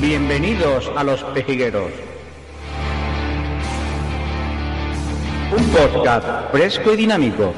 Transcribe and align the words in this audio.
Bienvenidos 0.00 0.88
a 0.94 1.02
Los 1.02 1.24
Pejigueros. 1.24 1.90
Un 5.50 5.64
podcast 5.70 6.52
fresco 6.52 6.94
y 6.94 6.98
dinámico. 6.98 7.52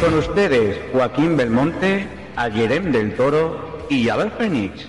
Con 0.00 0.14
ustedes 0.14 0.80
Joaquín 0.92 1.36
Belmonte, 1.36 2.08
Ayerem 2.34 2.90
del 2.90 3.14
Toro 3.14 3.86
y 3.88 4.08
Abel 4.08 4.32
Fénix. 4.32 4.88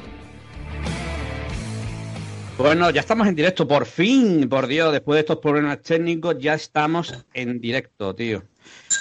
Bueno, 2.58 2.90
ya 2.90 3.02
estamos 3.02 3.28
en 3.28 3.36
directo, 3.36 3.68
por 3.68 3.86
fin, 3.86 4.50
por 4.50 4.66
Dios, 4.66 4.94
después 4.94 5.18
de 5.18 5.20
estos 5.20 5.38
problemas 5.38 5.84
técnicos, 5.84 6.38
ya 6.40 6.56
estamos 6.56 7.24
en 7.36 7.62
directo, 7.62 8.16
tío. 8.16 8.42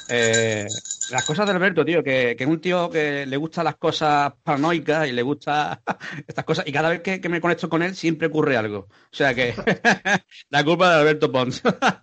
Eh, 0.08 0.66
las 1.10 1.24
cosas 1.24 1.46
de 1.46 1.52
Alberto, 1.52 1.84
tío, 1.84 2.02
que, 2.02 2.36
es 2.38 2.46
un 2.46 2.60
tío 2.60 2.88
que 2.90 3.26
le 3.26 3.36
gustan 3.36 3.64
las 3.64 3.76
cosas 3.76 4.32
paranoicas 4.42 5.08
y 5.08 5.12
le 5.12 5.22
gusta 5.22 5.82
estas 6.26 6.44
cosas, 6.44 6.66
y 6.66 6.72
cada 6.72 6.90
vez 6.90 7.00
que, 7.00 7.28
me 7.28 7.40
conecto 7.40 7.68
con 7.68 7.82
él 7.82 7.94
siempre 7.96 8.28
ocurre 8.28 8.56
algo. 8.56 8.88
O 8.88 9.16
sea 9.16 9.34
que 9.34 9.54
la 10.50 10.64
culpa 10.64 10.94
de 10.94 11.00
Alberto 11.00 11.30
Pons. 11.30 11.62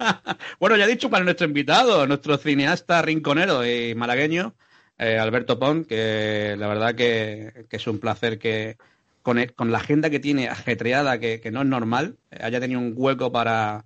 bueno, 0.60 0.76
ya 0.76 0.86
he 0.86 0.90
dicho 0.90 1.10
para 1.10 1.24
nuestro 1.24 1.48
invitado, 1.48 2.06
nuestro 2.08 2.38
cineasta 2.38 3.02
rinconero 3.02 3.66
y 3.66 3.96
malagueño, 3.96 4.56
eh, 4.98 5.18
Alberto 5.18 5.60
Pons, 5.60 5.88
que 5.88 6.56
la 6.58 6.68
verdad 6.68 6.96
que, 6.96 7.68
es 7.70 7.88
un 7.88 8.00
placer 8.00 8.38
que 8.38 8.78
con, 9.22 9.44
con, 9.56 9.72
la 9.72 9.78
agenda 9.78 10.10
que 10.10 10.20
tiene 10.20 10.50
ajetreada, 10.50 11.20
que, 11.20 11.42
no 11.52 11.62
es 11.62 11.68
normal, 11.68 12.18
haya 12.32 12.60
tenido 12.60 12.82
un 12.82 12.94
hueco 12.96 13.32
para, 13.32 13.86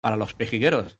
para 0.00 0.16
los 0.16 0.34
pejigueros. 0.34 0.97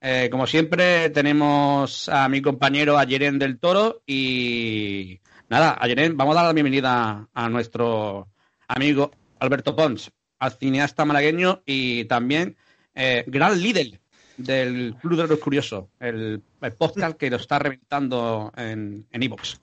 Eh, 0.00 0.28
como 0.30 0.46
siempre, 0.46 1.10
tenemos 1.10 2.08
a 2.08 2.28
mi 2.28 2.42
compañero 2.42 2.98
Ayeren 2.98 3.38
del 3.38 3.58
Toro 3.58 4.02
y 4.06 5.20
nada, 5.48 5.76
Ayeren, 5.80 6.16
vamos 6.16 6.34
a 6.34 6.40
dar 6.40 6.46
la 6.46 6.52
bienvenida 6.52 7.28
a 7.32 7.48
nuestro 7.48 8.28
amigo 8.68 9.10
Alberto 9.40 9.74
Pons, 9.74 10.12
al 10.38 10.52
cineasta 10.52 11.04
malagueño 11.04 11.62
y 11.64 12.04
también 12.04 12.56
eh, 12.94 13.24
gran 13.26 13.60
líder 13.60 14.00
del 14.36 14.94
Club 15.00 15.22
de 15.22 15.28
los 15.28 15.38
Curiosos, 15.38 15.86
el, 15.98 16.42
podcast 16.78 17.16
que 17.16 17.30
lo 17.30 17.36
está 17.36 17.58
reventando 17.58 18.52
en 18.56 19.06
Evox. 19.10 19.60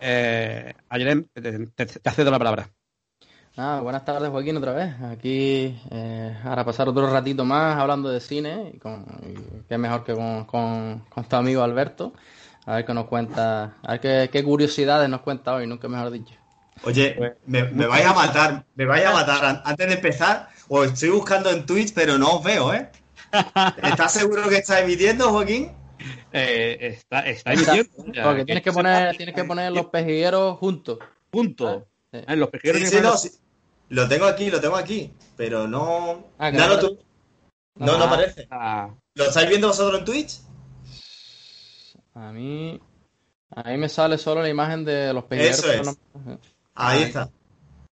En 0.00 0.74
eh, 0.80 1.24
te, 1.32 1.86
te 1.86 2.10
cedo 2.10 2.30
la 2.30 2.38
palabra. 2.38 2.70
Ah, 3.58 3.80
buenas 3.82 4.04
tardes, 4.04 4.28
Joaquín, 4.28 4.58
otra 4.58 4.72
vez. 4.72 4.94
Aquí, 5.00 5.80
eh, 5.90 6.36
ahora 6.44 6.62
pasar 6.62 6.90
otro 6.90 7.10
ratito 7.10 7.42
más 7.46 7.78
hablando 7.78 8.10
de 8.10 8.20
cine, 8.20 8.72
y, 8.74 8.78
con, 8.78 9.06
qué 9.66 9.78
mejor 9.78 10.04
que 10.04 10.12
con, 10.12 10.44
con, 10.44 11.24
tu 11.26 11.36
amigo 11.36 11.62
Alberto. 11.62 12.12
A 12.66 12.76
ver 12.76 12.84
qué 12.84 12.92
nos 12.92 13.06
cuenta, 13.06 13.76
a 13.82 13.96
ver 13.96 14.28
qué, 14.30 14.44
curiosidades 14.44 15.08
nos 15.08 15.22
cuenta 15.22 15.54
hoy, 15.54 15.66
nunca 15.66 15.88
mejor 15.88 16.10
dicho. 16.10 16.34
Oye, 16.82 17.14
pues, 17.16 17.32
me, 17.46 17.62
me 17.62 17.86
vais 17.86 18.04
a 18.04 18.12
matar, 18.12 18.66
me 18.74 18.84
vais 18.84 19.06
a 19.06 19.12
matar. 19.12 19.62
Antes 19.64 19.88
de 19.88 19.94
empezar, 19.94 20.50
os 20.68 20.92
estoy 20.92 21.08
buscando 21.08 21.50
en 21.50 21.64
Twitch, 21.64 21.94
pero 21.94 22.18
no 22.18 22.36
os 22.36 22.44
veo, 22.44 22.74
¿eh? 22.74 22.90
¿Estás 23.82 24.12
seguro 24.12 24.50
que 24.50 24.56
está 24.56 24.80
emitiendo, 24.80 25.30
Joaquín? 25.30 25.72
Eh, 26.30 26.76
está, 26.80 27.20
está 27.20 27.54
emitiendo. 27.54 27.90
Porque 28.22 28.44
tienes 28.44 28.62
que 28.62 28.72
poner, 28.72 29.16
tienes 29.16 29.34
que 29.34 29.44
poner 29.44 29.72
los 29.72 29.86
pejigueros 29.86 30.58
juntos. 30.58 30.98
Juntos. 31.32 31.84
Ah, 32.12 32.32
en 32.32 32.40
los 32.40 32.50
pejigueros 32.50 32.82
sí, 32.82 33.28
sí, 33.28 33.38
lo 33.88 34.08
tengo 34.08 34.26
aquí, 34.26 34.50
lo 34.50 34.60
tengo 34.60 34.76
aquí, 34.76 35.12
pero 35.36 35.68
no. 35.68 36.32
Ah, 36.38 36.50
no, 36.50 36.68
no, 36.68 36.98
no, 37.76 37.98
no, 37.98 38.04
aparece. 38.04 38.46
Ah. 38.50 38.94
¿Lo 39.14 39.24
estáis 39.24 39.48
viendo 39.48 39.68
vosotros 39.68 40.00
en 40.00 40.04
Twitch? 40.04 40.40
A 42.14 42.32
mí. 42.32 42.80
A 43.50 43.70
mí 43.70 43.78
me 43.78 43.88
sale 43.88 44.18
solo 44.18 44.42
la 44.42 44.48
imagen 44.48 44.84
de 44.84 45.12
los 45.12 45.24
pegueros. 45.24 45.58
Eso 45.58 45.72
es. 45.72 45.98
Ahí 46.74 47.02
está. 47.04 47.30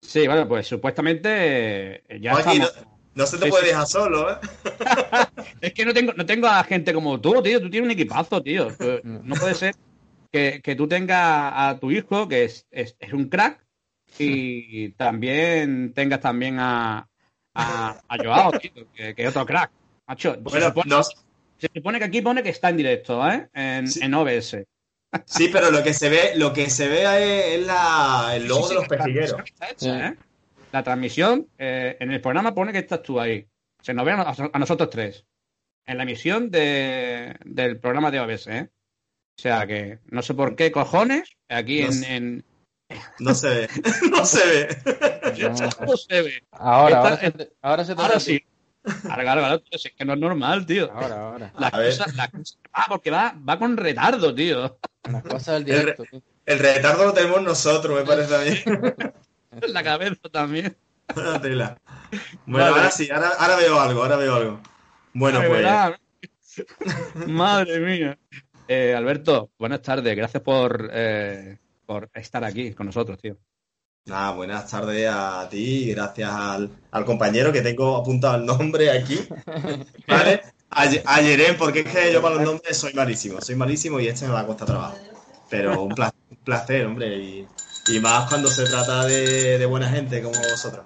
Sí, 0.00 0.26
bueno, 0.26 0.46
pues 0.46 0.66
supuestamente 0.66 2.02
eh, 2.08 2.20
ya 2.20 2.32
estamos... 2.32 2.72
no, 3.14 3.26
se 3.26 3.38
te 3.38 3.48
puede 3.48 3.68
dejar 3.68 3.86
solo, 3.86 4.30
¿eh? 4.30 4.36
es 5.60 5.72
que 5.72 5.84
no 5.84 5.92
tengo, 5.92 6.12
no 6.12 6.24
tengo 6.24 6.46
a 6.46 6.62
gente 6.64 6.92
como 6.92 7.20
tú, 7.20 7.42
tío. 7.42 7.60
Tú 7.60 7.70
tienes 7.70 7.86
un 7.86 7.92
equipazo, 7.92 8.42
tío. 8.42 8.68
No 9.02 9.34
puede 9.34 9.54
ser 9.54 9.74
que, 10.30 10.60
que 10.62 10.76
tú 10.76 10.86
tengas 10.86 11.52
a 11.54 11.78
tu 11.80 11.90
hijo, 11.90 12.28
que 12.28 12.44
es, 12.44 12.66
es, 12.70 12.96
es 12.98 13.12
un 13.12 13.28
crack, 13.28 13.64
y 14.18 14.90
también 14.90 15.92
tengas 15.92 16.20
también 16.20 16.58
a, 16.58 17.08
a, 17.54 18.16
Joao, 18.22 18.52
que, 18.52 19.14
es 19.16 19.28
otro 19.28 19.46
crack. 19.46 19.70
Macho, 20.06 20.38
pues 20.42 20.54
se, 21.58 21.68
supone, 21.74 21.98
que 21.98 22.04
aquí 22.04 22.22
pone 22.22 22.42
que 22.42 22.50
está 22.50 22.70
en 22.70 22.76
directo, 22.76 23.28
¿eh? 23.28 23.48
En, 23.52 24.14
OBS. 24.14 24.56
Sí, 25.24 25.48
pero 25.52 25.70
lo 25.70 25.82
que 25.82 25.92
se 25.92 26.08
ve, 26.08 26.32
lo 26.36 26.52
que 26.52 26.70
se 26.70 26.86
ve 26.88 27.54
es 27.54 27.66
la, 27.66 28.32
el 28.34 28.46
logo 28.46 28.68
de 28.68 28.74
los 28.76 28.88
pejigueros. 28.88 29.42
¿eh? 29.82 30.14
La 30.70 30.82
transmisión, 30.82 31.48
eh, 31.58 31.96
en 31.98 32.12
el 32.12 32.20
programa 32.20 32.54
pone 32.54 32.72
que 32.72 32.78
estás 32.78 33.02
tú 33.02 33.18
ahí. 33.18 33.46
Se 33.82 33.92
nos 33.92 34.04
ve 34.04 34.12
a, 34.12 34.58
nosotros 34.58 34.88
tres. 34.90 35.24
En 35.84 35.96
la 35.96 36.04
emisión 36.04 36.50
de, 36.50 37.36
del 37.44 37.78
programa 37.80 38.10
de 38.10 38.20
OBS, 38.20 38.46
¿eh? 38.48 38.68
O 39.38 39.40
sea 39.40 39.66
que 39.66 40.00
no 40.06 40.22
sé 40.22 40.34
por 40.34 40.56
qué 40.56 40.72
cojones, 40.72 41.36
aquí 41.48 41.80
en, 41.80 42.44
no 43.18 43.34
se 43.34 43.48
ve, 43.48 43.68
no 44.10 44.24
se 44.24 44.46
ve. 44.46 44.78
No, 45.86 45.96
se 45.96 46.22
ve. 46.22 46.42
Ahora, 46.52 46.98
ahora, 46.98 47.16
se, 47.18 47.52
ahora, 47.62 47.84
se 47.84 47.92
ahora 47.92 48.20
sí. 48.20 48.44
Ahora, 49.10 49.32
ahora, 49.32 49.60
es 49.70 49.92
que 49.96 50.04
no 50.04 50.14
es 50.14 50.18
normal, 50.18 50.64
tío. 50.64 50.90
Ahora, 50.92 51.28
ahora. 51.28 51.52
La 51.58 51.70
cosa, 51.70 52.06
la 52.14 52.28
cosa, 52.28 52.56
ah, 52.72 52.86
porque 52.88 53.10
va, 53.10 53.34
va 53.46 53.58
con 53.58 53.76
retardo, 53.76 54.34
tío. 54.34 54.78
Las 55.10 55.22
cosas 55.22 55.56
del 55.56 55.64
directo. 55.64 56.04
El, 56.04 56.22
el, 56.46 56.58
retardo 56.58 57.06
lo 57.06 57.12
tenemos 57.12 57.42
nosotros, 57.42 57.98
me 57.98 58.06
parece 58.06 58.34
a 58.34 58.38
mí. 58.40 59.02
la 59.68 59.82
cabeza 59.82 60.28
también. 60.30 60.76
tela. 61.42 61.78
Bueno, 62.46 62.66
ahora 62.66 62.90
sí, 62.90 63.10
ahora, 63.10 63.30
ahora, 63.38 63.56
veo 63.56 63.80
algo, 63.80 64.02
ahora 64.02 64.16
veo 64.16 64.34
algo. 64.34 64.60
Bueno, 65.12 65.42
pues. 65.46 65.66
Madre 67.26 67.80
mía. 67.80 68.18
Eh, 68.66 68.94
Alberto, 68.94 69.50
buenas 69.58 69.82
tardes. 69.82 70.16
Gracias 70.16 70.42
por 70.42 70.90
eh, 70.92 71.58
por 71.88 72.10
estar 72.12 72.44
aquí 72.44 72.74
con 72.74 72.84
nosotros, 72.84 73.18
tío. 73.18 73.38
Nada, 74.04 74.32
buenas 74.32 74.70
tardes 74.70 75.08
a 75.10 75.48
ti, 75.50 75.90
gracias 75.90 76.30
al, 76.30 76.70
compañero 77.06 77.50
que 77.50 77.62
tengo 77.62 77.96
apuntado 77.96 78.36
el 78.36 78.44
nombre 78.44 78.90
aquí. 78.90 79.18
¿Vale? 80.06 80.42
A, 80.68 81.20
Yeren, 81.22 81.56
porque 81.56 81.80
es 81.80 81.86
que 81.86 82.12
yo 82.12 82.20
para 82.20 82.34
los 82.34 82.44
nombres 82.44 82.76
soy 82.76 82.92
malísimo, 82.92 83.40
soy 83.40 83.54
malísimo 83.54 83.98
y 84.00 84.06
este 84.06 84.26
me 84.26 84.34
va 84.34 84.40
a 84.40 84.46
costar 84.46 84.68
trabajo. 84.68 84.98
Pero 85.48 85.82
un 85.82 85.94
placer, 86.44 86.84
hombre, 86.84 87.16
y, 87.16 87.48
más 88.02 88.28
cuando 88.28 88.48
se 88.50 88.66
trata 88.66 89.06
de, 89.06 89.64
buena 89.64 89.88
gente 89.88 90.22
como 90.22 90.38
vosotros. 90.38 90.84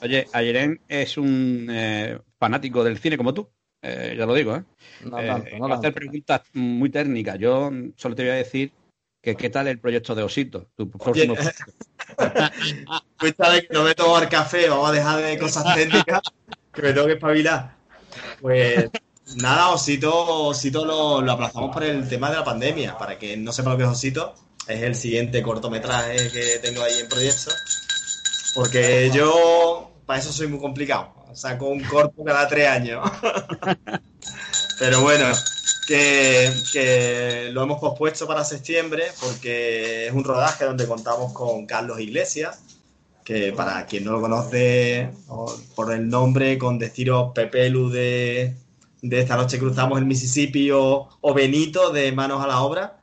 Oye, 0.00 0.28
Ayeren 0.32 0.80
es 0.88 1.18
un 1.18 1.68
eh, 1.70 2.18
fanático 2.38 2.82
del 2.82 2.98
cine 2.98 3.18
como 3.18 3.34
tú, 3.34 3.50
eh, 3.82 4.14
ya 4.16 4.24
lo 4.24 4.32
digo, 4.32 4.56
¿eh? 4.56 4.64
No 5.04 5.18
tanto, 5.18 5.58
no 5.58 5.66
a 5.66 5.76
hacer 5.76 5.92
preguntas 5.92 6.40
muy 6.54 6.88
técnicas. 6.88 7.38
Yo 7.38 7.70
solo 7.96 8.14
te 8.14 8.22
voy 8.22 8.32
a 8.32 8.36
decir 8.36 8.72
¿Qué 9.34 9.50
tal 9.50 9.66
el 9.66 9.80
proyecto 9.80 10.14
de 10.14 10.22
Osito? 10.22 10.68
Tu 10.76 10.88
próximo... 10.88 11.34
pues 13.18 13.34
que 13.34 13.68
no 13.70 13.82
me 13.82 13.94
tomar 13.94 14.28
café, 14.28 14.68
vamos 14.68 14.90
a 14.90 14.92
dejar 14.92 15.20
de 15.20 15.36
cosas 15.38 15.74
técnicas, 15.74 16.20
que 16.72 16.82
me 16.82 16.92
tengo 16.92 17.06
que 17.06 17.14
espabilar. 17.14 17.74
Pues 18.40 18.88
nada, 19.36 19.70
Osito, 19.70 20.46
Osito 20.46 20.84
lo, 20.84 21.30
aplazamos 21.30 21.72
por 21.72 21.82
el 21.82 22.08
tema 22.08 22.30
de 22.30 22.36
la 22.36 22.44
pandemia. 22.44 22.96
Para 22.96 23.18
que 23.18 23.36
no 23.36 23.52
sepa 23.52 23.70
lo 23.70 23.76
que 23.76 23.82
es 23.82 23.88
Osito, 23.88 24.34
es 24.68 24.82
el 24.82 24.94
siguiente 24.94 25.42
cortometraje 25.42 26.30
que 26.30 26.58
tengo 26.62 26.82
ahí 26.82 27.00
en 27.00 27.08
proyecto. 27.08 27.50
Porque 28.54 29.10
yo, 29.12 29.90
para 30.06 30.20
eso 30.20 30.32
soy 30.32 30.46
muy 30.46 30.60
complicado. 30.60 31.14
Saco 31.34 31.66
un 31.66 31.82
corto 31.82 32.22
cada 32.24 32.46
tres 32.46 32.68
años. 32.68 33.10
Pero 34.78 35.00
bueno, 35.00 35.26
que, 35.86 37.50
lo 37.52 37.62
hemos 37.62 37.80
pospuesto 37.80 38.26
para 38.26 38.44
septiembre 38.44 39.04
porque 39.20 40.06
es 40.06 40.12
un 40.12 40.24
rodaje 40.24 40.64
donde 40.64 40.86
contamos 40.86 41.32
con 41.32 41.66
Carlos 41.66 42.00
Iglesias, 42.00 42.60
que 43.24 43.52
para 43.52 43.86
quien 43.86 44.04
no 44.04 44.12
lo 44.12 44.20
conoce 44.20 45.10
por 45.74 45.92
el 45.92 46.08
nombre, 46.08 46.58
con 46.58 46.78
deciros 46.78 47.32
Pepelu 47.34 47.90
de, 47.90 48.54
de 49.02 49.20
esta 49.20 49.36
noche 49.36 49.58
cruzamos 49.58 49.98
el 49.98 50.06
Mississippi 50.06 50.70
o, 50.72 51.08
Benito 51.34 51.90
de 51.90 52.12
Manos 52.12 52.42
a 52.42 52.46
la 52.46 52.60
Obra. 52.60 52.98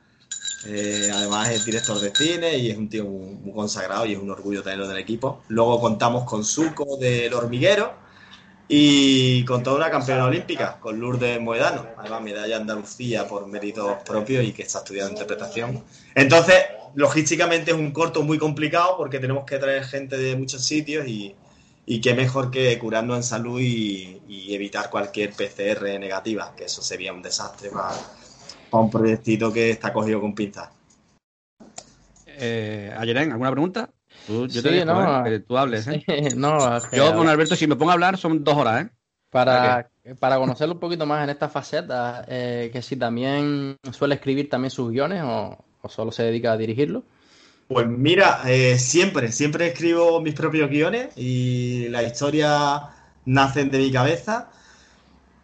Eh, 0.66 1.10
además 1.12 1.50
es 1.50 1.64
director 1.66 2.00
de 2.00 2.10
cine 2.14 2.56
y 2.56 2.70
es 2.70 2.78
un 2.78 2.88
tío 2.88 3.04
muy, 3.04 3.52
consagrado 3.52 4.06
y 4.06 4.12
es 4.12 4.18
un 4.18 4.30
orgullo 4.30 4.62
tenerlo 4.62 4.88
del 4.88 4.98
equipo. 4.98 5.42
Luego 5.48 5.80
contamos 5.80 6.24
con 6.24 6.44
Suco 6.44 6.96
del 6.96 7.34
Hormiguero 7.34 8.03
y 8.68 9.44
con 9.44 9.62
toda 9.62 9.76
una 9.76 9.90
campeona 9.90 10.24
olímpica, 10.24 10.78
con 10.80 10.98
Lourdes 10.98 11.40
Moedano, 11.40 11.86
además 11.98 12.22
medalla 12.22 12.56
Andalucía 12.56 13.28
por 13.28 13.46
méritos 13.46 13.98
propios 14.04 14.44
y 14.44 14.52
que 14.52 14.62
está 14.62 14.78
estudiando 14.78 15.12
interpretación. 15.12 15.82
Entonces, 16.14 16.56
logísticamente 16.94 17.72
es 17.72 17.76
un 17.76 17.92
corto 17.92 18.22
muy 18.22 18.38
complicado 18.38 18.96
porque 18.96 19.18
tenemos 19.18 19.44
que 19.44 19.58
traer 19.58 19.84
gente 19.84 20.16
de 20.16 20.36
muchos 20.36 20.64
sitios 20.64 21.06
y, 21.06 21.34
y 21.86 22.00
qué 22.00 22.14
mejor 22.14 22.50
que 22.50 22.78
curarnos 22.78 23.16
en 23.18 23.22
salud 23.22 23.60
y, 23.60 24.20
evitar 24.46 24.88
cualquier 24.88 25.32
PCR 25.32 25.98
negativa, 25.98 26.54
que 26.56 26.64
eso 26.64 26.80
sería 26.80 27.12
un 27.12 27.22
desastre 27.22 27.70
para, 27.70 27.96
un 28.70 28.90
proyectito 28.90 29.52
que 29.52 29.70
está 29.70 29.92
cogido 29.92 30.20
con 30.20 30.34
pinzas. 30.34 30.68
Eh, 32.26 32.94
¿alguna 32.96 33.50
pregunta? 33.50 33.90
Tú, 34.26 34.46
yo 34.46 34.62
te 34.62 34.84
no, 34.84 35.26
¿eh? 35.26 35.40
tú 35.40 35.58
hables. 35.58 35.86
¿eh? 35.88 36.04
no, 36.36 36.78
yo 36.92 37.14
con 37.14 37.28
Alberto, 37.28 37.56
si 37.56 37.66
me 37.66 37.76
pongo 37.76 37.90
a 37.90 37.94
hablar, 37.94 38.16
son 38.16 38.42
dos 38.42 38.56
horas. 38.56 38.84
¿eh? 38.84 38.90
Para, 39.30 39.90
para 40.20 40.36
conocerlo 40.36 40.74
un 40.74 40.80
poquito 40.80 41.06
más 41.06 41.24
en 41.24 41.30
esta 41.30 41.48
faceta, 41.48 42.24
eh, 42.28 42.70
que 42.72 42.80
si 42.82 42.96
también 42.96 43.76
suele 43.90 44.14
escribir 44.14 44.48
también 44.48 44.70
sus 44.70 44.90
guiones 44.90 45.22
o, 45.24 45.58
o 45.82 45.88
solo 45.88 46.12
se 46.12 46.22
dedica 46.22 46.52
a 46.52 46.56
dirigirlo. 46.56 47.02
Pues 47.68 47.86
mira, 47.86 48.42
eh, 48.46 48.78
siempre, 48.78 49.32
siempre 49.32 49.68
escribo 49.68 50.20
mis 50.20 50.34
propios 50.34 50.68
guiones 50.68 51.16
y 51.16 51.88
las 51.88 52.04
historias 52.04 52.82
nacen 53.24 53.70
de 53.70 53.78
mi 53.78 53.90
cabeza. 53.90 54.50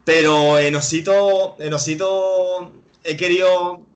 Pero 0.04 0.58
en 0.58 0.74
Osito, 0.76 1.56
en 1.58 1.72
Osito 1.72 2.72
he 3.04 3.16
querido 3.16 3.86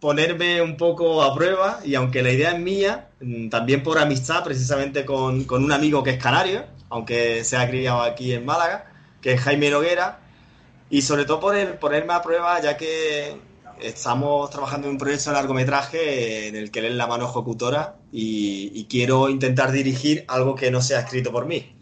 ponerme 0.00 0.62
un 0.62 0.76
poco 0.76 1.22
a 1.22 1.34
prueba 1.34 1.80
y 1.84 1.94
aunque 1.94 2.22
la 2.22 2.32
idea 2.32 2.52
es 2.52 2.60
mía, 2.60 3.08
mm, 3.20 3.48
también 3.48 3.82
por 3.82 3.98
amistad 3.98 4.44
precisamente 4.44 5.04
con, 5.04 5.44
con 5.44 5.64
un 5.64 5.72
amigo 5.72 6.02
que 6.02 6.10
es 6.10 6.22
canario, 6.22 6.64
aunque 6.88 7.44
se 7.44 7.56
ha 7.56 7.68
criado 7.68 8.02
aquí 8.02 8.32
en 8.32 8.44
Málaga, 8.44 8.92
que 9.20 9.32
es 9.32 9.40
Jaime 9.40 9.70
Noguera, 9.70 10.20
y 10.90 11.02
sobre 11.02 11.24
todo 11.24 11.40
por 11.40 11.56
el 11.56 11.74
ponerme 11.74 12.14
a 12.14 12.22
prueba 12.22 12.60
ya 12.60 12.76
que 12.76 13.36
estamos 13.80 14.50
trabajando 14.50 14.86
en 14.86 14.94
un 14.94 14.98
proyecto 14.98 15.30
de 15.30 15.36
largometraje 15.36 16.48
en 16.48 16.56
el 16.56 16.70
que 16.70 16.80
él 16.80 16.86
es 16.86 16.94
la 16.94 17.06
mano 17.06 17.28
ejecutora 17.28 17.96
y, 18.12 18.86
quiero 18.88 19.28
intentar 19.28 19.70
dirigir 19.70 20.24
algo 20.28 20.54
que 20.54 20.70
no 20.70 20.80
sea 20.80 21.00
escrito 21.00 21.30
por 21.30 21.46
mí. 21.46 21.74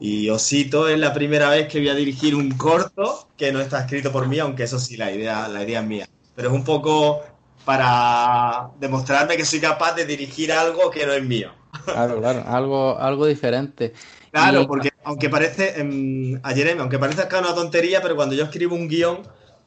Y 0.00 0.28
Osito 0.30 0.88
es 0.88 0.98
la 0.98 1.12
primera 1.12 1.48
vez 1.50 1.68
que 1.68 1.78
voy 1.78 1.88
a 1.88 1.94
dirigir 1.94 2.34
un 2.34 2.50
corto 2.52 3.28
que 3.36 3.52
no 3.52 3.60
está 3.60 3.80
escrito 3.80 4.12
por 4.12 4.26
mí, 4.28 4.38
aunque 4.38 4.64
eso 4.64 4.78
sí, 4.78 4.96
la 4.96 5.12
idea, 5.12 5.48
la 5.48 5.62
idea 5.62 5.80
es 5.80 5.86
mía. 5.86 6.08
Pero 6.34 6.48
es 6.48 6.54
un 6.54 6.64
poco 6.64 7.22
para 7.66 8.70
demostrarme 8.78 9.36
que 9.36 9.44
soy 9.44 9.58
capaz 9.58 9.92
de 9.94 10.06
dirigir 10.06 10.52
algo 10.52 10.88
que 10.88 11.04
no 11.04 11.12
es 11.12 11.22
mío. 11.24 11.50
Claro, 11.84 12.20
claro, 12.20 12.44
algo, 12.46 12.96
algo 12.96 13.26
diferente. 13.26 13.92
Claro, 14.30 14.68
porque 14.68 14.90
aunque 15.02 15.28
parece, 15.28 15.74
eh, 15.76 16.40
ayer, 16.44 16.78
aunque 16.78 16.98
parece 16.98 17.26
que 17.26 17.36
una 17.36 17.54
tontería, 17.56 18.00
pero 18.00 18.14
cuando 18.14 18.36
yo 18.36 18.44
escribo 18.44 18.76
un 18.76 18.86
guion, 18.86 19.22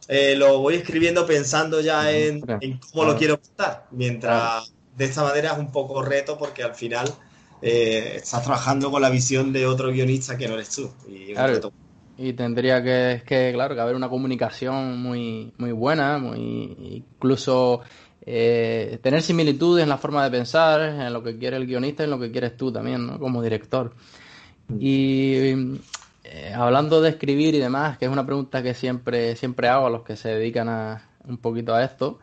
eh, 0.07 0.33
lo 0.37 0.59
voy 0.59 0.75
escribiendo 0.75 1.25
pensando 1.25 1.81
ya 1.81 2.09
en, 2.09 2.39
cómo 2.39 3.03
lo 3.03 3.17
quiero 3.17 3.39
contar, 3.39 3.85
mientras 3.91 4.73
de 4.95 5.05
esta 5.05 5.23
manera 5.23 5.51
es 5.51 5.59
un 5.59 5.71
poco 5.71 6.01
reto 6.01 6.37
porque 6.37 6.63
al 6.63 6.75
final 6.75 7.13
eh, 7.61 8.13
estás 8.15 8.43
trabajando 8.43 8.91
con 8.91 9.01
la 9.01 9.09
visión 9.09 9.51
de 9.51 9.67
otro 9.67 9.91
guionista 9.91 10.37
que 10.37 10.47
no 10.47 10.53
eres 10.53 10.69
tú. 10.69 10.89
Y, 11.05 11.33
tendría 12.33 12.83
que, 12.83 13.23
que, 13.25 13.51
claro, 13.53 13.75
que 13.75 13.81
haber 13.81 13.95
una 13.95 14.09
comunicación 14.09 15.01
muy, 15.01 15.53
muy 15.57 15.71
buena, 15.71 16.17
muy 16.17 16.75
incluso 16.79 17.81
eh, 18.25 18.99
tener 19.01 19.21
similitudes 19.21 19.83
en 19.83 19.89
la 19.89 19.97
forma 19.97 20.23
de 20.23 20.29
pensar, 20.29 20.81
en 20.81 21.13
lo 21.13 21.23
que 21.23 21.37
quiere 21.37 21.57
el 21.57 21.65
guionista 21.65 22.03
y 22.03 22.05
en 22.05 22.11
lo 22.11 22.19
que 22.19 22.31
quieres 22.31 22.57
tú 22.57 22.71
también, 22.71 23.07
¿no? 23.07 23.19
Como 23.19 23.41
director. 23.41 23.93
Mm. 24.67 24.77
Y 24.79 25.79
eh, 26.23 26.53
hablando 26.55 27.01
de 27.01 27.09
escribir 27.09 27.55
y 27.55 27.59
demás, 27.59 27.97
que 27.97 28.05
es 28.05 28.11
una 28.11 28.25
pregunta 28.25 28.61
que 28.61 28.73
siempre, 28.73 29.35
siempre 29.35 29.67
hago 29.67 29.87
a 29.87 29.89
los 29.89 30.03
que 30.03 30.15
se 30.15 30.29
dedican 30.29 30.69
a, 30.69 31.09
un 31.27 31.37
poquito 31.37 31.73
a 31.73 31.83
esto, 31.83 32.19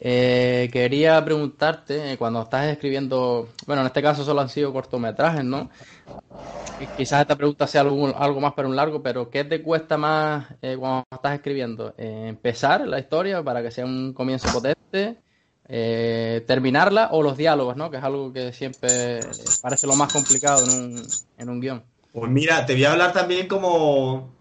eh, 0.00 0.68
quería 0.72 1.22
preguntarte, 1.24 2.12
eh, 2.12 2.16
cuando 2.16 2.42
estás 2.42 2.66
escribiendo, 2.66 3.48
bueno, 3.66 3.82
en 3.82 3.86
este 3.86 4.02
caso 4.02 4.24
solo 4.24 4.40
han 4.40 4.48
sido 4.48 4.72
cortometrajes, 4.72 5.44
¿no? 5.44 5.70
Quizás 6.96 7.20
esta 7.20 7.36
pregunta 7.36 7.66
sea 7.66 7.82
algo, 7.82 8.06
algo 8.16 8.40
más 8.40 8.54
para 8.54 8.66
un 8.66 8.74
largo, 8.74 9.02
pero 9.02 9.28
¿qué 9.28 9.44
te 9.44 9.62
cuesta 9.62 9.98
más 9.98 10.46
cuando 10.60 11.04
estás 11.12 11.34
escribiendo? 11.34 11.94
¿Empezar 11.98 12.88
la 12.88 12.98
historia 12.98 13.42
para 13.42 13.62
que 13.62 13.70
sea 13.70 13.84
un 13.84 14.14
comienzo 14.14 14.50
potente? 14.50 15.18
¿Terminarla 15.68 17.10
o 17.12 17.22
los 17.22 17.36
diálogos, 17.36 17.76
¿no? 17.76 17.90
Que 17.90 17.98
es 17.98 18.02
algo 18.02 18.32
que 18.32 18.54
siempre 18.54 19.20
parece 19.60 19.86
lo 19.86 19.94
más 19.94 20.08
complicado 20.08 20.64
en 20.64 20.70
un, 20.70 21.06
en 21.36 21.48
un 21.50 21.60
guion. 21.60 21.82
Pues 22.12 22.30
mira, 22.30 22.64
te 22.64 22.72
voy 22.72 22.84
a 22.84 22.92
hablar 22.92 23.12
también 23.12 23.46
como, 23.46 24.39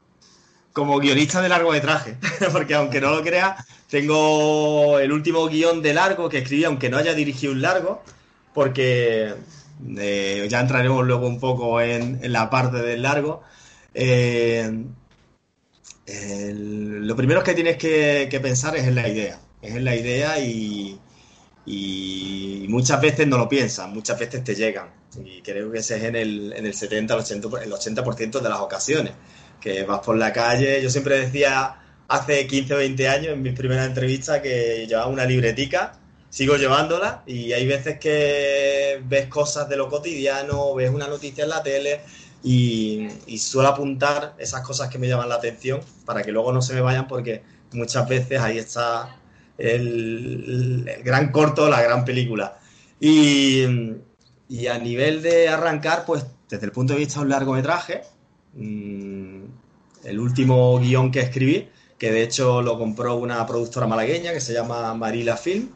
como 0.73 0.99
guionista 0.99 1.41
de 1.41 1.49
largometraje, 1.49 2.17
porque 2.51 2.75
aunque 2.75 3.01
no 3.01 3.11
lo 3.11 3.23
creas, 3.23 3.65
tengo 3.89 4.99
el 4.99 5.11
último 5.11 5.47
guion 5.47 5.81
de 5.81 5.93
largo 5.93 6.29
que 6.29 6.39
escribí, 6.39 6.63
aunque 6.63 6.89
no 6.89 6.97
haya 6.97 7.13
dirigido 7.13 7.53
un 7.53 7.61
largo, 7.61 8.03
porque 8.53 9.33
eh, 9.97 10.47
ya 10.49 10.59
entraremos 10.59 11.05
luego 11.05 11.27
un 11.27 11.39
poco 11.39 11.81
en, 11.81 12.19
la 12.31 12.49
parte 12.49 12.77
del 12.77 13.01
largo. 13.01 13.41
Eh, 13.93 14.71
lo 16.11 17.15
primero 17.15 17.43
que 17.43 17.53
tienes 17.53 17.77
que, 17.77 18.39
pensar 18.41 18.75
es 18.75 18.87
en 18.87 18.95
la 18.95 19.07
idea, 19.07 19.39
es 19.61 19.75
en 19.75 19.85
la 19.85 19.95
idea 19.95 20.39
y, 20.39 20.99
y 21.65 22.65
muchas 22.69 22.99
veces 23.01 23.27
no 23.27 23.37
lo 23.37 23.47
piensas, 23.47 23.87
muchas 23.89 24.19
veces 24.19 24.43
te 24.43 24.55
llegan. 24.55 24.89
Y 25.23 25.41
creo 25.41 25.71
que 25.71 25.79
ese 25.79 25.97
es 25.97 26.03
en 26.03 26.15
el, 26.15 26.53
en 26.53 26.65
el 26.65 26.73
70, 26.73 27.13
el 27.13 27.19
80%, 27.21 27.63
el 27.63 27.73
80 27.73 28.39
de 28.39 28.49
las 28.49 28.59
ocasiones. 28.59 29.13
Que 29.61 29.83
vas 29.83 29.99
por 29.99 30.17
la 30.17 30.31
calle. 30.33 30.81
Yo 30.81 30.89
siempre 30.89 31.19
decía 31.19 31.75
hace 32.07 32.47
15 32.47 32.73
o 32.73 32.77
20 32.77 33.07
años 33.07 33.33
en 33.33 33.41
mis 33.41 33.53
primeras 33.53 33.87
entrevistas 33.87 34.41
que 34.41 34.85
llevaba 34.87 35.07
una 35.07 35.25
libretica. 35.25 35.93
Sigo 36.29 36.57
llevándola 36.57 37.23
y 37.25 37.53
hay 37.53 37.65
veces 37.65 37.99
que 37.99 39.01
ves 39.05 39.27
cosas 39.27 39.67
de 39.67 39.77
lo 39.77 39.89
cotidiano, 39.89 40.75
ves 40.75 40.91
una 40.91 41.07
noticia 41.07 41.43
en 41.43 41.49
la 41.49 41.63
tele 41.63 42.01
y, 42.43 43.07
suelo 43.37 43.69
apuntar 43.69 44.35
esas 44.37 44.61
cosas 44.61 44.89
que 44.89 44.97
me 44.97 45.07
llaman 45.07 45.29
la 45.29 45.35
atención 45.35 45.81
para 46.05 46.21
que 46.21 46.31
luego 46.31 46.51
no 46.53 46.61
se 46.61 46.73
me 46.73 46.81
vayan 46.81 47.07
porque 47.07 47.43
muchas 47.73 48.07
veces 48.07 48.39
ahí 48.39 48.57
está 48.57 49.17
el, 49.57 51.01
gran 51.03 51.31
corto, 51.31 51.69
la 51.69 51.81
gran 51.81 52.05
película. 52.05 52.59
Y, 52.99 53.63
y 54.49 54.67
a 54.67 54.77
nivel 54.77 55.21
de 55.21 55.49
arrancar, 55.49 56.05
pues 56.05 56.25
desde 56.49 56.65
el 56.65 56.71
punto 56.71 56.93
de 56.93 56.99
vista 56.99 57.15
de 57.15 57.25
un 57.25 57.29
largometraje, 57.29 58.01
mm, 58.53 59.43
el 60.03 60.19
último 60.19 60.79
guion 60.79 61.11
que 61.11 61.21
escribí, 61.21 61.69
que 61.97 62.11
de 62.11 62.23
hecho 62.23 62.61
lo 62.61 62.77
compró 62.77 63.15
una 63.15 63.45
productora 63.45 63.87
malagueña 63.87 64.31
que 64.33 64.41
se 64.41 64.53
llama 64.53 64.93
Marila 64.93 65.37
Film, 65.37 65.69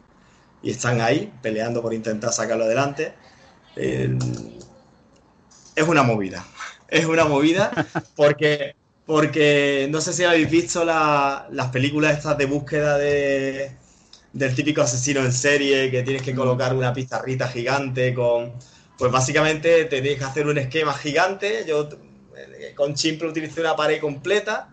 y 0.61 0.71
están 0.71 1.01
ahí 1.01 1.31
peleando 1.41 1.81
por 1.81 1.93
intentar 1.93 2.31
sacarlo 2.31 2.63
adelante. 2.63 3.13
Eh, 3.75 4.17
es 5.75 5.87
una 5.87 6.03
movida, 6.03 6.45
es 6.87 7.05
una 7.05 7.25
movida 7.25 7.71
porque, 8.15 8.75
porque 9.05 9.87
no 9.91 9.99
sé 9.99 10.13
si 10.13 10.23
habéis 10.23 10.49
visto 10.49 10.85
las 10.85 11.67
películas 11.71 12.17
estas 12.17 12.37
de 12.37 12.45
búsqueda 12.45 12.97
de, 12.97 13.71
del 14.33 14.55
típico 14.55 14.81
asesino 14.81 15.21
en 15.21 15.31
serie 15.31 15.91
que 15.91 16.03
tienes 16.03 16.23
que 16.23 16.33
mm. 16.33 16.37
colocar 16.37 16.75
una 16.75 16.93
pizarrita 16.93 17.47
gigante 17.47 18.13
con... 18.13 18.53
Pues 18.97 19.11
básicamente 19.11 19.85
te 19.85 20.01
tienes 20.01 20.19
que 20.19 20.25
hacer 20.25 20.47
un 20.47 20.57
esquema 20.57 20.93
gigante. 20.93 21.65
Yo 21.67 21.89
con 22.75 22.93
Chimple 22.93 23.29
utilicé 23.29 23.61
una 23.61 23.75
pared 23.75 23.99
completa 23.99 24.69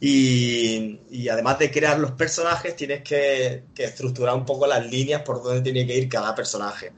y, 0.00 1.28
además 1.28 1.58
de 1.58 1.70
crear 1.70 1.98
los 1.98 2.12
personajes 2.12 2.74
tienes 2.74 3.02
que, 3.02 3.64
estructurar 3.76 4.34
un 4.34 4.44
poco 4.44 4.66
las 4.66 4.84
líneas 4.90 5.22
por 5.22 5.42
donde 5.42 5.62
tiene 5.62 5.86
que 5.86 5.96
ir 5.96 6.08
cada 6.08 6.34
personaje. 6.34 6.92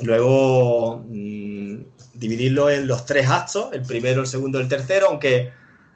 Luego 0.00 1.04
mm, 1.08 1.76
dividirlo 2.14 2.70
en 2.70 2.86
los 2.86 3.04
tres 3.04 3.28
actos, 3.28 3.68
el 3.72 3.82
primero, 3.82 4.22
el 4.22 4.26
segundo, 4.26 4.58
el 4.58 4.68
tercero, 4.68 5.08
aunque 5.08 5.52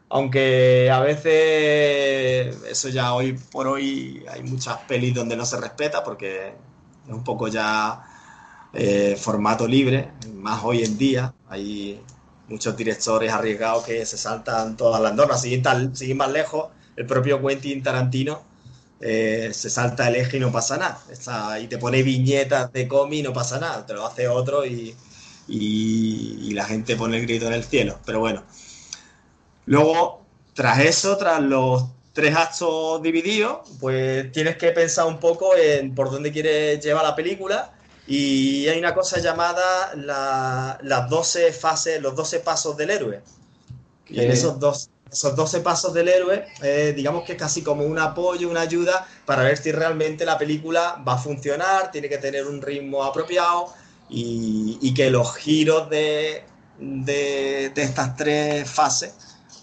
aunque 0.08 0.88
a 0.90 1.00
veces 1.00 2.56
eso 2.70 2.88
ya 2.88 3.12
hoy 3.12 3.32
por 3.50 3.66
hoy 3.66 4.24
hay 4.28 4.42
muchas 4.42 4.78
pelis 4.86 5.14
donde 5.14 5.36
no 5.36 5.44
se 5.44 5.60
respeta 5.60 6.04
porque 6.04 6.52
es 7.06 7.12
un 7.12 7.24
poco 7.24 7.48
ya 7.48 8.02
eh, 8.72 9.16
formato 9.18 9.66
libre, 9.66 10.12
más 10.34 10.62
hoy 10.62 10.84
en 10.84 10.96
día. 10.96 11.34
Muchos 12.48 12.76
directores 12.76 13.32
arriesgados 13.32 13.84
que 13.84 14.04
se 14.06 14.16
saltan 14.16 14.76
todas 14.76 15.00
las 15.00 15.14
normas. 15.14 15.42
Sin, 15.42 16.16
más 16.16 16.30
lejos, 16.30 16.68
el 16.96 17.06
propio 17.06 17.44
Quentin 17.44 17.82
Tarantino 17.82 18.42
eh, 19.00 19.50
se 19.52 19.70
salta 19.70 20.08
el 20.08 20.16
eje 20.16 20.38
y 20.38 20.40
no 20.40 20.52
pasa 20.52 20.76
nada. 20.76 21.60
y 21.60 21.66
te 21.66 21.78
pone 21.78 22.02
viñetas 22.02 22.72
de 22.72 22.88
cómic 22.88 23.20
y 23.20 23.22
no 23.22 23.32
pasa 23.32 23.58
nada. 23.58 23.84
Te 23.86 23.94
lo 23.94 24.06
hace 24.06 24.28
otro 24.28 24.64
y, 24.64 24.94
y 25.48 26.50
la 26.52 26.64
gente 26.64 26.96
pone 26.96 27.18
el 27.18 27.22
grito 27.22 27.46
en 27.46 27.52
el 27.54 27.64
cielo. 27.64 27.98
Pero 28.04 28.20
bueno. 28.20 28.44
Luego, 29.66 30.22
tras 30.54 30.78
eso, 30.80 31.16
tras 31.16 31.42
los 31.42 31.84
tres 32.12 32.34
actos 32.34 33.02
divididos, 33.02 33.68
pues 33.78 34.32
tienes 34.32 34.56
que 34.56 34.70
pensar 34.70 35.06
un 35.06 35.20
poco 35.20 35.54
en 35.54 35.94
por 35.94 36.10
dónde 36.10 36.32
quieres 36.32 36.82
llevar 36.82 37.04
la 37.04 37.14
película. 37.14 37.75
Y 38.06 38.68
hay 38.68 38.78
una 38.78 38.94
cosa 38.94 39.18
llamada 39.18 39.94
las 39.96 41.10
12 41.10 41.52
fases, 41.52 42.00
los 42.00 42.14
12 42.14 42.40
pasos 42.40 42.76
del 42.76 42.90
héroe. 42.90 43.20
Y 44.08 44.20
en 44.20 44.30
esos, 44.30 44.60
dos, 44.60 44.90
esos 45.10 45.34
12 45.34 45.60
pasos 45.60 45.92
del 45.92 46.08
héroe, 46.08 46.46
eh, 46.62 46.92
digamos 46.94 47.25
que 47.25 47.32
es 47.32 47.38
casi 47.38 47.62
como 47.62 47.84
un 47.84 47.98
apoyo, 47.98 48.48
una 48.48 48.60
ayuda 48.60 49.06
para 49.25 49.42
ver 49.42 49.58
si 49.58 49.72
realmente 49.72 50.25
la 50.25 50.38
película 50.38 51.02
va 51.06 51.14
a 51.14 51.18
funcionar, 51.18 51.90
tiene 51.90 52.08
que 52.08 52.18
tener 52.18 52.46
un 52.46 52.62
ritmo 52.62 53.02
apropiado 53.02 53.72
y, 54.08 54.94
que 54.94 55.10
los 55.10 55.34
giros 55.34 55.90
de, 55.90 56.44
de 56.78 57.72
estas 57.75 58.14
tres 58.14 58.70
fases 58.70 59.14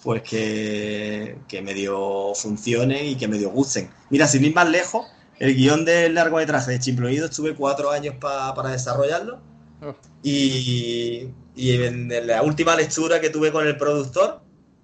pues 0.04 0.22
que, 0.22 1.62
medio 1.64 2.34
funcionen 2.36 3.06
y 3.06 3.16
que 3.16 3.28
medio 3.28 3.50
gusten. 3.50 3.90
Mira, 4.10 4.28
sin 4.28 4.44
ir 4.44 4.54
más 4.54 4.70
lejos, 4.70 5.08
el 5.40 5.56
guion 5.56 5.86
del 5.86 6.14
largometraje 6.16 6.72
de 6.72 6.80
Chimploído 6.80 7.26
estuve 7.26 7.56
cuatro 7.56 7.92
años 7.92 8.16
para 8.20 8.70
desarrollarlo. 8.70 9.40
Oh. 9.82 9.96
Y, 10.24 11.30
en, 11.56 12.10
la 12.28 12.42
última 12.42 12.76
lectura 12.76 13.20
que 13.20 13.30
tuve 13.30 13.52
con 13.52 13.68
el 13.68 13.78
productor 13.78 14.42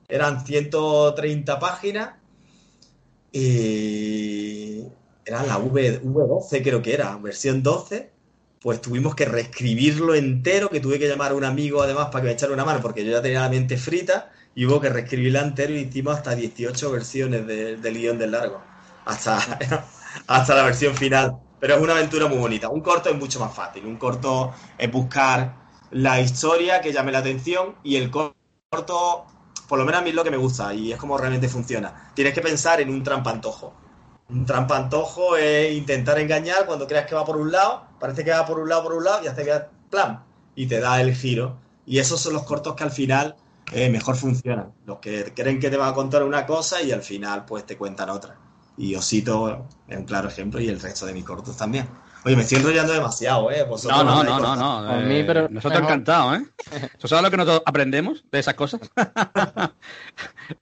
eran 0.08 0.46
130 0.46 1.60
páginas 1.60 2.16
y 3.32 4.84
era 5.26 5.44
la 5.44 5.58
v, 5.58 6.02
V12 6.02 6.64
creo 6.64 6.82
que 6.82 6.94
era, 6.94 7.16
versión 7.18 7.64
12 7.64 8.12
pues 8.62 8.82
tuvimos 8.82 9.16
que 9.16 9.26
reescribirlo 9.26 10.16
entero, 10.16 10.70
que 10.70 10.80
tuve 10.80 11.00
que 11.00 11.08
llamar 11.08 11.32
a 11.32 11.36
un 11.36 11.46
amigo 11.46 11.82
además 11.82 12.08
para 12.08 12.22
que 12.22 12.28
me 12.28 12.34
echara 12.34 12.54
una 12.54 12.66
mano, 12.66 12.82
porque 12.82 13.06
yo 13.06 13.12
ya 13.12 13.22
tenía 13.22 13.42
la 13.42 13.50
mente 13.50 13.78
frita, 13.78 14.32
y 14.54 14.66
hubo 14.66 14.82
que 14.82 14.90
reescribirla 14.90 15.42
entero 15.42 15.74
y 15.74 15.80
hicimos 15.80 16.18
hasta 16.18 16.36
18 16.36 16.92
versiones 16.92 17.48
del 17.48 17.94
guion 17.98 18.18
del 18.18 18.32
largo, 18.32 18.62
hasta, 19.06 19.40
hasta 20.28 20.56
la 20.56 20.64
versión 20.64 20.96
final. 20.96 21.38
Pero 21.60 21.76
es 21.76 21.82
una 21.82 21.94
aventura 21.94 22.28
muy 22.28 22.38
bonita. 22.38 22.70
Un 22.70 22.82
corto 22.82 23.10
es 23.10 23.18
mucho 23.18 23.40
más 23.40 23.54
fácil. 23.54 23.86
Un 23.86 23.98
corto 23.98 24.54
es 24.78 24.92
buscar 24.92 25.54
la 25.92 26.22
historia 26.22 26.82
que 26.82 26.94
llame 26.94 27.12
la 27.12 27.20
atención 27.20 27.76
y 27.84 27.96
el 27.96 28.12
corto, 28.12 29.26
por 29.68 29.80
lo 29.80 29.86
menos 29.86 30.02
a 30.02 30.04
mí 30.04 30.10
es 30.10 30.16
lo 30.16 30.24
que 30.24 30.32
me 30.32 30.38
gusta 30.38 30.74
y 30.74 30.92
es 30.92 30.98
como 30.98 31.18
realmente 31.18 31.50
funciona. 31.50 32.12
Tienes 32.14 32.34
que 32.34 32.42
pensar 32.42 32.80
en 32.82 32.90
un 32.90 33.04
trampantojo. 33.04 33.74
Un 34.30 34.46
trampantojo 34.46 35.36
es 35.36 35.74
intentar 35.74 36.20
engañar 36.20 36.66
cuando 36.66 36.86
creas 36.86 37.08
que 37.08 37.16
va 37.16 37.26
por 37.26 37.38
un 37.38 37.52
lado, 37.52 37.88
parece 38.00 38.24
que 38.24 38.32
va 38.32 38.46
por 38.46 38.60
un 38.60 38.70
lado, 38.70 38.84
por 38.84 38.94
un 38.94 39.04
lado 39.04 39.24
y 39.24 39.28
hace 39.28 39.44
que 39.44 39.60
plan 39.90 40.24
y 40.56 40.68
te 40.68 40.80
da 40.80 41.02
el 41.02 41.16
giro. 41.16 41.58
Y 41.86 41.98
esos 41.98 42.22
son 42.22 42.34
los 42.34 42.44
cortos 42.44 42.76
que 42.76 42.84
al 42.84 42.92
final 42.92 43.36
eh, 43.72 43.90
mejor 43.90 44.16
funcionan. 44.16 44.72
Los 44.86 45.00
que 45.00 45.34
creen 45.34 45.60
que 45.60 45.72
te 45.72 45.78
van 45.78 45.90
a 45.90 45.94
contar 45.94 46.24
una 46.24 46.46
cosa 46.46 46.82
y 46.82 46.92
al 46.92 47.02
final 47.02 47.46
pues 47.46 47.66
te 47.66 47.76
cuentan 47.76 48.12
otra. 48.12 48.38
Y 48.80 48.96
Osito 48.96 49.68
es 49.90 49.98
un 49.98 50.06
claro 50.06 50.30
ejemplo 50.30 50.62
y 50.62 50.70
el 50.70 50.80
resto 50.80 51.06
de 51.06 51.12
mis 51.12 51.26
cortos 51.26 51.58
también. 51.58 51.86
Oye, 52.24 52.38
me 52.38 52.44
estoy 52.44 52.60
enrollando 52.60 52.94
demasiado, 52.94 53.52
¿eh? 53.52 53.66
no, 53.68 54.04
no, 54.04 54.24
no, 54.24 54.40
no, 54.40 54.56
no, 54.56 55.02
eh, 55.02 55.24
pero 55.28 55.50
nosotros 55.50 55.82
encantados, 55.82 56.40
¿eh? 56.40 56.90
¿Tú 56.98 57.08
sabes 57.10 57.24
lo 57.24 57.32
que 57.32 57.38
nosotros 57.38 57.64
aprendemos 57.66 58.24
de 58.32 58.40
esas 58.40 58.54
cosas? 58.54 58.80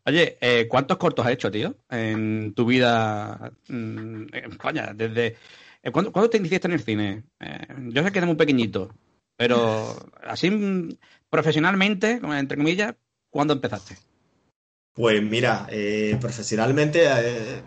Oye, 0.05 0.37
eh, 0.41 0.67
¿cuántos 0.67 0.97
cortos 0.97 1.25
has 1.25 1.31
hecho, 1.31 1.51
tío? 1.51 1.75
En 1.89 2.53
tu 2.55 2.65
vida. 2.65 3.51
Mm, 3.67 4.25
coña, 4.57 4.93
desde. 4.95 5.35
Eh, 5.83 5.91
¿Cuándo, 5.91 6.11
te 6.29 6.37
iniciaste 6.37 6.67
en 6.67 6.73
el 6.73 6.81
cine? 6.81 7.23
yo 7.89 8.03
sé 8.03 8.11
que 8.11 8.17
eres 8.17 8.27
muy 8.27 8.35
pequeñito, 8.35 8.93
pero 9.35 9.95
así 10.27 10.49
mm, 10.49 10.89
profesionalmente, 11.29 12.19
entre 12.23 12.57
comillas, 12.57 12.95
¿cuándo 13.29 13.53
empezaste? 13.53 13.95
Pues 14.97 15.21
mira, 15.21 15.67
eh, 15.69 16.17
profesionalmente, 16.19 17.03
eh, 17.05 17.61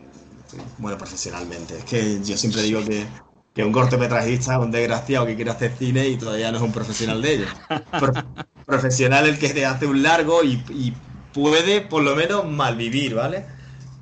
bueno, 0.78 0.98
profesionalmente, 0.98 1.78
es 1.78 1.84
que 1.84 2.22
yo 2.22 2.36
siempre 2.36 2.62
digo 2.62 2.84
que, 2.84 3.06
que 3.54 3.64
un 3.64 3.72
cortometrajista 3.72 4.54
es 4.54 4.58
un 4.58 4.70
desgraciado 4.70 5.26
que 5.26 5.36
quiere 5.36 5.50
hacer 5.50 5.72
cine 5.76 6.08
y 6.08 6.16
todavía 6.16 6.50
no 6.50 6.58
es 6.58 6.62
un 6.62 6.72
profesional 6.72 7.20
de 7.22 7.34
ello. 7.34 7.46
profesional 8.66 9.26
el 9.26 9.38
que 9.38 9.50
te 9.50 9.66
hace 9.66 9.86
un 9.86 10.02
largo 10.02 10.44
y, 10.44 10.62
y, 10.70 10.94
puede 11.32 11.80
por 11.80 12.02
lo 12.02 12.16
menos 12.16 12.44
malvivir, 12.44 13.14
¿vale? 13.14 13.46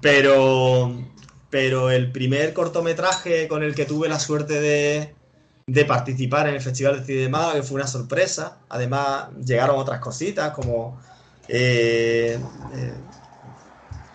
Pero, 0.01 0.95
pero 1.51 1.91
el 1.91 2.11
primer 2.11 2.55
cortometraje 2.55 3.49
con 3.49 3.63
el 3.63 3.75
que 3.75 3.85
tuve 3.85 4.09
la 4.09 4.19
suerte 4.19 4.61
de, 4.61 5.15
de 5.67 5.85
participar 5.85 6.49
en 6.49 6.55
el 6.55 6.63
Festival 6.63 7.01
de 7.01 7.07
Cine 7.07 7.21
de 7.23 7.29
Málaga, 7.29 7.55
que 7.55 7.63
fue 7.63 7.77
una 7.77 7.87
sorpresa. 7.87 8.59
Además, 8.71 9.29
llegaron 9.45 9.77
otras 9.79 10.01
cositas 10.01 10.53
como 10.53 10.99
eh, 11.49 12.39
eh, 12.75 12.95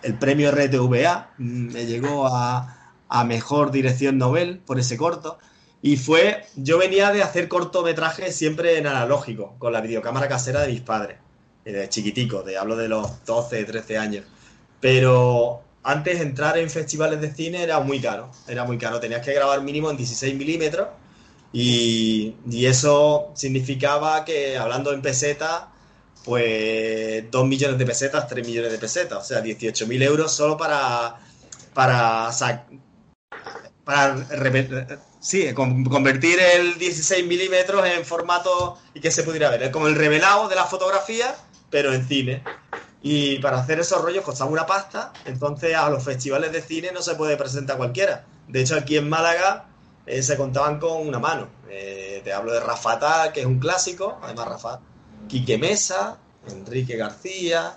el 0.04 0.14
premio 0.18 0.50
RTVA, 0.50 1.32
mm, 1.38 1.72
me 1.72 1.86
llegó 1.86 2.26
a, 2.26 2.80
Mejor 3.26 3.70
Dirección 3.70 4.18
Nobel 4.18 4.58
por 4.58 4.80
ese 4.80 4.96
corto. 4.96 5.38
Y 5.82 5.96
fue, 5.96 6.44
yo 6.56 6.78
venía 6.78 7.12
de 7.12 7.22
hacer 7.22 7.46
cortometrajes 7.46 8.34
siempre 8.34 8.78
en 8.78 8.88
analógico, 8.88 9.54
con 9.58 9.72
la 9.72 9.80
videocámara 9.80 10.26
casera 10.28 10.62
de 10.62 10.72
mis 10.72 10.80
padres, 10.80 11.18
eh, 11.64 11.72
de 11.72 11.88
chiquitico, 11.88 12.42
de 12.42 12.58
hablo 12.58 12.74
de 12.76 12.88
los 12.88 13.24
12, 13.24 13.64
13 13.64 13.98
años. 13.98 14.24
Pero 14.80 15.62
antes 15.84 16.20
entrar 16.20 16.58
en 16.58 16.70
festivales 16.70 17.20
de 17.20 17.32
cine 17.32 17.62
era 17.62 17.78
muy 17.80 18.00
caro, 18.00 18.30
era 18.48 18.64
muy 18.64 18.78
caro, 18.78 18.98
tenías 18.98 19.24
que 19.24 19.32
grabar 19.34 19.62
mínimo 19.62 19.90
en 19.90 19.96
16 19.96 20.34
milímetros 20.34 20.88
y, 21.52 22.34
eso 22.66 23.30
significaba 23.34 24.24
que, 24.24 24.58
hablando 24.58 24.92
en 24.92 25.02
pesetas, 25.02 25.64
pues 26.24 27.30
2 27.30 27.46
millones 27.46 27.78
de 27.78 27.86
pesetas, 27.86 28.26
3 28.26 28.46
millones 28.46 28.72
de 28.72 28.78
pesetas, 28.78 29.18
o 29.18 29.24
sea, 29.24 29.42
18.000 29.42 30.02
euros 30.02 30.32
solo 30.32 30.56
para, 30.56 31.16
para, 31.74 32.30
para 33.84 34.26
sí, 35.20 35.52
convertir 35.54 36.40
el 36.40 36.78
16 36.78 37.26
milímetros 37.26 37.86
en 37.86 38.04
formato 38.04 38.78
y 38.94 39.00
que 39.00 39.10
se 39.10 39.22
pudiera 39.22 39.50
ver. 39.50 39.64
Es 39.64 39.70
como 39.70 39.86
el 39.86 39.94
revelado 39.94 40.48
de 40.48 40.54
la 40.54 40.64
fotografía, 40.64 41.34
pero 41.70 41.92
en 41.92 42.06
cine. 42.08 42.42
Y 43.02 43.38
para 43.40 43.60
hacer 43.60 43.78
esos 43.80 44.00
rollos 44.00 44.24
costaba 44.24 44.50
una 44.50 44.64
pasta, 44.64 45.12
entonces 45.26 45.76
a 45.76 45.90
los 45.90 46.02
festivales 46.02 46.52
de 46.52 46.62
cine 46.62 46.90
no 46.90 47.02
se 47.02 47.14
puede 47.16 47.36
presentar 47.36 47.76
cualquiera. 47.76 48.24
De 48.48 48.62
hecho, 48.62 48.76
aquí 48.76 48.96
en 48.96 49.10
Málaga 49.10 49.66
eh, 50.06 50.22
se 50.22 50.38
contaban 50.38 50.80
con 50.80 51.06
una 51.06 51.18
mano. 51.18 51.48
Eh, 51.68 52.22
te 52.24 52.32
hablo 52.32 52.52
de 52.52 52.60
Rafatal, 52.60 53.32
que 53.32 53.40
es 53.40 53.46
un 53.46 53.58
clásico, 53.58 54.18
además 54.22 54.48
Rafa, 54.48 54.80
Quique 55.28 55.58
Mesa, 55.58 56.18
Enrique 56.48 56.96
García 56.96 57.76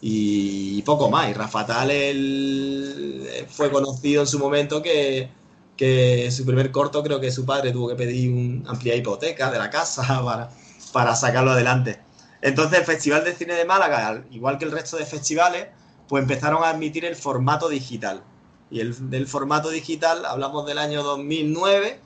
y 0.00 0.82
poco 0.82 1.10
más. 1.10 1.30
Y 1.30 1.34
Rafatal 1.34 1.88
eh, 1.90 3.46
fue 3.48 3.70
conocido 3.70 4.22
en 4.22 4.28
su 4.28 4.38
momento 4.38 4.82
que, 4.82 5.28
que, 5.76 6.30
su 6.30 6.44
primer 6.44 6.70
corto 6.70 7.02
creo 7.02 7.20
que 7.20 7.30
su 7.30 7.44
padre 7.44 7.72
tuvo 7.72 7.88
que 7.88 7.96
pedir 7.96 8.32
un 8.32 8.64
amplia 8.66 8.94
hipoteca 8.94 9.50
de 9.50 9.58
la 9.58 9.70
casa 9.70 10.02
para, 10.24 10.50
para 10.92 11.16
sacarlo 11.16 11.52
adelante. 11.52 12.00
Entonces 12.42 12.80
el 12.80 12.84
Festival 12.84 13.24
de 13.24 13.34
Cine 13.34 13.54
de 13.54 13.64
Málaga, 13.64 14.22
igual 14.30 14.58
que 14.58 14.66
el 14.66 14.72
resto 14.72 14.96
de 14.96 15.06
festivales, 15.06 15.68
pues 16.08 16.22
empezaron 16.22 16.62
a 16.62 16.68
admitir 16.68 17.04
el 17.04 17.16
formato 17.16 17.68
digital. 17.68 18.22
Y 18.70 18.80
el, 18.80 19.10
del 19.10 19.26
formato 19.26 19.70
digital 19.70 20.24
hablamos 20.24 20.66
del 20.66 20.78
año 20.78 21.02
2009, 21.02 22.00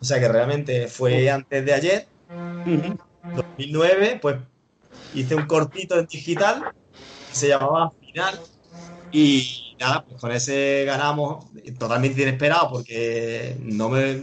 o 0.00 0.04
sea 0.04 0.20
que 0.20 0.28
realmente 0.28 0.88
fue 0.88 1.30
antes 1.30 1.64
de 1.64 1.74
ayer. 1.74 2.08
2009, 3.22 4.18
pues 4.20 4.36
hice 5.14 5.34
un 5.34 5.46
cortito 5.46 5.98
en 5.98 6.06
digital 6.06 6.72
que 7.28 7.34
se 7.36 7.48
llamaba 7.48 7.92
Final. 8.00 8.40
Y 9.12 9.76
nada, 9.78 10.04
pues 10.04 10.20
con 10.20 10.32
ese 10.32 10.84
ganamos 10.86 11.46
totalmente 11.78 12.22
inesperado 12.22 12.70
porque 12.70 13.56
no 13.60 13.88
me. 13.88 14.20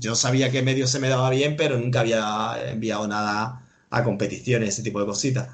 Yo 0.00 0.14
sabía 0.16 0.50
que 0.50 0.62
medio 0.62 0.86
se 0.86 0.98
me 0.98 1.08
daba 1.08 1.30
bien, 1.30 1.56
pero 1.56 1.78
nunca 1.78 2.00
había 2.00 2.70
enviado 2.70 3.06
nada 3.06 3.62
a 3.90 4.04
competiciones, 4.04 4.70
ese 4.70 4.82
tipo 4.82 5.00
de 5.00 5.06
cositas. 5.06 5.48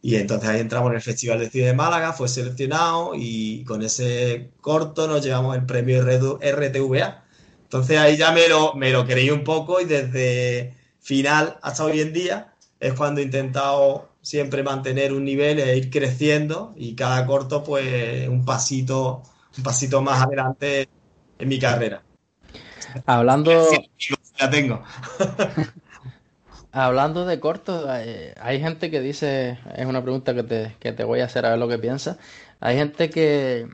Y 0.00 0.16
entonces 0.16 0.48
ahí 0.48 0.60
entramos 0.60 0.90
en 0.90 0.96
el 0.96 1.02
Festival 1.02 1.40
de 1.40 1.50
Cine 1.50 1.66
de 1.66 1.74
Málaga, 1.74 2.12
fue 2.12 2.28
seleccionado 2.28 3.12
y 3.14 3.64
con 3.64 3.82
ese 3.82 4.52
corto 4.60 5.08
nos 5.08 5.24
llevamos 5.24 5.56
el 5.56 5.66
premio 5.66 6.02
RTVA. 6.02 7.24
Entonces 7.64 7.98
ahí 7.98 8.16
ya 8.16 8.32
me 8.32 8.48
lo, 8.48 8.74
me 8.74 8.90
lo 8.90 9.06
creí 9.06 9.30
un 9.30 9.44
poco 9.44 9.80
y 9.80 9.84
desde 9.86 10.77
final 11.08 11.56
hasta 11.62 11.84
hoy 11.84 12.02
en 12.02 12.12
día 12.12 12.52
es 12.78 12.92
cuando 12.92 13.22
he 13.22 13.24
intentado 13.24 14.10
siempre 14.20 14.62
mantener 14.62 15.14
un 15.14 15.24
nivel 15.24 15.58
e 15.58 15.74
ir 15.74 15.88
creciendo 15.88 16.74
y 16.76 16.94
cada 16.94 17.24
corto 17.24 17.64
pues 17.64 18.28
un 18.28 18.44
pasito, 18.44 19.22
un 19.56 19.64
pasito 19.64 20.02
más 20.02 20.22
adelante 20.22 20.86
en 21.38 21.48
mi 21.48 21.58
carrera. 21.58 22.02
Hablando... 23.06 23.70
la 24.38 24.50
tengo. 24.50 24.82
Hablando 26.72 27.24
de 27.24 27.40
cortos, 27.40 27.88
hay, 27.88 28.60
gente 28.60 28.90
que 28.90 29.00
dice, 29.00 29.58
es 29.74 29.86
una 29.86 30.02
pregunta 30.02 30.34
que 30.34 30.42
te, 30.42 30.76
que 30.78 30.92
te 30.92 31.04
voy 31.04 31.20
a 31.20 31.24
hacer 31.24 31.46
a 31.46 31.50
ver 31.50 31.58
lo 31.58 31.68
que 31.68 31.78
piensas, 31.78 32.18
hay 32.60 32.76
gente 32.76 33.08
que, 33.08 33.66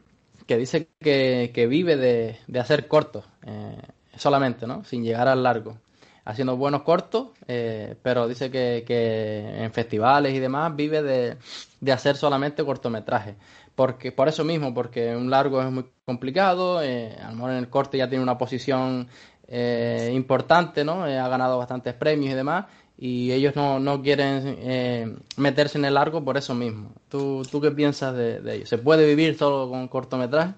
que 0.46 0.56
dice 0.56 0.88
que, 1.00 1.50
que 1.52 1.66
vive 1.66 1.96
de, 1.96 2.38
de, 2.46 2.60
hacer 2.60 2.86
cortos 2.86 3.24
eh, 3.44 3.76
solamente, 4.16 4.68
¿no? 4.68 4.84
Sin 4.84 5.02
llegar 5.02 5.26
al 5.26 5.42
largo. 5.42 5.76
Haciendo 6.24 6.56
buenos 6.56 6.82
cortos, 6.82 7.28
eh, 7.48 7.96
pero 8.02 8.26
dice 8.28 8.50
que, 8.50 8.84
que, 8.86 9.62
en 9.64 9.72
festivales 9.72 10.34
y 10.34 10.38
demás 10.38 10.74
vive 10.74 11.02
de, 11.02 11.36
de 11.80 11.92
hacer 11.92 12.16
solamente 12.16 12.64
cortometrajes. 12.64 13.34
porque 13.74 14.12
por 14.12 14.28
eso 14.28 14.44
mismo, 14.44 14.72
porque 14.72 15.14
un 15.16 15.30
largo 15.30 15.60
es 15.62 15.70
muy 15.70 15.84
complicado, 16.04 16.82
eh, 16.82 17.16
a 17.20 17.28
lo 17.30 17.34
mejor 17.34 17.50
en 17.52 17.56
el 17.58 17.68
corte 17.68 17.98
ya 17.98 18.08
tiene 18.08 18.22
una 18.22 18.38
posición 18.38 19.08
eh, 19.48 20.12
importante, 20.14 20.84
¿no? 20.84 21.04
ha 21.04 21.28
ganado 21.28 21.58
bastantes 21.58 21.94
premios 21.94 22.32
y 22.32 22.36
demás, 22.36 22.66
y 22.96 23.32
ellos 23.32 23.56
no, 23.56 23.80
no 23.80 24.00
quieren 24.02 25.18
meterse 25.36 25.78
en 25.78 25.84
el 25.84 25.94
largo 25.94 26.24
por 26.24 26.36
eso 26.36 26.54
mismo. 26.54 26.92
¿Tú, 27.08 27.42
tú 27.50 27.60
qué 27.60 27.70
piensas 27.72 28.14
de, 28.14 28.40
de 28.40 28.54
ello? 28.56 28.66
¿Se 28.66 28.78
puede 28.78 29.06
vivir 29.06 29.36
solo 29.36 29.68
con 29.68 29.88
cortometraje? 29.88 30.54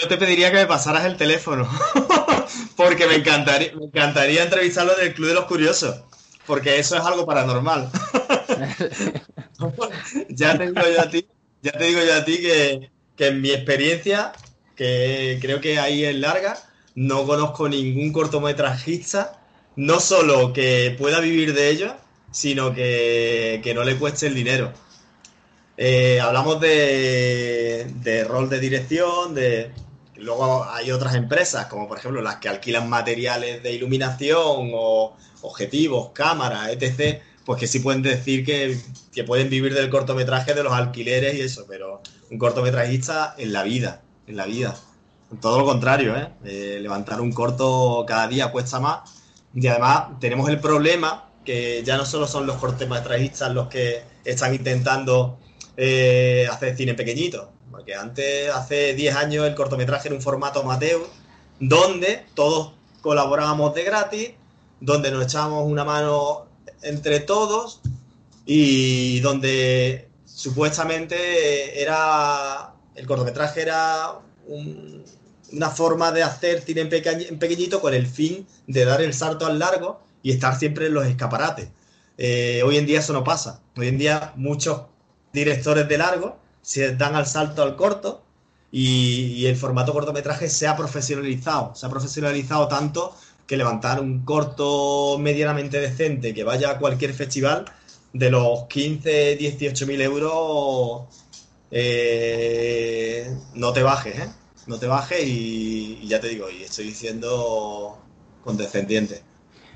Yo 0.00 0.08
te 0.08 0.16
pediría 0.16 0.50
que 0.50 0.56
me 0.56 0.66
pasaras 0.66 1.04
el 1.04 1.16
teléfono, 1.16 1.68
porque 2.76 3.06
me 3.06 3.16
encantaría, 3.16 3.72
me 3.74 3.84
encantaría 3.86 4.44
entrevistarlo 4.44 4.98
en 4.98 5.08
el 5.08 5.14
Club 5.14 5.28
de 5.28 5.34
los 5.34 5.44
Curiosos, 5.44 6.02
porque 6.46 6.78
eso 6.78 6.96
es 6.96 7.02
algo 7.02 7.26
paranormal. 7.26 7.90
ya 10.30 10.56
te 10.56 10.66
digo 10.66 10.82
yo 10.94 11.00
a 11.02 11.10
ti, 11.10 11.26
ya 11.62 11.72
te 11.72 11.84
digo 11.84 12.00
yo 12.02 12.14
a 12.14 12.24
ti 12.24 12.38
que, 12.38 12.90
que, 13.16 13.26
en 13.26 13.42
mi 13.42 13.50
experiencia, 13.50 14.32
que 14.74 15.38
creo 15.42 15.60
que 15.60 15.78
ahí 15.78 16.04
es 16.04 16.16
larga, 16.16 16.56
no 16.94 17.26
conozco 17.26 17.68
ningún 17.68 18.12
cortometrajista, 18.12 19.38
no 19.76 20.00
solo 20.00 20.52
que 20.54 20.96
pueda 20.98 21.20
vivir 21.20 21.52
de 21.52 21.68
ello, 21.68 21.94
sino 22.30 22.72
que, 22.74 23.60
que 23.62 23.74
no 23.74 23.84
le 23.84 23.96
cueste 23.96 24.28
el 24.28 24.34
dinero. 24.34 24.72
Eh, 25.76 26.20
hablamos 26.20 26.60
de, 26.60 27.86
de, 28.02 28.24
rol 28.24 28.50
de 28.50 28.60
dirección, 28.60 29.34
de 29.34 29.72
luego 30.20 30.64
hay 30.64 30.92
otras 30.92 31.14
empresas, 31.14 31.66
como 31.66 31.88
por 31.88 31.98
ejemplo 31.98 32.20
las 32.22 32.36
que 32.36 32.48
alquilan 32.48 32.88
materiales 32.88 33.62
de 33.62 33.72
iluminación 33.72 34.70
o 34.74 35.16
objetivos, 35.42 36.10
cámaras, 36.12 36.68
etc., 36.70 37.20
pues 37.44 37.58
que 37.58 37.66
sí 37.66 37.80
pueden 37.80 38.02
decir 38.02 38.44
que, 38.44 38.78
que 39.12 39.24
pueden 39.24 39.48
vivir 39.50 39.74
del 39.74 39.90
cortometraje, 39.90 40.54
de 40.54 40.62
los 40.62 40.72
alquileres 40.72 41.34
y 41.34 41.40
eso, 41.40 41.64
pero 41.68 42.02
un 42.30 42.38
cortometrajista 42.38 43.34
en 43.38 43.52
la 43.52 43.62
vida, 43.62 44.02
en 44.26 44.36
la 44.36 44.46
vida. 44.46 44.76
Todo 45.40 45.58
lo 45.58 45.64
contrario, 45.64 46.16
¿eh? 46.16 46.28
Eh, 46.44 46.78
levantar 46.80 47.20
un 47.20 47.32
corto 47.32 48.04
cada 48.06 48.26
día 48.28 48.50
cuesta 48.50 48.80
más. 48.80 49.10
Y 49.54 49.66
además 49.66 50.18
tenemos 50.20 50.48
el 50.48 50.60
problema 50.60 51.30
que 51.44 51.82
ya 51.84 51.96
no 51.96 52.04
solo 52.04 52.26
son 52.26 52.46
los 52.46 52.56
cortometrajistas 52.56 53.52
los 53.52 53.68
que 53.68 54.02
están 54.24 54.54
intentando 54.54 55.38
eh, 55.76 56.46
hacer 56.50 56.76
cine 56.76 56.94
pequeñito. 56.94 57.52
Porque 57.80 57.94
antes, 57.94 58.50
hace 58.50 58.92
10 58.92 59.16
años, 59.16 59.46
el 59.46 59.54
cortometraje 59.54 60.08
era 60.08 60.14
un 60.14 60.20
formato 60.20 60.60
amateur, 60.60 61.00
donde 61.58 62.26
todos 62.34 62.74
colaborábamos 63.00 63.74
de 63.74 63.84
gratis, 63.84 64.30
donde 64.82 65.10
nos 65.10 65.24
echábamos 65.24 65.64
una 65.66 65.82
mano 65.82 66.44
entre 66.82 67.20
todos 67.20 67.80
y 68.44 69.20
donde 69.20 70.10
supuestamente 70.26 71.80
era 71.80 72.74
el 72.96 73.06
cortometraje 73.06 73.62
era 73.62 74.18
un, 74.46 75.02
una 75.50 75.70
forma 75.70 76.12
de 76.12 76.22
hacer 76.22 76.60
cine 76.60 76.82
en, 76.82 77.38
pequeñito 77.38 77.80
con 77.80 77.94
el 77.94 78.06
fin 78.06 78.46
de 78.66 78.84
dar 78.84 79.00
el 79.00 79.14
salto 79.14 79.46
al 79.46 79.58
largo 79.58 80.02
y 80.22 80.32
estar 80.32 80.58
siempre 80.58 80.88
en 80.88 80.92
los 80.92 81.06
escaparates. 81.06 81.70
Eh, 82.18 82.60
hoy 82.62 82.76
en 82.76 82.84
día 82.84 82.98
eso 82.98 83.14
no 83.14 83.24
pasa. 83.24 83.62
Hoy 83.74 83.88
en 83.88 83.96
día 83.96 84.34
muchos 84.36 84.82
directores 85.32 85.88
de 85.88 85.96
largo 85.96 86.39
se 86.62 86.96
dan 86.96 87.14
al 87.14 87.26
salto 87.26 87.62
al 87.62 87.76
corto 87.76 88.22
y, 88.72 89.46
el 89.46 89.56
formato 89.56 89.92
cortometraje 89.92 90.48
se 90.48 90.66
ha 90.68 90.76
profesionalizado. 90.76 91.74
Se 91.74 91.86
ha 91.86 91.88
profesionalizado 91.88 92.68
tanto 92.68 93.14
que 93.46 93.56
levantar 93.56 94.00
un 94.00 94.24
corto 94.24 95.18
medianamente 95.18 95.80
decente 95.80 96.32
que 96.34 96.44
vaya 96.44 96.70
a 96.70 96.78
cualquier 96.78 97.12
festival 97.14 97.64
de 98.12 98.30
los 98.30 98.64
15, 98.68 99.36
18 99.36 99.86
mil 99.86 100.00
euros 100.00 101.02
eh, 101.70 103.28
no 103.54 103.72
te 103.72 103.82
bajes, 103.82 104.18
¿eh? 104.18 104.28
No 104.66 104.78
te 104.78 104.86
bajes 104.86 105.20
y, 105.24 106.06
ya 106.06 106.20
te 106.20 106.28
digo, 106.28 106.50
y 106.50 106.62
estoy 106.62 106.86
diciendo 106.86 107.98
condescendiente. 108.44 109.22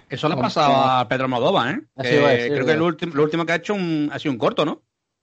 Eso 0.08 0.28
le 0.28 0.34
ha 0.34 0.38
pasado 0.38 0.74
a 0.74 1.08
Pedro 1.08 1.28
Modova, 1.28 1.70
¿eh? 1.70 1.80
creo 1.97 2.66
que 2.66 2.76
lo 2.76 2.86
último, 2.86 3.14
lo 3.14 3.23
último 3.25 3.47
que 3.47 3.52
ha 3.52 3.56
hecho 3.56 3.75
ha 4.10 4.18
sido 4.18 4.32
un 4.32 4.38
corto, 4.38 4.64
¿no? 4.64 4.82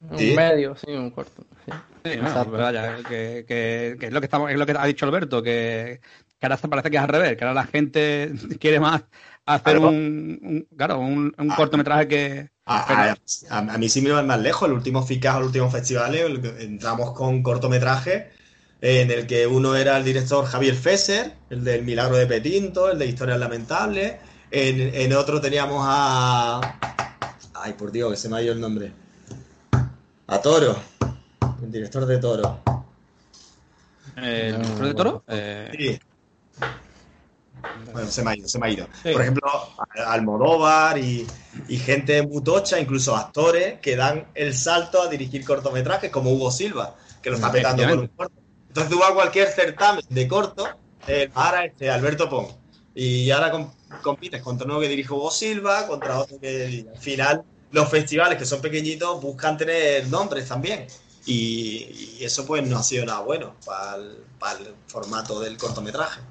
Un 0.10 0.36
medio, 0.36 0.76
sí, 0.76 0.92
un 0.92 1.12
corto. 1.12 1.46
Sí. 1.66 1.72
que, 2.04 3.46
que, 3.48 3.98
es 4.00 4.12
lo 4.12 4.20
que 4.20 4.26
estamos, 4.26 4.50
es 4.52 4.58
lo 4.58 4.66
que 4.66 4.76
ha 4.78 4.86
dicho 4.86 5.06
Alberto, 5.06 5.44
que, 5.44 6.02
que 6.40 6.46
ahora 6.48 6.58
parece 6.58 6.90
que 6.90 6.98
es 6.98 7.04
al 7.04 7.10
revés, 7.10 7.38
que 7.38 7.44
ahora 7.44 7.54
la 7.54 7.68
gente 7.68 8.34
quiere 8.60 8.80
más 8.80 9.04
hacer 9.46 9.78
un, 9.80 10.68
claro, 10.76 11.00
un, 11.00 11.34
un, 11.38 11.50
cortometraje 11.50 12.08
que. 12.08 12.50
A, 12.66 13.78
mí 13.78 13.90
sí 13.90 14.02
me 14.02 14.12
va 14.12 14.24
más 14.24 14.40
lejos. 14.40 14.68
El 14.68 14.74
último 14.74 15.04
FICAS, 15.06 15.38
el 15.38 15.44
último 15.44 15.70
festival, 15.70 16.16
entramos 16.60 17.14
con 17.14 17.44
cortometraje 17.44 18.32
en 18.82 19.12
el 19.12 19.28
que 19.28 19.46
uno 19.46 19.76
era 19.76 19.98
el 19.98 20.04
director 20.04 20.46
Javier 20.46 20.74
Fesser, 20.74 21.34
el 21.52 21.64
del 21.64 21.84
Milagro 21.84 22.16
de 22.18 22.26
Petinto, 22.26 22.90
el 22.90 22.98
de 22.98 23.06
Historias 23.06 23.40
Lamentables. 23.40 24.16
En, 24.50 24.96
en 24.96 25.14
otro 25.14 25.40
teníamos 25.40 25.84
a. 25.88 26.80
Ay, 27.54 27.74
por 27.74 27.92
Dios, 27.92 28.12
que 28.12 28.18
se 28.18 28.30
me 28.30 28.38
ha 28.38 28.42
ido 28.42 28.54
el 28.54 28.60
nombre. 28.60 29.01
A 30.32 30.42
Toro, 30.42 30.78
el 31.62 31.70
director 31.70 32.06
de 32.06 32.18
Toro. 32.18 32.60
¿El 34.16 34.62
director 34.62 34.86
de 34.88 34.94
Toro? 34.94 35.24
Eh... 35.28 35.70
Sí. 35.78 36.00
Bueno, 37.92 38.10
se 38.10 38.24
me 38.24 38.32
ha 38.32 38.38
ido, 38.38 38.48
se 38.48 38.58
me 38.58 38.68
ha 38.68 38.70
ido. 38.70 38.88
Por 39.04 39.22
ejemplo, 39.22 39.52
Almodóvar 40.08 40.98
y, 41.00 41.28
y 41.68 41.78
gente 41.78 42.26
mutocha, 42.26 42.80
incluso 42.80 43.14
actores 43.14 43.82
que 43.82 43.98
dan 43.98 44.26
el 44.34 44.54
salto 44.54 45.02
a 45.02 45.10
dirigir 45.10 45.44
cortometrajes, 45.44 46.10
como 46.10 46.32
Hugo 46.32 46.50
Silva, 46.50 46.96
que 47.22 47.30
lo 47.30 47.36
está 47.36 47.52
petando 47.52 47.84
con 47.90 48.00
un 48.00 48.08
corto. 48.08 48.36
Entonces 48.70 48.90
tú 48.90 49.00
vas 49.00 49.12
a 49.12 49.14
cualquier 49.14 49.50
certamen 49.50 50.06
de 50.08 50.28
corto, 50.30 50.66
el 51.08 51.30
para 51.30 51.66
este 51.66 51.90
Alberto 51.90 52.30
Pong, 52.30 52.48
y 52.96 53.30
ahora 53.32 53.52
compites 54.02 54.42
contra 54.42 54.66
uno 54.66 54.80
que 54.80 54.88
dirige 54.88 55.12
Hugo 55.12 55.30
Silva, 55.30 55.88
contra 55.88 56.20
otro 56.20 56.40
que 56.40 56.88
al 56.90 56.98
final 57.02 57.44
los 57.72 57.90
festivales 57.90 58.38
que 58.38 58.46
son 58.46 58.62
pequeñitos 58.62 59.22
buscan 59.22 59.58
tener 59.58 60.08
nombres 60.08 60.48
también. 60.48 60.88
Y, 61.26 62.18
eso 62.22 62.46
pues 62.46 62.68
no 62.68 62.78
ha 62.78 62.84
sido 62.84 63.06
nada 63.06 63.22
bueno 63.22 63.56
para 63.66 63.96
el, 63.96 64.76
formato 64.88 65.40
del 65.40 65.58
cortometraje. 65.58 66.22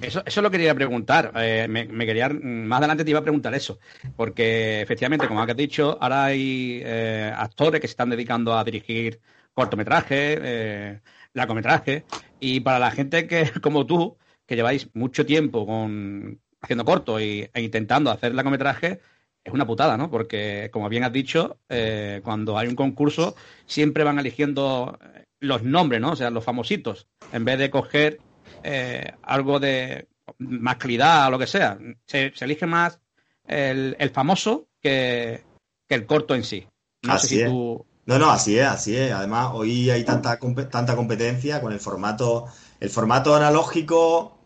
Eso, 0.00 0.22
eso 0.24 0.40
lo 0.40 0.50
quería 0.50 0.74
preguntar. 0.74 1.32
Eh, 1.36 1.66
me, 1.68 2.06
quería 2.06 2.28
más 2.28 2.78
adelante 2.78 3.04
te 3.04 3.10
iba 3.10 3.18
a 3.18 3.22
preguntar 3.24 3.54
eso, 3.54 3.78
porque 4.16 4.80
efectivamente, 4.80 5.26
como 5.26 5.42
has 5.42 5.56
dicho, 5.56 5.98
ahora 6.00 6.26
hay 6.26 6.80
eh, 6.84 7.32
actores 7.36 7.80
que 7.80 7.88
se 7.88 7.92
están 7.92 8.10
dedicando 8.10 8.56
a 8.56 8.64
dirigir 8.64 9.20
cortometrajes, 9.52 10.38
eh, 10.42 11.00
largometrajes, 11.34 12.04
y 12.38 12.60
para 12.60 12.78
la 12.78 12.92
gente 12.92 13.26
que 13.26 13.50
como 13.62 13.84
tú, 13.84 14.16
que 14.46 14.54
lleváis 14.56 14.88
mucho 14.94 15.26
tiempo 15.26 15.66
con 15.66 16.40
haciendo 16.62 16.84
corto 16.84 17.18
e 17.18 17.50
intentando 17.54 18.10
hacer 18.10 18.34
largometrajes, 18.34 18.98
es 19.44 19.52
una 19.52 19.66
putada, 19.66 19.96
¿no? 19.96 20.10
Porque, 20.10 20.70
como 20.72 20.88
bien 20.88 21.04
has 21.04 21.12
dicho, 21.12 21.58
eh, 21.68 22.20
cuando 22.22 22.58
hay 22.58 22.68
un 22.68 22.76
concurso 22.76 23.34
siempre 23.66 24.04
van 24.04 24.18
eligiendo 24.18 24.98
eh, 25.14 25.24
los 25.40 25.62
nombres, 25.62 26.00
¿no? 26.00 26.12
O 26.12 26.16
sea, 26.16 26.30
los 26.30 26.44
famositos, 26.44 27.08
en 27.32 27.44
vez 27.44 27.58
de 27.58 27.70
coger 27.70 28.20
eh, 28.62 29.12
algo 29.22 29.58
de 29.58 30.08
más 30.38 30.76
calidad 30.76 31.28
o 31.28 31.30
lo 31.30 31.38
que 31.38 31.46
sea. 31.46 31.78
Se, 32.06 32.32
elige 32.40 32.66
más 32.66 33.00
el, 33.46 34.10
famoso 34.12 34.68
que, 34.80 35.42
el 35.88 36.06
corto 36.06 36.34
en 36.34 36.44
sí. 36.44 36.66
No 37.02 37.14
así 37.14 37.40
es. 37.40 37.50
No, 37.50 38.18
no, 38.18 38.30
así 38.30 38.58
es, 38.58 38.66
así 38.66 38.96
es. 38.96 39.12
Además, 39.12 39.50
hoy 39.52 39.90
hay 39.90 40.04
tanta, 40.04 40.38
tanta 40.70 40.96
competencia 40.96 41.60
con 41.60 41.72
el 41.72 41.80
formato, 41.80 42.46
el 42.80 42.90
formato 42.90 43.34
analógico 43.34 44.39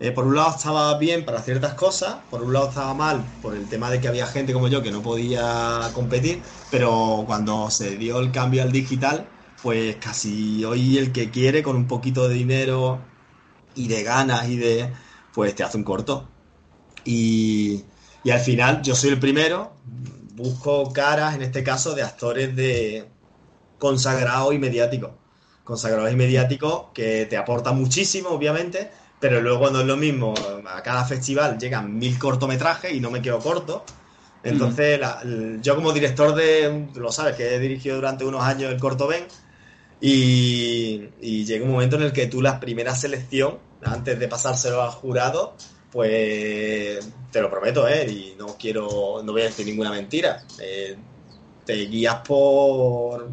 eh, 0.00 0.12
por 0.12 0.26
un 0.26 0.34
lado 0.34 0.56
estaba 0.56 0.96
bien 0.96 1.26
para 1.26 1.42
ciertas 1.42 1.74
cosas, 1.74 2.16
por 2.30 2.42
un 2.42 2.54
lado 2.54 2.70
estaba 2.70 2.94
mal 2.94 3.22
por 3.42 3.54
el 3.54 3.68
tema 3.68 3.90
de 3.90 4.00
que 4.00 4.08
había 4.08 4.26
gente 4.26 4.54
como 4.54 4.68
yo 4.68 4.82
que 4.82 4.90
no 4.90 5.02
podía 5.02 5.90
competir, 5.92 6.40
pero 6.70 7.24
cuando 7.26 7.70
se 7.70 7.98
dio 7.98 8.18
el 8.18 8.32
cambio 8.32 8.62
al 8.62 8.72
digital, 8.72 9.28
pues 9.62 9.96
casi 9.96 10.64
hoy 10.64 10.96
el 10.96 11.12
que 11.12 11.30
quiere 11.30 11.62
con 11.62 11.76
un 11.76 11.86
poquito 11.86 12.28
de 12.28 12.34
dinero 12.34 13.00
y 13.74 13.88
de 13.88 14.02
ganas 14.02 14.48
y 14.48 14.56
de, 14.56 14.90
pues 15.34 15.54
te 15.54 15.64
hace 15.64 15.76
un 15.76 15.84
corto. 15.84 16.26
Y, 17.04 17.84
y 18.24 18.30
al 18.30 18.40
final 18.40 18.80
yo 18.82 18.94
soy 18.94 19.10
el 19.10 19.20
primero, 19.20 19.72
busco 20.34 20.92
caras, 20.94 21.34
en 21.34 21.42
este 21.42 21.62
caso, 21.62 21.94
de 21.94 22.02
actores 22.02 22.56
de 22.56 23.06
consagrados 23.78 24.54
y 24.54 24.58
mediáticos. 24.58 25.10
Consagrados 25.64 26.10
y 26.10 26.16
mediáticos 26.16 26.86
que 26.94 27.26
te 27.26 27.36
aportan 27.36 27.78
muchísimo, 27.78 28.30
obviamente, 28.30 28.90
pero 29.20 29.40
luego 29.40 29.70
no 29.70 29.80
es 29.80 29.86
lo 29.86 29.96
mismo, 29.96 30.34
a 30.66 30.82
cada 30.82 31.04
festival 31.04 31.58
llegan 31.58 31.98
mil 31.98 32.18
cortometrajes 32.18 32.92
y 32.92 33.00
no 33.00 33.10
me 33.10 33.22
quedo 33.22 33.38
corto. 33.38 33.84
Entonces, 34.42 34.98
yo 35.60 35.76
como 35.76 35.92
director 35.92 36.34
de, 36.34 36.88
lo 36.94 37.12
sabes, 37.12 37.36
que 37.36 37.54
he 37.54 37.58
dirigido 37.58 37.96
durante 37.96 38.24
unos 38.24 38.42
años 38.42 38.72
el 38.72 38.80
Corto 38.80 39.06
Ben, 39.06 39.24
y, 40.00 41.44
llega 41.44 41.64
un 41.64 41.72
momento 41.72 41.96
en 41.96 42.02
el 42.02 42.12
que 42.12 42.26
tú 42.26 42.40
la 42.40 42.58
primera 42.58 42.94
selección, 42.94 43.58
antes 43.82 44.18
de 44.18 44.28
pasárselo 44.28 44.82
al 44.82 44.90
jurado, 44.90 45.56
pues 45.90 47.06
te 47.30 47.42
lo 47.42 47.50
prometo, 47.50 47.86
¿eh? 47.86 48.06
Y 48.10 48.34
no 48.38 48.56
quiero, 48.58 49.22
no 49.22 49.32
voy 49.32 49.42
a 49.42 49.46
decir 49.46 49.66
ninguna 49.66 49.90
mentira. 49.90 50.42
Eh, 50.58 50.96
te 51.66 51.74
guías 51.74 52.16
por 52.26 53.28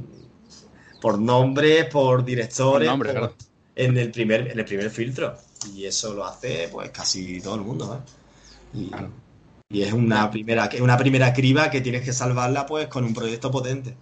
por 0.99 1.19
nombres, 1.19 1.85
por 1.85 2.25
directores, 2.25 2.87
Por 2.87 2.97
nombres, 2.97 3.13
por- 3.13 3.21
claro. 3.21 3.35
en 3.75 3.97
el 3.97 4.11
primer, 4.11 4.51
en 4.51 4.59
el 4.59 4.65
primer 4.65 4.89
filtro. 4.89 5.37
Y 5.73 5.85
eso 5.85 6.13
lo 6.13 6.25
hace 6.25 6.69
pues 6.71 6.89
casi 6.91 7.41
todo 7.41 7.55
el 7.55 7.61
mundo, 7.61 8.01
¿eh? 8.03 8.79
Y, 8.79 8.89
Claro. 8.89 9.09
y 9.69 9.81
es 9.81 9.93
una 9.93 10.29
primera, 10.31 10.69
que- 10.69 10.81
una 10.81 10.97
primera 10.97 11.33
criba 11.33 11.69
que 11.69 11.81
tienes 11.81 12.03
que 12.03 12.13
salvarla 12.13 12.65
pues 12.65 12.87
con 12.87 13.03
un 13.03 13.13
proyecto 13.13 13.51
potente. 13.51 13.95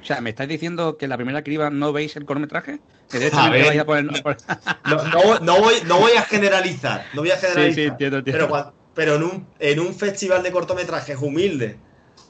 O 0.00 0.04
sea, 0.04 0.20
¿me 0.20 0.30
estáis 0.30 0.48
diciendo 0.48 0.96
que 0.96 1.08
la 1.08 1.16
primera 1.16 1.42
criba 1.42 1.70
no 1.70 1.92
veis 1.92 2.16
el 2.16 2.24
cortometraje? 2.24 2.80
A 3.32 3.50
ver, 3.50 3.78
a 3.80 3.84
poner... 3.84 4.04
No, 4.04 5.02
no, 5.12 5.38
no 5.40 5.60
voy, 5.60 5.74
no 5.86 5.98
voy 5.98 6.12
a 6.12 6.22
generalizar, 6.22 7.06
no 7.14 7.22
voy 7.22 7.30
a 7.30 7.36
generalizar. 7.36 7.74
Sí, 7.74 7.82
sí, 7.82 7.88
entiendo, 7.88 8.18
entiendo. 8.18 8.46
Pero, 8.48 8.74
pero 8.94 9.16
en, 9.16 9.22
un, 9.22 9.46
en 9.58 9.80
un 9.80 9.94
festival 9.94 10.42
de 10.42 10.52
cortometrajes 10.52 11.18
humilde, 11.20 11.76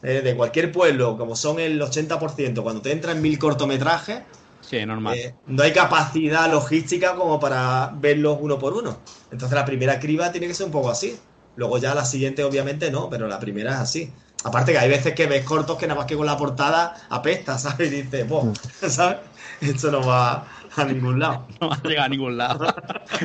eh, 0.02 0.20
de 0.22 0.34
cualquier 0.36 0.70
pueblo, 0.72 1.16
como 1.16 1.34
son 1.36 1.58
el 1.60 1.80
80%, 1.80 2.62
cuando 2.62 2.82
te 2.82 2.92
entran 2.92 3.20
mil 3.20 3.38
cortometrajes, 3.38 4.22
Sí, 4.68 4.84
normal. 4.84 5.16
eh, 5.16 5.34
no 5.46 5.62
hay 5.62 5.72
capacidad 5.72 6.50
logística 6.50 7.14
como 7.14 7.40
para 7.40 7.90
verlos 7.94 8.38
uno 8.40 8.58
por 8.58 8.74
uno. 8.74 8.98
Entonces 9.30 9.56
la 9.56 9.64
primera 9.64 9.98
criba 9.98 10.30
tiene 10.30 10.46
que 10.46 10.54
ser 10.54 10.66
un 10.66 10.72
poco 10.72 10.90
así. 10.90 11.18
Luego 11.56 11.78
ya 11.78 11.94
la 11.94 12.04
siguiente 12.04 12.44
obviamente 12.44 12.90
no, 12.90 13.08
pero 13.08 13.26
la 13.28 13.40
primera 13.40 13.72
es 13.72 13.78
así. 13.78 14.12
Aparte 14.44 14.72
que 14.72 14.78
hay 14.78 14.88
veces 14.88 15.14
que 15.14 15.26
ves 15.26 15.44
cortos 15.44 15.76
que 15.78 15.86
nada 15.86 15.98
más 15.98 16.06
que 16.06 16.16
con 16.16 16.26
la 16.26 16.36
portada 16.36 16.94
apesta, 17.08 17.58
¿sabes? 17.58 17.90
Y 17.92 18.02
dices, 18.02 18.28
"Buah", 18.28 18.52
¿sabes? 18.88 19.18
Esto 19.60 19.90
no 19.90 20.06
va 20.06 20.46
a 20.76 20.84
ningún 20.84 21.18
lado. 21.18 21.46
No 21.60 21.68
va 21.70 21.74
a 21.76 21.82
llegar 21.88 22.04
a 22.04 22.08
ningún 22.08 22.36
lado. 22.36 22.74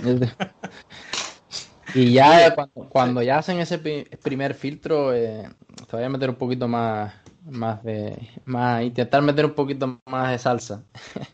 Y 1.95 2.13
ya 2.13 2.56
cuando, 2.56 2.89
cuando 2.89 3.21
ya 3.21 3.38
hacen 3.38 3.60
ese 3.60 3.77
primer 3.77 4.56
filtro, 4.56 5.13
eh, 5.13 5.47
te 5.88 5.95
voy 5.95 6.03
a 6.03 6.10
meter 6.10 6.29
un 6.29 6.36
poquito 6.38 6.67
más, 6.67 7.13
más 7.45 7.84
de, 7.84 8.29
más, 8.45 8.84
intentar 8.84 9.21
meter 9.21 9.45
un 9.45 9.53
poquito 9.53 9.99
más 10.06 10.32
de 10.32 10.39
salsa. 10.39 10.84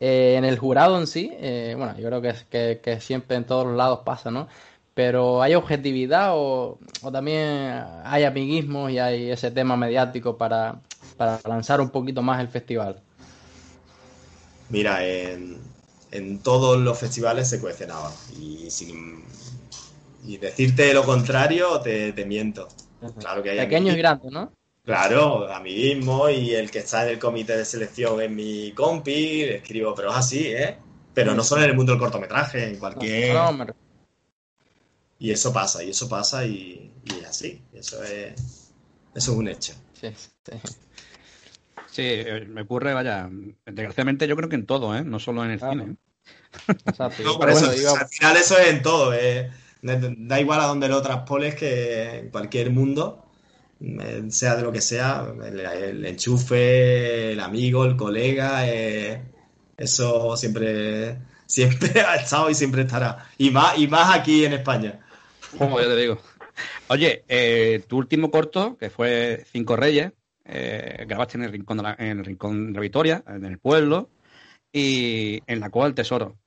Eh, 0.00 0.36
en 0.36 0.44
el 0.44 0.58
jurado 0.58 0.98
en 1.00 1.06
sí, 1.08 1.30
eh, 1.40 1.74
bueno, 1.76 1.98
yo 1.98 2.06
creo 2.08 2.22
que, 2.22 2.34
que, 2.48 2.80
que 2.82 3.00
siempre 3.00 3.36
en 3.36 3.44
todos 3.44 3.66
los 3.66 3.76
lados 3.76 4.00
pasa, 4.04 4.30
¿no? 4.30 4.48
Pero 4.94 5.42
¿hay 5.42 5.54
objetividad 5.56 6.30
o, 6.34 6.78
o 7.02 7.12
también 7.12 7.84
hay 8.04 8.24
amiguismos 8.24 8.90
y 8.92 8.98
hay 8.98 9.30
ese 9.30 9.50
tema 9.50 9.76
mediático 9.76 10.38
para, 10.38 10.80
para 11.16 11.40
lanzar 11.44 11.80
un 11.80 11.90
poquito 11.90 12.22
más 12.22 12.40
el 12.40 12.48
festival? 12.48 13.02
Mira, 14.68 15.04
en, 15.04 15.58
en 16.10 16.42
todos 16.42 16.78
los 16.78 16.98
festivales 16.98 17.48
se 17.48 17.60
cuece 17.60 17.86
nada. 17.86 18.10
Y, 18.38 18.70
sin, 18.70 19.24
y 20.22 20.36
decirte 20.38 20.94
lo 20.94 21.04
contrario, 21.04 21.80
te, 21.80 22.12
te 22.12 22.24
miento. 22.24 22.68
Claro 23.18 23.42
que 23.42 23.50
hay 23.50 23.58
Pequeños 23.58 23.96
y 23.96 23.98
grandes, 23.98 24.30
¿no? 24.30 24.52
Claro, 24.84 25.52
amiguismo 25.52 26.28
y 26.30 26.54
el 26.54 26.70
que 26.70 26.80
está 26.80 27.04
en 27.04 27.10
el 27.10 27.18
comité 27.18 27.56
de 27.56 27.64
selección 27.64 28.20
es 28.20 28.30
mi 28.30 28.72
compi, 28.72 29.42
le 29.46 29.56
escribo, 29.56 29.94
pero 29.94 30.10
es 30.10 30.16
así, 30.16 30.46
¿eh? 30.48 30.76
Pero 31.14 31.34
no 31.34 31.44
solo 31.44 31.62
en 31.62 31.70
el 31.70 31.76
mundo 31.76 31.92
del 31.92 32.00
cortometraje, 32.00 32.68
en 32.68 32.76
cualquier... 32.78 33.34
No, 33.34 33.52
me- 33.52 33.66
Y 35.18 35.30
eso 35.30 35.52
pasa, 35.52 35.84
y 35.84 35.90
eso 35.90 36.08
pasa 36.08 36.44
y, 36.46 36.90
y 37.04 37.18
es 37.20 37.26
así. 37.26 37.60
Eso 37.74 38.02
es, 38.02 38.32
eso 39.14 39.32
es 39.32 39.36
un 39.38 39.48
hecho. 39.48 39.74
sí, 40.00 40.08
sí. 40.16 40.52
Sí, 41.92 42.02
eh, 42.04 42.46
me 42.48 42.62
ocurre, 42.62 42.94
vaya, 42.94 43.28
desgraciadamente 43.66 44.26
yo 44.28 44.36
creo 44.36 44.48
que 44.48 44.54
en 44.56 44.64
todo, 44.66 44.96
¿eh? 44.96 45.02
No 45.04 45.18
solo 45.18 45.44
en 45.44 45.50
el 45.50 45.58
Claro. 45.58 45.80
cine. 45.80 45.96
Exacto. 46.86 47.22
No, 47.24 47.36
por 47.38 47.50
eso, 47.50 47.70
eso 47.72 47.80
iba- 47.82 48.00
al 48.00 48.08
final 48.08 48.36
eso 48.36 48.58
es 48.58 48.68
en 48.68 48.82
todo. 48.82 49.12
eh. 49.14 49.50
Da 49.82 50.40
igual 50.40 50.60
a 50.60 50.66
donde 50.66 50.88
lo 50.88 51.00
traspoles 51.02 51.54
que 51.54 52.18
en 52.20 52.30
cualquier 52.30 52.70
mundo, 52.70 53.24
sea 54.28 54.56
de 54.56 54.62
lo 54.62 54.72
que 54.72 54.80
sea, 54.80 55.26
el, 55.44 56.04
enchufe, 56.04 57.32
el 57.32 57.40
amigo, 57.40 57.84
el 57.84 57.96
colega, 57.96 58.68
eh, 58.68 59.22
eso 59.76 60.36
siempre, 60.36 61.18
siempre 61.46 62.00
ha 62.06 62.16
estado 62.16 62.50
y 62.50 62.54
siempre 62.54 62.82
estará. 62.82 63.26
Y 63.38 63.50
más, 63.50 63.78
y 63.78 63.88
más 63.88 64.18
aquí 64.18 64.44
en 64.44 64.54
España. 64.54 65.00
Como 65.56 65.80
yo 65.80 65.88
te 65.88 65.96
digo. 65.96 66.18
Oye, 66.88 67.24
eh, 67.28 67.82
tu 67.88 67.96
último 67.96 68.30
corto, 68.30 68.76
que 68.76 68.90
fue 68.90 69.44
Cinco 69.50 69.76
Reyes, 69.76 70.12
eh, 70.44 71.04
grabaste 71.06 71.38
en 71.38 71.44
el 71.44 71.52
Rincón 71.52 71.78
de 71.78 71.82
la, 71.82 71.96
en 71.98 72.18
el 72.18 72.24
Rincón 72.24 72.72
de 72.72 72.74
la 72.74 72.80
Victoria, 72.80 73.24
en 73.26 73.44
el 73.44 73.58
pueblo, 73.58 74.10
y 74.72 75.42
en 75.46 75.60
la 75.60 75.70
Cueva 75.70 75.86
del 75.86 75.94
Tesoro. 75.94 76.38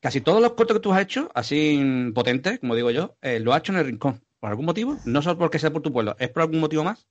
Casi 0.00 0.20
todos 0.20 0.40
los 0.40 0.52
cortos 0.52 0.76
que 0.76 0.82
tú 0.82 0.92
has 0.92 1.02
hecho, 1.02 1.28
así 1.34 2.10
potentes, 2.14 2.60
como 2.60 2.74
digo 2.74 2.90
yo, 2.90 3.16
eh, 3.20 3.40
lo 3.40 3.52
has 3.52 3.60
hecho 3.60 3.72
en 3.72 3.78
el 3.78 3.86
Rincón. 3.86 4.22
¿Por 4.40 4.50
algún 4.50 4.66
motivo? 4.66 4.96
No 5.04 5.22
solo 5.22 5.38
porque 5.38 5.58
sea 5.60 5.72
por 5.72 5.82
tu 5.82 5.92
pueblo, 5.92 6.16
¿es 6.18 6.28
por 6.30 6.42
algún 6.42 6.60
motivo 6.60 6.84
más? 6.84 7.06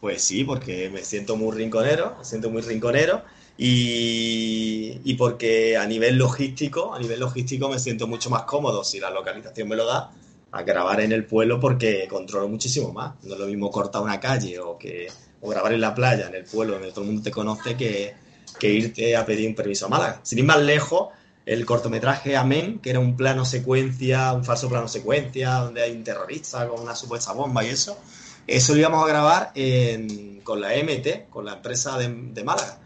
Pues 0.00 0.22
sí, 0.22 0.44
porque 0.44 0.88
me 0.88 1.04
siento 1.04 1.36
muy 1.36 1.54
rinconero, 1.56 2.16
me 2.18 2.24
siento 2.24 2.48
muy 2.50 2.62
rinconero 2.62 3.22
y, 3.58 4.98
y 5.04 5.14
porque 5.14 5.76
a 5.76 5.86
nivel 5.86 6.16
logístico, 6.16 6.94
a 6.94 6.98
nivel 6.98 7.20
logístico 7.20 7.68
me 7.68 7.78
siento 7.78 8.06
mucho 8.06 8.30
más 8.30 8.44
cómodo 8.44 8.82
si 8.82 8.98
la 8.98 9.10
localización 9.10 9.68
me 9.68 9.76
lo 9.76 9.84
da 9.84 10.10
a 10.52 10.62
grabar 10.62 11.00
en 11.02 11.12
el 11.12 11.26
pueblo 11.26 11.60
porque 11.60 12.08
controlo 12.08 12.48
muchísimo 12.48 12.92
más. 12.92 13.14
No 13.24 13.34
es 13.34 13.40
lo 13.40 13.46
mismo 13.46 13.70
cortar 13.70 14.02
una 14.02 14.18
calle 14.18 14.58
o 14.58 14.78
que 14.78 15.08
o 15.42 15.48
grabar 15.50 15.72
en 15.72 15.80
la 15.82 15.94
playa, 15.94 16.28
en 16.28 16.34
el 16.34 16.44
pueblo 16.44 16.74
donde 16.74 16.90
todo 16.90 17.02
el 17.02 17.06
mundo 17.08 17.22
te 17.22 17.30
conoce 17.30 17.76
que, 17.76 18.14
que 18.58 18.72
irte 18.72 19.16
a 19.16 19.24
pedir 19.26 19.48
un 19.48 19.54
permiso 19.54 19.86
a 19.86 19.88
Málaga. 19.90 20.20
Sin 20.22 20.38
ir 20.38 20.44
más 20.44 20.60
lejos, 20.62 21.08
el 21.52 21.66
cortometraje 21.66 22.36
Amén, 22.36 22.78
que 22.80 22.90
era 22.90 23.00
un 23.00 23.16
plano 23.16 23.44
secuencia, 23.44 24.32
un 24.32 24.44
falso 24.44 24.68
plano 24.68 24.86
secuencia, 24.86 25.54
donde 25.54 25.82
hay 25.82 25.90
un 25.92 26.04
terrorista 26.04 26.68
con 26.68 26.80
una 26.80 26.94
supuesta 26.94 27.32
bomba 27.32 27.64
y 27.64 27.68
eso, 27.70 27.98
eso 28.46 28.72
lo 28.72 28.78
íbamos 28.78 29.04
a 29.04 29.08
grabar 29.08 29.50
en- 29.56 30.40
con 30.42 30.60
la 30.60 30.74
MT, 30.74 31.26
con 31.28 31.44
la 31.44 31.54
empresa 31.54 31.98
de, 31.98 32.08
de 32.08 32.44
Málaga. 32.44 32.78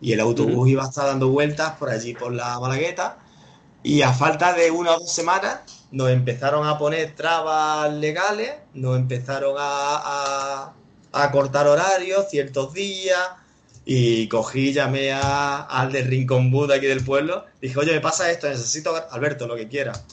Y 0.00 0.12
el 0.12 0.20
autobús 0.20 0.68
iba 0.68 0.84
a 0.84 0.88
estar 0.88 1.06
dando 1.06 1.28
vueltas 1.30 1.72
por 1.78 1.90
allí, 1.90 2.14
por 2.14 2.32
la 2.32 2.58
Malagueta. 2.60 3.18
Y 3.84 4.02
a 4.02 4.12
falta 4.12 4.52
de 4.52 4.70
una 4.70 4.92
o 4.92 5.00
dos 5.00 5.12
semanas, 5.12 5.58
nos 5.90 6.08
empezaron 6.10 6.66
a 6.66 6.78
poner 6.78 7.14
trabas 7.16 7.92
legales, 7.92 8.52
nos 8.74 8.96
empezaron 8.96 9.56
a, 9.58 9.96
a- 9.96 10.72
a 11.12 11.30
cortar 11.32 11.66
horarios, 11.66 12.26
ciertos 12.30 12.72
días. 12.72 13.18
Y 13.84 14.28
cogí, 14.28 14.72
llamé 14.72 15.12
a, 15.12 15.62
al 15.62 15.90
del 15.90 16.06
Rincón 16.06 16.50
Bud 16.50 16.70
aquí 16.70 16.86
del 16.86 17.04
pueblo. 17.04 17.46
Dije, 17.60 17.78
oye, 17.78 17.92
me 17.92 18.00
pasa 18.00 18.30
esto, 18.30 18.48
necesito, 18.48 18.94
Alberto, 19.10 19.46
lo 19.48 19.56
que 19.56 19.66
quieras. 19.68 20.04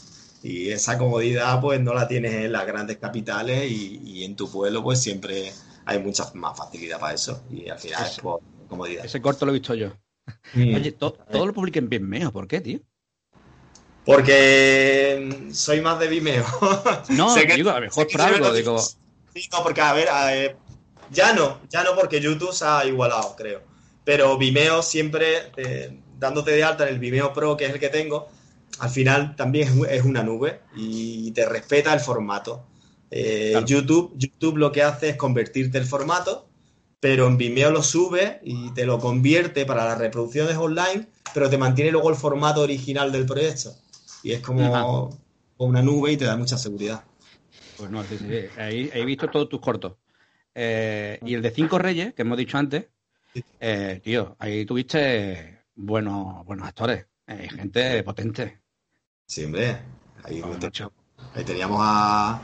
Y 0.41 0.69
esa 0.69 0.97
comodidad, 0.97 1.59
pues 1.61 1.79
no 1.81 1.93
la 1.93 2.07
tienes 2.07 2.33
en 2.33 2.51
las 2.51 2.65
grandes 2.65 2.97
capitales 2.97 3.69
y, 3.69 4.01
y 4.03 4.23
en 4.23 4.35
tu 4.35 4.49
pueblo, 4.49 4.81
pues 4.81 5.01
siempre 5.01 5.51
hay 5.85 5.99
mucha 5.99 6.31
más 6.33 6.57
facilidad 6.57 6.99
para 6.99 7.13
eso. 7.13 7.43
Y 7.51 7.69
al 7.69 7.77
final 7.77 8.03
es 8.05 8.11
Eso. 8.13 8.21
por 8.21 8.39
comodidad. 8.67 9.05
Ese 9.05 9.21
corto 9.21 9.45
lo 9.45 9.51
he 9.51 9.59
visto 9.59 9.75
yo. 9.75 9.91
Mm. 10.53 10.75
Oye, 10.75 10.91
to- 10.93 11.11
todo 11.31 11.45
lo 11.45 11.53
publiqué 11.53 11.79
en 11.79 11.89
Vimeo, 11.89 12.31
¿por 12.31 12.47
qué, 12.47 12.61
tío? 12.61 12.79
Porque 14.05 15.45
mm, 15.49 15.51
soy 15.53 15.81
más 15.81 15.99
de 15.99 16.07
Vimeo. 16.07 16.45
No, 17.09 17.35
digo, 17.55 17.69
a 17.69 17.75
lo 17.75 17.81
mejor 17.81 18.07
por 18.11 18.21
algo, 18.21 18.53
digo... 18.53 18.79
Sí, 18.79 19.47
no, 19.51 19.61
porque 19.63 19.81
a 19.81 19.93
ver, 19.93 20.09
a 20.09 20.25
ver, 20.25 20.57
ya 21.11 21.33
no, 21.33 21.59
ya 21.69 21.83
no 21.83 21.95
porque 21.95 22.19
YouTube 22.21 22.53
se 22.53 22.65
ha 22.65 22.85
igualado, 22.85 23.35
creo. 23.35 23.61
Pero 24.03 24.37
Vimeo 24.37 24.81
siempre, 24.81 25.51
eh, 25.57 25.99
dándote 26.17 26.51
de 26.51 26.63
alta 26.63 26.87
en 26.87 26.93
el 26.95 26.99
Vimeo 26.99 27.33
Pro, 27.33 27.55
que 27.57 27.65
es 27.65 27.73
el 27.73 27.79
que 27.79 27.89
tengo, 27.89 28.27
al 28.79 28.89
final 28.89 29.35
también 29.35 29.67
es, 29.67 29.73
un- 29.75 29.87
es 29.89 30.03
una 30.03 30.23
nube 30.23 30.61
y 30.75 31.31
te 31.31 31.45
respeta 31.45 31.93
el 31.93 31.99
formato. 31.99 32.65
Eh, 33.11 33.49
Claro. 33.51 33.65
YouTube, 33.67 34.13
YouTube 34.17 34.57
lo 34.57 34.71
que 34.71 34.83
hace 34.83 35.09
es 35.09 35.15
convertirte 35.15 35.77
el 35.77 35.85
formato, 35.85 36.47
pero 36.99 37.27
en 37.27 37.37
Vimeo 37.37 37.71
lo 37.71 37.81
sube 37.83 38.39
y 38.43 38.71
te 38.73 38.85
lo 38.85 38.99
convierte 38.99 39.65
para 39.65 39.85
las 39.85 39.97
reproducciones 39.97 40.57
online, 40.57 41.07
pero 41.33 41.49
te 41.49 41.57
mantiene 41.57 41.91
luego 41.91 42.09
el 42.09 42.15
formato 42.15 42.61
original 42.61 43.11
del 43.11 43.25
proyecto. 43.25 43.73
Y 44.23 44.31
es 44.33 44.41
como 44.41 44.75
Ajá. 44.75 45.17
una 45.57 45.81
nube 45.81 46.11
y 46.11 46.17
te 46.17 46.25
da 46.25 46.35
mucha 46.37 46.57
seguridad. 46.57 47.03
Pues 47.77 47.89
no, 47.89 48.03
sí, 48.07 48.17
sí, 48.17 48.25
sí. 48.27 48.59
Ahí 48.59 48.89
he 48.93 49.05
visto 49.05 49.29
todos 49.29 49.47
tus 49.49 49.59
cortos. 49.61 49.93
Eh, 50.55 51.19
y 51.25 51.33
el 51.33 51.41
de 51.41 51.51
Cinco 51.51 51.77
Reyes, 51.77 52.13
que 52.13 52.23
hemos 52.23 52.37
dicho 52.37 52.57
antes, 52.57 52.87
eh, 53.59 53.99
tío, 54.03 54.35
ahí 54.39 54.65
tuviste 54.65 55.63
buenos, 55.75 56.45
buenos 56.45 56.67
actores, 56.67 57.05
eh, 57.27 57.49
gente 57.49 58.03
potente. 58.03 58.61
Sí, 59.27 59.45
hombre. 59.45 59.77
Ahí, 60.23 60.41
ahí 61.35 61.43
teníamos 61.43 61.79
a, 61.81 62.41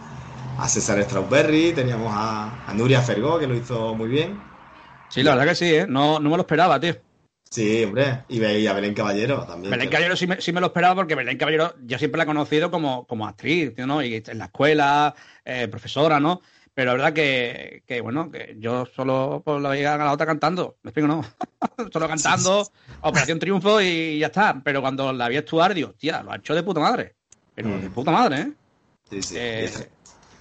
a 0.57 0.69
César 0.69 1.01
Strawberry, 1.03 1.73
teníamos 1.73 2.11
a, 2.13 2.69
a 2.69 2.73
Nuria 2.73 3.01
Fergó, 3.01 3.39
que 3.39 3.47
lo 3.47 3.55
hizo 3.55 3.95
muy 3.95 4.07
bien. 4.07 4.39
Sí, 5.09 5.23
la 5.23 5.31
verdad 5.31 5.49
que 5.49 5.55
sí, 5.55 5.73
¿eh? 5.73 5.85
No, 5.87 6.19
no 6.19 6.29
me 6.29 6.35
lo 6.37 6.41
esperaba, 6.41 6.79
tío. 6.79 6.95
Sí, 7.49 7.83
hombre. 7.83 8.23
Y, 8.27 8.39
ve- 8.39 8.59
y 8.59 8.67
a 8.67 8.73
Belén 8.73 8.93
Caballero 8.93 9.45
también. 9.45 9.71
Belén 9.71 9.89
Caballero 9.89 10.15
sí 10.15 10.27
me, 10.27 10.41
sí 10.41 10.51
me 10.51 10.59
lo 10.59 10.67
esperaba 10.67 10.95
porque 10.95 11.15
Belén 11.15 11.37
Caballero 11.37 11.75
yo 11.83 11.97
siempre 11.97 12.17
la 12.17 12.23
he 12.23 12.27
conocido 12.27 12.71
como, 12.71 13.05
como 13.07 13.27
actriz, 13.27 13.73
tío, 13.75 13.87
¿no? 13.87 14.03
Y 14.03 14.21
en 14.25 14.37
la 14.37 14.45
escuela, 14.45 15.15
eh, 15.43 15.67
profesora, 15.67 16.19
¿no? 16.19 16.41
Pero 16.75 16.87
la 16.87 16.93
verdad 16.93 17.13
que, 17.13 17.83
que, 17.87 18.01
bueno, 18.01 18.29
que 18.29 18.57
yo 18.59 18.85
solo 18.93 19.41
pues, 19.43 19.61
la 19.61 19.69
veía 19.69 19.93
a 19.93 19.97
la 19.97 20.11
otra 20.11 20.25
cantando, 20.25 20.75
¿me 20.83 20.89
explico, 20.89 21.07
no? 21.07 21.23
solo 21.93 22.07
cantando, 22.07 22.69
Operación 23.01 23.39
Triunfo 23.39 23.79
y 23.81 24.19
ya 24.19 24.27
está. 24.27 24.61
Pero 24.63 24.81
cuando 24.81 25.11
la 25.13 25.29
vi 25.29 25.37
actuar, 25.37 25.73
digo, 25.73 25.93
tía, 25.93 26.21
lo 26.21 26.33
ha 26.33 26.35
hecho 26.35 26.53
de 26.53 26.63
puta 26.63 26.81
madre. 26.81 27.15
Pero 27.55 27.69
Mm. 27.69 27.81
de 27.81 27.89
puta 27.89 28.11
madre, 28.11 28.41
¿eh? 28.41 28.51
Sí, 29.09 29.21
sí. 29.23 29.35
Eh, 29.37 29.69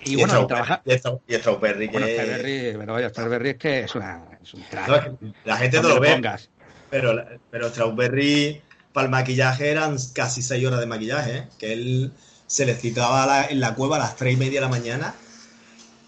y, 0.01 0.17
bueno, 0.17 0.33
y 0.33 0.37
Strawberry- 0.37 0.47
trabaja... 0.49 0.83
y 0.85 0.91
Stra- 0.91 1.21
y 1.29 1.35
Strawberry, 1.35 1.87
que 1.87 1.93
Bueno, 1.93 2.07
Strawberry, 2.09 2.77
pero 2.79 2.93
vaya, 2.93 3.09
Strawberry 3.11 3.49
es 3.51 3.57
que 3.57 3.79
es, 3.81 3.95
una, 3.95 4.25
es 4.43 4.55
un 4.55 4.63
crack. 4.63 4.89
No, 4.89 4.95
es 4.97 5.05
que 5.05 5.11
la 5.45 5.57
gente 5.57 5.81
no 5.81 5.89
lo 5.89 6.01
ve, 6.01 6.13
pongas. 6.15 6.51
Pero, 6.91 7.25
pero 7.51 7.69
Strawberry 7.71 8.61
para 8.93 9.05
el 9.07 9.11
maquillaje 9.13 9.71
eran 9.71 9.97
casi 10.13 10.43
seis 10.43 10.67
horas 10.67 10.81
de 10.81 10.87
maquillaje, 10.87 11.37
¿eh? 11.39 11.49
que 11.59 11.73
él 11.73 12.13
se 12.47 12.67
le 12.67 12.75
citaba 12.75 13.47
en 13.49 13.61
la 13.61 13.75
cueva 13.75 13.97
a 13.97 14.01
las 14.01 14.17
tres 14.17 14.35
y 14.35 14.37
media 14.37 14.61
de 14.61 14.67
la 14.67 14.69
mañana 14.69 15.15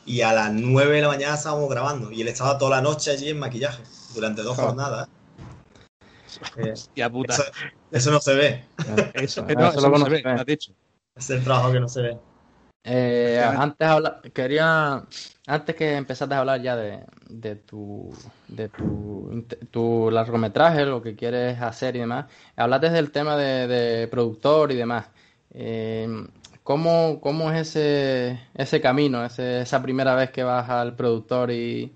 y 0.06 0.20
a 0.22 0.32
las 0.32 0.52
nueve 0.52 0.96
de 0.96 1.02
la 1.02 1.08
mañana 1.08 1.34
estábamos 1.34 1.68
grabando 1.68 2.12
y 2.12 2.22
él 2.22 2.28
estaba 2.28 2.56
toda 2.56 2.76
la 2.76 2.80
noche 2.80 3.10
allí 3.10 3.28
en 3.28 3.38
maquillaje 3.38 3.82
durante 4.14 4.42
dos 4.42 4.56
jornadas. 4.56 5.08
Eh, 6.56 7.08
puta. 7.10 7.36
Eso, 7.90 8.10
no 8.10 8.20
se 8.20 8.34
ve. 8.34 8.64
Eso, 9.14 9.42
no, 9.42 9.72
se 9.72 10.08
ve, 10.08 10.22
has 10.24 10.46
dicho. 10.46 10.72
Es 11.14 11.30
el 11.30 11.42
trabajo 11.42 11.72
que 11.72 11.80
no 11.80 11.88
se 11.88 12.02
ve. 12.02 12.18
Eh, 12.88 13.42
antes 13.44 13.88
quería, 14.32 15.02
antes 15.48 15.74
que 15.74 15.96
empezaste 15.96 16.34
a 16.36 16.38
hablar 16.38 16.62
ya 16.62 16.76
de, 16.76 17.04
de 17.28 17.56
tu, 17.56 18.14
de 18.46 18.68
tu, 18.68 19.44
tu, 19.72 20.08
largometraje, 20.12 20.84
lo 20.84 21.02
que 21.02 21.16
quieres 21.16 21.60
hacer 21.60 21.96
y 21.96 22.00
demás, 22.00 22.26
hablaste 22.54 22.90
del 22.90 23.10
tema 23.10 23.36
de, 23.36 24.06
productor 24.08 24.70
y 24.70 24.76
demás. 24.76 25.08
Eh, 25.50 26.06
¿cómo, 26.66 27.20
¿cómo, 27.20 27.52
es 27.52 27.68
ese, 27.68 28.40
ese 28.56 28.80
camino, 28.80 29.24
esa 29.24 29.82
primera 29.82 30.16
vez 30.16 30.32
que 30.32 30.42
vas 30.42 30.68
al 30.68 30.96
productor 30.96 31.52
y, 31.52 31.92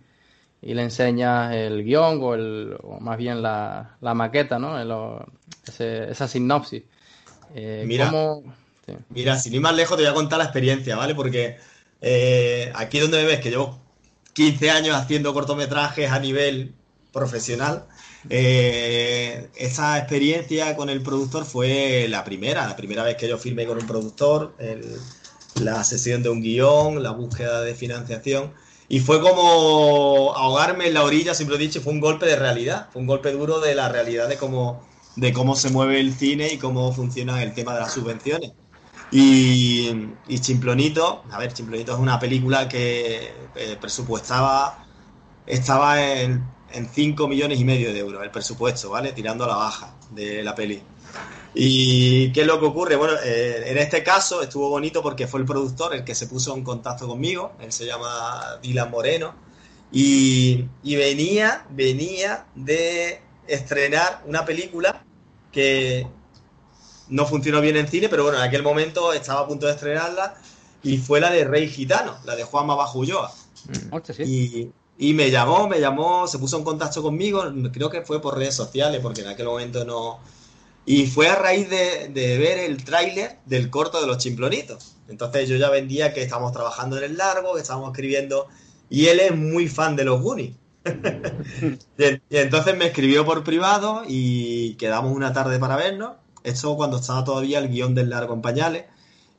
y 0.62 0.74
le 0.74 0.83
enseñas 0.83 1.52
el 1.52 1.83
guion 1.83 2.20
o, 2.22 2.35
el, 2.35 2.76
o 2.80 3.00
más 3.00 3.18
bien 3.18 3.42
la, 3.42 3.96
la 4.00 4.14
maqueta, 4.14 4.61
¿no? 4.61 4.78
esa 4.78 6.28
sinopsis? 6.28 6.85
Eh, 7.52 7.83
Mira. 7.85 8.12
Mira, 9.09 9.37
sin 9.38 9.54
ir 9.54 9.61
más 9.61 9.74
lejos, 9.74 9.96
te 9.96 10.04
voy 10.04 10.12
a 10.12 10.14
contar 10.14 10.38
la 10.38 10.44
experiencia, 10.44 10.96
¿vale? 10.96 11.16
Porque 11.16 11.59
eh, 12.00 12.72
aquí 12.76 13.00
donde 13.00 13.18
me 13.18 13.24
ves, 13.24 13.40
que 13.40 13.50
llevo 13.50 13.80
15 14.35 14.70
años 14.70 14.94
haciendo 14.94 15.35
cortometrajes 15.35 16.12
a 16.12 16.20
nivel 16.20 16.74
profesional, 17.12 17.87
eh, 18.28 19.48
esa 19.56 19.98
experiencia 19.98 20.76
con 20.76 20.90
el 20.90 21.02
productor 21.02 21.44
fue 21.44 22.06
la 22.09 22.24
primera, 22.24 22.66
la 22.66 22.76
primera 22.76 23.02
vez 23.02 23.16
que 23.16 23.28
yo 23.28 23.38
firmé 23.38 23.66
con 23.66 23.78
un 23.78 23.87
productor, 23.87 24.54
la 25.54 25.83
sesión 25.85 26.22
de 26.22 26.28
un 26.28 26.42
guion, 26.42 27.02
la 27.02 27.12
búsqueda 27.12 27.62
de 27.62 27.74
financiación. 27.74 28.52
Y 28.88 29.00
fue 29.00 29.20
como 29.20 30.33
ahogarme 30.37 30.88
en 30.88 30.94
la 30.94 31.04
orilla, 31.04 31.35
siempre 31.35 31.56
he 31.56 31.61
dicho, 31.61 31.80
fue 31.80 31.92
un 31.92 32.00
golpe 32.00 32.26
de 32.26 32.37
realidad, 32.37 32.88
fue 32.92 33.00
un 33.00 33.06
golpe 33.06 33.30
duro 33.33 33.61
de 33.61 33.74
la 33.74 33.88
realidad 33.88 34.28
de 34.28 34.37
cómo, 34.37 34.85
de 35.16 35.33
cómo 35.33 35.54
se 35.54 35.70
mueve 35.70 36.00
el 36.00 36.12
cine 36.12 36.52
y 36.52 36.59
cómo 36.59 36.92
funciona 36.92 37.42
el 37.42 37.54
tema 37.54 37.74
de 37.74 37.80
las 37.80 37.92
subvenciones. 37.92 38.52
Y, 39.12 39.90
Chimplonito, 40.40 41.24
a 41.30 41.38
ver, 41.38 41.52
Chimplonito 41.52 41.92
es 41.92 41.98
una 41.98 42.18
película 42.18 42.68
que 42.68 43.33
eh, 43.54 43.76
presupuestaba, 43.80 44.85
estaba 45.46 46.02
en, 46.02 46.44
en 46.72 46.88
5 46.88 47.28
millones 47.28 47.61
y 47.61 47.64
medio 47.64 47.92
de 47.92 47.98
euros 47.98 48.22
el 48.22 48.30
presupuesto, 48.30 48.90
¿vale? 48.90 49.12
Tirando 49.12 49.44
a 49.44 49.48
la 49.48 49.56
baja 49.56 49.94
de 50.11 50.42
la 50.42 50.54
peli. 50.54 50.83
¿Y 51.54 52.33
qué 52.33 52.42
es 52.42 52.46
lo 52.46 52.61
que 52.61 52.66
ocurre? 52.66 52.96
Bueno, 52.96 53.14
eh, 53.24 53.64
en 53.66 53.78
este 53.78 54.02
caso 54.04 54.42
estuvo 54.42 54.68
bonito 54.68 55.02
porque 55.02 55.26
fue 55.26 55.40
el 55.40 55.46
productor 55.46 55.94
el 55.94 56.04
que 56.04 56.14
se 56.14 56.26
puso 56.26 56.56
en 56.56 56.62
contacto 56.62 57.09
conmigo, 57.09 57.52
él 57.61 57.72
se 57.72 57.87
llama 57.87 58.59
Dylan 58.62 58.90
Moreno, 58.90 59.35
y, 59.90 60.64
y 60.85 60.94
venía, 60.94 61.66
venía 61.70 62.46
de 62.54 63.20
estrenar 63.48 64.22
una 64.26 64.44
película 64.44 65.04
que 65.50 66.06
no 67.09 67.26
funcionó 67.26 67.61
bien 67.61 67.76
en 67.76 67.88
cine, 67.88 68.09
pero 68.09 68.22
bueno, 68.22 68.38
en 68.38 68.44
aquel 68.44 68.62
momento 68.62 69.12
estaba 69.12 69.40
a 69.40 69.46
punto 69.46 69.66
de 69.66 69.72
estrenarla 69.72 70.37
y 70.83 70.98
fue 70.98 71.20
la 71.20 71.30
de 71.30 71.44
Rey 71.44 71.68
Gitano, 71.68 72.16
la 72.24 72.37
de 72.37 72.44
Juanma 72.44 72.74
Bajo 72.74 73.00
Ulloa. 73.00 73.33
Mm. 73.90 74.22
Y, 74.24 74.70
y, 75.00 75.14
me 75.14 75.30
llamó, 75.30 75.66
me 75.66 75.80
llamó, 75.80 76.26
se 76.26 76.38
puso 76.38 76.58
en 76.58 76.64
contacto 76.64 77.02
conmigo, 77.02 77.42
creo 77.72 77.90
que 77.90 78.02
fue 78.02 78.20
por 78.20 78.36
redes 78.36 78.54
sociales, 78.54 79.00
porque 79.02 79.22
en 79.22 79.28
aquel 79.28 79.46
momento 79.46 79.84
no... 79.84 80.20
Y 80.86 81.06
fue 81.06 81.28
a 81.28 81.36
raíz 81.36 81.68
de, 81.68 82.08
ver 82.14 82.58
el 82.58 82.84
tráiler 82.84 83.38
del 83.46 83.70
corto 83.70 84.00
de 84.00 84.06
los 84.06 84.18
chimplonitos. 84.18 84.96
Entonces 85.08 85.48
yo 85.48 85.56
ya 85.56 85.70
vendía 85.70 86.12
que 86.14 86.22
estábamos 86.22 86.52
trabajando 86.52 86.98
en 86.98 87.04
el 87.04 87.16
largo, 87.16 87.54
que 87.54 87.60
estábamos 87.60 87.90
escribiendo, 87.90 88.48
y 88.88 89.06
él 89.06 89.20
es 89.20 89.36
muy 89.36 89.68
fan 89.68 89.96
de 89.96 90.04
los 90.04 90.20
Goonies. 90.20 90.54
y 91.98 92.36
entonces 92.36 92.76
me 92.76 92.86
escribió 92.86 93.24
por 93.24 93.44
privado 93.44 94.02
y 94.06 94.74
quedamos 94.74 95.14
una 95.14 95.32
tarde 95.32 95.58
para 95.58 95.76
vernos 95.76 96.12
esto 96.42 96.76
cuando 96.76 96.96
estaba 96.96 97.24
todavía 97.24 97.58
el 97.58 97.68
guion 97.68 97.94
del 97.94 98.10
largo 98.10 98.34
en 98.34 98.42
pañales. 98.42 98.84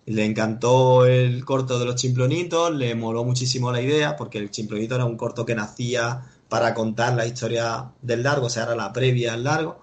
Le 0.06 0.26
encantó 0.26 1.06
el 1.06 1.46
corto 1.46 1.80
de 1.80 1.86
los 1.86 1.96
chimplonitos, 1.96 2.74
le 2.74 2.96
moló 2.96 3.24
muchísimo 3.24 3.72
la 3.72 3.82
idea, 3.82 4.16
porque 4.16 4.40
el 4.40 4.50
chimplonito 4.52 4.96
era 4.96 5.06
un 5.06 5.18
corto 5.18 5.46
que 5.46 5.56
nacía 5.56 6.24
para 6.50 6.74
contar 6.74 7.14
la 7.14 7.26
historia 7.26 7.92
del 8.02 8.24
largo, 8.24 8.48
o 8.48 8.50
sea, 8.50 8.64
era 8.64 8.76
la 8.76 8.92
previa 8.92 9.34
al 9.34 9.44
largo. 9.44 9.80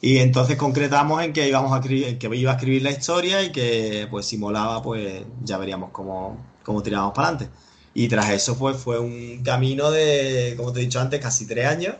Y 0.00 0.18
entonces 0.18 0.56
concretamos 0.56 1.22
en 1.22 1.32
que 1.32 1.48
íbamos 1.48 1.72
a 1.72 1.76
escribir, 1.76 2.18
que 2.18 2.36
iba 2.36 2.52
a 2.52 2.54
escribir 2.54 2.82
la 2.82 2.90
historia 2.90 3.42
y 3.42 3.50
que 3.50 4.06
pues 4.10 4.26
si 4.26 4.36
molaba, 4.36 4.82
pues 4.82 5.24
ya 5.42 5.58
veríamos 5.58 5.90
cómo, 5.90 6.36
cómo 6.62 6.82
tirábamos 6.82 7.14
para 7.14 7.28
adelante. 7.28 7.50
Y 7.94 8.08
tras 8.08 8.30
eso, 8.30 8.58
pues 8.58 8.76
fue 8.76 8.98
un 8.98 9.42
camino 9.42 9.90
de, 9.90 10.54
como 10.56 10.70
te 10.72 10.80
he 10.80 10.82
dicho 10.82 11.00
antes, 11.00 11.18
casi 11.18 11.46
tres 11.46 11.66
años, 11.66 11.94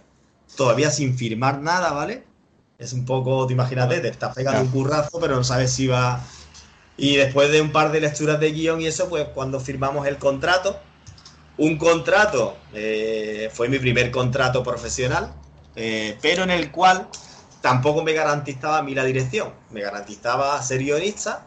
todavía 0.56 0.90
sin 0.90 1.16
firmar 1.16 1.62
nada, 1.62 1.92
¿vale? 1.92 2.24
Es 2.78 2.92
un 2.92 3.06
poco, 3.06 3.46
te 3.46 3.54
imagínate, 3.54 4.00
te 4.00 4.08
estás 4.08 4.34
pegando 4.34 4.60
un 4.60 4.68
currazo, 4.68 5.18
pero 5.18 5.36
no 5.36 5.44
sabes 5.44 5.72
si 5.72 5.86
va. 5.86 6.22
Y 6.96 7.16
después 7.16 7.50
de 7.50 7.60
un 7.60 7.72
par 7.72 7.92
de 7.92 8.00
lecturas 8.00 8.40
de 8.40 8.52
guion 8.52 8.80
y 8.80 8.86
eso, 8.86 9.08
pues 9.08 9.26
cuando 9.34 9.60
firmamos 9.60 10.06
el 10.06 10.16
contrato, 10.16 10.80
un 11.58 11.76
contrato, 11.76 12.56
eh, 12.72 13.50
fue 13.52 13.68
mi 13.68 13.78
primer 13.78 14.10
contrato 14.10 14.62
profesional, 14.62 15.34
eh, 15.74 16.16
pero 16.22 16.42
en 16.44 16.50
el 16.50 16.70
cual 16.70 17.08
tampoco 17.60 18.02
me 18.02 18.12
garantizaba 18.12 18.78
a 18.78 18.82
mí 18.82 18.94
la 18.94 19.04
dirección, 19.04 19.52
me 19.70 19.82
garantizaba 19.82 20.62
ser 20.62 20.82
guionista, 20.82 21.46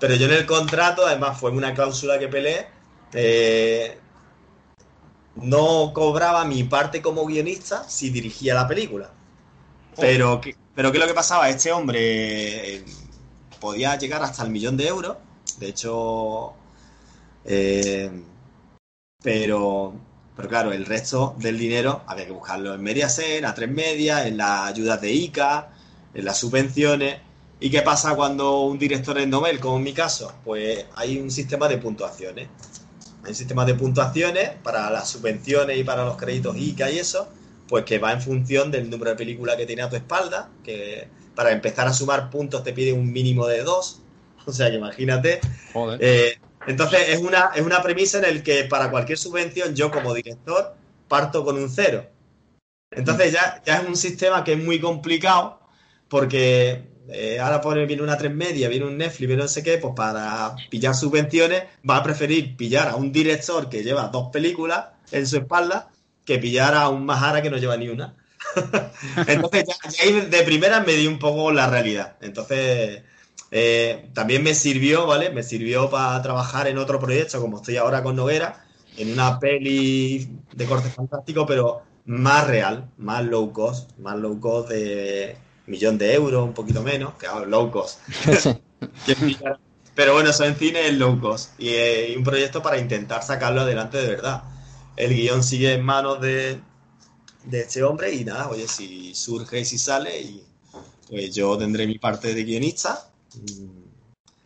pero 0.00 0.14
yo 0.14 0.26
en 0.26 0.32
el 0.32 0.46
contrato, 0.46 1.06
además 1.06 1.38
fue 1.38 1.50
una 1.50 1.74
cláusula 1.74 2.18
que 2.18 2.28
peleé, 2.28 2.66
eh, 3.12 3.98
no 5.36 5.92
cobraba 5.94 6.44
mi 6.44 6.64
parte 6.64 7.00
como 7.02 7.24
guionista 7.24 7.88
si 7.88 8.10
dirigía 8.10 8.54
la 8.54 8.66
película. 8.66 9.10
Pero, 9.96 10.40
pero 10.74 10.92
¿qué 10.92 10.98
es 10.98 11.02
lo 11.02 11.08
que 11.08 11.14
pasaba? 11.14 11.48
Este 11.48 11.72
hombre 11.72 12.84
podía 13.60 13.96
llegar 13.96 14.22
hasta 14.22 14.42
el 14.42 14.50
millón 14.50 14.76
de 14.76 14.88
euros. 14.88 15.16
De 15.58 15.68
hecho, 15.68 16.52
eh, 17.44 18.10
pero, 19.22 19.94
pero 20.36 20.48
claro, 20.48 20.72
el 20.72 20.86
resto 20.86 21.34
del 21.38 21.58
dinero 21.58 22.02
había 22.06 22.26
que 22.26 22.32
buscarlo 22.32 22.74
en 22.74 22.82
Mediaset, 22.82 23.44
a 23.44 23.54
tres 23.54 23.70
Media, 23.70 24.26
en 24.26 24.36
las 24.36 24.68
ayudas 24.68 25.00
de 25.00 25.12
ICA, 25.12 25.70
en 26.14 26.24
las 26.24 26.38
subvenciones. 26.38 27.20
¿Y 27.60 27.70
qué 27.70 27.82
pasa 27.82 28.14
cuando 28.14 28.62
un 28.62 28.78
director 28.78 29.18
es 29.18 29.26
Nobel, 29.26 29.58
como 29.58 29.78
en 29.78 29.82
mi 29.82 29.92
caso? 29.92 30.32
Pues 30.44 30.86
hay 30.94 31.18
un 31.18 31.30
sistema 31.30 31.68
de 31.68 31.78
puntuaciones. 31.78 32.48
Hay 33.24 33.30
un 33.30 33.34
sistema 33.34 33.64
de 33.64 33.74
puntuaciones 33.74 34.50
para 34.62 34.90
las 34.90 35.08
subvenciones 35.08 35.76
y 35.76 35.84
para 35.84 36.04
los 36.04 36.16
créditos 36.16 36.56
ICA 36.56 36.90
y 36.90 36.98
eso 36.98 37.28
pues 37.68 37.84
que 37.84 37.98
va 37.98 38.12
en 38.12 38.22
función 38.22 38.70
del 38.70 38.88
número 38.90 39.10
de 39.10 39.16
películas 39.16 39.56
que 39.56 39.66
tiene 39.66 39.82
a 39.82 39.90
tu 39.90 39.96
espalda, 39.96 40.48
que 40.64 41.08
para 41.38 41.52
empezar 41.52 41.86
a 41.86 41.92
sumar 41.92 42.30
puntos 42.30 42.64
te 42.64 42.72
pide 42.72 42.92
un 42.92 43.12
mínimo 43.12 43.46
de 43.46 43.62
dos, 43.62 44.00
o 44.44 44.52
sea 44.52 44.70
que 44.70 44.76
imagínate. 44.78 45.38
Eh, 46.00 46.36
entonces 46.66 47.10
es 47.10 47.20
una, 47.20 47.52
es 47.54 47.64
una 47.64 47.80
premisa 47.80 48.18
en 48.18 48.24
el 48.24 48.42
que 48.42 48.64
para 48.64 48.90
cualquier 48.90 49.18
subvención 49.18 49.72
yo 49.72 49.92
como 49.92 50.12
director 50.14 50.74
parto 51.06 51.44
con 51.44 51.56
un 51.56 51.70
cero. 51.70 52.04
Entonces 52.90 53.32
ya, 53.32 53.62
ya 53.64 53.76
es 53.76 53.88
un 53.88 53.94
sistema 53.94 54.42
que 54.42 54.54
es 54.54 54.58
muy 54.58 54.80
complicado 54.80 55.60
porque 56.08 56.88
eh, 57.08 57.38
ahora 57.38 57.60
pone, 57.60 57.86
viene 57.86 58.02
una 58.02 58.18
tres 58.18 58.34
media, 58.34 58.68
viene 58.68 58.86
un 58.86 58.98
Netflix, 58.98 59.28
viene 59.28 59.42
no 59.44 59.48
sé 59.48 59.62
qué, 59.62 59.78
pues 59.78 59.94
para 59.94 60.56
pillar 60.70 60.96
subvenciones 60.96 61.62
va 61.88 61.98
a 61.98 62.02
preferir 62.02 62.56
pillar 62.56 62.88
a 62.88 62.96
un 62.96 63.12
director 63.12 63.68
que 63.68 63.84
lleva 63.84 64.08
dos 64.08 64.30
películas 64.32 64.86
en 65.12 65.24
su 65.24 65.36
espalda 65.36 65.88
que 66.24 66.40
pillara 66.40 66.82
a 66.82 66.88
un 66.88 67.06
Mahara 67.06 67.42
que 67.42 67.50
no 67.50 67.58
lleva 67.58 67.76
ni 67.76 67.86
una. 67.86 68.16
Entonces, 69.26 69.64
ya, 69.90 70.20
de 70.20 70.42
primera 70.42 70.80
me 70.80 70.94
di 70.94 71.06
un 71.06 71.18
poco 71.18 71.52
la 71.52 71.68
realidad. 71.68 72.16
Entonces, 72.20 73.02
eh, 73.50 74.08
también 74.14 74.42
me 74.42 74.54
sirvió, 74.54 75.06
¿vale? 75.06 75.30
Me 75.30 75.42
sirvió 75.42 75.90
para 75.90 76.20
trabajar 76.22 76.68
en 76.68 76.78
otro 76.78 76.98
proyecto, 76.98 77.40
como 77.40 77.58
estoy 77.58 77.76
ahora 77.76 78.02
con 78.02 78.16
Noguera, 78.16 78.64
en 78.96 79.12
una 79.12 79.38
peli 79.38 80.28
de 80.52 80.66
corte 80.66 80.90
fantástico, 80.90 81.46
pero 81.46 81.82
más 82.06 82.46
real, 82.46 82.88
más 82.98 83.24
low 83.24 83.52
cost, 83.52 83.90
más 83.98 84.16
low 84.16 84.40
cost 84.40 84.70
de 84.70 85.36
millón 85.66 85.98
de 85.98 86.14
euros, 86.14 86.44
un 86.44 86.54
poquito 86.54 86.82
menos, 86.82 87.14
que 87.14 87.26
ahora 87.26 87.46
low 87.46 87.70
cost. 87.70 88.00
pero 89.94 90.14
bueno, 90.14 90.30
eso 90.30 90.44
en 90.44 90.56
cine 90.56 90.86
es 90.86 90.94
low 90.94 91.20
cost 91.20 91.60
y, 91.60 91.70
y 91.70 92.16
un 92.16 92.24
proyecto 92.24 92.62
para 92.62 92.78
intentar 92.78 93.22
sacarlo 93.22 93.62
adelante 93.62 93.98
de 93.98 94.08
verdad 94.08 94.42
el 94.98 95.14
guion 95.14 95.42
sigue 95.42 95.74
en 95.74 95.84
manos 95.84 96.20
de, 96.20 96.60
este 97.52 97.82
hombre 97.82 98.12
y 98.14 98.24
nada, 98.24 98.48
oye, 98.48 98.66
si 98.68 99.14
surge 99.14 99.60
y 99.60 99.64
si 99.64 99.78
sale, 99.78 100.20
y 100.20 100.44
pues 101.08 101.34
yo 101.34 101.56
tendré 101.56 101.86
mi 101.86 101.98
parte 101.98 102.34
de 102.34 102.44
guionista, 102.44 103.10
mm, 103.34 103.80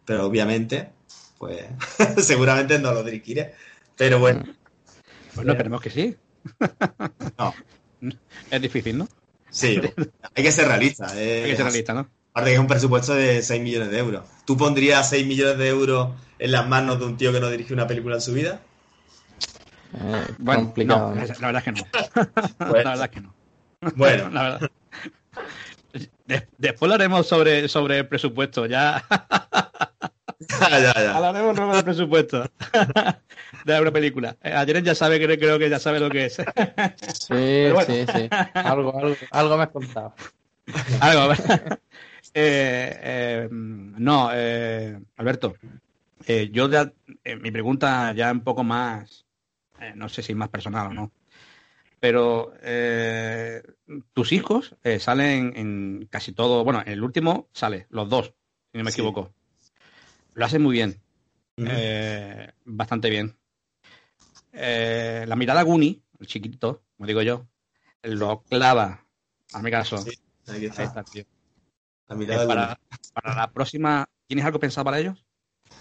pero 0.05 0.27
obviamente, 0.27 0.91
pues 1.39 1.65
seguramente 2.25 2.79
no 2.79 2.93
lo 2.93 3.03
dirigiré, 3.03 3.55
pero 3.97 4.19
bueno. 4.19 4.45
Bueno, 5.35 5.53
esperemos 5.53 5.81
que 5.81 5.91
sí. 5.91 6.17
no. 7.39 7.55
Es 8.51 8.61
difícil, 8.61 8.99
¿no? 8.99 9.09
Sí, 9.51 9.81
hay 10.35 10.43
que 10.43 10.53
ser 10.53 10.67
realista. 10.67 11.11
Hay 11.11 11.17
que 11.45 11.57
ser 11.57 11.65
realista, 11.65 11.95
¿no? 11.95 12.09
Aparte 12.31 12.51
que 12.51 12.55
es 12.55 12.61
un 12.61 12.67
presupuesto 12.67 13.15
de 13.15 13.43
6 13.43 13.63
millones 13.63 13.91
de 13.91 13.99
euros. 13.99 14.25
¿Tú 14.47 14.57
pondrías 14.57 15.11
6 15.11 15.27
millones 15.27 15.59
de 15.59 15.69
euros 15.69 16.15
en 16.39 16.53
las 16.53 16.67
manos 16.67 16.99
de 16.99 17.05
un 17.05 17.17
tío 17.17 17.33
que 17.33 17.41
no 17.41 17.51
dirige 17.51 17.75
una 17.75 17.87
película 17.87 18.15
en 18.15 18.23
su 18.23 18.33
vida? 18.33 18.63
Eh, 19.95 20.25
Bueno, 20.39 20.63
complicado. 20.65 21.15
no, 21.15 21.21
la 21.21 21.47
verdad 21.53 21.57
es 21.57 21.65
que 21.65 21.73
no. 21.73 21.87
Pues- 22.59 22.85
la 22.85 22.91
verdad 22.91 23.05
es 23.05 23.09
que 23.11 23.21
no. 23.21 23.35
Bueno, 23.97 24.31
La 24.31 24.43
verdad. 24.43 24.71
De- 26.27 26.49
después 26.57 26.89
lo 26.89 26.95
haremos 26.95 27.27
sobre, 27.27 27.69
sobre 27.69 27.99
el 27.99 28.09
presupuesto, 28.09 28.65
ya 28.67 29.05
ya, 30.49 30.71
ya, 30.81 30.95
ya. 30.95 31.17
hablaremos 31.17 31.55
luego 31.57 31.75
del 31.75 31.85
presupuesto 31.85 32.51
de 33.65 33.81
una 33.81 33.91
película. 33.91 34.37
Eh, 34.43 34.53
Ayer 34.55 34.83
ya 34.83 34.95
sabe, 34.95 35.23
creo, 35.23 35.39
creo 35.39 35.59
que 35.59 35.69
ya 35.69 35.79
sabe 35.79 36.01
lo 36.01 36.09
que 36.09 36.27
es. 36.27 36.35
Sí, 36.35 37.71
bueno. 37.73 37.83
sí, 37.87 38.05
sí. 38.13 38.29
Algo, 38.55 38.99
algo, 38.99 39.17
algo 39.31 39.57
me 39.59 39.63
has 39.65 39.69
contado. 39.71 40.15
Algo, 41.01 41.21
a 41.23 41.29
ver. 41.29 41.81
Eh, 42.35 42.99
eh, 43.03 43.49
no, 43.51 44.31
eh, 44.33 44.99
Alberto, 45.17 45.55
eh, 46.27 46.49
yo 46.53 46.71
ya, 46.71 46.91
eh, 47.25 47.37
mi 47.37 47.51
pregunta 47.51 48.13
ya 48.15 48.33
un 48.33 48.41
poco 48.41 48.65
más, 48.65 49.22
eh, 49.83 49.93
no 49.95 50.09
sé 50.09 50.23
si 50.23 50.35
más 50.35 50.49
personal 50.49 50.89
o 50.89 50.95
no, 50.95 51.13
pero 52.01 52.53
eh, 52.63 53.63
tus 54.13 54.33
hijos 54.33 54.77
eh, 54.83 54.99
salen 54.99 55.53
en 55.57 56.09
casi 56.11 56.33
todo, 56.33 56.65
bueno, 56.65 56.83
el 56.87 57.03
último 57.03 57.49
sale, 57.53 57.87
los 57.91 58.09
dos, 58.09 58.35
si 58.73 58.79
no 58.79 58.85
me 58.85 58.91
Sí. 58.91 59.01
equivoco. 59.01 59.35
Lo 60.35 60.45
hacen 60.47 60.63
muy 60.63 60.73
bien, 60.73 61.01
bastante 62.65 63.11
bien. 63.11 63.37
La 64.53 65.37
mirada 65.37 65.63
Guni, 65.63 66.03
el 66.21 66.27
chiquito, 66.27 66.85
como 66.97 67.07
digo 67.07 67.23
yo, 67.23 67.47
lo 68.03 68.43
clava, 68.45 69.07
a 69.53 69.63
mi 69.63 69.71
caso. 69.71 70.05
Sí, 70.05 70.13
Ahí 70.47 70.65
está. 70.65 70.83
está, 70.85 71.05
tío. 71.05 71.25
La 72.09 72.17
mirada 72.17 72.47
para 73.13 73.35
la 73.35 73.53
próxima, 73.53 74.09
¿tienes 74.27 74.45
algo 74.45 74.59
pensado 74.59 74.85
para 74.85 74.99
ellos? 74.99 75.25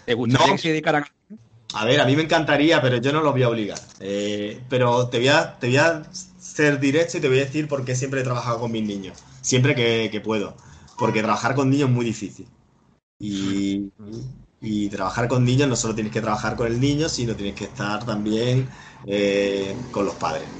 ¿Te 0.04 0.14
gustaría 0.14 0.46
No. 0.48 0.52
que 0.52 0.58
se 0.58 0.68
dedicaran? 0.68 1.04
A 1.04 1.51
ver, 1.84 2.00
a 2.00 2.04
mí 2.06 2.16
me 2.16 2.22
encantaría, 2.22 2.80
pero 2.82 2.98
yo 2.98 3.12
no 3.12 3.22
los 3.22 3.32
voy 3.32 3.42
a 3.42 3.48
obligar. 3.48 3.78
Eh, 4.00 4.60
pero 4.68 5.08
te 5.08 5.18
voy, 5.18 5.28
a, 5.28 5.58
te 5.58 5.68
voy 5.68 5.76
a 5.78 6.02
ser 6.38 6.78
directo 6.80 7.18
y 7.18 7.20
te 7.20 7.28
voy 7.28 7.38
a 7.38 7.44
decir 7.44 7.68
por 7.68 7.84
qué 7.84 7.94
siempre 7.96 8.20
he 8.20 8.24
trabajado 8.24 8.60
con 8.60 8.72
mis 8.72 8.82
niños. 8.84 9.18
Siempre 9.40 9.74
que, 9.74 10.08
que 10.10 10.20
puedo. 10.20 10.56
Porque 10.98 11.22
trabajar 11.22 11.54
con 11.54 11.70
niños 11.70 11.88
es 11.88 11.94
muy 11.94 12.04
difícil. 12.04 12.46
Y, 13.18 13.92
y 14.60 14.88
trabajar 14.90 15.28
con 15.28 15.44
niños 15.44 15.68
no 15.68 15.76
solo 15.76 15.94
tienes 15.94 16.12
que 16.12 16.20
trabajar 16.20 16.56
con 16.56 16.66
el 16.68 16.80
niño, 16.80 17.08
sino 17.08 17.36
tienes 17.36 17.54
que 17.56 17.64
estar 17.64 18.04
también 18.04 18.70
eh, 19.06 19.86
con 19.90 20.06
los 20.06 20.16
padres. 20.16 20.50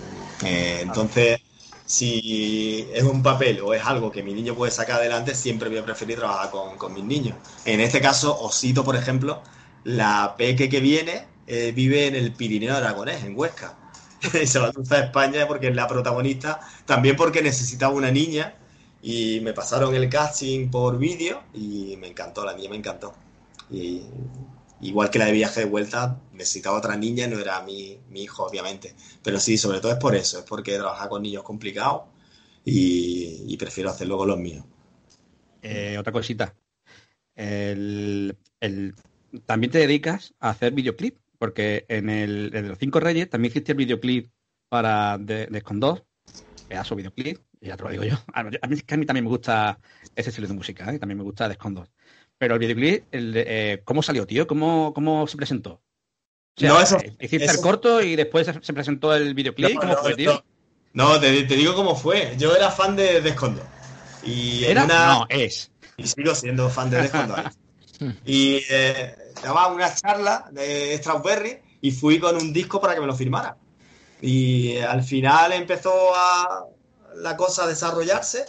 Eh, 0.40 0.80
entonces, 0.82 1.40
si 1.84 2.88
es 2.92 3.02
un 3.04 3.22
papel 3.22 3.60
o 3.62 3.74
es 3.74 3.84
algo 3.84 4.10
que 4.10 4.22
mi 4.22 4.34
niño 4.34 4.54
puede 4.54 4.72
sacar 4.72 4.96
adelante, 5.00 5.34
siempre 5.34 5.68
voy 5.68 5.78
a 5.78 5.84
preferir 5.84 6.18
trabajar 6.18 6.50
con, 6.50 6.76
con 6.78 6.92
mis 6.94 7.04
niños. 7.04 7.38
En 7.64 7.80
este 7.80 8.00
caso, 8.00 8.38
Osito, 8.40 8.84
por 8.84 8.96
ejemplo, 8.96 9.42
la 9.84 10.34
peque 10.36 10.68
que 10.68 10.80
viene 10.80 11.26
eh, 11.46 11.72
vive 11.74 12.06
en 12.06 12.14
el 12.14 12.32
Pirineo 12.34 12.74
Aragonés, 12.76 13.24
en 13.24 13.36
Huesca. 13.36 13.78
y 14.42 14.46
se 14.46 14.58
va 14.58 14.68
a 14.68 14.72
cruzar 14.72 15.02
a 15.02 15.04
España 15.06 15.46
porque 15.48 15.68
es 15.68 15.74
la 15.76 15.88
protagonista, 15.88 16.60
también 16.86 17.16
porque 17.16 17.42
necesitaba 17.42 17.92
una 17.94 18.10
niña 18.10 18.54
y 19.02 19.40
me 19.40 19.52
pasaron 19.52 19.94
el 19.94 20.08
casting 20.08 20.70
por 20.70 20.98
vídeo 20.98 21.42
y 21.52 21.96
me 21.98 22.08
encantó, 22.08 22.44
la 22.44 22.54
niña 22.54 22.70
me 22.70 22.76
encantó. 22.76 23.14
Y 23.70 24.02
igual 24.80 25.10
que 25.10 25.18
la 25.18 25.26
de 25.26 25.32
viaje 25.32 25.60
de 25.60 25.66
vuelta, 25.66 26.20
necesitaba 26.32 26.78
otra 26.78 26.96
niña, 26.96 27.26
no 27.26 27.38
era 27.38 27.62
mi, 27.62 27.98
mi 28.10 28.22
hijo, 28.22 28.44
obviamente. 28.44 28.94
Pero 29.22 29.38
sí, 29.40 29.56
sobre 29.58 29.80
todo 29.80 29.92
es 29.92 29.98
por 29.98 30.14
eso, 30.14 30.38
es 30.38 30.44
porque 30.44 30.76
trabajar 30.76 31.08
con 31.08 31.22
niños 31.22 31.42
es 31.42 31.46
complicado 31.46 32.06
y, 32.64 33.44
y 33.46 33.56
prefiero 33.56 33.90
hacerlo 33.90 34.18
con 34.18 34.28
los 34.28 34.38
míos. 34.38 34.64
Eh, 35.62 35.96
otra 35.98 36.12
cosita. 36.12 36.56
El- 37.34 38.36
también 39.46 39.70
te 39.70 39.78
dedicas 39.78 40.34
a 40.40 40.50
hacer 40.50 40.72
videoclip, 40.72 41.18
porque 41.38 41.84
en 41.88 42.08
el 42.10 42.50
en 42.54 42.68
los 42.68 42.78
Cinco 42.78 43.00
Reyes 43.00 43.28
también 43.30 43.50
hiciste 43.50 43.72
el 43.72 43.78
videoclip 43.78 44.30
para 44.68 45.18
de, 45.18 45.46
de 45.46 45.58
Escon 45.58 45.80
2, 45.80 46.02
pedazo 46.68 46.94
de 46.94 47.02
videoclip, 47.02 47.38
y 47.60 47.66
ya 47.68 47.76
te 47.76 47.84
lo 47.84 47.90
digo 47.90 48.04
yo. 48.04 48.16
A 48.32 48.42
mí, 48.44 48.56
a 48.60 48.66
mí 48.68 49.06
también 49.06 49.24
me 49.24 49.30
gusta 49.30 49.78
ese 50.14 50.30
estilo 50.30 50.48
de 50.48 50.54
música, 50.54 50.92
¿eh? 50.92 50.98
también 50.98 51.18
me 51.18 51.24
gusta 51.24 51.48
2. 51.48 51.88
Pero 52.38 52.54
el 52.54 52.60
videoclip, 52.60 53.04
el 53.12 53.32
de- 53.32 53.44
eh, 53.46 53.82
¿cómo 53.84 54.02
salió, 54.02 54.26
tío? 54.26 54.46
¿Cómo, 54.46 54.92
cómo 54.94 55.26
se 55.26 55.36
presentó? 55.36 55.74
O 56.56 56.60
sea, 56.60 56.70
No, 56.70 56.80
eso- 56.80 56.98
eh, 56.98 57.14
hiciste 57.20 57.44
eso- 57.44 57.54
el 57.54 57.60
corto 57.60 58.02
y 58.02 58.16
después 58.16 58.46
se, 58.46 58.54
se 58.62 58.72
presentó 58.72 59.14
el 59.14 59.34
videoclip. 59.34 59.74
No, 59.74 59.80
¿Cómo 59.80 59.92
no, 59.92 59.98
fue, 59.98 60.10
no, 60.10 60.16
tío? 60.16 60.44
No, 60.94 61.20
te, 61.20 61.42
te 61.44 61.56
digo 61.56 61.74
cómo 61.74 61.94
fue. 61.96 62.34
Yo 62.38 62.54
era 62.54 62.70
fan 62.70 62.96
de 62.96 63.20
Descondo. 63.20 63.62
Y 64.24 64.64
¿Era? 64.64 64.84
una- 64.84 65.06
No, 65.06 65.26
es. 65.28 65.70
y 65.96 66.06
sigo 66.06 66.34
siendo 66.34 66.68
fan 66.68 66.90
de 66.90 67.02
Descondo. 67.02 67.34
y 68.26 68.60
eh, 68.70 69.14
daba 69.42 69.68
una 69.68 69.94
charla 69.94 70.48
de 70.50 70.96
Strawberry 70.98 71.60
y 71.80 71.90
fui 71.90 72.18
con 72.18 72.36
un 72.36 72.52
disco 72.52 72.80
para 72.80 72.94
que 72.94 73.00
me 73.00 73.06
lo 73.06 73.14
firmara. 73.14 73.56
Y 74.20 74.76
al 74.78 75.02
final 75.02 75.52
empezó 75.52 75.92
a 76.14 76.66
la 77.16 77.36
cosa 77.36 77.64
a 77.64 77.66
desarrollarse 77.66 78.44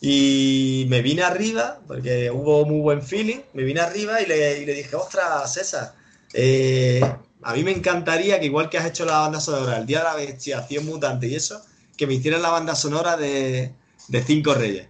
y 0.00 0.84
me 0.88 1.00
vine 1.00 1.22
arriba, 1.22 1.78
porque 1.86 2.30
hubo 2.30 2.66
muy 2.66 2.80
buen 2.80 3.02
feeling, 3.02 3.40
me 3.52 3.62
vine 3.62 3.80
arriba 3.80 4.20
y 4.20 4.26
le, 4.26 4.58
y 4.58 4.66
le 4.66 4.74
dije, 4.74 4.96
ostras, 4.96 5.54
César, 5.54 5.94
eh, 6.34 7.00
a 7.42 7.52
mí 7.54 7.62
me 7.62 7.70
encantaría 7.70 8.40
que 8.40 8.46
igual 8.46 8.68
que 8.68 8.78
has 8.78 8.86
hecho 8.86 9.04
la 9.04 9.20
banda 9.20 9.40
sonora, 9.40 9.78
el 9.78 9.86
Día 9.86 9.98
de 9.98 10.04
la 10.04 10.14
Bestiación 10.16 10.86
Mutante 10.86 11.28
y 11.28 11.36
eso, 11.36 11.62
que 11.96 12.08
me 12.08 12.14
hicieras 12.14 12.40
la 12.40 12.50
banda 12.50 12.74
sonora 12.74 13.16
de, 13.16 13.72
de 14.08 14.22
Cinco 14.24 14.54
Reyes. 14.54 14.88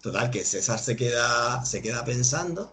Total, 0.00 0.30
que 0.30 0.44
César 0.44 0.78
se 0.78 0.94
queda, 0.94 1.64
se 1.64 1.82
queda 1.82 2.04
pensando 2.04 2.72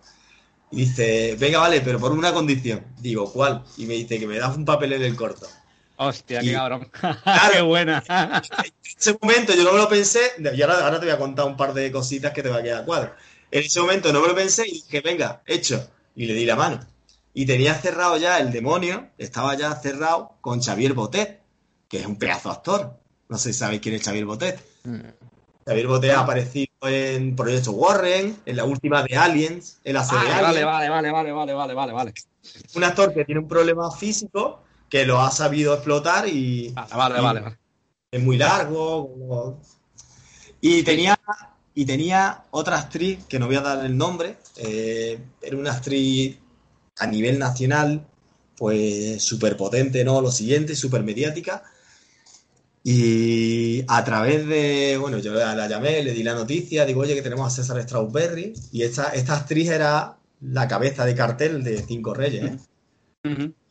y 0.71 0.77
dice, 0.82 1.36
venga, 1.39 1.60
vale, 1.60 1.82
pero 1.82 1.99
por 1.99 2.12
una 2.12 2.34
condición. 2.34 2.86
Digo, 2.99 3.32
¿cuál? 3.32 3.63
Y 3.77 3.86
me 3.86 3.95
dice 3.95 4.19
que 4.19 4.27
me 4.27 4.38
das 4.38 4.55
un 4.55 4.65
papel 4.65 4.93
en 4.93 5.03
el 5.03 5.15
corto. 5.15 5.47
Hostia, 5.97 6.41
qué 6.41 6.53
cabrón. 6.53 6.89
qué 7.53 7.62
buena. 7.62 8.03
En 8.89 9.01
ese 9.01 9.17
momento 9.21 9.53
yo 9.53 9.63
no 9.63 9.71
me 9.71 9.77
lo 9.77 9.88
pensé, 9.88 10.19
y 10.38 10.62
ahora, 10.62 10.84
ahora 10.84 10.99
te 10.99 11.05
voy 11.05 11.15
a 11.15 11.17
contar 11.17 11.45
un 11.45 11.55
par 11.55 11.73
de 11.73 11.89
cositas 11.89 12.34
que 12.34 12.43
te 12.43 12.49
va 12.49 12.58
a 12.58 12.63
quedar 12.63 12.84
cuadro. 12.84 13.13
En 13.51 13.63
ese 13.63 13.79
momento 13.79 14.12
no 14.12 14.21
me 14.21 14.27
lo 14.27 14.36
pensé 14.36 14.67
y 14.67 14.71
dije, 14.73 15.01
venga, 15.01 15.41
hecho. 15.45 15.89
Y 16.15 16.25
le 16.25 16.34
di 16.34 16.45
la 16.45 16.55
mano. 16.55 16.79
Y 17.34 17.45
tenía 17.45 17.75
cerrado 17.75 18.17
ya 18.17 18.39
el 18.39 18.51
demonio, 18.51 19.10
estaba 19.17 19.55
ya 19.55 19.73
cerrado 19.75 20.36
con 20.41 20.62
Xavier 20.62 20.93
Botet, 20.93 21.41
que 21.88 21.99
es 21.99 22.05
un 22.05 22.17
pedazo 22.17 22.51
actor. 22.51 22.99
No 23.29 23.38
sé 23.38 23.53
si 23.53 23.60
sabéis 23.60 23.82
quién 23.82 23.95
es 23.95 24.03
Xavier 24.03 24.25
Botet. 24.25 24.60
Mm. 24.84 24.99
Xavier 25.69 25.86
Botet 25.86 26.12
ha 26.12 26.21
aparecido 26.21 26.73
en 26.88 27.36
Proyecto 27.36 27.71
Warren, 27.73 28.36
en 28.43 28.55
la 28.55 28.63
última 28.63 29.03
de 29.03 29.15
Aliens, 29.15 29.79
en 29.84 29.93
la 29.93 30.03
serie 30.03 30.27
Vale, 30.29 30.34
Aliens. 30.47 30.65
vale, 30.65 30.89
vale, 30.89 31.12
vale, 31.12 31.32
vale, 31.32 31.53
vale, 31.53 31.73
vale, 31.75 31.93
vale. 31.93 32.13
Un 32.73 32.84
actor 32.84 33.13
que 33.13 33.23
tiene 33.23 33.39
un 33.41 33.47
problema 33.47 33.91
físico, 33.91 34.63
que 34.89 35.05
lo 35.05 35.21
ha 35.21 35.29
sabido 35.29 35.75
explotar 35.75 36.27
y, 36.27 36.69
Vale, 36.69 36.89
vale, 36.95 37.19
y- 37.19 37.21
vale, 37.23 37.39
vale. 37.41 37.58
es 38.12 38.23
muy 38.23 38.38
largo. 38.38 39.60
Y 40.60 40.82
tenía, 40.82 41.19
y 41.75 41.86
tenía 41.86 42.45
otra 42.49 42.79
actriz, 42.79 43.25
que 43.25 43.38
no 43.38 43.45
voy 43.45 43.58
a 43.58 43.62
dar 43.62 43.86
el 43.86 43.95
nombre, 43.95 44.38
eh, 44.58 45.19
era 45.39 45.55
una 45.55 45.73
actriz 45.73 46.36
a 46.97 47.05
nivel 47.05 47.38
nacional, 47.38 48.08
pues 48.58 49.21
súper 49.23 49.55
potente, 49.55 50.03
¿no? 50.03 50.19
Lo 50.19 50.32
siguiente, 50.32 50.75
súper 50.75 51.03
mediática. 51.03 51.62
Y 52.83 53.83
a 53.87 54.03
través 54.03 54.47
de, 54.47 54.97
bueno, 54.99 55.19
yo 55.19 55.33
la, 55.33 55.55
la 55.55 55.67
llamé, 55.67 56.01
le 56.03 56.13
di 56.13 56.23
la 56.23 56.33
noticia, 56.33 56.85
digo, 56.85 57.01
oye, 57.01 57.15
que 57.15 57.21
tenemos 57.21 57.47
a 57.47 57.55
César 57.55 57.81
Strawberry, 57.83 58.53
y 58.71 58.83
esta, 58.83 59.09
esta 59.09 59.35
actriz 59.37 59.69
era 59.69 60.17
la 60.41 60.67
cabeza 60.67 61.05
de 61.05 61.15
cartel 61.15 61.63
de 61.63 61.83
Cinco 61.83 62.13
Reyes, 62.13 62.45
¿eh? 62.45 62.59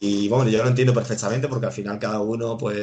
Y 0.01 0.29
bueno, 0.29 0.49
yo 0.51 0.62
lo 0.62 0.68
entiendo 0.68 0.94
perfectamente 0.94 1.49
porque 1.49 1.66
al 1.66 1.73
final 1.73 1.99
cada 1.99 2.21
uno, 2.21 2.57
pues, 2.57 2.77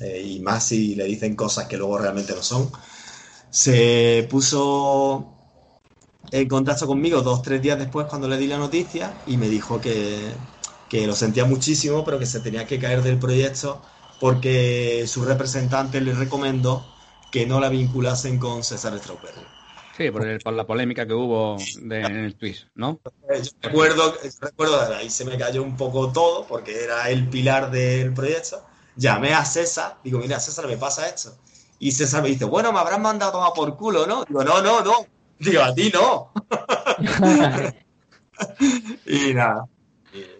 eh, 0.00 0.22
y 0.24 0.40
más 0.40 0.66
si 0.68 0.94
le 0.94 1.04
dicen 1.04 1.36
cosas 1.36 1.66
que 1.68 1.76
luego 1.76 1.98
realmente 1.98 2.34
no 2.34 2.42
son, 2.42 2.70
se 3.50 4.26
puso 4.30 5.38
en 6.30 6.48
contacto 6.48 6.86
conmigo 6.86 7.22
dos, 7.22 7.42
tres 7.42 7.62
días 7.62 7.78
después 7.78 8.06
cuando 8.08 8.28
le 8.28 8.38
di 8.38 8.46
la 8.48 8.58
noticia 8.58 9.22
y 9.26 9.36
me 9.38 9.48
dijo 9.48 9.80
que, 9.80 10.38
que 10.88 11.06
lo 11.06 11.14
sentía 11.14 11.44
muchísimo, 11.44 12.04
pero 12.04 12.18
que 12.18 12.26
se 12.26 12.40
tenía 12.40 12.66
que 12.66 12.78
caer 12.78 13.02
del 13.02 13.18
proyecto 13.18 13.82
porque 14.20 15.04
su 15.06 15.24
representante 15.24 16.00
le 16.00 16.12
recomendó 16.14 16.82
que 17.30 17.46
no 17.46 17.60
la 17.60 17.68
vinculasen 17.68 18.38
con 18.38 18.62
César 18.62 18.98
Strawberry. 18.98 19.40
Sí, 19.96 20.10
por, 20.10 20.26
el- 20.26 20.40
por 20.40 20.52
la 20.54 20.66
polémica 20.66 21.06
que 21.06 21.12
hubo 21.14 21.56
de- 21.82 22.00
en 22.00 22.16
el 22.16 22.34
twist, 22.34 22.66
¿no? 22.74 23.00
Eh, 23.30 23.42
Yo 23.42 23.50
recuerdo, 23.62 24.14
recuerdo, 24.40 24.94
ahí 24.96 25.08
se 25.10 25.24
me 25.24 25.38
cayó 25.38 25.62
un 25.62 25.76
poco 25.76 26.12
todo 26.12 26.46
porque 26.46 26.84
era 26.84 27.08
el 27.10 27.28
pilar 27.28 27.70
del 27.70 28.12
proyecto. 28.12 28.64
Llamé 28.96 29.34
a 29.34 29.44
César, 29.44 29.96
digo, 30.04 30.18
mira, 30.18 30.38
César, 30.40 30.66
me 30.66 30.76
pasa 30.76 31.08
esto. 31.08 31.36
Y 31.78 31.92
César 31.92 32.22
me 32.22 32.28
dice, 32.28 32.44
bueno, 32.44 32.72
me 32.72 32.78
habrán 32.78 33.02
mandado 33.02 33.30
a 33.30 33.32
tomar 33.32 33.52
por 33.54 33.76
culo, 33.76 34.06
¿no? 34.06 34.24
Digo, 34.24 34.44
no, 34.44 34.62
no, 34.62 34.82
no. 34.82 35.06
Digo, 35.38 35.62
a 35.62 35.74
ti 35.74 35.92
no. 35.92 36.30
Y 39.06 39.34
nada. 39.34 39.64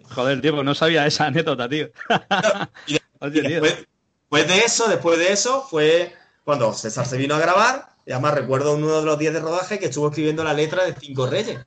Joder, 0.03 0.41
tío, 0.41 0.53
pues 0.53 0.65
no 0.65 0.75
sabía 0.75 1.05
esa 1.05 1.25
anécdota, 1.27 1.67
tío. 1.67 1.89
Y 2.87 2.97
Después, 3.21 3.85
después 4.21 4.47
de 4.47 4.57
eso, 4.59 4.87
después 4.87 5.19
de 5.19 5.31
eso, 5.31 5.65
fue 5.69 6.13
cuando 6.43 6.73
César 6.73 7.05
se 7.05 7.17
vino 7.17 7.35
a 7.35 7.39
grabar 7.39 7.89
Y 8.05 8.11
además 8.11 8.35
recuerdo 8.35 8.75
uno 8.75 8.99
de 8.99 9.05
los 9.05 9.17
días 9.17 9.33
de 9.33 9.39
rodaje 9.39 9.79
que 9.79 9.87
estuvo 9.87 10.07
escribiendo 10.07 10.43
la 10.43 10.53
letra 10.53 10.85
de 10.85 10.93
Cinco 10.93 11.27
Reyes. 11.27 11.59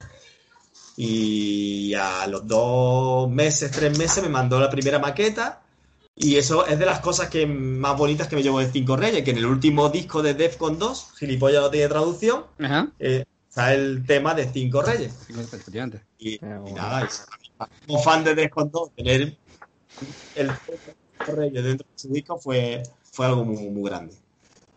Y 0.97 1.95
a 1.95 2.27
los 2.27 2.47
dos 2.47 3.31
meses, 3.31 3.71
tres 3.71 3.97
meses, 3.99 4.23
me 4.23 4.29
mandó 4.29 4.59
la 4.59 4.71
primera 4.71 4.99
maqueta. 4.99 5.63
Y 6.15 6.37
eso 6.37 6.67
es 6.67 6.79
de 6.79 6.87
las 6.87 6.99
cosas 6.99 7.29
que 7.29 7.47
más 7.47 7.97
bonitas 7.97 8.27
que 8.27 8.35
me 8.35 8.43
llevo 8.43 8.59
de 8.59 8.71
Cinco 8.73 8.97
Reyes, 8.97 9.23
que 9.23 9.31
en 9.31 9.39
el 9.39 9.47
último 9.47 9.89
disco 9.89 10.23
de 10.23 10.35
Defcon 10.35 10.77
2, 10.77 11.13
Gilipollas 11.17 11.63
no 11.63 11.71
tiene 11.71 11.87
traducción, 11.87 12.45
Ajá. 12.59 12.91
eh, 12.99 13.25
está 13.49 13.73
el 13.73 14.05
tema 14.05 14.35
de 14.35 14.51
Cinco 14.53 14.83
Reyes. 14.83 15.15
Y, 16.19 16.41
nada, 16.75 17.09
como 17.87 18.03
fan 18.03 18.25
de 18.25 18.35
Defcon 18.35 18.69
2, 18.73 18.97
tener 18.97 19.37
el 20.35 20.51
Reyes 21.27 21.65
dentro 21.65 21.87
de 21.91 21.99
su 21.99 22.09
disco 22.13 22.39
fue, 22.39 22.83
fue 23.13 23.27
algo 23.27 23.45
muy, 23.45 23.69
muy 23.71 23.91
grande. 23.91 24.15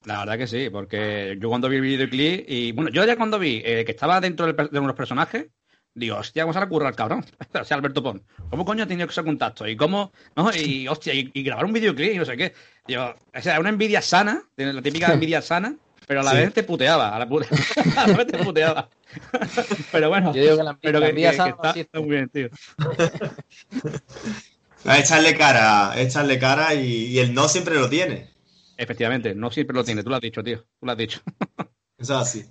La 0.05 0.19
verdad 0.19 0.37
que 0.37 0.47
sí, 0.47 0.69
porque 0.71 1.37
yo 1.39 1.49
cuando 1.49 1.69
vi 1.69 1.75
el 1.77 1.81
videoclip 1.83 2.45
y 2.49 2.71
bueno, 2.71 2.89
yo 2.89 3.05
ya 3.05 3.15
cuando 3.15 3.37
vi 3.37 3.61
eh, 3.63 3.85
que 3.85 3.91
estaba 3.91 4.19
dentro 4.19 4.51
del 4.51 4.69
de 4.69 4.79
unos 4.79 4.95
personajes, 4.95 5.45
digo, 5.93 6.17
hostia, 6.17 6.43
vamos 6.43 6.57
a 6.57 6.67
currar 6.67 6.87
al 6.87 6.95
cabrón. 6.95 7.23
o 7.61 7.63
sea, 7.63 7.77
Alberto 7.77 8.01
Pon. 8.01 8.23
¿Cómo 8.49 8.65
coño 8.65 8.83
ha 8.83 8.87
tenido 8.87 9.07
ese 9.07 9.23
contacto? 9.23 9.67
Y 9.67 9.75
cómo, 9.77 10.11
¿no? 10.35 10.49
Y 10.55 10.87
hostia, 10.87 11.13
y, 11.13 11.29
y 11.33 11.43
grabar 11.43 11.65
un 11.65 11.73
videoclip 11.73 12.13
y 12.15 12.17
no 12.17 12.25
sé 12.25 12.35
qué. 12.35 12.53
Yo, 12.87 13.13
o 13.33 13.41
sea, 13.41 13.59
una 13.59 13.69
envidia 13.69 14.01
sana, 14.01 14.41
la 14.55 14.81
típica 14.81 15.13
envidia 15.13 15.41
sana, 15.41 15.75
pero 16.07 16.21
a 16.21 16.23
la 16.23 16.31
Sí. 16.31 16.37
vez 16.37 16.53
te 16.53 16.63
puteaba, 16.63 17.15
a 17.15 17.19
la, 17.19 17.27
pu- 17.29 17.45
a 17.97 18.07
la 18.07 18.17
vez 18.17 18.25
te 18.27 18.37
puteaba. 18.39 18.89
pero 19.91 20.09
bueno, 20.09 20.33
Yo 20.33 20.41
digo 20.41 20.57
que 20.57 20.63
la, 20.63 20.77
pero 20.81 20.99
la 20.99 21.05
que, 21.05 21.09
envidia 21.11 21.29
que- 21.29 21.37
que 21.37 21.37
sana 21.37 21.49
está, 21.51 21.69
existe. 21.69 21.81
está 21.81 21.99
muy 21.99 22.09
bien, 22.09 22.29
tío. 22.29 22.49
A 24.85 24.97
echarle 24.97 25.37
cara, 25.37 25.93
echarle 25.99 26.39
cara 26.39 26.73
y, 26.73 27.07
y 27.07 27.19
el 27.19 27.33
no 27.33 27.47
siempre 27.47 27.75
lo 27.75 27.87
tiene. 27.89 28.29
Efectivamente, 28.77 29.35
no 29.35 29.51
siempre 29.51 29.75
lo 29.75 29.83
tiene, 29.83 30.03
tú 30.03 30.09
lo 30.09 30.15
has 30.15 30.21
dicho, 30.21 30.43
tío, 30.43 30.59
tú 30.79 30.85
lo 30.85 30.91
has 30.91 30.97
dicho. 30.97 31.21
Eso 31.97 32.15
es 32.15 32.21
así. 32.21 32.45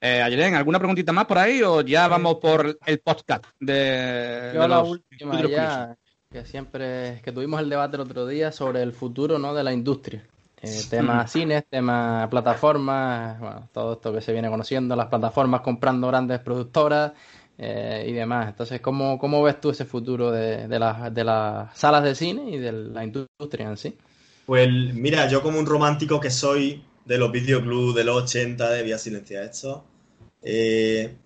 Eh, 0.00 0.20
Ayelen, 0.22 0.54
¿alguna 0.54 0.78
preguntita 0.78 1.12
más 1.12 1.26
por 1.26 1.38
ahí 1.38 1.62
o 1.62 1.82
ya 1.82 2.08
vamos 2.08 2.36
por 2.36 2.78
el 2.86 2.98
podcast 3.00 3.44
de, 3.60 4.50
Yo 4.54 4.62
de 4.62 4.68
la 4.68 4.78
los 4.78 4.88
última 4.88 5.32
futuros 5.32 5.50
ya, 5.52 5.96
que 6.28 6.44
siempre, 6.44 7.20
que 7.22 7.30
tuvimos 7.30 7.60
el 7.60 7.68
debate 7.68 7.96
el 7.96 8.02
otro 8.02 8.26
día 8.26 8.50
sobre 8.50 8.82
el 8.82 8.92
futuro 8.92 9.38
¿no? 9.38 9.54
de 9.54 9.62
la 9.62 9.72
industria. 9.72 10.24
Eh, 10.60 10.82
tema 10.88 11.26
cines, 11.26 11.64
tema 11.68 12.26
plataformas, 12.30 13.38
bueno, 13.38 13.68
todo 13.72 13.92
esto 13.92 14.12
que 14.12 14.20
se 14.20 14.32
viene 14.32 14.48
conociendo, 14.48 14.96
las 14.96 15.08
plataformas 15.08 15.60
comprando 15.60 16.08
grandes 16.08 16.40
productoras 16.40 17.12
eh, 17.58 18.06
y 18.08 18.12
demás. 18.12 18.48
Entonces, 18.48 18.80
¿cómo, 18.80 19.18
cómo 19.18 19.42
ves 19.42 19.60
tú 19.60 19.70
ese 19.70 19.84
futuro 19.84 20.30
de, 20.30 20.68
de 20.68 20.78
las, 20.78 21.14
de 21.14 21.24
las 21.24 21.76
salas 21.78 22.04
de 22.04 22.14
cine 22.14 22.50
y 22.50 22.58
de 22.58 22.72
la 22.72 23.04
industria 23.04 23.68
en 23.68 23.76
sí? 23.76 23.96
Pues 24.46 24.68
mira, 24.68 25.28
yo 25.28 25.42
como 25.42 25.58
un 25.58 25.66
romántico 25.66 26.20
que 26.20 26.30
soy 26.30 26.82
de 27.04 27.18
los 27.18 27.30
videoclubs 27.32 27.94
de 27.94 28.04
los 28.04 28.24
80, 28.24 28.70
de 28.70 28.82
Vía 28.82 28.98
Silencia 28.98 29.42
esto, 29.42 29.84
eh, 30.42 31.16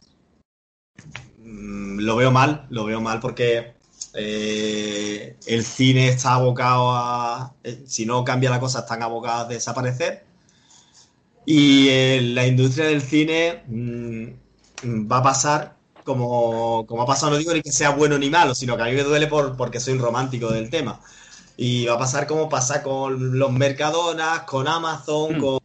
mm, 1.42 2.00
lo 2.00 2.16
veo 2.16 2.30
mal, 2.30 2.66
lo 2.70 2.84
veo 2.84 3.00
mal 3.00 3.20
porque 3.20 3.74
eh, 4.14 5.36
el 5.46 5.64
cine 5.64 6.08
está 6.08 6.34
abocado 6.34 6.90
a, 6.92 7.54
eh, 7.64 7.82
si 7.86 8.06
no 8.06 8.24
cambia 8.24 8.50
la 8.50 8.60
cosa, 8.60 8.80
están 8.80 9.02
abocados 9.02 9.46
a 9.46 9.48
desaparecer. 9.48 10.24
Y 11.46 11.88
la 12.34 12.46
industria 12.46 12.86
del 12.86 13.02
cine 13.02 13.62
mm, 13.68 14.26
va 15.10 15.18
a 15.18 15.22
pasar 15.22 15.75
como, 16.06 16.86
como 16.86 17.02
ha 17.02 17.06
pasado, 17.06 17.32
no 17.32 17.38
digo 17.38 17.52
ni 17.52 17.62
que 17.62 17.72
sea 17.72 17.90
bueno 17.90 18.16
ni 18.18 18.30
malo, 18.30 18.54
sino 18.54 18.76
que 18.76 18.82
a 18.84 18.86
mí 18.86 18.92
me 18.92 19.02
duele 19.04 19.26
por, 19.28 19.56
porque 19.56 19.80
soy 19.80 19.94
un 19.94 20.00
romántico 20.00 20.48
del 20.50 20.70
tema. 20.70 21.00
Y 21.58 21.86
va 21.86 21.94
a 21.94 21.98
pasar 21.98 22.26
como 22.26 22.48
pasa 22.48 22.82
con 22.82 23.38
los 23.38 23.52
Mercadonas, 23.52 24.42
con 24.44 24.68
Amazon, 24.68 25.36
Mm. 25.36 25.40
con, 25.40 25.58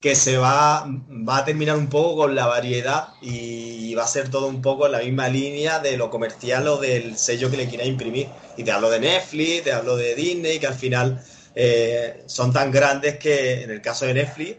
que 0.00 0.14
se 0.14 0.36
va, 0.38 0.86
va 1.28 1.38
a 1.38 1.44
terminar 1.44 1.76
un 1.76 1.88
poco 1.88 2.16
con 2.22 2.34
la 2.34 2.46
variedad 2.46 3.08
y 3.20 3.94
va 3.94 4.04
a 4.04 4.06
ser 4.06 4.30
todo 4.30 4.46
un 4.48 4.62
poco 4.62 4.86
en 4.86 4.92
la 4.92 5.00
misma 5.00 5.28
línea 5.28 5.78
de 5.80 5.96
lo 5.96 6.10
comercial 6.10 6.68
o 6.68 6.78
del 6.78 7.16
sello 7.18 7.50
que 7.50 7.56
le 7.56 7.68
quiera 7.68 7.84
imprimir. 7.84 8.28
Y 8.56 8.64
te 8.64 8.72
hablo 8.72 8.90
de 8.90 9.00
Netflix, 9.00 9.64
te 9.64 9.72
hablo 9.72 9.96
de 9.96 10.14
Disney, 10.14 10.58
que 10.60 10.66
al 10.66 10.74
final 10.74 11.22
eh, 11.56 12.24
son 12.26 12.52
tan 12.52 12.70
grandes 12.70 13.18
que 13.18 13.62
en 13.64 13.70
el 13.70 13.80
caso 13.80 14.06
de 14.06 14.14
Netflix, 14.14 14.58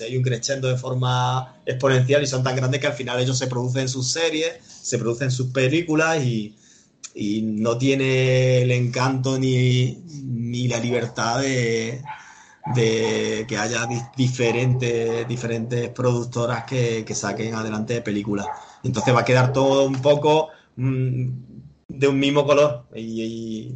hay 0.00 0.16
un 0.16 0.22
crescendo 0.22 0.68
de 0.68 0.78
forma 0.78 1.60
exponencial 1.66 2.22
y 2.22 2.26
son 2.26 2.42
tan 2.42 2.56
grandes 2.56 2.80
que 2.80 2.86
al 2.86 2.94
final 2.94 3.20
ellos 3.20 3.38
se 3.38 3.46
producen 3.46 3.88
sus 3.88 4.10
series, 4.10 4.54
se 4.82 4.98
producen 4.98 5.30
sus 5.30 5.48
películas 5.52 6.24
y, 6.24 6.56
y 7.14 7.42
no 7.42 7.78
tiene 7.78 8.62
el 8.62 8.70
encanto 8.72 9.38
ni, 9.38 10.02
ni 10.06 10.68
la 10.68 10.78
libertad 10.80 11.40
de, 11.42 12.02
de 12.74 13.44
que 13.48 13.58
haya 13.58 13.86
di- 13.86 14.00
diferentes, 14.16 15.28
diferentes 15.28 15.90
productoras 15.90 16.64
que, 16.64 17.04
que 17.04 17.14
saquen 17.14 17.54
adelante 17.54 18.00
películas. 18.02 18.46
Entonces 18.82 19.14
va 19.14 19.20
a 19.20 19.24
quedar 19.24 19.52
todo 19.52 19.86
un 19.86 20.00
poco 20.02 20.48
mm, 20.76 21.28
de 21.88 22.08
un 22.08 22.18
mismo 22.18 22.46
color 22.46 22.86
y- 22.94 23.74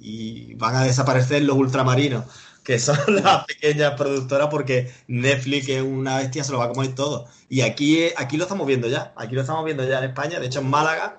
y 0.00 0.54
van 0.54 0.76
a 0.76 0.84
desaparecer 0.84 1.42
los 1.42 1.56
ultramarinos, 1.56 2.24
que 2.64 2.78
son 2.78 2.98
las 3.22 3.44
pequeñas 3.44 3.92
productoras 3.94 4.48
porque 4.50 4.92
Netflix, 5.08 5.66
que 5.66 5.76
es 5.78 5.82
una 5.82 6.18
bestia, 6.18 6.44
se 6.44 6.52
lo 6.52 6.58
va 6.58 6.66
a 6.66 6.68
comer 6.70 6.94
todo. 6.94 7.26
Y 7.48 7.62
aquí, 7.62 8.04
aquí 8.16 8.36
lo 8.36 8.44
estamos 8.44 8.66
viendo 8.66 8.88
ya, 8.88 9.12
aquí 9.16 9.34
lo 9.34 9.40
estamos 9.42 9.64
viendo 9.64 9.84
ya 9.88 9.98
en 9.98 10.04
España, 10.10 10.38
de 10.40 10.46
hecho 10.46 10.60
en 10.60 10.70
Málaga, 10.70 11.18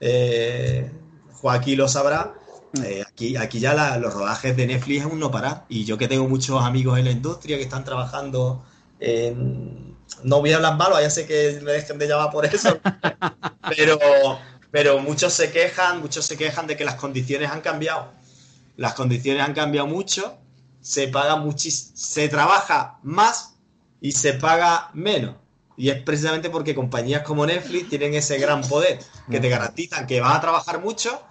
eh, 0.00 0.90
Joaquín 1.32 1.78
lo 1.78 1.88
sabrá, 1.88 2.34
eh, 2.84 3.02
aquí, 3.06 3.36
aquí 3.36 3.58
ya 3.60 3.74
la- 3.74 3.98
los 3.98 4.12
rodajes 4.14 4.56
de 4.56 4.66
Netflix 4.66 5.00
es 5.04 5.06
un 5.12 5.18
no 5.18 5.30
parar. 5.30 5.64
Y 5.68 5.84
yo 5.84 5.98
que 5.98 6.08
tengo 6.08 6.28
muchos 6.28 6.62
amigos 6.62 6.98
en 6.98 7.04
la 7.06 7.10
industria 7.10 7.56
que 7.56 7.62
están 7.64 7.84
trabajando 7.84 8.64
en... 9.00 9.96
No 10.24 10.40
voy 10.40 10.52
a 10.52 10.56
hablar 10.56 10.76
malo, 10.76 11.00
ya 11.00 11.08
sé 11.10 11.26
que 11.26 11.60
me 11.62 11.72
dejen 11.72 11.98
de 11.98 12.08
llamar 12.08 12.30
por 12.30 12.44
eso, 12.44 12.78
pero, 13.76 13.98
pero 14.70 14.98
muchos 14.98 15.32
se 15.32 15.50
quejan, 15.50 16.00
muchos 16.00 16.26
se 16.26 16.36
quejan 16.36 16.66
de 16.66 16.76
que 16.76 16.84
las 16.84 16.96
condiciones 16.96 17.50
han 17.50 17.60
cambiado. 17.60 18.12
Las 18.80 18.94
condiciones 18.94 19.42
han 19.42 19.52
cambiado 19.52 19.86
mucho, 19.86 20.38
se 20.80 21.08
paga 21.08 21.36
muchis, 21.36 21.92
se 21.94 22.30
trabaja 22.30 22.98
más 23.02 23.58
y 24.00 24.12
se 24.12 24.32
paga 24.32 24.88
menos. 24.94 25.36
Y 25.76 25.90
es 25.90 26.00
precisamente 26.00 26.48
porque 26.48 26.74
compañías 26.74 27.20
como 27.22 27.44
Netflix 27.44 27.90
tienen 27.90 28.14
ese 28.14 28.38
gran 28.38 28.62
poder 28.62 28.98
que 29.30 29.38
te 29.38 29.50
garantizan 29.50 30.06
que 30.06 30.22
vas 30.22 30.34
a 30.34 30.40
trabajar 30.40 30.80
mucho, 30.80 31.22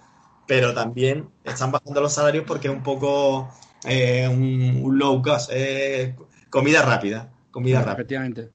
pero 0.46 0.72
también 0.74 1.28
están 1.42 1.72
bajando 1.72 2.00
los 2.00 2.12
salarios 2.12 2.44
porque 2.46 2.68
es 2.68 2.72
un 2.72 2.84
poco 2.84 3.52
eh, 3.84 4.28
un, 4.28 4.82
un 4.84 4.96
low 4.96 5.20
cost, 5.20 5.50
eh, 5.52 6.14
comida 6.50 6.82
rápida, 6.82 7.32
comida 7.50 7.80
rápida. 7.80 7.94
Efectivamente. 7.94 8.50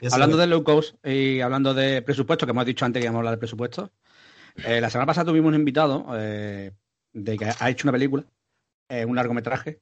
eso 0.00 0.14
Hablando 0.14 0.36
de 0.36 0.46
low 0.46 0.62
cost 0.62 1.04
y 1.04 1.40
hablando 1.40 1.74
de 1.74 2.02
presupuesto, 2.02 2.46
que 2.46 2.52
hemos 2.52 2.64
dicho 2.64 2.84
antes 2.84 3.00
que 3.00 3.06
íbamos 3.06 3.18
a 3.18 3.20
hablar 3.22 3.34
de 3.34 3.38
presupuesto, 3.38 3.90
eh, 4.64 4.80
la 4.80 4.88
semana 4.88 5.06
pasada 5.06 5.32
tuvimos 5.32 5.48
un 5.48 5.56
invitado 5.56 6.06
de 7.12 7.38
que 7.38 7.52
ha 7.58 7.70
hecho 7.70 7.86
una 7.86 7.92
película, 7.92 8.24
eh, 8.88 9.04
un 9.04 9.16
largometraje, 9.16 9.80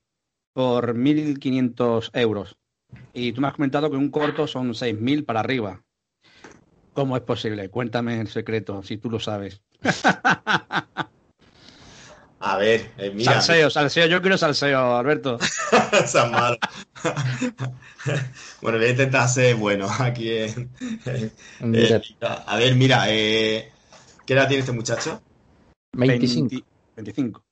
por 0.52 0.94
1.500 0.94 2.10
euros. 2.14 2.56
Y 3.12 3.32
tú 3.32 3.40
me 3.40 3.48
has 3.48 3.54
comentado 3.54 3.90
que 3.90 3.96
un 3.96 4.10
corto 4.10 4.46
son 4.46 4.74
6.000 4.74 5.24
para 5.24 5.40
arriba. 5.40 5.82
¿Cómo 6.92 7.16
es 7.16 7.22
posible? 7.22 7.68
Cuéntame 7.68 8.20
el 8.20 8.28
secreto, 8.28 8.82
si 8.82 8.96
tú 8.96 9.10
lo 9.10 9.20
sabes. 9.20 9.60
A 12.38 12.58
ver, 12.58 12.92
eh, 12.98 13.10
mira, 13.14 13.32
salseo, 13.40 13.70
salseo, 13.70 14.06
yo 14.06 14.20
quiero 14.20 14.36
salseo, 14.36 14.96
Alberto. 14.96 15.38
Malo. 16.30 16.58
bueno, 18.60 18.78
voy 18.78 18.86
a 18.86 18.90
intentar 18.90 19.28
ser 19.28 19.56
bueno 19.56 19.88
aquí. 19.98 20.30
en- 20.30 20.70
eh, 21.72 22.00
a 22.20 22.56
ver, 22.56 22.74
mira, 22.76 23.06
eh, 23.08 23.72
¿qué 24.26 24.34
edad 24.34 24.46
tiene 24.48 24.60
este 24.60 24.72
muchacho? 24.72 25.22
25. 25.92 26.50
20 26.50 26.75
25. 26.96 27.44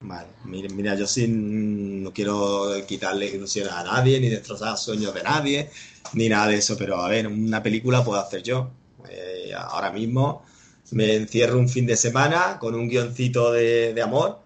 Vale, 0.00 0.28
mira, 0.44 0.94
yo 0.96 1.06
sí 1.06 1.26
no 1.28 2.12
quiero 2.12 2.66
quitarle 2.86 3.26
ilusión 3.26 3.68
a 3.70 3.82
nadie, 3.82 4.20
ni 4.20 4.28
destrozar 4.28 4.76
sueños 4.76 5.14
de 5.14 5.22
nadie, 5.22 5.70
ni 6.12 6.28
nada 6.28 6.48
de 6.48 6.56
eso, 6.56 6.76
pero 6.76 6.96
a 7.00 7.08
ver, 7.08 7.26
una 7.26 7.62
película 7.62 8.04
puedo 8.04 8.20
hacer 8.20 8.42
yo. 8.42 8.70
Eh, 9.08 9.52
ahora 9.56 9.90
mismo 9.92 10.44
me 10.92 11.14
encierro 11.16 11.58
un 11.58 11.68
fin 11.70 11.86
de 11.86 11.96
semana 11.96 12.58
con 12.58 12.74
un 12.74 12.86
guioncito 12.88 13.50
de, 13.52 13.94
de 13.94 14.02
amor, 14.02 14.40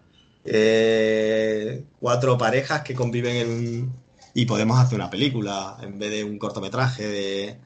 eh, 0.44 1.84
cuatro 1.98 2.38
parejas 2.38 2.82
que 2.82 2.94
conviven 2.94 3.36
en 3.36 3.48
un- 3.50 3.92
y 4.34 4.46
podemos 4.46 4.78
hacer 4.78 4.94
una 4.96 5.10
película 5.10 5.76
en 5.82 5.98
vez 5.98 6.10
de 6.12 6.22
un 6.24 6.38
cortometraje 6.38 7.04
de, 7.08 7.58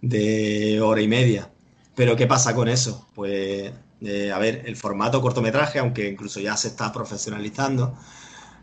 de 0.00 0.80
hora 0.80 1.00
y 1.02 1.08
media. 1.08 1.50
Pero 1.94 2.16
¿qué 2.16 2.26
pasa 2.26 2.54
con 2.54 2.68
eso? 2.68 3.06
Pues, 3.14 3.72
eh, 4.02 4.30
a 4.32 4.38
ver, 4.38 4.62
el 4.66 4.76
formato 4.76 5.20
cortometraje, 5.20 5.78
aunque 5.78 6.08
incluso 6.08 6.40
ya 6.40 6.56
se 6.56 6.68
está 6.68 6.92
profesionalizando, 6.92 7.96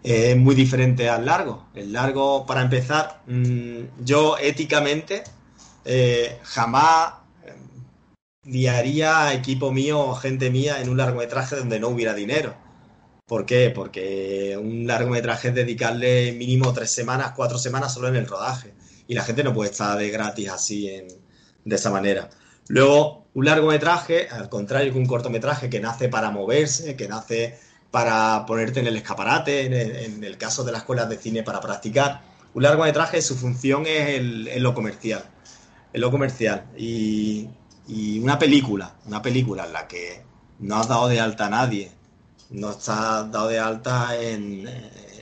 eh, 0.03 0.31
es 0.31 0.38
muy 0.38 0.55
diferente 0.55 1.09
al 1.09 1.25
largo. 1.25 1.67
El 1.73 1.93
largo, 1.93 2.45
para 2.45 2.61
empezar, 2.61 3.21
mm, 3.27 4.03
yo 4.03 4.38
éticamente 4.38 5.23
eh, 5.86 6.39
jamás 6.43 7.13
eh, 7.45 7.53
guiaría 8.43 9.27
a 9.27 9.34
equipo 9.34 9.71
mío 9.71 9.99
o 9.99 10.15
gente 10.15 10.49
mía 10.49 10.81
en 10.81 10.89
un 10.89 10.97
largometraje 10.97 11.55
donde 11.55 11.79
no 11.79 11.89
hubiera 11.89 12.13
dinero. 12.13 12.55
¿Por 13.25 13.45
qué? 13.45 13.71
Porque 13.73 14.57
un 14.61 14.86
largometraje 14.88 15.49
es 15.49 15.55
dedicarle 15.55 16.34
mínimo 16.34 16.73
tres 16.73 16.91
semanas, 16.91 17.34
cuatro 17.36 17.57
semanas 17.57 17.93
solo 17.93 18.09
en 18.09 18.15
el 18.17 18.27
rodaje. 18.27 18.73
y 19.07 19.15
la 19.15 19.23
gente 19.23 19.43
no 19.43 19.53
puede 19.53 19.71
estar 19.71 19.97
de 19.97 20.09
gratis 20.09 20.49
así 20.49 20.89
en, 20.89 21.07
de 21.65 21.75
esa 21.75 21.91
manera. 21.91 22.29
Luego, 22.68 23.28
un 23.34 23.45
largometraje, 23.45 24.30
al 24.30 24.49
contrario 24.49 24.93
que 24.93 24.99
un 24.99 25.05
cortometraje 25.05 25.70
que 25.70 25.80
nace 25.80 26.09
para 26.09 26.30
moverse, 26.30 26.95
que 26.95 27.07
nace 27.07 27.57
para 27.91 28.45
ponerte 28.45 28.80
en 28.80 28.88
el 28.88 28.97
escaparate, 28.97 29.66
en 30.05 30.24
el, 30.24 30.38
caso 30.38 30.64
de 30.64 30.72
las 30.72 30.82
escuelas 30.82 31.09
de 31.09 31.18
cine 31.18 31.43
para 31.43 31.59
practicar, 31.59 32.22
un 32.53 32.64
largometraje 32.64 33.22
su 33.22 33.36
función 33.36 33.86
es 33.86 34.20
el, 34.20 34.64
lo 34.64 34.74
comercial. 34.74 35.24
Es 35.91 36.01
lo 36.01 36.09
comercial. 36.11 36.66
Y, 36.78 37.49
una 38.22 38.39
película, 38.39 38.95
una 39.05 39.22
película 39.22 39.66
en 39.66 39.74
la 39.74 39.88
que 39.88 40.24
no 40.59 40.78
has 40.78 40.88
dado 40.88 41.07
de 41.07 41.20
alta 41.20 41.47
a 41.47 41.49
nadie, 41.49 41.91
no 42.49 42.72
estás 42.72 43.30
dado 43.32 43.49
de 43.49 43.59
alta 43.59 44.16
en, 44.20 44.68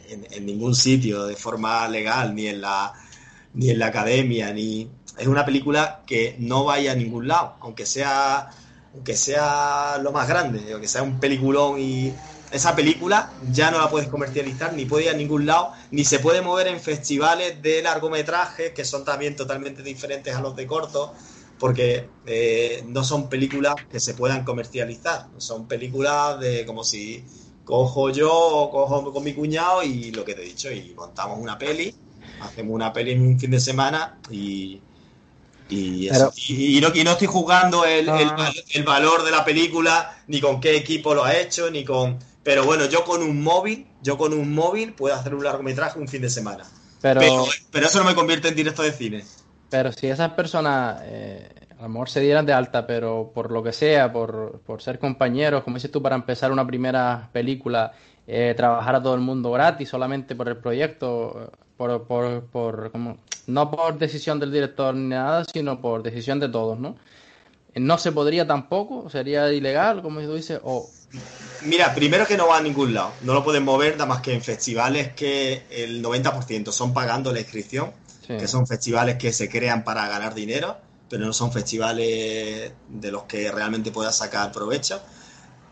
en, 0.07 0.45
ningún 0.45 0.75
sitio 0.75 1.25
de 1.25 1.35
forma 1.35 1.87
legal, 1.87 2.35
ni 2.35 2.47
en 2.47 2.61
la 2.61 2.93
ni 3.53 3.69
en 3.69 3.79
la 3.79 3.87
academia, 3.87 4.53
ni 4.53 4.89
es 5.21 5.27
una 5.27 5.45
película 5.45 6.01
que 6.07 6.35
no 6.39 6.65
vaya 6.65 6.93
a 6.93 6.95
ningún 6.95 7.27
lado, 7.27 7.55
aunque 7.61 7.85
sea 7.85 8.49
aunque 8.93 9.15
sea 9.15 9.99
lo 10.01 10.11
más 10.11 10.27
grande, 10.27 10.73
aunque 10.73 10.87
sea 10.87 11.03
un 11.03 11.19
peliculón 11.19 11.79
y 11.79 12.13
esa 12.51 12.75
película 12.75 13.31
ya 13.51 13.71
no 13.71 13.77
la 13.77 13.89
puedes 13.89 14.09
comercializar, 14.09 14.73
ni 14.73 14.85
puede 14.85 15.05
ir 15.05 15.11
a 15.11 15.13
ningún 15.13 15.45
lado, 15.45 15.71
ni 15.91 16.03
se 16.03 16.19
puede 16.19 16.41
mover 16.41 16.67
en 16.67 16.79
festivales 16.81 17.61
de 17.61 17.81
largometrajes 17.81 18.71
que 18.71 18.83
son 18.83 19.05
también 19.05 19.35
totalmente 19.35 19.81
diferentes 19.83 20.35
a 20.35 20.41
los 20.41 20.55
de 20.57 20.67
corto, 20.67 21.13
porque 21.57 22.09
eh, 22.25 22.83
no 22.87 23.03
son 23.05 23.29
películas 23.29 23.75
que 23.89 23.99
se 24.01 24.13
puedan 24.15 24.43
comercializar, 24.43 25.27
son 25.37 25.67
películas 25.67 26.39
de 26.41 26.65
como 26.65 26.83
si 26.83 27.23
cojo 27.63 28.09
yo, 28.09 28.69
cojo 28.71 29.13
con 29.13 29.23
mi 29.23 29.33
cuñado 29.33 29.83
y 29.83 30.11
lo 30.11 30.25
que 30.25 30.33
te 30.33 30.41
he 30.41 30.45
dicho, 30.45 30.69
y 30.69 30.93
montamos 30.95 31.39
una 31.39 31.57
peli, 31.57 31.95
hacemos 32.41 32.73
una 32.73 32.91
peli 32.91 33.11
en 33.11 33.21
un 33.21 33.39
fin 33.39 33.51
de 33.51 33.61
semana 33.61 34.19
y, 34.29 34.81
y, 35.71 36.09
y, 36.09 36.81
no, 36.81 37.11
estoy 37.11 37.27
jugando 37.27 37.85
el, 37.85 38.09
el, 38.09 38.83
valor 38.83 39.23
de 39.23 39.31
la 39.31 39.45
película, 39.45 40.17
ni 40.27 40.41
con 40.41 40.59
qué 40.59 40.75
equipo 40.75 41.13
lo 41.13 41.23
ha 41.23 41.35
hecho, 41.35 41.71
ni 41.71 41.85
con... 41.85 42.19
Pero 42.43 42.65
bueno, 42.65 42.85
yo 42.85 43.03
con 43.03 43.21
un 43.21 43.41
móvil, 43.41 43.87
yo 44.01 44.17
con 44.17 44.33
un 44.33 44.53
móvil 44.53 44.93
puedo 44.93 45.15
hacer 45.15 45.33
un 45.33 45.43
largometraje 45.43 45.99
un 45.99 46.07
fin 46.07 46.21
de 46.21 46.29
semana. 46.29 46.63
Pero, 47.01 47.45
pero, 47.71 47.85
eso 47.87 47.99
no 47.99 48.05
me 48.05 48.15
convierte 48.15 48.47
en 48.47 48.55
directo 48.55 48.81
de 48.81 48.91
cine. 48.91 49.23
Pero 49.69 49.91
si 49.91 50.07
esas 50.07 50.31
personas 50.31 51.01
eh, 51.03 51.49
a 51.81 51.83
lo 51.83 51.89
mejor 51.89 52.09
se 52.09 52.19
dieran 52.19 52.45
de 52.45 52.53
alta, 52.53 52.85
pero 52.85 53.31
por 53.33 53.51
lo 53.51 53.63
que 53.63 53.73
sea, 53.73 54.13
por, 54.13 54.61
por 54.67 54.83
ser 54.83 54.99
compañeros, 54.99 55.63
como 55.63 55.77
dices 55.77 55.91
tú, 55.91 55.99
para 55.99 56.15
empezar 56.15 56.51
una 56.51 56.67
primera 56.67 57.29
película, 57.31 57.93
eh, 58.27 58.53
trabajar 58.55 58.95
a 58.95 59.01
todo 59.01 59.15
el 59.15 59.21
mundo 59.21 59.51
gratis 59.51 59.89
solamente 59.89 60.35
por 60.35 60.47
el 60.47 60.57
proyecto, 60.57 61.51
por, 61.81 62.03
por, 62.03 62.43
por 62.43 62.91
como, 62.91 63.17
no 63.47 63.71
por 63.71 63.97
decisión 63.97 64.39
del 64.39 64.51
director 64.51 64.93
ni 64.93 65.09
nada, 65.09 65.43
sino 65.51 65.81
por 65.81 66.03
decisión 66.03 66.39
de 66.39 66.47
todos, 66.47 66.77
¿no? 66.77 66.95
No 67.73 67.97
se 67.97 68.11
podría 68.11 68.45
tampoco, 68.45 69.09
sería 69.09 69.51
ilegal, 69.51 70.03
como 70.03 70.21
tú 70.21 70.35
dices, 70.35 70.59
o... 70.63 70.87
Mira, 71.63 71.95
primero 71.95 72.27
que 72.27 72.37
no 72.37 72.47
va 72.47 72.57
a 72.57 72.61
ningún 72.61 72.93
lado, 72.93 73.13
no 73.23 73.33
lo 73.33 73.43
pueden 73.43 73.63
mover 73.63 73.93
nada 73.93 74.05
más 74.05 74.21
que 74.21 74.31
en 74.31 74.43
festivales 74.43 75.13
que 75.13 75.63
el 75.71 76.03
90% 76.03 76.71
son 76.71 76.93
pagando 76.93 77.33
la 77.33 77.39
inscripción, 77.39 77.91
que 78.27 78.47
son 78.47 78.67
festivales 78.67 79.17
que 79.17 79.33
se 79.33 79.49
crean 79.49 79.83
para 79.83 80.07
ganar 80.07 80.35
dinero, 80.35 80.77
pero 81.09 81.25
no 81.25 81.33
son 81.33 81.51
festivales 81.51 82.73
de 82.89 83.11
los 83.11 83.23
que 83.23 83.51
realmente 83.51 83.91
puedas 83.91 84.15
sacar 84.15 84.51
provecho. 84.51 85.01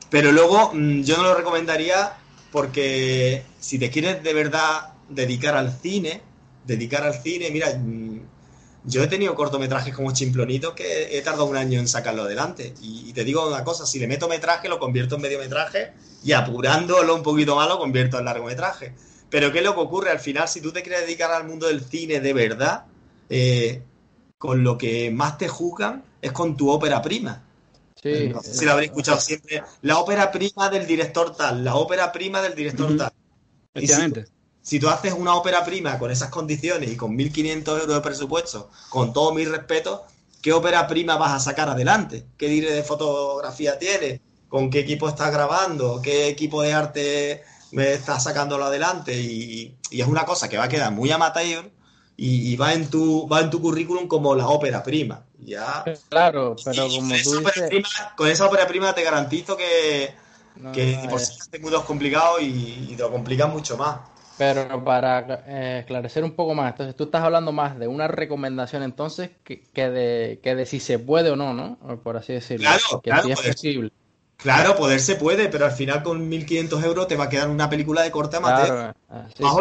Pero 0.10 0.32
luego 0.32 0.72
mm, 0.74 1.03
yo 1.03 1.18
no 1.18 1.24
lo 1.24 1.36
recomendaría 1.36 2.14
porque 2.51 3.43
si 3.60 3.78
te 3.78 3.91
quieres 3.91 4.24
de 4.24 4.34
verdad 4.34 4.93
dedicar 5.10 5.55
al 5.55 5.72
cine, 5.72 6.22
dedicar 6.66 7.03
al 7.03 7.16
cine, 7.16 7.49
mira, 7.51 7.74
mm, 7.76 8.20
yo 8.86 9.03
he 9.03 9.07
tenido 9.07 9.36
cortometrajes 9.36 9.93
como 9.93 10.14
Chimplonito 10.14 10.74
que 10.74 11.18
he 11.18 11.22
tardado 11.22 11.45
un 11.45 11.57
año 11.57 11.80
en 11.80 11.88
sacarlo 11.88 12.24
adelante. 12.24 12.74
Y, 12.82 13.12
te 13.14 13.24
digo 13.24 13.47
una 13.47 13.64
cosa, 13.64 13.86
si 13.86 13.99
le 13.99 14.07
meto 14.07 14.28
metraje, 14.30 14.70
lo 14.70 14.80
convierto 14.80 15.16
en 15.16 15.22
mediometraje 15.22 15.93
y 16.24 16.32
apurándolo 16.32 17.16
un 17.16 17.24
poquito 17.24 17.55
más, 17.55 17.68
lo 17.68 17.78
convierto 17.78 18.18
en 18.18 18.26
largometraje. 18.26 18.93
Pero 19.30 19.51
¿qué 19.51 19.60
es 19.60 19.66
lo 19.66 19.76
que 19.76 19.82
ocurre? 19.82 20.12
Al 20.12 20.20
final, 20.20 20.47
si 20.47 20.62
tú 20.62 20.72
te 20.72 20.82
quieres 20.82 21.01
dedicar 21.01 21.32
al 21.32 21.45
mundo 21.45 21.68
del 21.68 21.84
cine 21.84 22.20
de 22.20 22.34
verdad, 22.34 22.86
eh, 23.30 23.84
con 24.38 24.64
lo 24.64 24.78
que 24.78 25.12
más 25.12 25.38
te 25.38 25.47
juzgan 25.47 26.03
es 26.22 26.32
con 26.32 26.55
tu 26.55 26.70
ópera 26.70 27.01
prima. 27.01 27.43
Sí, 28.01 28.32
si 28.41 28.64
lo 28.64 28.72
habréis 28.72 28.91
escuchado 28.91 29.20
siempre. 29.20 29.62
La 29.82 29.99
ópera 29.99 30.32
prima 30.32 30.70
del 30.70 30.88
director 30.88 31.36
tal, 31.36 31.66
la 31.66 31.76
ópera 31.76 32.12
prima 32.14 32.41
del 32.41 32.55
director 32.55 32.95
tal. 32.95 33.12
Efectivamente 33.74 34.26
si 34.26 34.38
tú 34.78 34.89
haces 34.89 35.13
una 35.13 35.34
ópera 35.36 35.63
prima 35.63 35.97
con 35.97 36.11
esas 36.11 36.30
condiciones 36.30 36.91
y 36.91 36.95
con 36.95 37.17
1.500 37.17 37.67
euros 37.80 37.95
de 37.95 38.01
presupuesto, 38.01 38.70
con 38.89 39.13
todo 39.13 39.34
mi 39.34 39.45
respeto, 39.45 40.05
¿qué 40.41 40.53
ópera 40.53 40.86
prima 40.86 41.17
vas 41.17 41.32
a 41.32 41.39
sacar 41.39 41.70
adelante? 41.70 42.26
¿Qué 42.38 42.47
dire 42.49 42.72
de 42.72 42.84
fotografía 42.84 43.80
tienes? 43.80 44.20
¿Con 44.47 44.70
qué 44.70 44.82
equipo 44.82 45.09
estás 45.09 45.32
grabando? 45.32 46.01
¿Qué 46.03 46.28
equipo 46.28 46.61
de 46.61 46.74
arte 46.74 47.43
me 47.72 47.93
estás 47.93 48.24
sacándolo 48.24 48.65
adelante? 48.65 49.20
Y, 49.20 49.76
es 49.91 50.05
una 50.05 50.24
cosa 50.26 50.47
que 50.47 50.57
va 50.57 50.65
a 50.65 50.70
quedar 50.70 50.91
muy 50.91 51.09
amateur 51.09 51.72
y, 52.15 52.55
va 52.57 52.74
en 52.74 52.89
tu 52.89 53.28
va 53.28 53.39
en 53.39 53.49
tu 53.49 53.61
currículum 53.61 54.07
como 54.07 54.36
la 54.36 54.49
ópera 54.49 54.84
prima. 54.84 55.24
Ya. 55.39 55.84
Claro, 56.09 56.55
pero 56.63 56.89
como 56.89 57.15
tú 57.24 57.41
con 58.15 58.28
esa 58.28 58.45
ópera 58.45 58.67
prima 58.67 58.93
te 58.93 59.03
garantizo 59.03 59.55
que, 59.57 60.13
que 60.74 61.07
por 61.09 61.22
si 61.22 61.49
tengo 61.49 61.72
dos 61.72 61.86
complicados 61.86 62.41
y, 62.41 62.89
y 62.89 62.93
te 62.95 63.01
lo 63.01 63.11
complican 63.11 63.51
mucho 63.51 63.78
más. 63.78 63.97
Pero 64.39 64.85
para 64.85 65.43
eh, 65.47 65.79
esclarecer 65.81 66.23
un 66.23 66.31
poco 66.31 66.55
más, 66.55 66.71
entonces 66.71 66.95
tú 66.95 67.03
estás 67.03 67.23
hablando 67.23 67.51
más 67.51 67.77
de 67.77 67.89
una 67.89 68.07
recomendación 68.07 68.83
entonces 68.83 69.31
que, 69.43 69.61
de, 69.73 70.39
que 70.41 70.55
de 70.55 70.65
si 70.65 70.79
se 70.79 70.97
puede 70.97 71.29
o 71.29 71.35
no, 71.35 71.53
¿no? 71.53 71.77
Por 72.01 72.15
así 72.15 72.31
decirlo. 72.31 72.69
Claro, 72.69 73.01
que 73.01 73.09
claro, 73.09 73.27
es 73.27 73.41
posible. 73.41 73.91
Claro, 74.37 74.77
poder 74.77 75.01
se 75.01 75.17
puede, 75.17 75.49
pero 75.49 75.65
al 75.65 75.73
final 75.73 76.03
con 76.03 76.31
1.500 76.31 76.85
euros 76.85 77.07
te 77.09 77.17
va 77.17 77.25
a 77.25 77.29
quedar 77.29 77.49
una 77.49 77.69
película 77.69 78.01
de 78.01 78.11
corte 78.11 78.37
amateur. 78.37 78.95
Claro, 79.35 79.57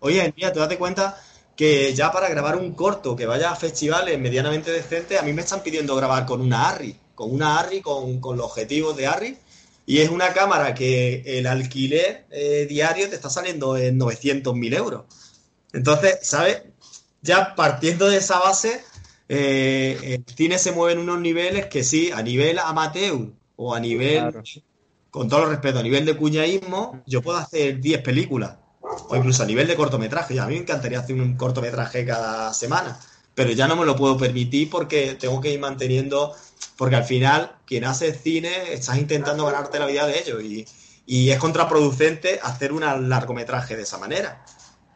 oye, 0.00 0.32
mira, 0.34 0.52
te 0.54 0.58
date 0.58 0.78
cuenta 0.78 1.20
que 1.54 1.92
ya 1.94 2.10
para 2.10 2.30
grabar 2.30 2.56
un 2.56 2.72
corto 2.72 3.14
que 3.14 3.26
vaya 3.26 3.50
a 3.50 3.56
festivales 3.56 4.18
medianamente 4.18 4.72
decentes, 4.72 5.20
a 5.20 5.22
mí 5.22 5.34
me 5.34 5.42
están 5.42 5.62
pidiendo 5.62 5.94
grabar 5.94 6.24
con 6.24 6.40
una 6.40 6.70
ARRI, 6.70 6.96
con 7.14 7.30
una 7.30 7.58
ARRI, 7.58 7.82
con, 7.82 8.20
con 8.20 8.38
los 8.38 8.46
objetivos 8.46 8.96
de 8.96 9.06
ARRI, 9.06 9.36
y 9.86 10.00
es 10.00 10.10
una 10.10 10.32
cámara 10.32 10.74
que 10.74 11.22
el 11.24 11.46
alquiler 11.46 12.26
eh, 12.30 12.66
diario 12.68 13.08
te 13.08 13.14
está 13.14 13.30
saliendo 13.30 13.76
en 13.76 13.98
900.000 13.98 14.76
euros. 14.76 15.04
Entonces, 15.72 16.18
¿sabes? 16.22 16.64
Ya 17.22 17.54
partiendo 17.54 18.08
de 18.08 18.16
esa 18.16 18.40
base, 18.40 18.82
eh, 19.28 19.98
el 20.02 20.34
cine 20.34 20.58
se 20.58 20.72
mueve 20.72 20.94
en 20.94 20.98
unos 21.08 21.20
niveles 21.20 21.66
que 21.66 21.84
sí, 21.84 22.10
a 22.12 22.20
nivel 22.22 22.58
amateur 22.58 23.30
o 23.54 23.74
a 23.74 23.80
nivel, 23.80 24.34
con 25.10 25.28
todo 25.28 25.44
el 25.44 25.50
respeto, 25.50 25.78
a 25.78 25.82
nivel 25.84 26.04
de 26.04 26.16
cuñaísmo, 26.16 27.02
yo 27.06 27.22
puedo 27.22 27.38
hacer 27.38 27.80
10 27.80 28.02
películas. 28.02 28.56
O 29.08 29.16
incluso 29.16 29.42
a 29.42 29.46
nivel 29.46 29.66
de 29.66 29.76
cortometraje. 29.76 30.38
A 30.40 30.46
mí 30.46 30.54
me 30.54 30.60
encantaría 30.60 31.00
hacer 31.00 31.14
un 31.14 31.36
cortometraje 31.36 32.04
cada 32.04 32.52
semana. 32.52 32.98
Pero 33.36 33.52
ya 33.52 33.68
no 33.68 33.76
me 33.76 33.84
lo 33.84 33.94
puedo 33.94 34.16
permitir 34.16 34.70
porque 34.70 35.14
tengo 35.14 35.40
que 35.42 35.52
ir 35.52 35.60
manteniendo 35.60 36.34
porque 36.76 36.96
al 36.96 37.04
final 37.04 37.56
quien 37.66 37.84
hace 37.84 38.14
cine 38.14 38.72
estás 38.72 38.96
intentando 38.96 39.44
ganarte 39.44 39.78
la 39.78 39.86
vida 39.86 40.06
de 40.06 40.18
ello 40.18 40.40
y, 40.40 40.66
es 41.06 41.38
contraproducente 41.38 42.40
hacer 42.42 42.72
un 42.72 42.80
largometraje 43.08 43.76
de 43.76 43.82
esa 43.82 43.98
manera. 43.98 44.44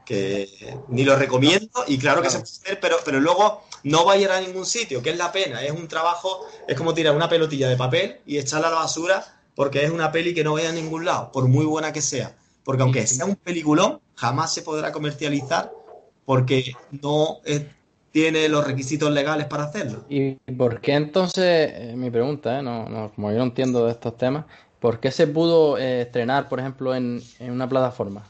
Que 0.05 0.49
ni 0.89 1.05
lo 1.05 1.15
recomiendo 1.15 1.85
y 1.87 1.99
claro 1.99 2.21
que 2.21 2.31
se 2.31 2.41
puede 2.41 2.51
hacer, 2.51 2.81
pero, 2.81 2.97
pero 3.05 3.21
luego 3.21 3.63
no 3.85 4.05
va 4.05 4.15
a 4.15 4.17
ir 4.17 4.29
a 4.31 4.41
ningún 4.41 4.67
sitio, 4.67 5.03
que 5.03 5.11
es 5.11 5.19
la 5.19 5.31
pena. 5.31 5.63
Es 5.63 5.71
un 5.71 5.87
trabajo, 5.87 6.49
es 6.67 6.77
como 6.77 6.95
tirar 6.95 7.15
una 7.15 7.29
pelotilla 7.29 7.69
de 7.69 7.77
papel 7.77 8.21
y 8.27 8.39
echarla 8.39 8.69
a 8.69 8.71
la 8.71 8.77
basura 8.79 9.41
porque 9.55 9.85
es 9.85 9.91
una 9.91 10.11
peli 10.11 10.35
que 10.35 10.43
no 10.43 10.55
vaya 10.55 10.71
a 10.71 10.73
ningún 10.73 11.05
lado, 11.05 11.31
por 11.31 11.47
muy 11.47 11.67
buena 11.67 11.93
que 11.93 12.01
sea. 12.01 12.35
Porque 12.65 12.83
aunque 12.83 13.07
sea 13.07 13.27
un 13.27 13.37
peliculón, 13.37 14.01
jamás 14.15 14.53
se 14.55 14.63
podrá 14.63 14.91
comercializar 14.91 15.71
porque 16.25 16.75
no 16.91 17.41
es 17.45 17.63
tiene 18.13 18.49
los 18.49 18.67
requisitos 18.67 19.11
legales 19.11 19.47
para 19.47 19.65
hacerlo. 19.65 20.05
¿Y 20.09 20.33
por 20.53 20.81
qué 20.81 20.95
entonces, 20.95 21.73
eh, 21.75 21.95
mi 21.97 22.11
pregunta, 22.11 22.59
eh, 22.59 22.63
no, 22.63 22.89
no, 22.89 23.13
como 23.13 23.31
yo 23.31 23.39
no 23.39 23.45
entiendo 23.45 23.87
de 23.87 23.93
estos 23.93 24.17
temas, 24.17 24.45
¿por 24.81 25.01
qué 25.01 25.11
se 25.11 25.27
pudo 25.27 25.79
eh, 25.79 26.03
estrenar, 26.03 26.49
por 26.49 26.61
ejemplo, 26.61 26.95
en, 26.95 27.23
una 27.41 27.69
plataforma? 27.69 28.27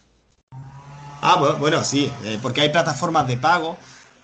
Ah, 1.23 1.57
bueno, 1.59 1.85
sí, 1.85 2.11
porque 2.41 2.63
hay 2.63 2.71
plataformas 2.71 3.29
de 3.29 3.37
pago. 3.37 3.77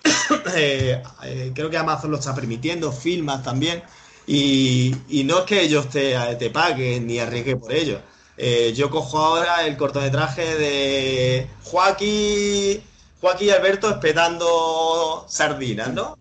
creo 1.53 1.69
que 1.69 1.77
Amazon 1.77 2.09
lo 2.09 2.17
está 2.17 2.33
permitiendo, 2.33 2.91
Filmas 2.91 3.43
también. 3.43 3.83
Y, 4.25 4.95
no 5.25 5.39
es 5.39 5.45
que 5.45 5.61
ellos 5.61 5.89
te, 5.89 6.15
te 6.37 6.49
paguen 6.49 7.05
ni 7.05 7.19
arriesguen 7.19 7.59
por 7.59 7.71
ello. 7.71 8.01
yo 8.75 8.89
cojo 8.89 9.19
ahora 9.19 9.67
el 9.67 9.77
cortometraje 9.77 10.55
de 10.55 11.47
Joaquín 11.63 12.81
Joaquín 13.21 13.47
y 13.47 13.51
Alberto 13.51 13.89
espetando 13.89 15.25
sardinas, 15.27 15.93
¿no? 15.93 16.17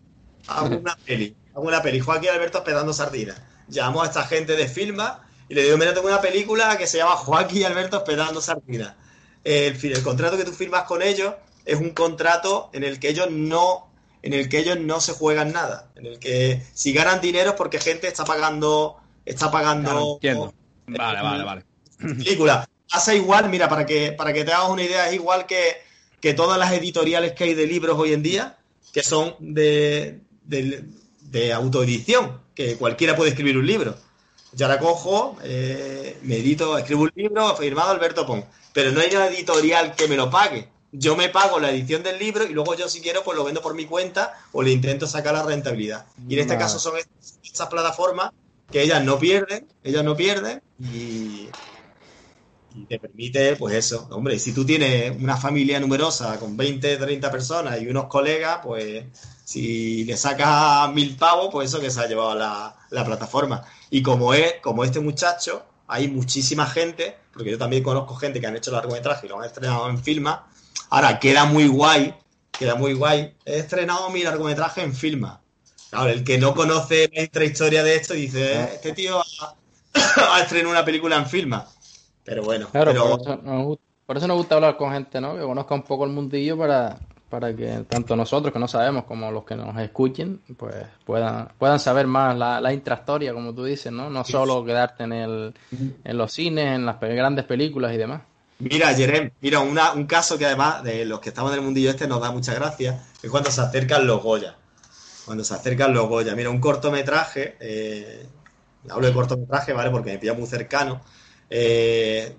Alguna 0.47 0.97
peli, 1.07 1.35
alguna 1.55 1.83
peli. 1.83 2.01
Joaquín 2.01 2.25
y 2.25 2.29
Alberto 2.29 2.59
espetando 2.59 2.93
sardinas. 2.93 3.41
Llamo 3.69 4.03
a 4.03 4.07
esta 4.07 4.25
gente 4.25 4.57
de 4.57 4.69
Filma 4.69 5.27
y 5.49 5.55
le 5.55 5.65
digo, 5.65 5.77
mira, 5.77 5.95
tengo 5.95 6.09
una 6.09 6.21
película 6.21 6.77
que 6.79 6.87
se 6.87 6.99
llama 6.99 7.17
Joaquín 7.17 7.59
y 7.59 7.65
Alberto 7.65 7.99
espetando 7.99 8.41
sardinas. 8.41 8.95
El, 9.45 9.79
el 9.83 10.03
contrato 10.03 10.37
que 10.37 10.45
tú 10.45 10.53
firmas 10.53 10.85
con 10.85 11.03
ellos 11.03 11.35
es 11.65 11.79
un 11.79 11.91
contrato 11.91 12.71
en 12.73 12.85
el 12.85 12.99
que 12.99 13.09
ellos 13.09 13.31
no 13.31 13.87
en 14.23 14.33
el 14.33 14.49
que 14.49 14.59
ellos 14.59 14.81
no 14.81 15.01
se 15.01 15.13
juegan 15.13 15.53
nada, 15.53 15.91
en 15.95 16.07
el 16.07 16.19
que 16.19 16.61
si 16.75 16.93
ganan 16.93 17.21
dinero 17.21 17.51
es 17.51 17.57
porque 17.57 17.79
gente 17.79 18.09
está 18.09 18.25
pagando 18.25 18.97
está 19.25 19.51
pagando 19.51 20.19
Vale, 20.89 21.23
vale, 21.23 21.45
vale. 21.45 21.65
Película. 21.99 22.69
Pasa 22.91 23.15
igual, 23.15 23.49
mira, 23.49 23.69
para 23.69 23.85
que 23.85 24.13
para 24.13 24.33
que 24.33 24.45
te 24.45 24.53
hagas 24.53 24.71
una 24.71 24.83
idea, 24.83 25.09
es 25.09 25.15
igual 25.15 25.47
que, 25.47 25.77
que 26.21 26.35
todas 26.35 26.59
las 26.59 26.73
editoriales 26.73 27.33
que 27.33 27.45
hay 27.45 27.55
de 27.55 27.67
libros 27.67 27.99
hoy 27.99 28.13
en 28.13 28.23
día, 28.23 28.59
que 28.93 29.03
son 29.03 29.35
de, 29.39 30.21
de, 30.45 30.85
de 31.23 31.53
autoedición, 31.53 32.41
que 32.55 32.77
cualquiera 32.77 33.15
puede 33.15 33.31
escribir 33.31 33.59
un 33.59 33.67
libro. 33.67 33.97
Yo 34.53 34.67
ahora 34.67 34.79
cojo, 34.79 35.37
eh, 35.45 36.19
me 36.23 36.39
edito, 36.39 36.79
escribo 36.79 37.03
un 37.03 37.13
libro 37.15 37.55
firmado 37.57 37.91
Alberto 37.91 38.27
Pon, 38.27 38.45
pero 38.73 38.91
no 38.91 39.01
hay 39.01 39.15
una 39.15 39.27
editorial 39.27 39.95
que 39.95 40.09
me 40.09 40.17
lo 40.17 40.31
pague. 40.31 40.69
Yo 40.93 41.15
me 41.15 41.29
pago 41.29 41.61
la 41.61 41.71
edición 41.71 42.03
del 42.03 42.19
libro 42.19 42.45
y 42.45 42.55
luego 42.55 42.75
yo 42.75 42.89
si 42.89 43.03
quiero 43.03 43.23
pues 43.23 43.37
lo 43.37 43.45
vendo 43.45 43.61
por 43.61 43.75
mi 43.75 43.85
cuenta 43.85 44.33
o 44.53 44.63
le 44.63 44.71
intento 44.71 45.07
sacar 45.07 45.35
la 45.35 45.43
rentabilidad. 45.43 46.07
Y 46.27 46.35
en 46.35 46.41
este 46.41 46.57
caso 46.57 46.79
son 46.79 46.95
estas 47.45 47.69
plataformas 47.69 48.31
que 48.71 48.81
ellas 48.81 49.05
no 49.05 49.19
pierden, 49.19 49.67
ellas 49.85 50.05
no 50.05 50.17
pierden 50.17 50.63
y, 50.81 51.49
y 52.77 52.85
te 52.85 52.99
permite, 52.99 53.57
pues 53.57 53.75
eso, 53.75 54.07
hombre, 54.11 54.39
si 54.39 54.53
tú 54.53 54.65
tienes 54.65 55.17
una 55.21 55.37
familia 55.37 55.81
numerosa 55.81 56.39
con 56.39 56.57
20, 56.57 56.99
30 56.99 57.31
personas 57.31 57.81
y 57.81 57.87
unos 57.87 58.07
colegas, 58.07 58.61
pues 58.63 59.05
si 59.45 60.05
le 60.05 60.17
sacas 60.17 60.93
mil 60.93 61.17
pavos, 61.17 61.49
pues 61.51 61.71
eso 61.71 61.81
que 61.81 61.91
se 61.91 62.01
ha 62.01 62.07
llevado 62.07 62.35
la, 62.35 62.77
la 62.91 63.05
plataforma. 63.05 63.65
Y 63.91 64.03
como 64.03 64.35
es, 64.35 64.55
como 64.63 64.85
este 64.85 65.01
muchacho, 65.01 65.65
hay 65.89 66.09
muchísima 66.09 66.67
gente, 66.67 67.17
porque 67.33 67.51
yo 67.51 67.59
también 67.59 67.83
conozco 67.83 68.15
gente 68.15 68.41
que 68.41 68.47
han 68.47 68.57
hecho 68.57 68.71
largometraje 68.71 69.27
y 69.27 69.29
lo 69.31 69.41
han 69.41 69.47
estrenado 69.47 69.89
en 69.89 70.03
Filma. 70.03 70.49
Ahora, 70.91 71.19
queda 71.19 71.47
muy 71.47 71.69
guay, 71.69 72.15
queda 72.51 72.75
muy 72.75 72.93
guay. 72.93 73.35
He 73.45 73.59
estrenado 73.59 74.11
mi 74.11 74.23
largometraje 74.23 74.83
en 74.83 74.95
Filma. 74.95 75.41
Claro, 75.91 76.11
el 76.11 76.25
que 76.25 76.37
no 76.37 76.55
conoce 76.55 77.11
nuestra 77.15 77.45
historia 77.45 77.83
de 77.83 77.95
esto 77.95 78.15
dice, 78.15 78.53
eh, 78.53 78.71
este 78.75 78.93
tío 78.93 79.21
ha, 79.21 79.55
ha 80.35 80.41
estrenado 80.43 80.73
una 80.73 80.85
película 80.85 81.17
en 81.17 81.27
Filma. 81.27 81.67
Pero 82.27 82.43
bueno, 82.43 82.69
Claro, 82.71 82.91
pero- 82.93 83.11
por, 83.11 83.21
eso 83.21 83.41
nos, 83.43 83.65
gusta- 83.67 83.83
por 84.05 84.17
eso 84.19 84.27
nos 84.29 84.37
gusta 84.37 84.55
hablar 84.57 84.77
con 84.77 84.93
gente, 84.93 85.21
¿no? 85.21 85.35
Que 85.37 85.43
conozca 85.43 85.75
un 85.75 85.83
poco 85.83 86.05
el 86.05 86.11
mundillo 86.11 86.59
para, 86.59 86.99
para 87.31 87.55
que 87.55 87.85
tanto 87.89 88.15
nosotros 88.17 88.53
que 88.53 88.59
no 88.59 88.69
sabemos 88.69 89.05
como 89.05 89.31
los 89.31 89.45
que 89.45 89.55
nos 89.55 89.77
escuchen, 89.79 90.41
pues 90.57 90.75
puedan, 91.05 91.49
puedan 91.59 91.79
saber 91.81 92.07
más 92.07 92.37
la, 92.37 92.61
la 92.61 92.73
intrahistoria, 92.73 93.33
como 93.33 93.55
tú 93.55 93.65
dices, 93.65 93.93
¿no? 93.93 94.11
No 94.11 94.25
solo 94.25 94.65
quedarte 94.65 95.05
en 95.05 95.13
el, 95.13 95.55
en 96.05 96.19
los 96.19 96.33
cines, 96.33 96.67
en 96.75 96.85
las 96.85 97.01
grandes 97.01 97.45
películas 97.45 97.95
y 97.95 97.97
demás. 97.97 98.23
Mira, 98.59 98.93
Jerem, 98.95 99.31
mira, 99.41 99.61
una- 99.61 99.93
un 99.93 100.07
caso 100.07 100.37
que 100.39 100.47
además 100.47 100.83
de 100.83 101.05
los 101.05 101.21
que 101.21 101.29
estamos 101.29 101.53
en 101.53 101.59
el 101.59 101.65
mundillo 101.65 101.91
este 101.91 102.09
nos 102.09 102.21
da 102.21 102.31
mucha 102.33 102.55
gracia, 102.55 103.03
es 103.23 103.31
cuando 103.31 103.51
se 103.51 103.61
acercan 103.61 104.07
los 104.07 104.23
Goya. 104.23 104.57
Cuando 105.27 105.45
se 105.45 105.55
acercan 105.55 105.93
los 105.93 106.09
Goya. 106.09 106.35
Mira, 106.35 106.51
un 106.51 106.61
cortometraje, 106.61 107.57
eh, 107.61 108.27
hablo 108.89 109.07
de 109.09 109.13
cortometraje, 109.13 109.73
¿vale? 109.73 109.91
Porque 109.91 110.13
me 110.13 110.19
pilla 110.19 110.33
muy 110.35 110.47
cercano. 110.47 111.01
Eh, 111.51 112.37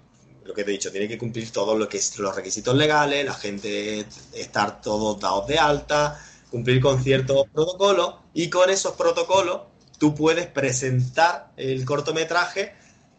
lo 0.48 0.54
que 0.54 0.64
te 0.64 0.72
he 0.72 0.74
dicho, 0.74 0.92
tiene 0.92 1.08
que 1.08 1.18
cumplir 1.18 1.52
todos 1.52 1.78
lo 1.78 1.90
que 1.90 2.00
los 2.18 2.36
requisitos 2.36 2.76
legales, 2.76 3.26
la 3.26 3.34
gente 3.34 4.06
estar 4.34 4.82
todos 4.82 5.20
dados 5.20 5.48
de 5.48 5.60
alta, 5.60 6.20
cumplir 6.50 6.82
con 6.82 7.04
ciertos 7.04 7.48
protocolos, 7.54 8.16
y 8.34 8.50
con 8.50 8.70
esos 8.70 8.94
protocolos 8.94 9.62
tú 9.98 10.16
puedes 10.16 10.48
presentar 10.48 11.52
el 11.58 11.84
cortometraje 11.84 12.74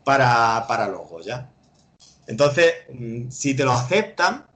para, 0.05 0.67
para 0.67 0.89
los 0.89 1.09
Goya. 1.09 1.51
Entonces, 2.27 2.73
mm, 2.93 3.31
si 3.31 3.55
te 3.55 3.65
lo 3.65 3.73
aceptan, 3.73 4.47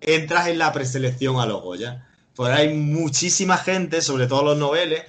entras 0.00 0.48
en 0.48 0.58
la 0.58 0.72
preselección 0.72 1.38
a 1.38 1.46
los 1.46 1.62
Goya. 1.62 2.08
Pues 2.34 2.50
hay 2.50 2.72
muchísima 2.74 3.58
gente, 3.58 4.00
sobre 4.00 4.26
todo 4.26 4.42
los 4.42 4.56
noveles, 4.56 5.02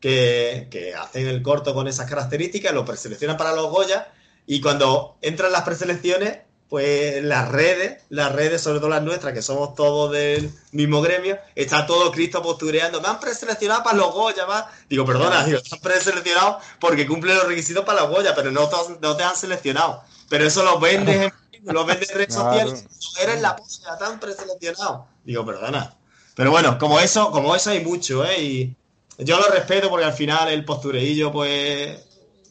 que, 0.00 0.68
que 0.70 0.94
hacen 0.94 1.26
el 1.26 1.42
corto 1.42 1.74
con 1.74 1.88
esas 1.88 2.08
características, 2.08 2.72
lo 2.72 2.86
preseleccionan 2.86 3.36
para 3.36 3.54
los 3.54 3.70
Goya, 3.70 4.08
y 4.52 4.60
cuando 4.60 5.16
entran 5.22 5.52
las 5.52 5.62
preselecciones, 5.62 6.38
pues 6.68 7.22
las 7.22 7.48
redes, 7.50 8.02
las 8.08 8.32
redes, 8.32 8.60
sobre 8.60 8.80
todo 8.80 8.88
las 8.88 9.04
nuestras, 9.04 9.32
que 9.32 9.42
somos 9.42 9.76
todos 9.76 10.10
del 10.10 10.52
mismo 10.72 11.00
gremio, 11.00 11.38
está 11.54 11.86
todo 11.86 12.10
Cristo 12.10 12.42
postureando, 12.42 13.00
me 13.00 13.06
han 13.06 13.20
preseleccionado 13.20 13.84
para 13.84 13.96
los 13.96 14.12
Goya, 14.12 14.46
va. 14.46 14.68
Digo, 14.88 15.06
perdona, 15.06 15.44
digo, 15.44 15.60
te 15.60 15.72
han 15.72 15.80
preseleccionado 15.80 16.58
porque 16.80 17.06
cumplen 17.06 17.36
los 17.36 17.46
requisitos 17.46 17.84
para 17.84 18.00
los 18.00 18.10
Goya, 18.10 18.34
pero 18.34 18.50
no 18.50 18.68
te, 18.68 18.76
no 19.00 19.16
te 19.16 19.22
han 19.22 19.36
seleccionado. 19.36 20.02
Pero 20.28 20.44
eso 20.44 20.64
lo 20.64 20.80
vendes 20.80 21.14
en 21.14 21.30
Facebook, 21.30 21.72
lo 21.72 21.84
vendes 21.84 22.10
en 22.10 22.16
redes 22.16 22.34
sociales, 22.34 22.84
eres 23.22 23.40
la 23.40 23.54
polla, 23.54 23.98
te 23.98 24.04
han 24.04 24.18
preseleccionado. 24.18 25.06
Digo, 25.22 25.46
perdona. 25.46 25.94
Pero 26.34 26.50
bueno, 26.50 26.76
como 26.76 26.98
eso, 26.98 27.30
como 27.30 27.54
eso 27.54 27.70
hay 27.70 27.84
mucho, 27.84 28.24
¿eh? 28.24 28.42
Y 28.42 28.76
yo 29.18 29.38
lo 29.38 29.46
respeto 29.46 29.88
porque 29.88 30.06
al 30.06 30.12
final 30.12 30.48
el 30.48 30.64
postureillo, 30.64 31.30
pues, 31.30 32.09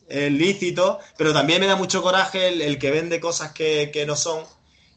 es 0.09 0.31
lícito, 0.31 0.99
pero 1.17 1.33
también 1.33 1.61
me 1.61 1.67
da 1.67 1.75
mucho 1.75 2.01
coraje 2.01 2.49
el, 2.49 2.61
el 2.61 2.79
que 2.79 2.91
vende 2.91 3.19
cosas 3.19 3.51
que, 3.51 3.91
que 3.93 4.05
no 4.05 4.15
son 4.15 4.43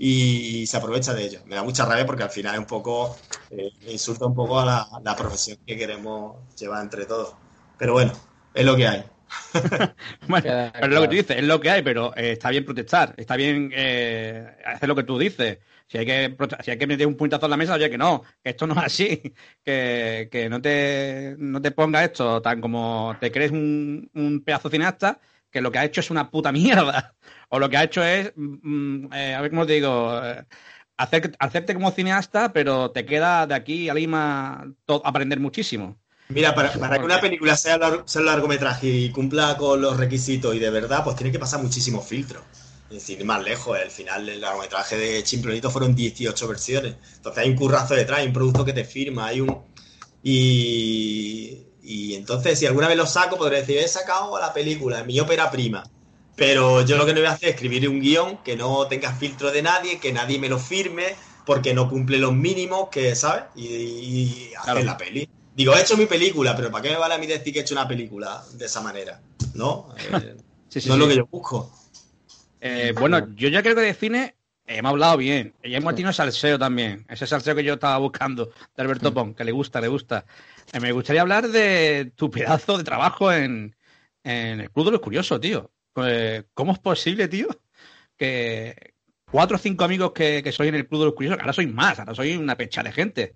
y, 0.05 0.67
se 0.67 0.77
aprovecha 0.77 1.15
de 1.15 1.25
ello. 1.25 1.41
Me 1.47 1.55
da 1.55 1.63
mucha 1.63 1.85
rabia 1.85 2.05
porque 2.05 2.25
al 2.25 2.31
final 2.31 2.55
es 2.55 2.61
un 2.61 2.67
poco, 2.67 3.17
eh, 3.51 3.71
insulta 3.89 4.27
un 4.27 4.35
poco 4.35 4.59
a 4.59 4.65
la, 4.65 4.89
la 5.03 5.15
profesión 5.15 5.59
que 5.65 5.77
queremos 5.77 6.37
llevar 6.59 6.83
entre 6.83 7.07
todos. 7.07 7.35
Pero 7.79 7.93
bueno, 7.93 8.13
es 8.53 8.65
lo 8.65 8.77
que 8.77 8.89
hay. 8.89 9.05
Bueno, 10.27 10.71
pero 10.73 10.87
es 10.87 10.93
lo 10.93 11.01
que 11.03 11.09
tú 11.09 11.15
dices, 11.15 11.37
es 11.37 11.45
lo 11.45 11.61
que 11.61 11.71
hay, 11.71 11.83
pero 11.83 12.17
eh, 12.17 12.33
está 12.33 12.51
bien 12.51 12.65
protestar, 12.65 13.15
está 13.17 13.37
bien 13.37 13.71
eh, 13.75 14.57
hacer 14.67 14.89
lo 14.89 14.97
que 14.97 15.05
tú 15.05 15.19
dices. 15.19 15.59
Si 15.89 15.99
hay 15.99 16.07
que 16.07 16.37
si 16.65 16.71
hay 16.71 16.79
que 16.79 16.87
meter 16.87 17.07
un 17.07 17.17
puñetazo 17.17 17.47
en 17.47 17.51
la 17.51 17.57
mesa, 17.57 17.75
oye, 17.75 17.91
que 17.91 17.99
no, 17.99 18.23
que 18.43 18.51
esto 18.51 18.67
no 18.67 18.75
es 18.75 18.81
así, 18.85 19.23
que, 19.65 20.29
que 20.31 20.49
no 20.49 20.61
te 20.63 21.35
no 21.39 21.61
te 21.63 21.71
ponga 21.73 22.05
esto 22.05 22.41
tan 22.43 22.61
como 22.61 23.17
te 23.21 23.31
crees 23.33 23.51
un, 23.53 24.11
un 24.15 24.43
pedazo 24.45 24.71
cineasta, 24.71 25.21
que 25.51 25.61
lo 25.61 25.71
que 25.71 25.79
ha 25.79 25.85
hecho 25.85 26.01
es 26.01 26.11
una 26.11 26.31
puta 26.31 26.53
mierda. 26.53 27.15
O 27.55 27.59
lo 27.59 27.69
que 27.69 27.77
ha 27.77 27.85
hecho 27.85 28.03
es, 28.03 28.33
mm, 28.35 29.13
eh, 29.13 29.35
a 29.35 29.41
ver 29.43 29.51
cómo 29.51 29.67
te 29.67 29.75
digo, 29.75 30.19
eh, 30.25 30.43
hacer, 30.97 31.37
hacerte 31.39 31.75
como 31.75 31.91
cineasta, 31.91 32.53
pero 32.53 32.91
te 32.91 33.05
queda 33.05 33.47
de 33.47 33.55
aquí 33.55 33.89
a 33.91 33.95
Lima 33.95 34.65
aprender 35.05 35.39
muchísimo. 35.41 35.99
Mira, 36.29 36.55
para, 36.55 36.73
para 36.73 36.99
que 36.99 37.05
una 37.05 37.21
película 37.21 37.57
sea, 37.57 37.79
lar- 37.79 38.03
sea 38.07 38.21
un 38.23 38.27
largometraje 38.27 38.89
y 38.89 39.11
cumpla 39.11 39.57
con 39.59 39.81
los 39.83 39.97
requisitos 39.99 40.55
y 40.55 40.59
de 40.59 40.71
verdad, 40.71 41.05
pues 41.05 41.17
tiene 41.17 41.31
que 41.33 41.39
pasar 41.39 41.63
muchísimos 41.63 42.07
filtros. 42.07 42.43
Es 42.93 42.99
decir, 42.99 43.21
ir 43.21 43.25
más 43.25 43.43
lejos, 43.43 43.79
el 43.83 43.91
final 43.91 44.27
del 44.27 44.41
largometraje 44.43 44.97
de 44.99 45.23
Chimpronito 45.25 45.71
fueron 45.71 45.95
18 45.95 46.47
versiones. 46.47 46.97
Entonces 47.17 47.43
hay 47.43 47.51
un 47.51 47.57
currazo 47.57 47.95
detrás, 47.95 48.19
hay 48.21 48.27
un 48.27 48.35
producto 48.35 48.65
que 48.67 48.75
te 48.75 48.85
firma, 48.85 49.27
hay 49.29 49.41
un... 49.41 49.63
Y, 50.23 51.59
y 51.83 52.15
entonces, 52.15 52.59
si 52.59 52.67
alguna 52.67 52.89
vez 52.89 52.97
lo 52.97 53.07
saco, 53.07 53.37
podré 53.39 53.61
decir, 53.61 53.79
he 53.79 53.89
sacado 53.89 54.39
la 54.39 54.53
película, 54.53 55.05
mi 55.05 55.19
ópera 55.21 55.51
prima. 55.51 55.85
Pero 56.37 56.83
yo 56.85 56.97
lo 56.97 57.07
que 57.07 57.13
no 57.15 57.21
voy 57.21 57.29
a 57.29 57.33
hacer 57.33 57.49
es 57.51 57.55
escribir 57.55 57.89
un 57.89 58.01
guion 58.01 58.39
que 58.45 58.57
no 58.57 58.87
tenga 58.89 59.13
filtro 59.15 59.51
de 59.51 59.63
nadie, 59.63 59.99
que 59.99 60.13
nadie 60.13 60.39
me 60.39 60.49
lo 60.51 60.59
firme, 60.59 61.15
porque 61.47 61.73
no 61.75 61.89
cumple 61.89 62.19
los 62.19 62.33
mínimos, 62.35 62.89
que, 62.91 63.15
¿sabes? 63.15 63.45
Y, 63.55 63.67
y 63.67 64.51
hacer 64.59 64.75
Claro. 64.75 64.85
la 64.85 64.97
peli. 64.99 65.29
Digo, 65.55 65.75
he 65.75 65.81
hecho 65.81 65.97
mi 65.97 66.07
película, 66.07 66.55
pero 66.57 66.71
¿para 66.71 66.83
qué 66.83 66.91
me 66.91 66.97
vale 66.97 67.15
a 67.15 67.19
mí 67.19 67.27
decir 67.27 67.53
que 67.53 67.59
he 67.61 67.63
hecho 67.63 67.75
una 67.75 67.89
película 67.89 68.43
de 68.53 68.67
esa 68.67 68.81
manera? 68.83 69.21
¿No? 69.55 69.89
Eh, 70.13 70.37
Sí, 70.69 70.81
sí, 70.81 70.89
no 70.89 70.95
es 70.95 70.99
sí. 71.01 71.05
lo 71.05 71.09
que 71.09 71.17
yo 71.17 71.27
busco. 71.31 71.71
Eh, 72.65 72.95
bueno, 72.97 73.35
yo 73.35 73.49
ya 73.49 73.61
creo 73.61 73.75
que 73.75 73.81
de 73.81 73.93
cine 73.93 74.37
hemos 74.67 74.91
hablado 74.91 75.17
bien. 75.17 75.53
Y 75.65 75.75
hemos 75.75 75.97
tenido 75.97 76.13
salseo 76.13 76.61
también. 76.61 77.05
Ese 77.09 77.27
salseo 77.27 77.57
que 77.57 77.65
yo 77.65 77.75
estaba 77.75 77.99
buscando 77.99 78.47
de 78.47 78.83
Alberto 78.83 79.13
Pon, 79.13 79.35
que 79.35 79.43
le 79.43 79.51
gusta, 79.51 79.81
le 79.81 79.89
gusta. 79.89 80.25
Eh, 80.73 80.79
me 80.79 80.93
gustaría 80.93 81.23
hablar 81.23 81.49
de 81.49 82.13
tu 82.15 82.31
pedazo 82.31 82.79
de 82.79 82.85
trabajo 82.85 83.33
en, 83.33 83.75
en 84.23 84.61
el 84.61 84.71
Club 84.71 84.87
de 84.87 84.93
los 84.93 85.01
Curiosos, 85.01 85.41
tío. 85.41 85.73
Pues, 85.93 86.45
¿Cómo 86.55 86.73
es 86.73 86.79
posible, 86.79 87.27
tío, 87.27 87.49
que 88.17 88.95
cuatro 89.29 89.57
o 89.57 89.61
cinco 89.61 89.83
amigos 89.83 90.13
que, 90.13 90.41
que 90.45 90.53
soy 90.53 90.69
en 90.69 90.77
el 90.77 90.87
Club 90.87 91.01
de 91.01 91.07
los 91.07 91.15
Curiosos, 91.15 91.39
que 91.39 91.43
ahora 91.43 91.53
soy 91.53 91.67
más, 91.67 91.99
ahora 91.99 92.15
soy 92.15 92.37
una 92.37 92.57
pecha 92.57 92.85
de 92.85 92.93
gente. 92.93 93.35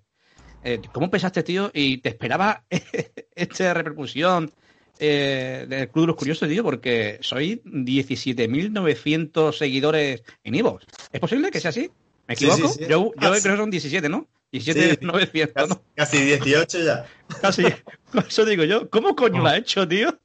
Eh, 0.63 0.79
¿Cómo 0.93 1.11
pensaste, 1.11 1.43
tío? 1.43 1.69
¿Y 1.73 1.97
te 1.97 2.09
esperaba 2.09 2.63
esta 3.35 3.73
repercusión 3.73 4.53
eh, 4.99 5.65
del 5.67 5.89
Club 5.89 6.03
de 6.03 6.07
los 6.07 6.15
Curiosos, 6.15 6.47
tío? 6.49 6.63
Porque 6.63 7.17
soy 7.21 7.61
17.900 7.65 9.53
seguidores 9.53 10.23
en 10.43 10.55
Ivo. 10.55 10.79
¿Es 11.11 11.19
posible 11.19 11.51
que 11.51 11.59
sea 11.59 11.69
así? 11.69 11.89
¿Me 12.27 12.33
equivoco? 12.33 12.67
sí, 12.67 12.79
sí. 12.79 12.81
Yo, 12.81 12.87
yo 12.87 13.13
Ah, 13.17 13.29
creo 13.41 13.53
que 13.53 13.57
son 13.57 13.71
17, 13.71 14.09
¿no? 14.09 14.27
17.900, 14.51 15.53
Casi, 15.53 15.69
¿no? 15.69 15.81
casi 15.95 16.17
18 16.21 16.79
ya. 16.83 17.05
Casi. 17.41 17.63
Eso 18.27 18.45
digo 18.45 18.63
yo. 18.63 18.89
¿Cómo 18.89 19.15
coño 19.15 19.41
lo 19.41 19.47
ha 19.49 19.57
hecho, 19.57 19.87
tío? 19.87 20.17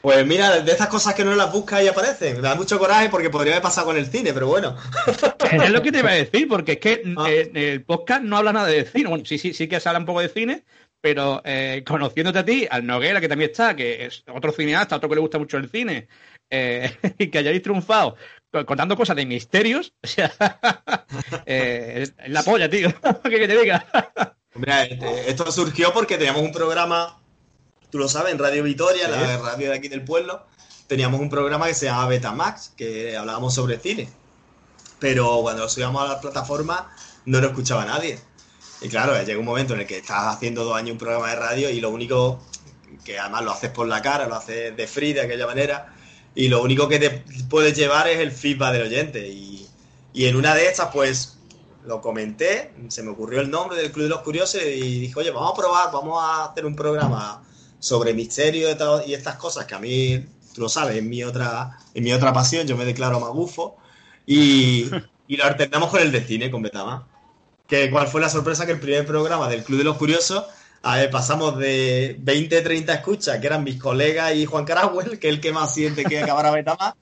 Pues 0.00 0.26
mira, 0.26 0.60
de 0.60 0.70
estas 0.70 0.88
cosas 0.88 1.14
que 1.14 1.24
no 1.24 1.34
las 1.34 1.50
buscas 1.50 1.82
y 1.82 1.88
aparecen. 1.88 2.42
Da 2.42 2.54
mucho 2.54 2.78
coraje 2.78 3.08
porque 3.08 3.30
podría 3.30 3.54
haber 3.54 3.62
pasado 3.62 3.86
con 3.86 3.96
el 3.96 4.04
cine, 4.06 4.32
pero 4.34 4.46
bueno. 4.48 4.76
Es 5.50 5.70
lo 5.70 5.80
que 5.82 5.90
te 5.92 6.00
iba 6.00 6.10
a 6.10 6.14
decir, 6.14 6.46
porque 6.46 6.72
es 6.72 6.78
que 6.78 7.02
Ah. 7.16 7.26
eh, 7.30 7.50
el 7.54 7.82
podcast 7.84 8.22
no 8.22 8.36
habla 8.36 8.52
nada 8.52 8.66
de 8.66 8.84
cine. 8.84 9.08
Bueno, 9.08 9.24
sí, 9.24 9.38
sí, 9.38 9.54
sí 9.54 9.66
que 9.66 9.80
se 9.80 9.88
habla 9.88 10.00
un 10.00 10.06
poco 10.06 10.20
de 10.20 10.28
cine, 10.28 10.64
pero 11.04 11.42
eh, 11.44 11.84
conociéndote 11.86 12.38
a 12.38 12.44
ti, 12.46 12.66
al 12.70 12.86
Noguera, 12.86 13.20
que 13.20 13.28
también 13.28 13.50
está, 13.50 13.76
que 13.76 14.06
es 14.06 14.24
otro 14.32 14.52
cineasta, 14.52 14.96
otro 14.96 15.10
que 15.10 15.16
le 15.16 15.20
gusta 15.20 15.38
mucho 15.38 15.58
el 15.58 15.68
cine, 15.68 16.08
eh, 16.48 16.96
y 17.18 17.26
que 17.26 17.36
hayáis 17.36 17.60
triunfado 17.60 18.16
contando 18.64 18.96
cosas 18.96 19.14
de 19.14 19.26
misterios, 19.26 19.92
o 20.02 20.06
sea, 20.06 20.32
eh, 21.44 22.04
es 22.04 22.14
la 22.28 22.42
polla, 22.42 22.70
tío, 22.70 22.88
que 23.22 23.46
te 23.46 23.60
diga. 23.60 23.84
Hombre, 24.54 24.94
este, 24.94 25.30
esto 25.30 25.52
surgió 25.52 25.92
porque 25.92 26.16
teníamos 26.16 26.40
un 26.40 26.52
programa, 26.52 27.20
tú 27.90 27.98
lo 27.98 28.08
sabes, 28.08 28.32
en 28.32 28.38
Radio 28.38 28.62
Vitoria, 28.62 29.06
la 29.06 29.36
radio 29.36 29.72
de 29.72 29.76
aquí 29.76 29.88
del 29.88 30.04
pueblo, 30.04 30.46
teníamos 30.86 31.20
un 31.20 31.28
programa 31.28 31.66
que 31.66 31.74
se 31.74 31.84
llama 31.84 32.08
Betamax, 32.08 32.72
que 32.78 33.14
hablábamos 33.14 33.54
sobre 33.54 33.78
cine. 33.78 34.08
Pero 35.00 35.40
cuando 35.42 35.64
lo 35.64 35.68
subíamos 35.68 36.02
a 36.02 36.14
la 36.14 36.20
plataforma 36.22 36.90
no 37.26 37.42
lo 37.42 37.48
escuchaba 37.48 37.84
nadie. 37.84 38.18
Y 38.84 38.88
claro, 38.90 39.20
llega 39.22 39.38
un 39.38 39.46
momento 39.46 39.72
en 39.72 39.80
el 39.80 39.86
que 39.86 39.96
estás 39.96 40.36
haciendo 40.36 40.62
dos 40.62 40.76
años 40.76 40.92
un 40.92 40.98
programa 40.98 41.30
de 41.30 41.36
radio 41.36 41.70
y 41.70 41.80
lo 41.80 41.88
único 41.88 42.42
que 43.02 43.18
además 43.18 43.42
lo 43.42 43.52
haces 43.52 43.70
por 43.70 43.88
la 43.88 44.02
cara, 44.02 44.28
lo 44.28 44.34
haces 44.34 44.76
de 44.76 44.86
free 44.86 45.14
de 45.14 45.22
aquella 45.22 45.46
manera, 45.46 45.94
y 46.34 46.48
lo 46.48 46.62
único 46.62 46.86
que 46.86 46.98
te 46.98 47.24
puedes 47.48 47.74
llevar 47.74 48.08
es 48.08 48.18
el 48.18 48.30
feedback 48.30 48.72
del 48.72 48.82
oyente. 48.82 49.26
Y, 49.26 49.66
y 50.12 50.26
en 50.26 50.36
una 50.36 50.54
de 50.54 50.66
estas, 50.66 50.90
pues 50.92 51.38
lo 51.86 52.02
comenté, 52.02 52.74
se 52.88 53.02
me 53.02 53.10
ocurrió 53.10 53.40
el 53.40 53.50
nombre 53.50 53.78
del 53.78 53.90
Club 53.90 54.04
de 54.04 54.10
los 54.10 54.20
Curiosos 54.20 54.60
y 54.62 55.00
dije, 55.00 55.14
oye, 55.16 55.30
vamos 55.30 55.52
a 55.52 55.56
probar, 55.56 55.90
vamos 55.90 56.22
a 56.22 56.44
hacer 56.44 56.66
un 56.66 56.76
programa 56.76 57.42
sobre 57.78 58.12
misterio 58.12 58.68
y 59.06 59.14
estas 59.14 59.36
cosas 59.36 59.64
que 59.64 59.74
a 59.74 59.78
mí, 59.78 60.26
tú 60.54 60.60
lo 60.60 60.68
sabes, 60.68 60.96
es 60.96 61.02
mi 61.02 61.24
otra, 61.24 61.78
mi 61.94 62.12
otra 62.12 62.34
pasión, 62.34 62.66
yo 62.66 62.76
me 62.76 62.84
declaro 62.84 63.18
magufo 63.18 63.78
y, 64.26 64.90
y 65.26 65.36
lo 65.38 65.44
alternamos 65.44 65.88
con 65.88 66.02
el 66.02 66.12
de 66.12 66.22
cine, 66.22 66.50
con. 66.50 66.62
Que 67.74 67.90
cuál 67.90 68.06
fue 68.06 68.20
la 68.20 68.28
sorpresa 68.28 68.66
que 68.66 68.72
el 68.72 68.78
primer 68.78 69.04
programa 69.04 69.48
del 69.48 69.64
Club 69.64 69.78
de 69.78 69.84
los 69.84 69.96
Curiosos 69.96 70.44
a 70.86 70.96
ver, 70.96 71.10
pasamos 71.10 71.58
de 71.58 72.14
20, 72.20 72.60
30 72.60 72.92
escuchas, 72.92 73.38
que 73.38 73.46
eran 73.46 73.64
mis 73.64 73.80
colegas 73.80 74.34
y 74.34 74.44
Juan 74.44 74.66
Carahuel, 74.66 75.18
que 75.18 75.28
es 75.28 75.34
el 75.34 75.40
que 75.40 75.50
más 75.50 75.72
siente 75.72 76.04
que 76.04 76.20
acabará 76.20 76.50
Betama, 76.50 76.94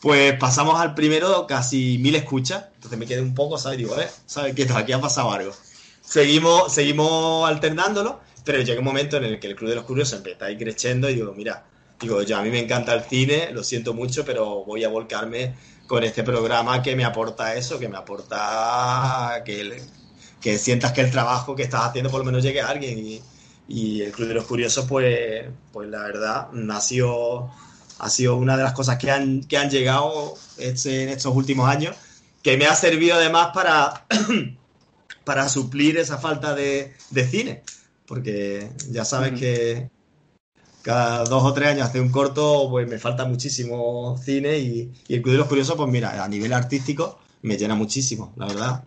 pues 0.00 0.36
pasamos 0.36 0.80
al 0.80 0.94
primero 0.94 1.46
casi 1.46 1.96
mil 1.98 2.16
escuchas. 2.16 2.64
Entonces 2.74 2.98
me 2.98 3.06
quedé 3.06 3.20
un 3.20 3.32
poco, 3.32 3.56
¿sabes? 3.56 3.78
Digo, 3.78 3.96
eh, 4.00 4.08
¿sabes 4.26 4.52
qué? 4.56 4.66
Aquí 4.74 4.92
ha 4.92 5.00
pasado 5.00 5.30
algo. 5.30 5.52
Seguimos, 6.00 6.72
seguimos 6.72 7.48
alternándolo, 7.48 8.20
pero 8.44 8.60
llega 8.62 8.80
un 8.80 8.84
momento 8.84 9.16
en 9.16 9.24
el 9.24 9.38
que 9.38 9.46
el 9.46 9.54
Club 9.54 9.70
de 9.70 9.76
los 9.76 9.84
Curiosos 9.84 10.18
empieza 10.18 10.46
a 10.46 10.50
ir 10.50 10.58
creciendo 10.58 11.08
y 11.08 11.14
digo, 11.14 11.32
mira, 11.34 11.64
digo, 12.00 12.20
yo 12.22 12.36
a 12.36 12.42
mí 12.42 12.50
me 12.50 12.58
encanta 12.58 12.94
el 12.94 13.04
cine, 13.04 13.52
lo 13.52 13.62
siento 13.62 13.94
mucho, 13.94 14.24
pero 14.24 14.64
voy 14.64 14.82
a 14.82 14.88
volcarme 14.88 15.54
con 15.86 16.04
este 16.04 16.22
programa 16.22 16.82
que 16.82 16.96
me 16.96 17.04
aporta 17.04 17.54
eso, 17.54 17.78
que 17.78 17.88
me 17.88 17.96
aporta 17.96 19.42
que 19.44 19.80
que 20.44 20.58
sientas 20.58 20.92
que 20.92 21.00
el 21.00 21.10
trabajo 21.10 21.56
que 21.56 21.62
estás 21.62 21.86
haciendo 21.86 22.10
por 22.10 22.18
lo 22.18 22.26
menos 22.26 22.42
llegue 22.42 22.60
a 22.60 22.68
alguien. 22.68 23.22
Y, 23.66 24.02
el 24.02 24.12
Club 24.12 24.28
de 24.28 24.34
los 24.34 24.44
Curiosos, 24.44 24.84
pues, 24.86 25.46
pues 25.72 25.88
la 25.88 26.02
verdad, 26.02 26.48
ha 26.70 26.80
sido, 26.82 27.50
ha 27.98 28.10
sido 28.10 28.36
una 28.36 28.58
de 28.58 28.62
las 28.62 28.74
cosas 28.74 28.98
que 28.98 29.10
han, 29.10 29.42
que 29.44 29.56
han 29.56 29.70
llegado 29.70 30.34
este, 30.58 31.04
en 31.04 31.08
estos 31.08 31.34
últimos 31.34 31.66
años, 31.66 31.96
que 32.42 32.58
me 32.58 32.66
ha 32.66 32.76
servido 32.76 33.16
además 33.16 33.52
para, 33.54 34.06
para 35.24 35.48
suplir 35.48 35.96
esa 35.96 36.18
falta 36.18 36.54
de, 36.54 36.94
cine. 37.30 37.62
Porque 38.04 38.70
ya 38.90 39.06
sabes 39.06 39.40
que 39.40 39.88
cada 40.84 41.24
dos 41.24 41.42
o 41.42 41.54
tres 41.54 41.70
años 41.70 41.86
hace 41.88 41.98
un 41.98 42.10
corto, 42.10 42.68
pues 42.70 42.86
me 42.86 42.98
falta 42.98 43.24
muchísimo 43.24 44.18
cine 44.18 44.58
y, 44.58 44.92
y 45.08 45.14
el 45.14 45.22
Club 45.22 45.32
de 45.32 45.38
los 45.38 45.48
Curiosos, 45.48 45.76
pues 45.76 45.90
mira, 45.90 46.22
a 46.22 46.28
nivel 46.28 46.52
artístico 46.52 47.18
me 47.40 47.56
llena 47.56 47.74
muchísimo, 47.74 48.34
la 48.36 48.46
verdad. 48.46 48.84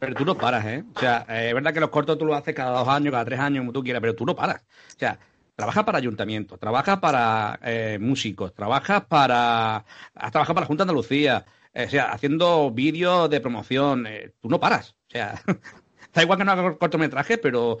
Pero 0.00 0.14
tú 0.14 0.24
no 0.24 0.36
paras, 0.36 0.64
¿eh? 0.66 0.84
O 0.94 0.98
sea, 0.98 1.24
eh, 1.28 1.48
es 1.48 1.54
verdad 1.54 1.72
que 1.72 1.80
los 1.80 1.90
cortos 1.90 2.18
tú 2.18 2.24
los 2.24 2.36
haces 2.36 2.54
cada 2.54 2.78
dos 2.78 2.88
años, 2.88 3.12
cada 3.12 3.24
tres 3.24 3.38
años, 3.38 3.62
como 3.62 3.72
tú 3.72 3.84
quieras, 3.84 4.00
pero 4.00 4.14
tú 4.14 4.26
no 4.26 4.34
paras. 4.34 4.64
O 4.96 4.98
sea, 4.98 5.18
trabajas 5.54 5.84
para 5.84 5.98
ayuntamientos, 5.98 6.58
trabajas 6.58 6.98
para 6.98 7.58
eh, 7.62 7.98
músicos, 8.00 8.52
trabajas 8.54 9.04
para. 9.06 9.84
Has 10.14 10.32
trabajado 10.32 10.54
para 10.54 10.64
la 10.64 10.66
Junta 10.66 10.84
de 10.84 10.90
Andalucía, 10.90 11.46
eh, 11.72 11.84
o 11.86 11.90
sea, 11.90 12.12
haciendo 12.12 12.70
vídeos 12.72 13.30
de 13.30 13.40
promoción. 13.40 14.06
tú 14.40 14.48
no 14.48 14.60
paras. 14.60 14.96
O 15.08 15.10
sea, 15.10 15.40
da 16.14 16.22
igual 16.22 16.38
que 16.38 16.44
no 16.44 16.52
hagas 16.52 16.76
cortometrajes, 16.78 17.38
pero 17.38 17.78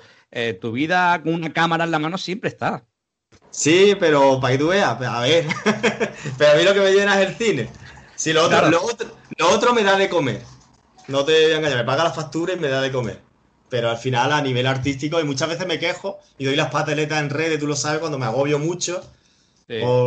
tu 0.60 0.72
vida 0.72 1.20
con 1.22 1.34
una 1.34 1.52
cámara 1.52 1.84
en 1.84 1.90
la 1.90 1.98
mano 1.98 2.18
siempre 2.18 2.50
está. 2.50 2.84
Sí, 3.50 3.96
pero 3.98 4.40
para 4.40 4.52
que 4.52 4.58
tú 4.58 4.68
veas, 4.68 5.00
a 5.00 5.20
ver. 5.20 5.46
pero 6.38 6.52
a 6.52 6.54
mí 6.54 6.62
lo 6.62 6.74
que 6.74 6.80
me 6.80 6.92
llena 6.92 7.20
es 7.20 7.28
el 7.28 7.36
cine. 7.36 7.70
Si 8.14 8.32
lo 8.32 8.44
otro, 8.44 8.70
lo 8.70 9.50
otro 9.50 9.72
me 9.74 9.82
da 9.82 9.96
de 9.96 10.08
comer 10.08 10.42
no 11.08 11.24
te 11.24 11.32
voy 11.32 11.52
a 11.52 11.56
engañar, 11.56 11.78
me 11.78 11.84
paga 11.84 12.04
la 12.04 12.12
factura 12.12 12.52
y 12.52 12.58
me 12.58 12.68
da 12.68 12.80
de 12.80 12.92
comer. 12.92 13.18
Pero 13.68 13.90
al 13.90 13.98
final, 13.98 14.32
a 14.32 14.40
nivel 14.40 14.66
artístico, 14.66 15.20
y 15.20 15.24
muchas 15.24 15.48
veces 15.48 15.66
me 15.66 15.78
quejo 15.78 16.18
y 16.38 16.44
doy 16.44 16.56
las 16.56 16.70
pateletas 16.70 17.20
en 17.20 17.30
redes, 17.30 17.58
tú 17.58 17.66
lo 17.66 17.76
sabes, 17.76 17.98
cuando 17.98 18.18
me 18.18 18.26
agobio 18.26 18.58
mucho 18.58 19.02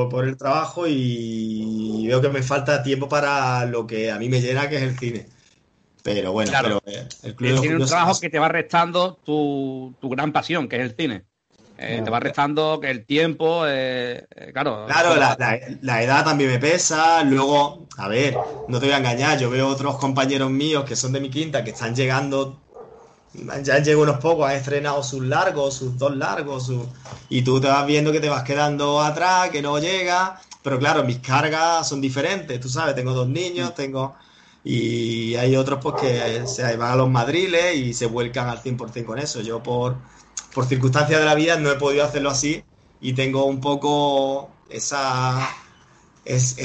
por, 0.09 0.27
el 0.27 0.37
trabajo 0.37 0.87
y 0.87 2.07
veo 2.07 2.21
que 2.21 2.29
me 2.29 2.41
falta 2.41 2.81
tiempo 2.81 3.07
para 3.07 3.65
lo 3.65 3.85
que 3.85 4.09
a 4.11 4.17
mí 4.17 4.29
me 4.29 4.41
llena, 4.41 4.69
que 4.69 4.77
es 4.77 4.83
el 4.83 4.97
cine. 4.97 5.27
Pero 6.03 6.31
bueno, 6.31 6.51
pero, 6.59 6.81
eh, 6.87 7.07
el 7.21 7.35
club 7.35 7.61
Tiene 7.61 7.75
un 7.75 7.85
trabajo 7.85 8.19
que 8.19 8.29
te 8.31 8.39
va 8.39 8.47
restando 8.47 9.19
tu, 9.23 9.93
tu 10.01 10.09
gran 10.09 10.31
pasión, 10.31 10.67
que 10.67 10.77
es 10.77 10.81
el 10.81 10.95
cine. 10.95 11.25
Eh, 11.83 12.01
te 12.03 12.11
va 12.11 12.19
restando 12.19 12.79
el 12.83 13.05
tiempo, 13.05 13.65
eh, 13.65 14.27
eh, 14.35 14.51
claro. 14.53 14.85
Claro, 14.85 15.15
la, 15.15 16.03
edad 16.03 16.23
también 16.23 16.51
me 16.51 16.59
pesa. 16.59 17.23
Luego, 17.23 17.87
a 17.97 18.07
ver, 18.07 18.37
no 18.67 18.79
te 18.79 18.85
voy 18.85 18.93
a 18.93 18.99
engañar, 18.99 19.39
yo 19.39 19.49
veo 19.49 19.67
otros 19.67 19.97
compañeros 19.97 20.51
míos 20.51 20.85
que 20.85 20.95
son 20.95 21.11
de 21.11 21.19
mi 21.19 21.31
quinta 21.31 21.63
que 21.63 21.71
están 21.71 21.95
llegando, 21.95 22.59
ya 23.33 23.75
han 23.75 23.83
llegado 23.83 24.03
unos 24.03 24.19
pocos, 24.19 24.47
han 24.47 24.57
estrenado 24.57 25.01
sus 25.01 25.23
largos, 25.23 25.73
sus 25.73 25.97
dos 25.97 26.15
largos, 26.15 26.71
y 27.29 27.41
tú 27.41 27.59
te 27.59 27.67
vas 27.67 27.87
viendo 27.87 28.11
que 28.11 28.19
te 28.19 28.29
vas 28.29 28.43
quedando 28.43 29.01
atrás, 29.01 29.49
que 29.49 29.63
no 29.63 29.79
llega. 29.79 30.39
Pero 30.61 30.77
claro, 30.77 31.03
mis 31.03 31.17
cargas 31.17 31.89
son 31.89 31.99
diferentes, 31.99 32.59
tú 32.59 32.69
sabes, 32.69 32.93
tengo 32.93 33.13
dos 33.13 33.27
niños, 33.27 33.73
tengo... 33.73 34.15
Y 34.63 35.33
hay 35.37 35.55
otros 35.55 35.79
pues 35.81 35.95
que 35.99 36.45
se 36.45 36.77
van 36.77 36.91
a 36.91 36.95
los 36.95 37.09
madriles 37.09 37.75
y 37.75 37.95
se 37.95 38.05
vuelcan 38.05 38.47
al 38.47 38.61
100% 38.61 39.05
con 39.05 39.17
eso. 39.17 39.41
Yo 39.41 39.63
por 39.63 39.95
por 40.53 40.65
circunstancias 40.65 41.19
de 41.19 41.25
la 41.25 41.35
vida 41.35 41.57
no 41.57 41.71
he 41.71 41.75
podido 41.75 42.03
hacerlo 42.03 42.29
así 42.29 42.63
y 42.99 43.13
tengo 43.13 43.45
un 43.45 43.61
poco 43.61 44.51
esa 44.69 45.49
es, 46.25 46.57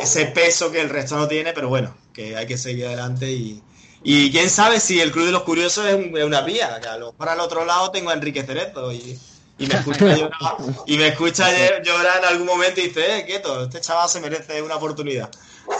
ese 0.00 0.26
peso 0.26 0.70
que 0.70 0.80
el 0.80 0.88
resto 0.88 1.16
no 1.16 1.28
tiene, 1.28 1.52
pero 1.52 1.68
bueno, 1.68 1.94
que 2.12 2.36
hay 2.36 2.46
que 2.46 2.58
seguir 2.58 2.86
adelante 2.86 3.30
y, 3.30 3.62
y 4.02 4.30
quién 4.30 4.50
sabe 4.50 4.80
si 4.80 5.00
el 5.00 5.12
Club 5.12 5.26
de 5.26 5.32
los 5.32 5.42
Curiosos 5.42 5.86
es, 5.86 6.24
una 6.24 6.42
vía, 6.42 6.78
que 6.80 6.88
a 6.88 6.96
lo 6.96 7.12
mejor 7.12 7.28
al 7.28 7.40
otro 7.40 7.64
lado 7.64 7.90
tengo 7.90 8.10
a 8.10 8.14
Enrique 8.14 8.42
Cerezo 8.42 8.92
y, 8.92 9.18
y 9.58 9.66
me 9.66 9.74
escucha 9.74 10.16
llorar, 10.16 10.56
y 10.86 10.96
me 10.96 11.08
escucha 11.08 11.48
llorar 11.82 12.18
en 12.18 12.24
algún 12.24 12.46
momento 12.46 12.80
y 12.80 12.84
dice, 12.84 13.18
eh, 13.18 13.24
quieto, 13.26 13.64
este 13.64 13.80
chaval 13.80 14.08
se 14.08 14.20
merece 14.20 14.62
una 14.62 14.76
oportunidad. 14.76 15.30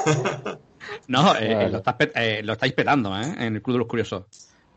No, 1.06 1.36
eh, 1.36 1.68
lo, 1.68 1.78
estás, 1.78 1.94
eh, 2.14 2.40
lo 2.42 2.54
estáis 2.54 2.72
esperando, 2.72 3.16
¿eh? 3.16 3.34
En 3.38 3.54
el 3.54 3.62
Club 3.62 3.74
de 3.74 3.78
los 3.80 3.86
Curiosos. 3.86 4.24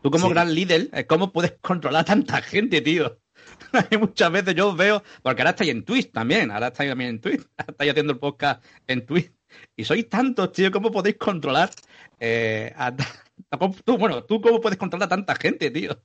Tú 0.04 0.10
como 0.10 0.28
gran 0.28 0.54
líder, 0.54 0.90
eh, 0.92 1.06
¿cómo 1.06 1.32
puedes 1.32 1.54
controlar 1.62 2.02
a 2.02 2.04
tanta 2.04 2.42
gente, 2.42 2.82
tío? 2.82 3.18
Muchas 3.98 4.30
veces 4.30 4.54
yo 4.54 4.76
veo, 4.76 5.02
porque 5.22 5.40
ahora 5.40 5.52
estáis 5.52 5.70
en 5.70 5.82
Twitch 5.82 6.12
también, 6.12 6.50
ahora 6.50 6.66
estáis 6.66 6.90
también 6.90 7.08
en 7.08 7.20
Twitch, 7.22 7.40
estáis 7.66 7.90
haciendo 7.90 8.12
el 8.12 8.18
podcast 8.18 8.62
en 8.86 9.06
Twitch. 9.06 9.32
Y 9.74 9.84
sois 9.84 10.06
tantos, 10.06 10.52
tío, 10.52 10.70
¿cómo 10.70 10.90
podéis 10.90 11.16
controlar 11.16 11.70
eh, 12.20 12.74
a, 12.76 12.94
tú, 13.82 13.96
bueno, 13.96 14.24
tú 14.24 14.42
cómo 14.42 14.60
puedes 14.60 14.78
controlar 14.78 15.06
a 15.06 15.08
tanta 15.08 15.36
gente, 15.36 15.70
tío? 15.70 15.98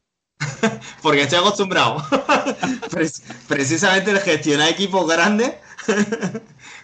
Porque 1.02 1.24
estoy 1.24 1.40
acostumbrado. 1.40 2.02
Precisamente 3.50 4.12
el 4.12 4.20
gestionar 4.20 4.70
equipos 4.70 5.06
grandes, 5.12 5.56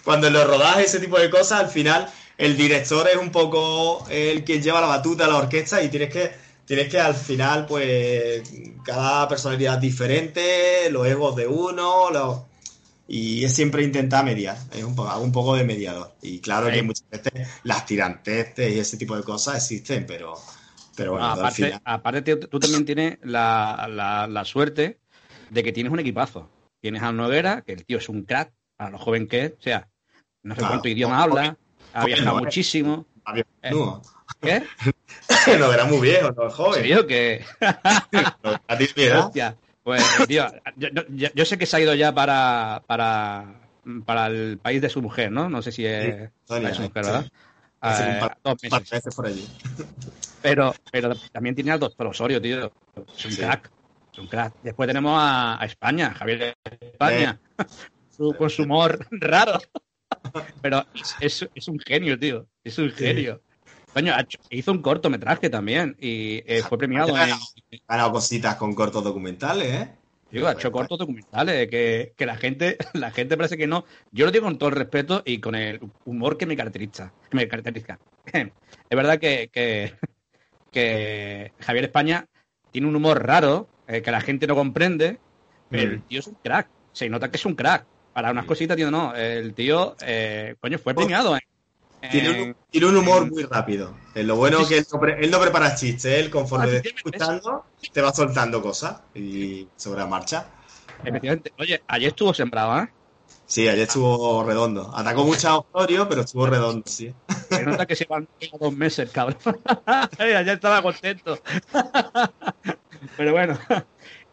cuando 0.03 0.29
lo 0.29 0.45
rodas 0.45 0.79
ese 0.79 0.99
tipo 0.99 1.17
de 1.17 1.29
cosas, 1.29 1.61
al 1.61 1.69
final 1.69 2.09
el 2.37 2.57
director 2.57 3.07
es 3.07 3.15
un 3.15 3.31
poco 3.31 4.05
el 4.09 4.43
que 4.43 4.61
lleva 4.61 4.81
la 4.81 4.87
batuta 4.87 5.23
a 5.23 5.27
la 5.29 5.37
orquesta 5.37 5.81
y 5.81 5.87
tienes 5.87 6.09
que 6.09 6.44
tienes 6.65 6.89
que 6.89 6.99
al 6.99 7.15
final, 7.15 7.65
pues, 7.65 8.49
cada 8.83 9.27
personalidad 9.27 9.77
diferente, 9.77 10.89
los 10.91 11.07
egos 11.07 11.35
de 11.35 11.47
uno, 11.47 12.47
y 13.07 13.43
es 13.43 13.53
siempre 13.53 13.83
intentar 13.83 14.25
mediar, 14.25 14.57
es 14.73 14.83
un, 14.83 14.95
poco, 14.95 15.17
un 15.19 15.31
poco 15.31 15.55
de 15.55 15.63
mediador. 15.63 16.13
Y 16.21 16.39
claro 16.39 16.71
que 16.71 16.81
muchas 16.81 17.07
veces 17.09 17.47
las 17.63 17.85
tiranteces 17.85 18.75
y 18.75 18.79
ese 18.79 18.97
tipo 18.97 19.15
de 19.15 19.23
cosas 19.23 19.57
existen, 19.57 20.05
pero, 20.07 20.33
pero 20.95 21.11
bueno, 21.11 21.27
aparte, 21.27 21.79
aparte 21.83 22.35
tú 22.35 22.59
también 22.59 22.85
tienes 22.85 23.19
la, 23.21 24.27
la, 24.29 24.45
suerte 24.45 24.99
de 25.49 25.63
que 25.63 25.71
tienes 25.71 25.93
un 25.93 25.99
equipazo. 25.99 26.49
Tienes 26.81 27.03
a 27.03 27.11
Noguera, 27.11 27.61
que 27.61 27.73
el 27.73 27.85
tío 27.85 27.97
es 27.97 28.09
un 28.09 28.23
crack, 28.23 28.51
para 28.75 28.91
lo 28.91 28.97
joven 28.97 29.27
que 29.27 29.45
es, 29.45 29.51
o 29.53 29.61
sea, 29.61 29.87
no 30.43 30.55
sé 30.55 30.61
cuánto 30.61 30.87
idioma 30.87 31.23
habla, 31.23 31.57
ha 31.93 32.05
viajado 32.05 32.39
muchísimo. 32.39 33.05
Eh, 33.35 33.71
¿Qué? 34.45 34.63
era 35.47 35.85
muy 35.85 35.99
viejo, 36.01 36.31
no 36.31 36.49
joven. 36.49 36.83
¿Sí 36.83 37.07
que? 37.07 37.43
a 37.61 38.77
ti 38.77 38.87
Hostia. 39.11 39.55
Pues, 39.83 40.03
tío, 40.27 40.47
yo, 41.35 41.45
sé 41.45 41.59
que 41.59 41.67
se 41.67 41.77
ha 41.77 41.79
ido 41.79 41.93
ya 41.93 42.11
para, 42.11 42.81
para, 42.87 43.61
para 44.03 44.27
el 44.27 44.57
país 44.57 44.81
de 44.81 44.89
su 44.89 44.99
mujer, 44.99 45.31
¿no? 45.31 45.47
No 45.47 45.61
sé 45.61 45.71
si 45.71 45.85
es, 45.85 46.31
su 46.47 46.55
mujer, 46.55 47.05
¿verdad? 47.05 47.25
Eh, 47.83 48.19
dos 48.43 48.55
meses. 48.63 49.15
por 49.15 49.27
allí. 49.27 49.47
Pero, 50.41 50.73
pero 50.91 51.15
también 51.31 51.53
tiene 51.53 51.71
al 51.71 51.79
doctor 51.79 52.07
Osorio, 52.07 52.41
tío. 52.41 52.71
Es 53.15 53.25
un 53.25 53.35
crack. 53.35 53.71
Es 54.11 54.19
un 54.19 54.27
crack. 54.27 54.53
Después 54.63 54.87
tenemos 54.87 55.15
a, 55.21 55.59
España, 55.63 56.13
Javier 56.15 56.39
de 56.39 56.55
España. 56.81 57.39
con 58.37 58.49
su 58.49 58.63
humor 58.63 59.05
raro. 59.11 59.59
pero 60.61 60.83
es, 61.19 61.47
es, 61.53 61.67
un 61.67 61.79
genio, 61.79 62.17
tío. 62.17 62.47
Es 62.63 62.77
un 62.79 62.89
genio. 62.91 63.41
Coño, 63.95 64.13
hizo 64.49 64.73
un 64.73 64.81
cortometraje 64.81 65.49
también 65.49 65.95
y 66.01 66.43
eh, 66.45 66.61
fue 66.67 66.77
premiado. 66.77 67.15
Ha 67.15 67.27
ganado, 67.87 68.11
cositas 68.11 68.57
con 68.57 68.75
cortos 68.75 69.01
documentales, 69.01 69.73
¿eh? 69.73 69.89
Digo, 70.29 70.47
ha 70.47 70.51
hecho 70.51 70.69
cortos 70.69 70.99
documentales 70.99 71.69
que, 71.69 72.11
que, 72.17 72.25
la 72.25 72.35
gente 72.35 72.77
la 72.93 73.11
gente 73.11 73.37
parece 73.37 73.55
que 73.55 73.67
no. 73.67 73.85
Yo 74.11 74.25
lo 74.25 74.33
digo 74.33 74.43
con 74.43 74.57
todo 74.57 74.67
el 74.67 74.75
respeto 74.75 75.23
y 75.25 75.39
con 75.39 75.55
el 75.55 75.79
humor 76.03 76.37
que 76.37 76.45
me 76.45 76.57
caracteriza. 76.57 77.13
Que 77.29 77.37
me 77.37 77.47
caracteriza. 77.47 77.97
Es 78.89 78.97
verdad 78.97 79.17
que, 79.17 79.49
que, 80.73 81.53
Javier 81.61 81.85
España 81.85 82.27
tiene 82.71 82.89
un 82.89 82.97
humor 82.97 83.25
raro 83.25 83.69
eh, 83.87 84.01
que 84.01 84.11
la 84.11 84.19
gente 84.19 84.45
no 84.45 84.55
comprende, 84.55 85.19
pero 85.69 85.91
el 85.91 85.99
mm. 85.99 86.01
tío 86.01 86.19
es 86.19 86.27
un 86.27 86.35
crack. 86.43 86.67
Se 86.91 87.09
nota 87.09 87.31
que 87.31 87.37
es 87.37 87.45
un 87.45 87.55
crack. 87.55 87.85
Para 88.11 88.31
unas 88.31 88.45
cositas, 88.45 88.75
tío, 88.75 88.91
no. 88.91 89.15
El 89.15 89.53
tío, 89.53 89.95
eh, 90.05 90.55
coño, 90.59 90.79
fue 90.79 90.93
premiado. 90.93 91.37
Tiene 92.11 92.55
un, 92.87 92.97
humor 92.97 93.29
muy 93.31 93.43
rápido. 93.43 93.93
lo 94.15 94.35
bueno 94.35 94.59
es 94.59 94.67
que 94.67 94.77
él 94.77 95.31
no, 95.31 95.39
prepara 95.39 95.75
chistes. 95.75 96.05
Él, 96.05 96.29
conforme 96.29 96.67
te 96.67 96.77
está 96.77 96.89
escuchando, 96.89 97.65
te 97.91 98.01
va 98.01 98.13
soltando 98.13 98.61
cosas 98.61 99.01
y 99.13 99.67
sobre 99.75 99.99
la 99.99 100.07
marcha. 100.07 100.47
Efectivamente. 101.03 101.53
Oye, 101.57 101.81
ayer 101.87 102.09
estuvo 102.09 102.33
sembrado, 102.33 102.83
¿eh? 102.83 102.89
Sí, 103.47 103.67
ayer 103.67 103.83
estuvo 103.83 104.43
redondo. 104.43 104.91
Atacó 104.95 105.23
mucho 105.23 105.47
a 105.49 105.57
Osorio, 105.59 106.09
pero 106.09 106.21
estuvo 106.21 106.47
redondo, 106.47 106.83
sí. 106.85 107.13
Se 107.49 107.63
nota 107.63 107.85
que 107.85 107.95
se 107.95 108.05
van 108.05 108.27
dos 108.59 108.73
meses, 108.73 109.11
cabrón. 109.11 109.37
ayer 110.17 110.49
estaba 110.49 110.81
contento. 110.81 111.39
pero 113.17 113.33
bueno. 113.33 113.57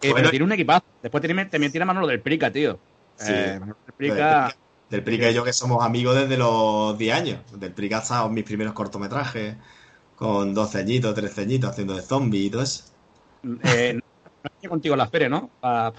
Eh, 0.01 0.13
pero 0.15 0.31
tiene 0.31 0.45
un 0.45 0.53
equipazo. 0.53 0.85
Después 1.03 1.23
también 1.23 1.71
tiene 1.71 1.85
mano 1.85 2.01
lo 2.01 2.07
del 2.07 2.21
Prica, 2.21 2.51
tío. 2.51 2.79
Sí. 3.17 3.33
Eh, 3.33 3.61
del 3.61 3.95
Prica. 3.97 4.53
Del 4.93 5.03
Prica 5.03 5.31
y 5.31 5.33
yo 5.33 5.43
que 5.43 5.55
somos 5.55 5.83
amigos 5.83 6.15
desde 6.15 6.37
los 6.37 6.99
10 6.99 7.17
años. 7.17 7.39
Del 7.55 7.73
Prica 7.73 8.01
estado 8.01 8.29
mis 8.29 8.45
primeros 8.45 8.75
cortometrajes 8.75 9.57
con 10.17 10.53
12 10.53 10.79
añitos, 10.79 11.15
13 11.15 11.41
añitos 11.41 11.71
haciendo 11.71 11.97
de 11.97 12.03
zombies 12.03 12.45
y 12.45 12.51
todo 12.51 12.63
eso. 12.63 12.85
Eh, 13.65 13.99
no 14.63 14.69
contigo 14.69 14.93
a 14.93 14.99
la 14.99 15.09
feria, 15.09 15.31
¿no? 15.31 15.49
no, 15.63 15.95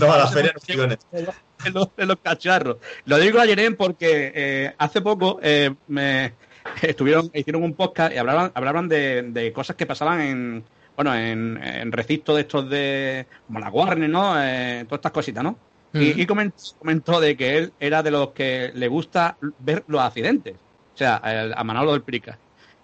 no, 0.00 0.12
a 0.14 0.18
la 0.18 0.28
feria 0.28 0.54
no 0.54 0.84
en, 0.84 1.74
los, 1.74 1.88
en 1.98 2.08
los 2.08 2.16
cacharros. 2.22 2.78
Lo 3.04 3.18
digo 3.18 3.38
a 3.38 3.44
Jerem 3.44 3.76
porque 3.76 4.32
eh, 4.34 4.74
hace 4.78 5.02
poco 5.02 5.38
eh, 5.42 5.74
me 5.88 6.32
estuvieron, 6.80 7.30
hicieron 7.34 7.64
un 7.64 7.74
podcast 7.74 8.14
y 8.14 8.16
hablaban, 8.16 8.50
hablaban 8.54 8.88
de, 8.88 9.24
de 9.24 9.52
cosas 9.52 9.76
que 9.76 9.84
pasaban 9.84 10.22
en 10.22 10.64
bueno, 10.96 11.14
en, 11.14 11.62
en 11.62 11.92
recintos 11.92 12.34
de 12.36 12.40
estos 12.40 12.70
de 12.70 13.26
como 13.46 13.60
la 13.60 13.68
Warner, 13.68 14.08
¿no? 14.08 14.42
Eh, 14.42 14.86
todas 14.88 15.00
estas 15.00 15.12
cositas, 15.12 15.44
¿no? 15.44 15.58
Y, 15.94 16.26
comentó, 16.26 17.20
de 17.20 17.36
que 17.36 17.56
él 17.56 17.72
era 17.78 18.02
de 18.02 18.10
los 18.10 18.30
que 18.30 18.72
le 18.74 18.88
gusta 18.88 19.36
ver 19.60 19.84
los 19.86 20.00
accidentes. 20.00 20.54
O 20.94 20.96
sea, 20.98 21.20
a 21.56 21.64
Manolo 21.64 21.92
del 21.92 22.02
Prica. 22.02 22.36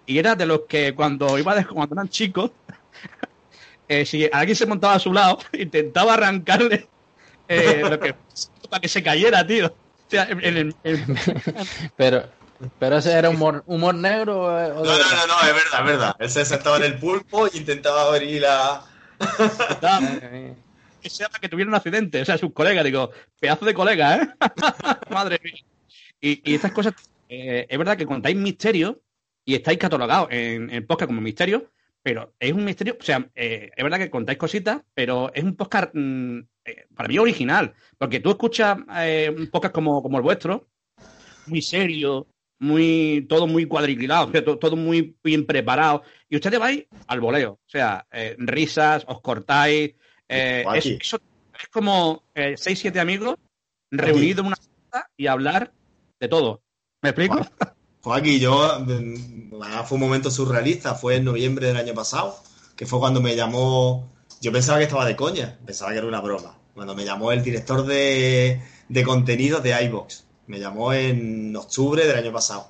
Y 0.07 0.19
era 0.19 0.35
de 0.35 0.47
los 0.47 0.63
que 0.69 0.95
cuando 0.95 1.39
iba 1.39 1.55
de, 1.55 1.65
cuando 1.67 1.95
eran 1.95 2.09
chicos, 2.09 2.53
eh, 3.89 4.07
si 4.07 4.29
alguien 4.33 4.57
se 4.57 4.67
montaba 4.67 4.95
a 4.95 4.99
su 4.99 5.13
lado, 5.13 5.39
intentaba 5.53 6.15
arrancarle 6.15 6.89
eh, 7.49 7.83
lo 7.89 7.99
que, 7.99 8.15
para 8.71 8.81
que 8.81 8.89
se 8.89 9.03
cayera, 9.03 9.47
tío. 9.47 9.67
O 9.67 10.11
sea, 10.11 10.29
Pero, 11.97 12.25
pero 12.79 12.97
ese 12.99 13.13
era 13.13 13.31
humor, 13.31 13.63
humor 13.67 13.95
negro. 13.95 14.45
O 14.45 14.51
no, 14.51 14.85
no, 14.85 14.85
no, 14.85 15.27
no, 15.27 15.49
es 15.49 15.55
verdad, 15.55 15.81
es 15.81 15.85
verdad. 15.85 16.17
Él 16.19 16.31
se 16.31 16.45
sentaba 16.45 16.77
en 16.79 16.85
el 16.85 16.99
pulpo 16.99 17.49
y 17.53 17.59
intentaba 17.59 18.03
abrir 18.03 18.43
la 18.43 18.85
que 21.01 21.11
sea 21.11 21.29
que 21.41 21.49
tuviera 21.49 21.69
un 21.69 21.75
accidente, 21.75 22.21
o 22.21 22.25
sea, 22.25 22.39
sus 22.39 22.53
colegas, 22.53 22.85
digo, 22.85 23.11
pedazo 23.41 23.65
de 23.65 23.75
colega, 23.75 24.17
¿eh? 24.17 24.29
Madre 25.11 25.41
mía. 25.43 25.65
Y, 26.21 26.55
estas 26.55 26.73
cosas, 26.73 26.95
eh, 27.29 27.67
es 27.69 27.79
verdad 27.79 27.97
que 27.97 28.07
contáis 28.07 28.37
misterio 28.37 29.01
y 29.45 29.55
estáis 29.55 29.79
catalogados 29.79 30.29
en, 30.31 30.71
en 30.71 30.87
podcast 30.87 31.09
como 31.09 31.21
misterio, 31.21 31.71
pero 32.03 32.35
es 32.39 32.53
un 32.53 32.65
misterio, 32.65 32.97
o 32.99 33.03
sea, 33.03 33.29
eh, 33.35 33.71
es 33.75 33.83
verdad 33.83 33.99
que 33.99 34.11
contáis 34.11 34.39
cositas, 34.39 34.83
pero 34.95 35.33
es 35.35 35.43
un 35.43 35.57
podcast 35.57 35.91
mm, 35.95 36.39
eh, 36.65 36.87
para 36.95 37.09
mí 37.09 37.19
original, 37.19 37.73
porque 37.97 38.21
tú 38.21 38.31
escuchas 38.31 38.79
un 38.79 39.49
podcast 39.51 39.75
como, 39.75 40.03
como 40.03 40.19
el 40.19 40.23
vuestro, 40.23 40.69
muy 41.47 41.63
serio, 41.63 42.27
muy 42.59 43.27
todo 43.29 43.47
muy 43.47 43.65
cuadriculado, 43.65 44.31
todo, 44.43 44.59
todo, 44.59 44.77
muy 44.77 45.17
bien 45.25 45.47
preparado, 45.47 46.03
y 46.29 46.37
ustedes 46.37 46.61
vais 46.61 46.85
al 47.07 47.21
voleo, 47.21 47.53
o 47.53 47.69
sea, 47.69 48.07
risas, 48.37 49.05
os 49.09 49.23
cortáis, 49.23 49.95
eh, 50.31 50.65
es, 50.75 50.87
eso, 50.87 51.21
es 51.59 51.69
como 51.69 52.23
eh, 52.35 52.55
seis, 52.57 52.79
siete 52.79 53.01
amigos 53.01 53.37
reunidos 53.91 54.41
en 54.41 54.47
una 54.47 54.57
sala 54.57 55.11
y 55.17 55.27
hablar 55.27 55.73
de 56.21 56.29
todo. 56.29 56.63
¿Me 57.03 57.11
explico? 57.11 57.41
Joaquín, 58.03 58.41
yo 58.41 58.85
fue 59.85 59.97
un 59.97 60.01
momento 60.01 60.31
surrealista, 60.31 60.95
fue 60.95 61.17
en 61.17 61.25
noviembre 61.25 61.67
del 61.67 61.77
año 61.77 61.95
pasado, 61.95 62.37
que 62.77 62.87
fue 62.87 62.99
cuando 62.99 63.21
me 63.21 63.37
llamó, 63.37 64.11
yo 64.41 64.53
pensaba 64.53 64.79
que 64.79 64.85
estaba 64.85 65.05
de 65.05 65.17
coña, 65.17 65.59
pensaba 65.67 65.93
que 65.93 65.99
era 65.99 66.07
una 66.07 66.21
broma, 66.21 66.59
cuando 66.75 66.95
me 66.95 67.05
llamó 67.05 67.33
el 67.33 67.43
director 67.43 67.85
de, 67.85 68.63
de 68.89 69.03
contenidos 69.03 69.63
de 69.63 69.83
iBox, 69.85 70.25
me 70.47 70.59
llamó 70.59 70.93
en 70.93 71.55
octubre 71.57 72.07
del 72.07 72.17
año 72.17 72.33
pasado. 72.33 72.69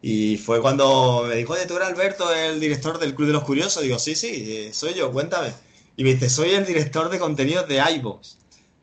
Y 0.00 0.36
fue 0.36 0.60
cuando 0.60 1.24
me 1.28 1.34
dijo, 1.34 1.54
oye, 1.54 1.66
tú 1.66 1.76
eres 1.76 1.88
Alberto, 1.88 2.32
el 2.32 2.60
director 2.60 2.98
del 2.98 3.14
Club 3.14 3.28
de 3.28 3.32
los 3.34 3.44
Curiosos. 3.44 3.82
Digo, 3.82 3.98
sí, 3.98 4.14
sí, 4.14 4.44
eh, 4.46 4.70
soy 4.72 4.94
yo, 4.94 5.10
cuéntame. 5.10 5.52
Y 5.98 6.04
me 6.04 6.14
dice, 6.14 6.30
soy 6.30 6.50
el 6.50 6.64
director 6.64 7.10
de 7.10 7.18
contenidos 7.18 7.66
de 7.66 7.82
iVoox. 7.96 8.36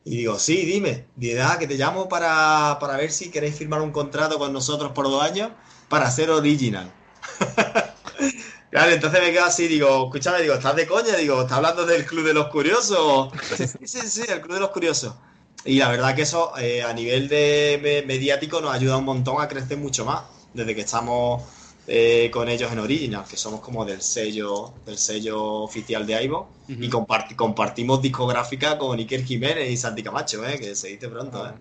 Y 0.04 0.18
digo, 0.18 0.38
sí, 0.38 0.66
dime. 0.66 1.06
Ah, 1.42 1.56
que 1.58 1.66
te 1.66 1.76
llamo 1.76 2.10
para, 2.10 2.78
ver 2.98 3.10
si 3.10 3.32
queréis 3.32 3.56
firmar 3.56 3.82
un 3.82 3.94
contrato 3.94 4.38
con 4.38 4.52
nosotros 4.52 4.92
por 4.92 5.06
dos 5.06 5.24
años 5.24 5.52
para 5.88 6.12
ser 6.12 6.30
original. 6.30 6.92
claro, 8.70 8.92
entonces 8.92 9.22
me 9.22 9.32
quedo 9.32 9.46
así, 9.46 9.70
digo, 9.70 10.08
escúchame, 10.08 10.42
digo, 10.42 10.56
¿estás 10.56 10.76
de 10.76 10.86
coña? 10.86 11.16
Digo, 11.16 11.42
¿estás 11.42 11.60
hablando 11.60 11.86
del 11.86 12.06
Club 12.06 12.26
de 12.26 12.34
los 12.34 12.50
Curiosos? 12.50 13.32
sí, 13.56 13.66
sí, 13.66 14.02
sí, 14.10 14.24
el 14.28 14.42
Club 14.42 14.56
de 14.56 14.60
los 14.60 14.72
Curiosos. 14.72 15.16
Y 15.64 15.80
la 15.80 15.88
verdad 15.88 16.16
que 16.16 16.24
eso 16.24 16.52
eh, 16.58 16.84
a 16.84 16.92
nivel 16.92 17.30
de 17.30 18.04
mediático 18.06 18.60
nos 18.60 18.76
ayuda 18.76 18.98
un 18.98 19.06
montón 19.06 19.42
a 19.42 19.48
crecer 19.48 19.78
mucho 19.78 20.04
más. 20.04 20.24
Desde 20.54 20.76
que 20.76 20.82
estamos 20.82 21.44
eh, 21.88 22.32
con 22.32 22.50
ellos 22.50 22.72
en 22.72 22.80
Original, 22.80 23.26
que 23.30 23.38
somos 23.38 23.60
como 23.60 23.86
del 23.86 24.02
sello 24.02 24.74
del 24.86 24.98
sello 24.98 25.62
oficial 25.62 26.06
de 26.06 26.24
Ivo 26.24 26.50
y 26.68 26.90
compartimos 26.90 28.02
discográfica 28.02 28.78
con 28.78 28.98
Iker 28.98 29.24
Jiménez 29.24 29.70
y 29.70 29.78
Santi 29.78 30.02
Camacho, 30.02 30.46
¿eh? 30.48 30.58
que 30.60 30.76
se 30.76 30.88
dice 30.88 31.08
pronto. 31.10 31.46
¿eh? 31.48 31.52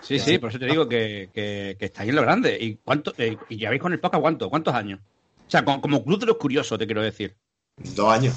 Sí, 0.00 0.18
sí, 0.18 0.38
por 0.38 0.50
eso 0.50 0.58
te 0.58 0.66
digo 0.66 0.88
que, 0.88 1.30
que, 1.32 1.76
estáis 1.78 2.10
en 2.10 2.16
lo 2.16 2.22
grande. 2.22 2.58
¿Y 2.60 2.74
cuánto 2.76 3.12
eh, 3.16 3.36
y 3.48 3.56
ya 3.56 3.70
veis 3.70 3.80
con 3.80 3.92
el 3.92 4.00
podcast 4.00 4.20
cuánto? 4.20 4.50
¿Cuántos 4.50 4.74
años? 4.74 5.00
O 5.46 5.50
sea, 5.50 5.64
como, 5.64 6.02
Club 6.02 6.18
de 6.18 6.26
los 6.26 6.38
Curiosos, 6.38 6.78
te 6.78 6.86
quiero 6.86 7.02
decir. 7.02 7.36
Dos 7.76 8.12
años. 8.12 8.34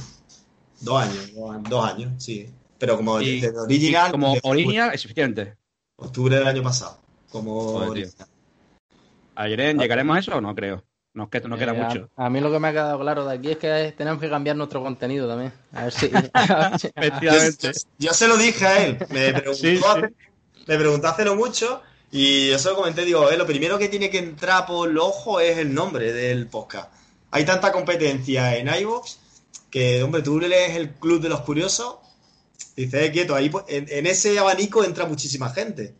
Dos 0.82 1.02
años, 1.02 1.32
dos, 1.70 1.86
años, 1.86 2.24
sí. 2.24 2.50
Pero 2.78 2.98
como 2.98 3.14
original. 3.14 4.12
como 4.12 4.36
original, 4.44 4.92
efectivamente. 4.94 5.56
Octubre 5.96 6.38
del 6.38 6.48
año 6.48 6.62
pasado. 6.62 7.00
Como 7.32 7.82
Ayer, 9.38 9.78
¿llegaremos 9.78 10.16
a 10.16 10.20
eso 10.20 10.36
o 10.36 10.42
no 10.42 10.54
creo? 10.54 10.84
No, 11.16 11.30
que, 11.30 11.40
no 11.40 11.58
queda 11.58 11.72
eh, 11.72 11.82
mucho. 11.82 12.10
A, 12.18 12.30
mí 12.30 12.42
lo 12.42 12.52
que 12.52 12.60
me 12.60 12.68
ha 12.68 12.72
quedado 12.74 13.00
claro 13.00 13.26
de 13.26 13.36
aquí 13.36 13.52
es 13.52 13.58
que 13.58 13.94
tenemos 13.98 14.20
que 14.20 14.30
cambiar 14.30 14.58
nuestro 14.58 14.84
contenido 14.84 15.30
también. 15.30 15.54
A 15.72 15.86
ver 15.86 15.94
si. 15.94 16.06
Efectivamente. 16.96 17.72
Yo, 17.98 18.14
se 18.14 18.28
lo 18.28 18.36
dije 18.36 18.68
a 18.68 18.86
él. 18.86 18.98
Me 20.68 20.78
preguntó, 20.78 21.08
Hace, 21.08 21.24
no 21.24 21.36
mucho. 21.36 21.82
Y 22.12 22.50
yo 22.50 22.60
se 22.60 22.70
lo 22.70 22.76
comenté, 22.76 23.06
digo, 23.06 23.32
eh, 23.32 23.38
lo 23.38 23.46
primero 23.46 23.78
que 23.78 23.88
tiene 23.88 24.10
que 24.10 24.20
entrar 24.20 24.66
por 24.66 24.90
el 24.90 24.98
ojo 24.98 25.40
es 25.40 25.58
el 25.58 25.74
nombre 25.74 26.12
del 26.12 26.48
podcast. 26.48 26.92
Hay 27.32 27.46
tanta 27.46 27.72
competencia 27.72 28.58
en 28.58 28.68
iVoox 28.68 29.18
que, 29.70 30.04
hombre, 30.04 30.22
tú 30.22 30.40
lees 30.40 30.76
el 30.76 30.96
Club 30.96 31.22
de 31.22 31.30
los 31.30 31.42
Curiosos, 31.42 31.98
dices, 32.76 33.04
eh, 33.08 33.12
quieto, 33.12 33.36
ahí 33.36 33.50
pues, 33.50 33.66
en, 33.68 34.06
ese 34.06 34.38
abanico 34.38 34.84
entra 34.84 35.06
muchísima 35.06 35.50
gente. 35.50 35.96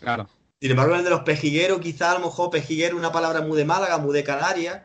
Claro. 0.00 0.28
Sin 0.60 0.70
embargo, 0.70 0.94
el 0.94 1.04
de 1.04 1.10
los 1.10 1.20
pejigueros, 1.20 1.80
quizá 1.80 2.12
a 2.12 2.14
lo 2.14 2.26
mejor 2.26 2.50
pejiguero 2.50 2.96
una 2.96 3.12
palabra 3.12 3.42
muy 3.42 3.58
de 3.58 3.64
Málaga, 3.64 3.98
muy 3.98 4.14
de 4.14 4.24
Canarias, 4.24 4.82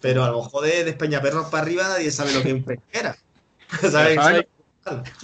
pero 0.00 0.22
a 0.22 0.30
lo 0.30 0.42
mejor 0.42 0.64
de, 0.64 0.84
de 0.84 0.92
Peñaperros 0.92 1.46
para 1.46 1.62
arriba 1.62 1.84
nadie 1.84 2.10
sabe 2.10 2.32
lo 2.34 2.42
que 2.42 2.48
es 2.48 2.54
un 2.54 2.64
pejiguera. 2.64 3.16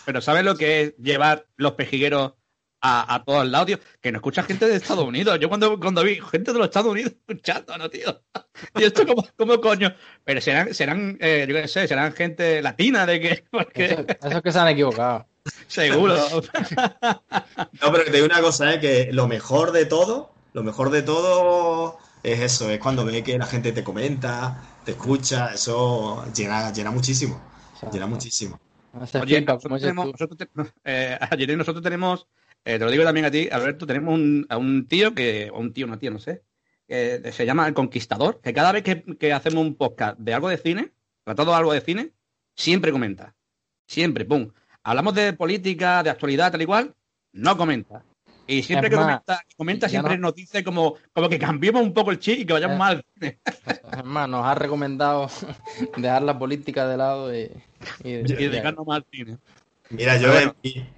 Pero 0.06 0.20
¿sabes 0.22 0.42
lo 0.42 0.56
que 0.56 0.80
es 0.80 0.96
llevar 0.96 1.46
los 1.56 1.72
pejigueros 1.72 2.32
a, 2.80 3.14
a 3.14 3.24
todos 3.24 3.46
lados, 3.46 3.66
tío? 3.66 3.78
Que 4.00 4.10
no 4.10 4.18
escucha 4.18 4.42
gente 4.42 4.66
de 4.66 4.76
Estados 4.76 5.04
Unidos. 5.04 5.38
Yo 5.38 5.48
cuando, 5.48 5.78
cuando 5.78 6.02
vi 6.02 6.18
gente 6.18 6.52
de 6.52 6.58
los 6.58 6.68
Estados 6.68 6.90
Unidos 6.90 7.12
escuchando, 7.28 7.76
¿no, 7.76 7.90
tío? 7.90 8.22
Y 8.76 8.84
esto 8.84 9.06
como, 9.06 9.26
como 9.36 9.60
coño. 9.60 9.94
Pero 10.24 10.40
serán, 10.40 10.72
serán 10.74 11.18
eh, 11.20 11.46
yo 11.48 11.54
qué 11.54 11.68
sé, 11.68 11.86
serán 11.86 12.12
gente 12.12 12.62
latina 12.62 13.06
de 13.06 13.20
que... 13.20 13.44
Porque... 13.50 13.84
Eso, 13.84 14.04
es 14.28 14.42
que 14.42 14.52
se 14.52 14.58
han 14.58 14.68
equivocado. 14.68 15.26
Seguro. 15.66 16.16
no, 17.82 17.92
pero 17.92 18.04
te 18.04 18.12
digo 18.12 18.26
una 18.26 18.40
cosa, 18.40 18.74
¿eh? 18.74 18.80
que 18.80 19.12
lo 19.12 19.28
mejor 19.28 19.72
de 19.72 19.86
todo, 19.86 20.32
lo 20.52 20.62
mejor 20.62 20.90
de 20.90 21.02
todo 21.02 21.98
es 22.22 22.40
eso, 22.40 22.70
es 22.70 22.78
cuando 22.78 23.04
ve 23.04 23.22
que 23.22 23.38
la 23.38 23.46
gente 23.46 23.72
te 23.72 23.84
comenta, 23.84 24.62
te 24.84 24.92
escucha, 24.92 25.54
eso 25.54 26.24
llena, 26.34 26.72
llena 26.72 26.90
muchísimo. 26.90 27.40
Llena 27.92 28.06
muchísimo. 28.06 28.60
Oye, 29.20 29.40
nosotros 29.40 29.80
tenemos, 29.80 30.06
nosotros, 30.06 30.48
eh, 30.84 31.18
nosotros 31.56 31.82
tenemos 31.82 32.26
eh, 32.64 32.78
te 32.78 32.84
lo 32.84 32.90
digo 32.90 33.04
también 33.04 33.26
a 33.26 33.30
ti, 33.30 33.48
Alberto, 33.50 33.86
tenemos 33.86 34.14
un, 34.14 34.46
a 34.48 34.58
un 34.58 34.86
tío 34.86 35.14
que, 35.14 35.50
o 35.52 35.60
un 35.60 35.72
tío, 35.72 35.86
una 35.86 35.98
tía, 35.98 36.10
no 36.10 36.18
sé, 36.18 36.42
que 36.86 37.30
se 37.32 37.46
llama 37.46 37.66
El 37.66 37.74
Conquistador, 37.74 38.40
que 38.42 38.52
cada 38.52 38.72
vez 38.72 38.82
que, 38.82 39.32
hacemos 39.32 39.64
un 39.64 39.76
podcast 39.76 40.18
de 40.18 40.34
algo 40.34 40.48
de 40.48 40.58
cine, 40.58 40.92
tratado 41.24 41.54
algo 41.54 41.72
de 41.72 41.80
cine, 41.80 42.12
siempre 42.54 42.92
comenta. 42.92 43.34
Siempre, 43.86 44.24
pum. 44.24 44.52
Hablamos 44.90 45.14
de 45.14 45.32
política, 45.34 46.02
de 46.02 46.10
actualidad, 46.10 46.50
tal 46.50 46.62
y 46.62 46.66
cual, 46.66 46.92
no 47.32 47.56
comenta. 47.56 48.02
Y 48.48 48.64
siempre 48.64 48.90
que 48.90 48.96
comenta, 48.96 49.40
comenta 49.56 49.88
siempre 49.88 50.18
nos 50.18 50.34
dice 50.34 50.64
como, 50.64 50.96
como 51.12 51.28
que 51.28 51.38
cambiemos 51.38 51.80
un 51.80 51.94
poco 51.94 52.10
el 52.10 52.18
chip 52.18 52.40
y 52.40 52.44
que 52.44 52.54
vayamos 52.54 52.76
mal. 52.76 53.04
Es 53.20 54.04
más, 54.04 54.28
nos 54.28 54.44
ha 54.44 54.56
recomendado 54.56 55.30
dejar 55.96 56.22
la 56.22 56.36
política 56.36 56.88
de 56.88 56.96
lado 56.96 57.32
y, 57.32 57.52
y, 58.02 58.14
dejarnos 58.48 58.84
más 58.84 58.96
al 58.96 59.06
cine. 59.12 59.38
Mira, 59.90 60.16
yo 60.16 60.36
en, 60.36 60.54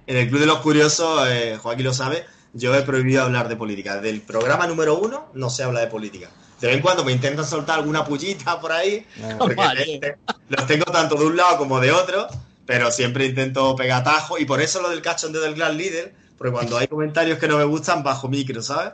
el 0.07 0.27
Club 0.27 0.39
de 0.39 0.47
los 0.47 0.57
Curiosos, 0.61 1.27
eh, 1.29 1.59
Joaquín 1.61 1.85
lo 1.85 1.93
sabe, 1.93 2.25
yo 2.53 2.73
he 2.73 2.81
prohibido 2.81 3.21
hablar 3.21 3.47
de 3.47 3.57
política. 3.57 4.01
Del 4.01 4.21
programa 4.21 4.65
número 4.65 4.97
uno 4.97 5.27
no 5.35 5.51
se 5.51 5.61
habla 5.61 5.81
de 5.81 5.87
política. 5.87 6.31
De 6.59 6.65
vez 6.65 6.77
en 6.77 6.81
cuando 6.81 7.05
me 7.05 7.11
intentan 7.11 7.45
soltar 7.45 7.77
alguna 7.77 8.03
pullita 8.03 8.59
por 8.59 8.71
ahí, 8.71 9.05
porque 9.37 10.15
los 10.49 10.65
tengo 10.65 10.85
tanto 10.85 11.13
de 11.13 11.25
un 11.25 11.37
lado 11.37 11.59
como 11.59 11.79
de 11.79 11.91
otro, 11.91 12.27
pero 12.65 12.91
siempre 12.91 13.25
intento 13.25 13.75
pegar 13.75 14.03
tajo 14.03 14.37
y 14.37 14.45
por 14.45 14.61
eso 14.61 14.81
lo 14.81 14.89
del 14.89 15.01
cachondeo 15.01 15.41
del 15.41 15.55
Gran 15.55 15.77
Líder, 15.77 16.13
porque 16.37 16.53
cuando 16.53 16.77
hay 16.77 16.87
comentarios 16.87 17.37
que 17.39 17.47
no 17.47 17.57
me 17.57 17.63
gustan, 17.63 18.03
bajo 18.03 18.27
micro, 18.29 18.61
¿sabes? 18.61 18.93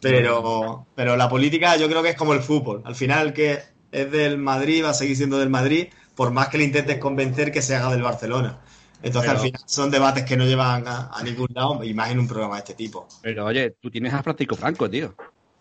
Pero, 0.00 0.86
pero 0.94 1.16
la 1.16 1.28
política 1.28 1.76
yo 1.76 1.88
creo 1.88 2.02
que 2.02 2.10
es 2.10 2.16
como 2.16 2.34
el 2.34 2.40
fútbol. 2.40 2.82
Al 2.84 2.94
final, 2.94 3.32
que 3.32 3.62
es 3.92 4.10
del 4.10 4.38
Madrid 4.38 4.84
va 4.84 4.90
a 4.90 4.94
seguir 4.94 5.16
siendo 5.16 5.38
del 5.38 5.50
Madrid, 5.50 5.88
por 6.14 6.30
más 6.30 6.48
que 6.48 6.58
le 6.58 6.64
intentes 6.64 6.98
convencer 6.98 7.52
que 7.52 7.62
se 7.62 7.74
haga 7.74 7.90
del 7.90 8.02
Barcelona. 8.02 8.58
Entonces, 9.02 9.30
al 9.30 9.38
final, 9.38 9.62
son 9.66 9.90
debates 9.90 10.24
que 10.24 10.36
no 10.36 10.44
llevan 10.44 10.84
a, 10.86 11.10
ningún 11.22 11.48
lado, 11.54 11.84
y 11.84 11.94
más 11.94 12.10
en 12.10 12.18
un 12.18 12.26
programa 12.26 12.54
de 12.56 12.60
este 12.60 12.74
tipo. 12.74 13.06
Pero, 13.22 13.44
oye, 13.44 13.76
tú 13.80 13.90
tienes 13.90 14.12
a 14.12 14.22
Francisco 14.22 14.56
Franco, 14.56 14.88
tío. 14.90 15.14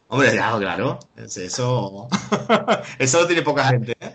Hombre, 0.07 0.31
claro, 0.31 0.59
claro. 0.59 0.99
Eso, 1.15 2.07
eso 2.99 3.21
lo 3.21 3.27
tiene 3.27 3.41
poca 3.41 3.65
gente, 3.65 3.95
¿eh? 3.99 4.13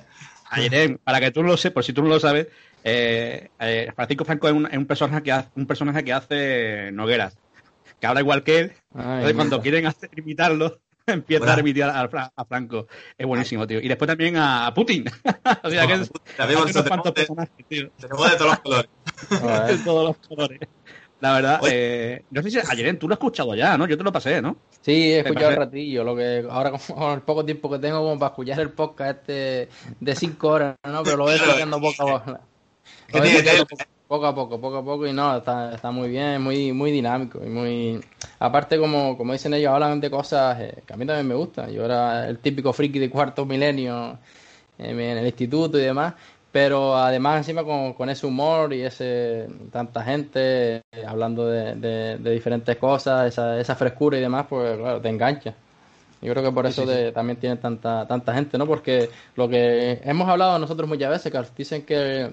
Ayer, 0.52 0.98
para 0.98 1.20
que 1.20 1.30
tú 1.30 1.44
lo 1.44 1.56
sepas, 1.56 1.74
por 1.74 1.84
si 1.84 1.92
tú 1.92 2.02
no 2.02 2.08
lo 2.08 2.18
sabes, 2.18 2.48
eh, 2.84 3.50
eh, 3.58 3.92
Francisco 3.94 4.24
Franco 4.24 4.48
es 4.48 4.54
un, 4.54 4.86
personaje 4.86 5.22
que 5.22 5.32
hace, 5.32 5.48
un 5.56 5.66
personaje 5.66 6.04
que 6.04 6.12
hace 6.12 6.90
Nogueras, 6.92 7.36
que 8.00 8.06
habla 8.06 8.20
igual 8.20 8.42
que 8.42 8.58
él. 8.58 8.72
entonces, 8.94 9.34
cuando 9.34 9.60
quieren 9.60 9.86
hacer, 9.86 10.10
imitarlo, 10.16 10.80
empieza 11.06 11.52
a 11.52 11.56
remitir 11.56 11.84
a, 11.84 12.08
Franco. 12.48 12.86
Es 13.16 13.26
buenísimo, 13.26 13.66
tío. 13.66 13.80
Y 13.80 13.88
después 13.88 14.08
también 14.08 14.36
a 14.36 14.72
Putin. 14.74 15.04
o 15.62 15.70
sea, 15.70 15.86
que 15.86 15.92
es, 15.94 16.10
tenemos 16.36 16.66
de 16.66 16.72
todos 18.36 18.46
los 18.46 18.60
colores. 18.60 18.90
de 19.68 19.78
todos 19.84 20.04
los 20.08 20.28
colores. 20.28 20.60
La 21.20 21.34
verdad, 21.34 21.60
eh, 21.68 22.24
no 22.30 22.42
sé 22.42 22.50
si 22.50 22.58
ayer 22.58 22.98
tú 22.98 23.06
lo 23.06 23.12
has 23.12 23.18
escuchado 23.18 23.54
ya, 23.54 23.76
¿no? 23.76 23.86
Yo 23.86 23.98
te 23.98 24.04
lo 24.04 24.10
pasé, 24.10 24.40
¿no? 24.40 24.56
Sí, 24.80 25.12
he 25.12 25.18
escuchado 25.20 25.50
un 25.50 25.56
ratillo, 25.56 26.02
lo 26.02 26.16
que 26.16 26.46
ahora 26.48 26.72
con 26.94 27.12
el 27.12 27.20
poco 27.20 27.44
tiempo 27.44 27.70
que 27.70 27.78
tengo 27.78 27.98
como 27.98 28.18
para 28.18 28.30
escuchar 28.30 28.60
el 28.60 28.70
podcast 28.70 29.28
este 29.28 29.68
de 30.00 30.14
cinco 30.16 30.48
horas, 30.48 30.76
¿no? 30.82 31.02
Pero 31.02 31.18
lo 31.18 31.24
voy 31.24 31.34
escuchando 31.34 31.78
poco 31.78 32.16
a 32.16 32.40
poco. 33.10 33.84
Poco 34.10 34.26
a 34.26 34.34
poco, 34.34 34.60
poco 34.60 34.76
a 34.78 34.84
poco 34.84 35.06
y 35.06 35.12
no, 35.12 35.36
está, 35.36 35.72
está 35.72 35.92
muy 35.92 36.08
bien, 36.08 36.42
muy 36.42 36.72
muy 36.72 36.90
dinámico 36.90 37.40
y 37.44 37.48
muy... 37.48 38.00
Aparte, 38.40 38.76
como, 38.76 39.16
como 39.16 39.32
dicen 39.32 39.54
ellos, 39.54 39.72
hablan 39.72 40.00
de 40.00 40.10
cosas 40.10 40.60
eh, 40.60 40.82
que 40.84 40.92
a 40.92 40.96
mí 40.96 41.06
también 41.06 41.28
me 41.28 41.36
gustan. 41.36 41.70
Yo 41.70 41.84
era 41.84 42.28
el 42.28 42.40
típico 42.40 42.72
friki 42.72 42.98
de 42.98 43.08
cuarto 43.08 43.46
milenio 43.46 44.18
en 44.78 44.98
el 44.98 45.24
instituto 45.24 45.78
y 45.78 45.82
demás, 45.82 46.14
pero 46.50 46.96
además 46.96 47.38
encima 47.38 47.62
con, 47.62 47.92
con, 47.94 48.10
ese 48.10 48.26
humor 48.26 48.72
y 48.72 48.82
ese 48.82 49.46
tanta 49.70 50.02
gente 50.02 50.78
eh, 50.90 51.04
hablando 51.06 51.46
de, 51.46 51.76
de, 52.18 52.30
diferentes 52.32 52.76
cosas, 52.78 53.28
esa, 53.28 53.60
esa 53.60 53.76
frescura 53.76 54.18
y 54.18 54.20
demás, 54.22 54.46
pues 54.48 54.76
claro, 54.76 55.00
te 55.00 55.08
engancha. 55.08 55.54
Yo 56.20 56.32
creo 56.32 56.44
que 56.44 56.52
por 56.52 56.66
eso 56.66 56.84
también 57.14 57.38
tiene 57.38 57.56
tanta 57.56 58.06
tanta 58.06 58.34
gente, 58.34 58.58
¿no? 58.58 58.66
Porque 58.66 59.08
lo 59.36 59.48
que 59.48 60.00
hemos 60.04 60.28
hablado 60.28 60.58
nosotros 60.58 60.88
muchas 60.88 61.10
veces, 61.10 61.32
que 61.32 61.40
dicen 61.56 61.82
que 61.82 62.32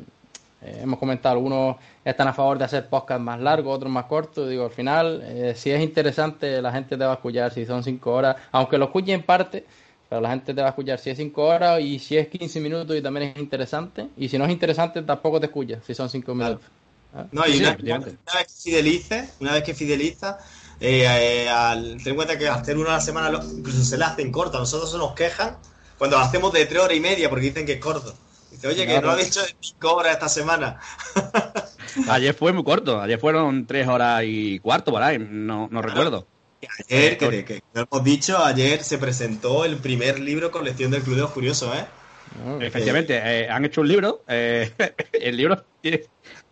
eh, 0.68 0.80
hemos 0.82 1.00
comentado, 1.00 1.36
algunos 1.36 1.78
están 2.04 2.28
a 2.28 2.34
favor 2.34 2.58
de 2.58 2.66
hacer 2.66 2.88
podcast 2.90 3.22
más 3.22 3.40
largos, 3.40 3.76
otros 3.76 3.92
más 3.92 4.06
cortos. 4.06 4.50
Digo, 4.50 4.66
al 4.66 4.72
final, 4.72 5.22
eh, 5.24 5.54
si 5.56 5.72
es 5.72 5.82
interesante, 5.82 6.62
la 6.62 6.72
gente 6.72 6.98
te 6.98 7.04
va 7.04 7.12
a 7.12 7.16
escuchar 7.16 7.54
si 7.54 7.66
son 7.66 7.84
cinco 7.84 8.14
horas, 8.14 8.36
aunque 8.52 8.78
lo 8.78 8.86
escuche 8.86 9.14
en 9.14 9.24
parte, 9.24 9.66
pero 10.10 10.22
la 10.22 10.30
gente 10.30 10.54
te 10.54 10.62
va 10.62 10.68
a 10.68 10.70
escuchar 10.70 11.00
si 11.00 11.10
es 11.10 11.18
5 11.18 11.44
horas 11.44 11.82
y 11.82 12.00
si 12.00 12.18
es 12.18 12.28
15 12.28 12.60
minutos 12.62 12.96
y 12.96 13.02
también 13.02 13.32
es 13.32 13.38
interesante. 13.38 14.08
Y 14.16 14.30
si 14.30 14.38
no 14.38 14.46
es 14.46 14.52
interesante, 14.52 15.02
tampoco 15.02 15.40
te 15.40 15.48
escucha 15.48 15.80
si 15.86 15.94
son 15.94 16.10
5 16.10 16.34
minutos. 16.34 16.66
Ah. 17.14 17.26
No, 17.32 17.48
y 17.48 17.60
una, 17.60 17.76
vez 17.76 18.48
que 18.48 18.72
fidelices, 18.72 19.34
una 19.40 19.54
vez 19.54 19.64
que 19.64 19.74
fideliza, 19.74 20.38
eh, 20.80 21.50
al, 21.50 21.98
ten 21.98 22.10
en 22.10 22.16
cuenta 22.16 22.38
que 22.38 22.48
hacer 22.48 22.78
una 22.78 22.92
a 22.92 22.94
la 22.94 23.02
semana 23.02 23.40
incluso 23.58 23.84
se 23.84 23.98
le 23.98 24.06
hacen 24.06 24.32
corto. 24.32 24.58
A 24.58 24.60
nosotros 24.62 24.92
se 24.92 24.98
nos 24.98 25.14
quejan 25.14 25.58
cuando 25.98 26.18
hacemos 26.18 26.54
de 26.54 26.66
3 26.66 26.82
horas 26.82 26.98
y 26.98 27.00
media 27.02 27.30
porque 27.30 27.46
dicen 27.46 27.66
que 27.66 27.74
es 27.74 27.80
corto. 27.82 28.14
Dice, 28.58 28.68
oye, 28.70 28.88
que 28.88 29.02
no 29.02 29.12
ha 29.12 29.16
dicho 29.16 29.42
de 29.42 29.56
5 29.60 29.94
horas 29.94 30.14
esta 30.14 30.30
semana. 30.30 30.80
ayer 32.10 32.34
fue 32.34 32.54
muy 32.54 32.64
corto, 32.64 33.00
ayer 33.00 33.20
fueron 33.20 33.68
3 33.68 33.88
horas 33.88 34.24
y 34.26 34.58
cuarto 34.60 34.92
por 34.92 35.04
ahí, 35.04 35.20
no, 35.20 35.68
no 35.72 35.82
recuerdo. 35.84 36.26
Ayer, 36.90 37.20
que, 37.20 37.46
que, 37.46 37.64
hemos 37.76 38.04
dicho, 38.04 38.44
ayer 38.44 38.84
se 38.84 38.98
presentó 38.98 39.64
el 39.64 39.78
primer 39.78 40.20
libro 40.20 40.50
colección 40.50 40.90
del 40.90 41.04
Club 41.04 41.16
de 41.16 41.22
los 41.22 41.32
Curiosos, 41.32 41.76
¿eh? 41.78 41.86
Efectivamente, 42.60 43.20
eh, 43.24 43.50
han 43.50 43.66
hecho 43.66 43.82
un 43.82 43.88
libro. 43.88 44.24
Eh, 44.28 44.72
el 45.14 45.38
libro 45.38 45.64
tiene, 45.82 46.02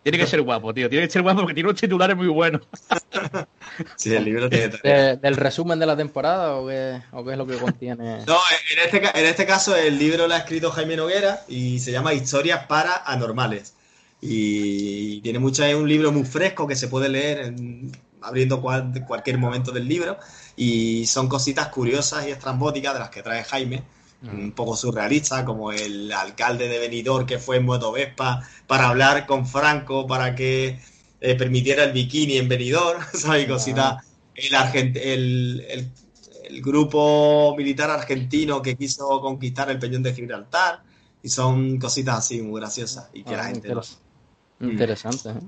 que 0.02 0.26
ser 0.26 0.42
guapo, 0.42 0.72
tío. 0.74 0.88
Tiene 0.88 1.06
que 1.06 1.12
ser 1.12 1.22
guapo 1.22 1.40
porque 1.40 1.54
tiene 1.54 1.68
unos 1.68 1.80
titulares 1.80 2.16
muy 2.16 2.28
buenos. 2.28 2.62
sí, 3.96 4.14
el 4.14 4.24
libro 4.24 4.48
tiene. 4.48 4.76
¿Del 5.16 5.36
resumen 5.36 5.78
de 5.78 5.86
la 5.86 5.96
temporada 5.96 6.56
o 6.56 6.66
qué, 6.68 7.02
o 7.12 7.24
qué 7.24 7.32
es 7.32 7.38
lo 7.38 7.46
que 7.46 7.56
contiene? 7.56 8.24
No, 8.26 8.38
en 8.72 8.78
este, 8.84 9.18
en 9.18 9.26
este 9.26 9.46
caso 9.46 9.76
el 9.76 9.98
libro 9.98 10.26
lo 10.26 10.34
ha 10.34 10.38
escrito 10.38 10.70
Jaime 10.70 10.96
Noguera 10.96 11.44
y 11.48 11.78
se 11.80 11.92
llama 11.92 12.14
Historias 12.14 12.66
para 12.66 13.02
Anormales. 13.04 13.74
Y 14.20 15.20
tiene 15.20 15.38
mucho, 15.38 15.64
es 15.64 15.74
un 15.74 15.88
libro 15.88 16.10
muy 16.10 16.24
fresco 16.24 16.66
que 16.66 16.74
se 16.74 16.88
puede 16.88 17.08
leer 17.08 17.38
en 17.40 17.92
abriendo 18.26 18.60
cualquier 18.60 19.38
momento 19.38 19.70
del 19.72 19.86
libro 19.88 20.18
y 20.56 21.06
son 21.06 21.28
cositas 21.28 21.68
curiosas 21.68 22.26
y 22.26 22.30
estrambóticas 22.30 22.94
de 22.94 23.00
las 23.00 23.10
que 23.10 23.22
trae 23.22 23.44
Jaime, 23.44 23.82
un 24.22 24.52
poco 24.52 24.76
surrealista, 24.76 25.44
como 25.44 25.72
el 25.72 26.10
alcalde 26.12 26.68
de 26.68 26.78
Benidorm 26.78 27.26
que 27.26 27.38
fue 27.38 27.58
en 27.58 27.64
Moto 27.64 27.92
Vespa 27.92 28.42
para 28.66 28.88
hablar 28.88 29.26
con 29.26 29.46
Franco 29.46 30.06
para 30.06 30.34
que 30.34 30.80
eh, 31.20 31.34
permitiera 31.34 31.84
el 31.84 31.92
bikini 31.92 32.38
en 32.38 32.48
Benidorm, 32.48 33.00
¿sabes? 33.14 33.46
Cositas. 33.46 34.04
El, 34.34 34.96
el, 34.96 35.90
el, 36.48 36.62
grupo 36.62 37.54
militar 37.56 37.90
argentino 37.90 38.60
que 38.60 38.76
quiso 38.76 39.20
conquistar 39.20 39.70
el 39.70 39.78
peñón 39.78 40.02
de 40.02 40.14
Gibraltar 40.14 40.82
y 41.22 41.28
son 41.28 41.78
cositas 41.78 42.18
así 42.18 42.42
muy 42.42 42.60
graciosas 42.60 43.08
y 43.14 43.24
que 43.24 43.36
la 43.36 43.44
ah, 43.44 43.46
gente 43.46 43.74
Interesante, 44.60 45.30
¿eh? 45.30 45.40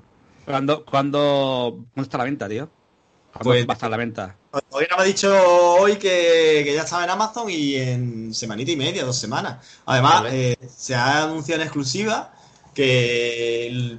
¿Cuándo, 0.44 0.84
cuándo, 0.84 1.84
está 1.96 2.18
la 2.18 2.24
venta, 2.24 2.48
tío? 2.48 2.70
Pues, 3.32 3.66
va 3.66 3.72
a 3.72 3.74
estar 3.74 3.90
la 3.90 3.96
venta? 3.96 4.36
Todavía 4.70 4.96
me 4.96 5.02
ha 5.02 5.06
dicho 5.06 5.32
hoy 5.78 5.96
que, 5.96 6.70
ya 6.74 6.82
estaba 6.82 7.04
en 7.04 7.10
Amazon 7.10 7.50
y 7.50 7.76
en 7.76 8.34
semanita 8.34 8.70
y 8.70 8.76
media, 8.76 9.04
dos 9.04 9.18
semanas. 9.18 9.64
Además, 9.86 10.24
eh, 10.30 10.56
se 10.76 10.94
ha 10.94 11.24
anunciado 11.24 11.62
en 11.62 11.66
exclusiva 11.66 12.32
que 12.74 13.98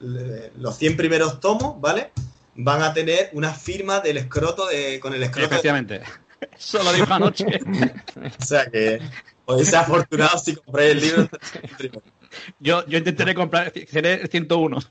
los 0.00 0.76
100 0.76 0.96
primeros 0.96 1.40
tomos, 1.40 1.80
¿vale? 1.80 2.10
Van 2.54 2.82
a 2.82 2.92
tener 2.92 3.30
una 3.32 3.52
firma 3.52 4.00
del 4.00 4.18
escroto 4.18 4.66
de, 4.66 5.00
con 5.00 5.14
el 5.14 5.22
escroto. 5.22 5.46
Efectivamente. 5.46 6.02
Eso 6.58 6.82
lo 6.82 6.92
dijo 6.92 7.12
anoche. 7.12 7.46
o 8.40 8.44
sea 8.44 8.66
que 8.66 9.00
podéis 9.44 9.68
ser 9.68 9.78
afortunados 9.78 10.44
si 10.44 10.56
compráis 10.56 10.90
el 10.92 11.00
libro. 11.00 11.28
Yo, 12.58 12.84
yo 12.86 12.98
intentaré 12.98 13.34
comprar, 13.34 13.72
seré 13.88 14.26
101. 14.26 14.78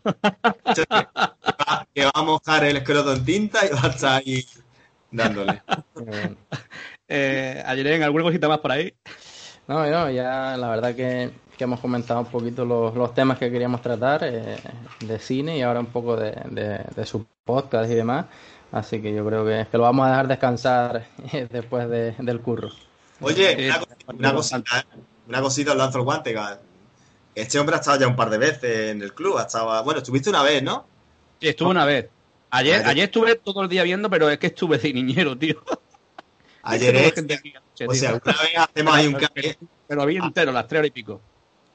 que 1.93 2.05
va 2.05 2.11
a 2.13 2.23
mojar 2.23 2.63
el 2.65 2.77
escroto 2.77 3.13
en 3.13 3.25
tinta 3.25 3.65
y 3.65 3.69
va 3.69 3.81
a 3.83 3.87
estar 3.87 4.21
ahí 4.21 4.45
dándole. 5.11 5.61
eh, 7.07 7.63
ayer 7.65 7.87
en 7.87 8.03
alguna 8.03 8.23
cosita 8.23 8.47
más 8.47 8.59
por 8.59 8.71
ahí. 8.71 8.93
No, 9.67 9.85
no, 9.85 10.09
ya 10.09 10.57
la 10.57 10.69
verdad 10.69 10.95
que, 10.95 11.31
que 11.57 11.63
hemos 11.63 11.79
comentado 11.79 12.21
un 12.21 12.25
poquito 12.25 12.65
los, 12.65 12.95
los 12.95 13.13
temas 13.13 13.37
que 13.37 13.51
queríamos 13.51 13.81
tratar 13.81 14.23
eh, 14.23 14.57
de 14.99 15.19
cine 15.19 15.57
y 15.57 15.61
ahora 15.61 15.79
un 15.79 15.87
poco 15.87 16.15
de, 16.15 16.31
de, 16.49 17.05
su 17.05 17.25
podcast 17.43 17.89
y 17.89 17.95
demás. 17.95 18.25
Así 18.71 19.01
que 19.01 19.13
yo 19.13 19.25
creo 19.25 19.45
que, 19.45 19.67
que 19.69 19.77
lo 19.77 19.83
vamos 19.83 20.07
a 20.07 20.09
dejar 20.09 20.27
descansar 20.27 21.07
después 21.49 21.89
del 21.89 22.41
curro. 22.41 22.69
Oye, 23.19 23.67
una, 23.67 23.81
una, 24.17 24.33
cosita, 24.33 24.85
una 25.27 25.41
cosita, 25.41 25.75
lanzo 25.75 25.99
el 25.99 26.03
guante, 26.03 26.33
este 27.36 27.59
hombre 27.59 27.75
ha 27.75 27.79
estado 27.79 27.99
ya 27.99 28.07
un 28.07 28.15
par 28.15 28.29
de 28.29 28.38
veces 28.38 28.89
en 28.91 29.01
el 29.01 29.13
club. 29.13 29.39
Estaba, 29.39 29.82
bueno, 29.82 29.99
estuviste 29.99 30.29
una 30.29 30.43
vez, 30.43 30.61
¿no? 30.63 30.86
Sí, 31.39 31.47
estuve 31.49 31.69
una 31.69 31.86
vez. 31.86 32.09
Ayer, 32.51 32.86
ayer 32.86 33.05
estuve 33.05 33.36
todo 33.36 33.63
el 33.63 33.69
día 33.69 33.84
viendo, 33.84 34.09
pero 34.09 34.29
es 34.29 34.38
que 34.38 34.47
estuve 34.47 34.77
de 34.77 34.93
niñero, 34.93 35.38
tío. 35.38 35.55
Ayer 36.63 36.95
es. 36.95 37.13
o 37.88 37.93
sea, 37.95 38.11
una 38.13 38.34
vez 38.34 38.57
hacemos 38.57 38.93
ahí 38.93 39.07
un 39.07 39.13
café. 39.13 39.57
Pero 39.88 40.05
bien 40.05 40.23
entero, 40.23 40.51
las 40.51 40.67
tres 40.67 40.79
horas 40.79 40.89
y 40.89 40.91
pico. 40.91 41.19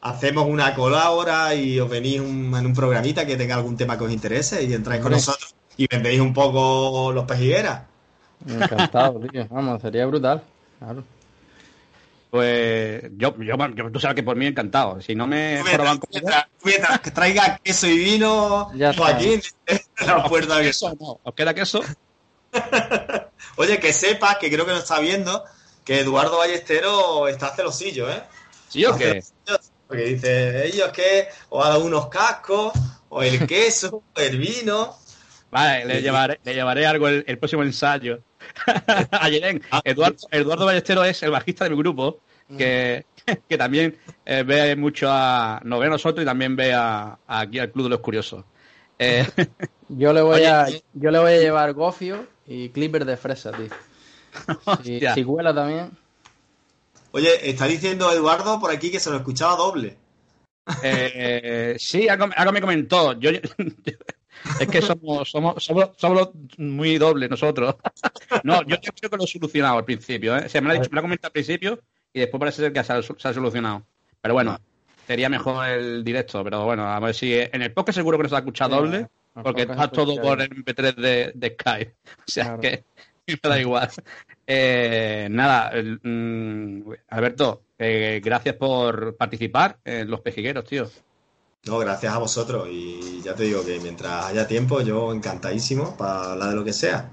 Hacemos 0.01 0.47
una 0.47 0.75
cola 0.75 1.03
ahora 1.03 1.55
y 1.57 1.81
os 1.81 1.91
venís 1.91 2.19
en 2.19 2.55
un 2.55 2.75
programita 2.75 3.27
que 3.27 3.37
tenga 3.37 3.57
algún 3.57 3.77
tema 3.77 3.99
que 3.99 4.05
os 4.05 4.13
interese 4.13 4.63
y 4.63 4.73
entráis 4.73 5.03
con 5.03 5.11
nosotros. 5.11 5.57
y 5.77 5.89
vendéis 5.89 6.21
un 6.21 6.33
poco 6.33 7.11
los 7.13 7.25
pejigueras. 7.25 7.83
Encantado, 8.47 9.19
tío. 9.33 9.49
Vamos, 9.51 9.83
sería 9.83 10.07
brutal. 10.07 10.45
Claro. 10.79 11.03
Pues 12.37 13.03
yo, 13.17 13.35
yo, 13.39 13.57
yo- 13.75 13.91
tú 13.91 13.99
sabes 13.99 14.15
que 14.15 14.23
por 14.23 14.37
mí 14.37 14.47
encantado. 14.47 15.01
Si 15.01 15.15
no 15.15 15.27
me 15.27 15.55
Mientras, 15.55 15.73
joroban 15.77 15.99
con 15.99 16.09
mientras- 16.13 16.47
mientras 16.63 17.01
que 17.01 17.11
traiga 17.11 17.59
queso 17.65 17.87
y 17.87 17.97
vino, 17.99 18.71
Ya. 18.75 18.93
Joaquín, 18.93 19.41
la 20.07 20.25
puerta 20.25 20.57
abierta. 20.57 20.93
no. 21.01 21.19
¿Os 21.23 21.35
queda 21.35 21.55
queso? 21.55 21.81
Oye, 23.57 23.79
que 23.81 23.93
sepas, 23.93 24.37
que 24.37 24.51
creo 24.51 24.67
que 24.67 24.73
nos 24.73 24.83
está 24.83 25.01
viendo, 25.01 25.45
que 25.85 26.01
Eduardo 26.01 26.39
Ballestero 26.39 27.27
está 27.29 27.55
celosillo, 27.55 28.11
¿eh? 28.11 28.23
¿Sí 28.69 28.85
o 28.85 28.97
qué? 28.97 29.23
Porque 29.89 30.03
dice, 30.05 30.67
ellos 30.67 30.91
que 30.91 31.29
o 31.49 31.63
ha 31.65 31.69
dado 31.71 31.85
unos 31.85 32.09
cascos, 32.09 32.73
o 33.09 33.23
el 33.23 33.47
queso, 33.47 34.03
o 34.15 34.21
el 34.21 34.39
vino. 34.39 34.97
Vale, 35.51 35.85
le 35.87 36.03
llevaré, 36.03 36.41
le 36.45 36.55
llevaré 36.55 36.87
algo 36.87 37.09
el, 37.09 37.25
el 37.27 37.39
próximo 37.39 37.63
ensayo. 37.63 38.21
a 39.11 39.29
Yelén. 39.29 39.63
Ah, 39.71 39.81
Eduardo, 39.85 40.17
Eduardo 40.31 40.67
Ballestero 40.67 41.03
es 41.05 41.23
el 41.23 41.31
bajista 41.31 41.65
de 41.65 41.71
mi 41.71 41.77
grupo, 41.77 42.21
que, 42.57 43.05
que 43.49 43.59
también 43.59 43.97
eh, 44.25 44.43
ve 44.45 44.77
mucho 44.77 45.09
a. 45.11 45.61
Nos 45.65 45.81
ve 45.81 45.87
a 45.87 45.91
nosotros 45.91 46.23
y 46.23 46.27
también 46.27 46.57
ve 46.57 46.73
a, 46.73 47.19
a 47.27 47.41
aquí 47.41 47.59
al 47.59 47.71
Club 47.71 47.85
de 47.85 47.91
los 47.91 48.01
Curiosos. 48.01 48.45
Eh, 48.99 49.27
Yo 49.89 50.13
le 50.13 50.21
voy 50.23 50.37
Oye, 50.37 50.47
a, 50.49 50.69
y- 50.71 50.83
yo 50.95 51.11
le 51.11 51.19
voy 51.21 51.33
a 51.33 51.39
llevar 51.39 51.73
gofio 51.73 52.27
y 52.47 52.71
clipper 52.71 53.05
de 53.05 53.17
fresa, 53.17 53.53
tío. 53.53 53.69
Si, 54.85 55.01
si 55.15 55.25
cuela 55.25 55.55
también. 55.55 55.91
Oye, 57.13 57.49
está 57.49 57.67
diciendo 57.67 58.13
Eduardo 58.13 58.61
por 58.61 58.71
aquí 58.71 58.91
que 58.91 59.01
se 59.01 59.11
lo 59.11 59.17
escuchaba 59.17 59.57
doble. 59.57 59.97
Eh, 60.83 61.77
sí, 61.79 62.09
algo, 62.09 62.29
algo 62.37 62.53
me 62.53 62.61
comentó. 62.61 63.13
Yo, 63.19 63.31
es 63.31 64.69
que 64.69 64.83
somos, 64.83 65.31
somos, 65.31 65.63
somos, 65.65 65.91
somos 65.97 66.31
muy 66.59 66.99
dobles 66.99 67.31
nosotros. 67.31 67.77
no, 68.43 68.63
yo 68.65 68.77
creo 68.79 69.11
que 69.11 69.17
lo 69.17 69.25
he 69.25 69.27
solucionado 69.27 69.79
al 69.79 69.85
principio. 69.85 70.37
¿eh? 70.37 70.43
O 70.47 70.49
sea, 70.49 70.61
me 70.61 70.69
lo 70.69 70.75
ha, 70.75 70.79
dicho, 70.79 70.91
me 70.91 70.97
lo 70.97 70.99
ha 71.01 71.03
comentado 71.03 71.29
al 71.29 71.33
principio 71.33 71.81
y 72.17 72.21
después 72.21 72.39
parece 72.41 72.63
ser 72.63 72.73
que 72.73 72.83
se 72.83 72.93
ha, 72.95 73.03
se 73.03 73.29
ha 73.29 73.35
solucionado. 73.35 73.83
Pero 74.23 74.33
bueno, 74.35 74.59
sería 75.07 75.29
mejor 75.29 75.67
el 75.69 76.03
directo. 76.03 76.43
Pero 76.43 76.65
bueno, 76.65 76.91
a 76.91 76.99
ver 76.99 77.15
si 77.15 77.35
en 77.35 77.61
el 77.61 77.73
podcast 77.73 77.97
seguro 77.97 78.17
que 78.17 78.23
no 78.25 78.29
se 78.31 78.35
ha 78.37 78.39
escuchado 78.39 78.77
doble, 78.77 79.01
Sí, 79.35 79.41
porque 79.43 79.63
está 79.63 79.89
todo 79.91 80.17
por 80.17 80.41
escucha 80.41 80.45
el 80.57 80.65
MP3 80.65 80.95
de, 80.97 81.33
de 81.35 81.49
Skype. 81.61 81.95
O 82.19 82.23
sea 82.27 82.45
Claro. 82.57 82.61
que 82.61 82.85
me 83.43 83.51
da 83.51 83.61
igual. 83.61 83.91
Eh, 84.47 85.29
nada, 85.31 85.69
el- 85.71 86.01
mm, 86.03 86.91
Alberto, 87.11 87.63
eh, 87.79 88.21
gracias 88.25 88.55
por 88.57 89.15
participar 89.17 89.77
en 89.85 90.09
los 90.11 90.21
pejigueros, 90.21 90.65
tío. 90.65 90.89
No, 91.67 91.79
gracias 91.79 92.15
a 92.15 92.19
vosotros. 92.19 92.69
Y 92.71 93.21
ya 93.23 93.35
te 93.35 93.43
digo 93.43 93.65
que 93.65 93.79
mientras 93.81 94.25
haya 94.27 94.47
tiempo, 94.47 94.81
yo 94.81 95.13
encantadísimo 95.13 95.97
para 95.97 96.33
hablar 96.33 96.51
de 96.51 96.55
lo 96.57 96.65
que 96.65 96.73
sea. 96.73 97.11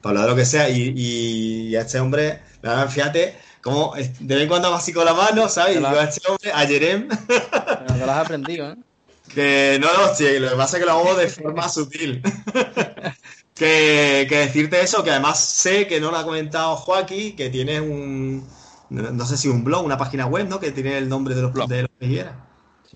Para 0.00 0.10
hablar 0.20 0.24
de 0.24 0.30
lo 0.30 0.36
que 0.36 0.44
sea. 0.46 0.70
Y, 0.70 0.94
y 0.96 1.76
a 1.76 1.80
este 1.80 1.98
hombre, 2.00 2.38
la 2.62 2.70
verdad, 2.70 2.88
fíjate, 2.90 3.36
como 3.62 3.94
de 3.94 4.34
vez 4.34 4.42
en 4.42 4.48
cuando 4.48 4.78
con 4.94 5.04
la 5.04 5.14
mano, 5.14 5.48
¿sabes? 5.48 5.80
Y 5.80 5.84
a 5.84 6.02
este 6.04 6.30
hombre, 6.30 6.52
a 6.52 6.66
Jerem, 6.66 7.08
Pero 7.26 7.86
te 7.86 8.06
lo 8.06 8.12
has 8.12 8.18
aprendido, 8.24 8.70
¿eh? 8.72 8.76
que 9.34 9.78
no, 9.80 9.86
no, 9.92 10.14
sí, 10.14 10.38
lo 10.38 10.50
que 10.50 10.56
pasa 10.56 10.76
es 10.76 10.80
que 10.82 10.86
lo 10.86 10.92
hago 10.98 11.14
de 11.14 11.28
forma 11.28 11.68
sutil. 11.68 12.22
que, 13.54 14.26
que 14.28 14.36
decirte 14.38 14.80
eso, 14.80 15.02
que 15.02 15.10
además 15.10 15.40
sé 15.40 15.86
que 15.86 16.00
no 16.00 16.10
lo 16.10 16.16
ha 16.16 16.24
comentado 16.24 16.76
Joaquín, 16.76 17.36
que 17.36 17.50
tienes 17.50 17.80
un, 17.80 18.46
no, 18.90 19.26
sé 19.26 19.36
si 19.36 19.48
un 19.48 19.64
blog, 19.64 19.84
una 19.84 19.98
página 19.98 20.26
web, 20.26 20.48
¿no? 20.48 20.60
Que 20.60 20.72
tiene 20.72 20.96
el 20.96 21.08
nombre 21.08 21.34
de 21.34 21.42
los, 21.42 21.52
Blog. 21.52 21.68
de 21.68 21.82
los 21.82 21.90
pejigueras. 21.90 22.34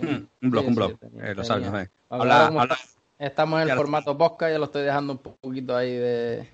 Mm, 0.01 0.07
un 0.43 0.51
blog, 0.51 0.63
Sí, 0.65 0.69
un 0.69 0.75
sí, 0.75 0.77
blog. 0.77 0.93
Eh, 1.23 1.35
lo 1.35 1.45
sabes, 1.45 1.91
habla- 2.09 2.79
Estamos 3.19 3.63
en 3.63 3.71
el 3.71 3.77
formato 3.77 4.19
podcast, 4.19 4.51
ya 4.53 4.59
lo 4.59 4.65
estoy 4.65 4.83
dejando 4.83 5.13
un 5.13 5.19
poquito 5.19 5.77
ahí 5.77 5.95
de, 5.95 6.49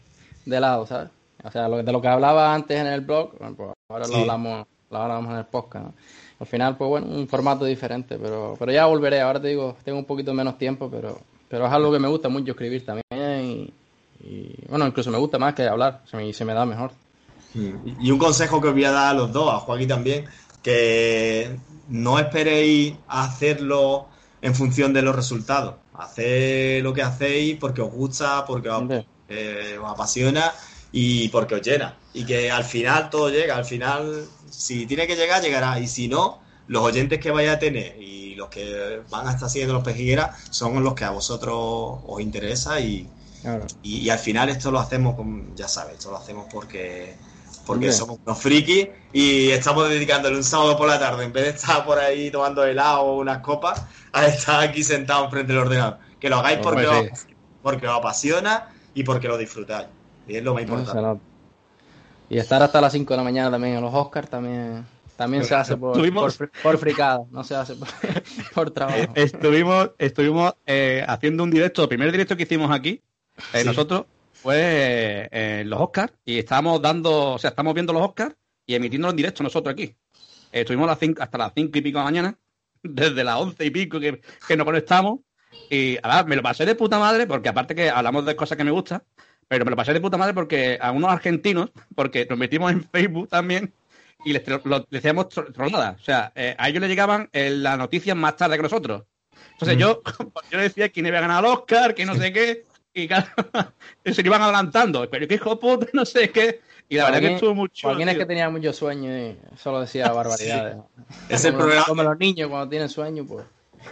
de 0.45 0.61
lado, 0.61 0.87
¿sabes? 0.87 1.09
O 1.45 1.51
sea, 1.51 1.69
lo, 1.69 1.83
de 1.83 1.93
lo 1.93 2.01
que 2.01 2.09
hablaba 2.09 2.55
antes 2.55 2.79
en 2.81 2.87
el 2.87 3.01
blog, 3.03 3.39
bueno, 3.39 3.55
pues 3.57 3.71
ahora 3.89 4.05
Sí. 4.05 4.13
lo 4.13 4.19
hablamos, 4.21 4.67
lo 4.91 4.99
hablamos 4.99 5.31
en 5.33 5.39
el 5.39 5.45
podcast, 5.47 5.85
¿no? 5.87 5.95
Al 6.41 6.47
final, 6.47 6.77
pues 6.77 6.89
bueno, 6.89 7.07
un 7.09 7.27
formato 7.29 7.65
diferente, 7.65 8.17
pero, 8.17 8.55
pero 8.59 8.71
ya 8.73 8.87
volveré. 8.87 9.21
Ahora 9.21 9.41
te 9.41 9.49
digo, 9.49 9.77
tengo 9.85 9.99
un 9.99 10.05
poquito 10.05 10.33
menos 10.35 10.57
tiempo, 10.57 10.89
pero, 10.91 11.19
pero 11.49 11.67
es 11.67 11.73
algo 11.73 11.91
que 11.93 11.99
me 11.99 12.07
gusta 12.09 12.29
mucho 12.29 12.53
escribir 12.53 12.85
también 12.85 13.45
y, 13.45 13.73
y, 14.25 14.55
bueno, 14.69 14.87
incluso 14.87 15.11
me 15.11 15.19
gusta 15.19 15.39
más 15.39 15.55
que 15.55 15.65
hablar, 15.67 16.03
se 16.09 16.17
me, 16.17 16.33
se 16.33 16.45
me 16.45 16.55
da 16.55 16.65
mejor. 16.65 16.93
Mm. 17.55 17.97
Y 18.01 18.11
un 18.11 18.19
consejo 18.19 18.61
que 18.61 18.69
os 18.69 18.75
voy 18.75 18.85
a 18.85 18.93
dar 18.93 19.09
a 19.09 19.15
los 19.15 19.33
dos, 19.33 19.53
a 19.53 19.59
Joaquín 19.59 19.89
también, 19.89 20.27
que 20.63 21.57
no 21.89 22.19
esperéis 22.19 22.95
hacerlo 23.09 24.07
en 24.43 24.55
función 24.55 24.93
de 24.93 25.03
los 25.03 25.17
resultados. 25.17 25.75
Haced 25.95 26.83
lo 26.83 26.93
que 26.93 27.03
hacéis 27.03 27.57
porque 27.59 27.81
os 27.83 27.91
gusta, 27.93 28.45
porque 28.47 28.69
os, 28.69 28.85
eh, 29.29 29.77
os 29.83 29.91
apasiona 29.91 30.53
y 30.93 31.29
porque 31.29 31.57
os 31.57 31.63
llena. 31.63 31.97
Y 32.15 32.25
que 32.25 32.51
al 32.51 32.65
final 32.65 33.11
todo 33.11 33.29
llega, 33.31 33.57
al 33.57 33.65
final, 33.65 34.25
si 34.51 34.87
tiene 34.87 35.07
que 35.07 35.17
llegar, 35.17 35.43
llegará. 35.43 35.79
Y 35.79 35.87
si 35.87 36.09
no, 36.09 36.41
los 36.67 36.83
oyentes 36.83 37.19
que 37.21 37.31
vaya 37.31 37.53
a 37.53 37.59
tener 37.59 38.01
y 38.01 38.35
los 38.35 38.49
que 38.49 39.01
van 39.11 39.29
a 39.29 39.33
estar 39.33 39.49
siguiendo 39.49 39.75
los 39.75 39.85
pejigueras 39.85 40.37
son 40.51 40.83
los 40.83 40.95
que 40.95 41.05
a 41.05 41.11
vosotros 41.11 41.55
os 42.07 42.21
interesa 42.21 42.81
y, 42.81 43.09
Claro. 43.43 43.67
y, 43.83 43.99
y 43.99 44.11
al 44.11 44.19
final 44.19 44.49
esto 44.49 44.71
lo 44.71 44.81
hacemos, 44.81 45.15
con, 45.15 45.55
ya 45.55 45.69
sabes, 45.69 45.95
esto 45.95 46.11
lo 46.11 46.17
hacemos 46.17 46.47
porque, 46.53 47.15
porque 47.67 47.93
somos 47.93 48.19
unos 48.25 48.39
frikis 48.39 48.89
y 49.13 49.51
estamos 49.51 49.89
dedicándole 49.89 50.37
un 50.37 50.43
sábado 50.45 50.77
por 50.77 50.89
la 50.89 50.99
tarde, 50.99 51.25
en 51.25 51.33
vez 51.33 51.45
de 51.45 51.51
estar 51.51 51.85
por 51.85 51.99
ahí 51.99 52.31
tomando 52.31 52.65
helado 52.65 53.03
o 53.03 53.19
unas 53.19 53.39
copas, 53.39 53.83
a 54.13 54.27
estar 54.27 54.61
aquí 54.61 54.83
sentados 54.83 55.27
enfrente 55.27 55.53
del 55.53 55.63
ordenador. 55.63 55.99
Que 56.19 56.29
lo 56.29 56.39
hagáis 56.39 56.59
porque, 56.61 56.87
os, 56.87 57.27
porque 57.63 57.87
os 57.87 57.97
apasiona 57.97 58.69
y 58.95 59.05
porque 59.05 59.29
lo 59.29 59.39
disfrutáis. 59.39 59.87
Y 60.29 60.37
es 60.37 60.45
lo 60.45 60.55
más 60.55 60.63
se 60.65 60.69
importante. 60.69 61.23
Y 62.31 62.39
estar 62.39 62.63
hasta 62.63 62.81
las 62.81 62.93
5 62.93 63.15
de 63.15 63.17
la 63.19 63.25
mañana 63.25 63.51
también 63.51 63.77
en 63.77 63.81
los 63.83 63.95
Oscars 63.95 64.29
también, 64.29 64.85
también 65.17 65.45
se 65.45 65.55
hace 65.55 65.77
por, 65.77 65.95
por, 66.13 66.31
fri- 66.31 66.51
por 66.63 66.77
fricada, 66.79 67.25
no 67.31 67.43
se 67.43 67.55
hace 67.57 67.75
por, 67.75 67.89
por 68.55 68.71
trabajo. 68.71 68.99
Eh, 68.99 69.09
Estuvimos, 69.15 69.91
estuvimos 69.99 70.55
eh, 70.67 71.03
haciendo 71.09 71.43
un 71.45 71.51
directo, 71.51 71.83
el 71.83 71.89
primer 71.89 72.13
directo 72.13 72.37
que 72.37 72.43
hicimos 72.43 72.71
aquí, 72.71 73.01
eh, 73.55 73.61
Sí. 73.61 73.67
nosotros, 73.67 74.05
fue 74.35 74.57
eh, 75.33 75.61
en 75.63 75.71
los 75.71 75.81
Oscars 75.81 76.13
y 76.25 76.39
estábamos 76.39 76.81
dando, 76.83 77.33
o 77.35 77.39
sea, 77.39 77.51
estamos 77.51 77.73
viendo 77.75 77.93
los 77.93 78.03
Oscars 78.03 78.35
y 78.67 78.75
emitiéndolo 78.75 79.11
en 79.11 79.17
directo 79.17 79.43
nosotros 79.43 79.73
aquí. 79.73 79.85
Eh, 80.53 80.61
estuvimos 80.61 80.87
las 80.87 80.99
cinco- 80.99 81.23
hasta 81.23 81.39
las 81.39 81.53
cinco 81.57 81.79
y 81.79 81.81
pico 81.81 81.99
de 81.99 82.05
la 82.05 82.11
mañana, 82.11 82.39
desde 82.83 83.25
las 83.25 83.37
once 83.41 83.65
y 83.65 83.71
pico 83.71 83.99
que, 83.99 84.21
que 84.47 84.57
nos 84.57 84.67
conectamos 84.67 85.21
y 85.71 85.97
ahora 86.03 86.25
me 86.25 86.37
lo 86.37 86.43
pasé 86.43 86.67
de 86.67 86.75
puta 86.75 86.99
madre 86.99 87.27
porque 87.27 87.49
aparte 87.49 87.75
que 87.75 87.89
hablamos 87.89 88.27
de 88.27 88.37
cosas 88.37 88.57
que 88.59 88.65
me 88.65 88.71
gustan, 88.71 89.03
pero 89.49 89.65
me 89.65 89.71
lo 89.71 89.77
pasé 89.77 89.93
de 89.95 90.01
puta 90.01 90.17
madre 90.17 90.35
porque 90.35 90.79
a 90.81 90.93
unos 90.93 91.11
argentinos, 91.11 91.71
porque 91.95 92.27
nos 92.29 92.39
metimos 92.39 92.71
en 92.71 92.85
Facebook 92.85 93.29
también 93.29 93.73
y 94.25 94.33
les, 94.33 94.43
lo- 94.65 94.87
les 94.91 95.03
tronadas. 95.55 96.01
O 96.01 96.05
sea, 96.05 96.33
eh, 96.35 96.55
a 96.59 96.69
ellos 96.69 96.81
les 96.81 96.91
llegaban 96.91 97.29
eh, 97.33 97.51
las 97.51 97.79
noticias 97.79 98.17
más 98.17 98.37
tarde 98.37 98.57
que 98.57 98.63
nosotros. 98.63 99.05
Entonces 99.53 99.77
Mm. 99.77 99.81
yo, 99.81 100.03
yo 100.51 100.59
les 100.59 100.75
decía 100.75 100.89
quién 100.91 101.07
iba 101.07 101.19
a 101.19 101.23
ganar 101.23 101.45
el 101.45 101.51
Oscar, 101.51 101.95
que 101.95 102.05
no 102.05 102.15
sé 102.15 102.33
qué, 102.33 102.67
y 102.95 103.09
claro, 103.09 103.27
se 104.05 104.21
iban 104.23 104.43
adelantando. 104.43 105.09
Pero 105.11 105.27
qué 105.27 105.35
hijo 105.37 105.51
de 105.51 105.57
puta, 105.57 105.87
no 105.93 106.05
sé 106.05 106.31
qué. 106.31 106.61
Y 106.91 106.97
la 106.97 107.05
verdad 107.07 107.21
que 107.21 107.35
estuvo 107.35 107.55
mucho. 107.55 107.87
Joaquín 107.89 108.09
es 108.09 108.17
que 108.17 108.25
tenía 108.27 108.49
mucho 108.49 108.73
sueño 108.73 109.17
y 109.17 109.37
solo 109.57 109.81
decía 109.81 110.11
barbaridades. 110.13 110.77
Es 111.29 111.45
el 111.45 111.53
como, 111.53 111.65
programa- 111.65 111.87
como 111.87 112.03
los 112.03 112.19
niños 112.19 112.49
cuando 112.49 112.69
tienen 112.69 112.89
sueño, 112.89 113.25
pues. 113.27 113.45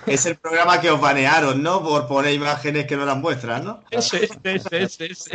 Es 0.06 0.26
el 0.26 0.36
programa 0.36 0.80
que 0.80 0.90
os 0.90 1.00
banearon, 1.00 1.62
¿no? 1.62 1.82
Por 1.82 2.06
poner 2.06 2.32
imágenes 2.34 2.86
que 2.86 2.96
no 2.96 3.02
eran 3.04 3.20
vuestras, 3.22 3.62
¿no? 3.62 3.82
Sí, 4.00 4.18
sí, 4.26 4.58
sí, 4.58 4.88
sí, 4.88 5.14
sí. 5.14 5.30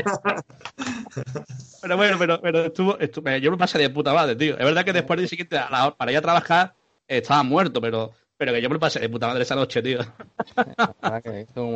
Pero 1.81 1.97
bueno, 1.97 2.17
pero, 2.19 2.39
pero 2.41 2.65
estuvo, 2.65 2.97
estuvo- 2.99 3.29
yo 3.37 3.51
me 3.51 3.57
pasé 3.57 3.77
de 3.79 3.89
puta 3.89 4.13
madre, 4.13 4.35
tío. 4.35 4.53
Es 4.57 4.63
verdad 4.65 4.85
que 4.85 4.93
después 4.93 5.19
del 5.19 5.27
siguiente, 5.29 5.57
a 5.57 5.69
la 5.69 5.95
para 5.95 6.11
ir 6.11 6.17
a 6.17 6.21
trabajar, 6.21 6.75
estaba 7.07 7.41
muerto, 7.43 7.81
pero, 7.81 8.11
pero 8.37 8.53
que 8.53 8.61
yo 8.61 8.69
me 8.69 8.75
lo 8.75 8.79
pasé 8.79 8.99
de 8.99 9.09
puta 9.09 9.27
madre 9.27 9.43
esa 9.43 9.55
noche, 9.55 9.81
tío. 9.81 9.99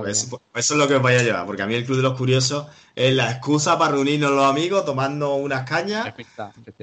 Pues, 0.03 0.25
pues 0.29 0.41
eso 0.65 0.73
es 0.75 0.79
lo 0.79 0.87
que 0.87 0.95
os 0.95 1.01
vais 1.01 1.19
a 1.19 1.23
llevar, 1.23 1.45
porque 1.45 1.61
a 1.63 1.65
mí 1.67 1.73
el 1.75 1.85
Club 1.85 1.97
de 1.97 2.03
los 2.03 2.17
Curiosos 2.17 2.67
es 2.95 3.13
la 3.13 3.31
excusa 3.31 3.77
para 3.77 3.93
reunirnos 3.93 4.31
los 4.31 4.45
amigos 4.45 4.85
tomando 4.85 5.35
unas 5.35 5.67
cañas 5.67 6.05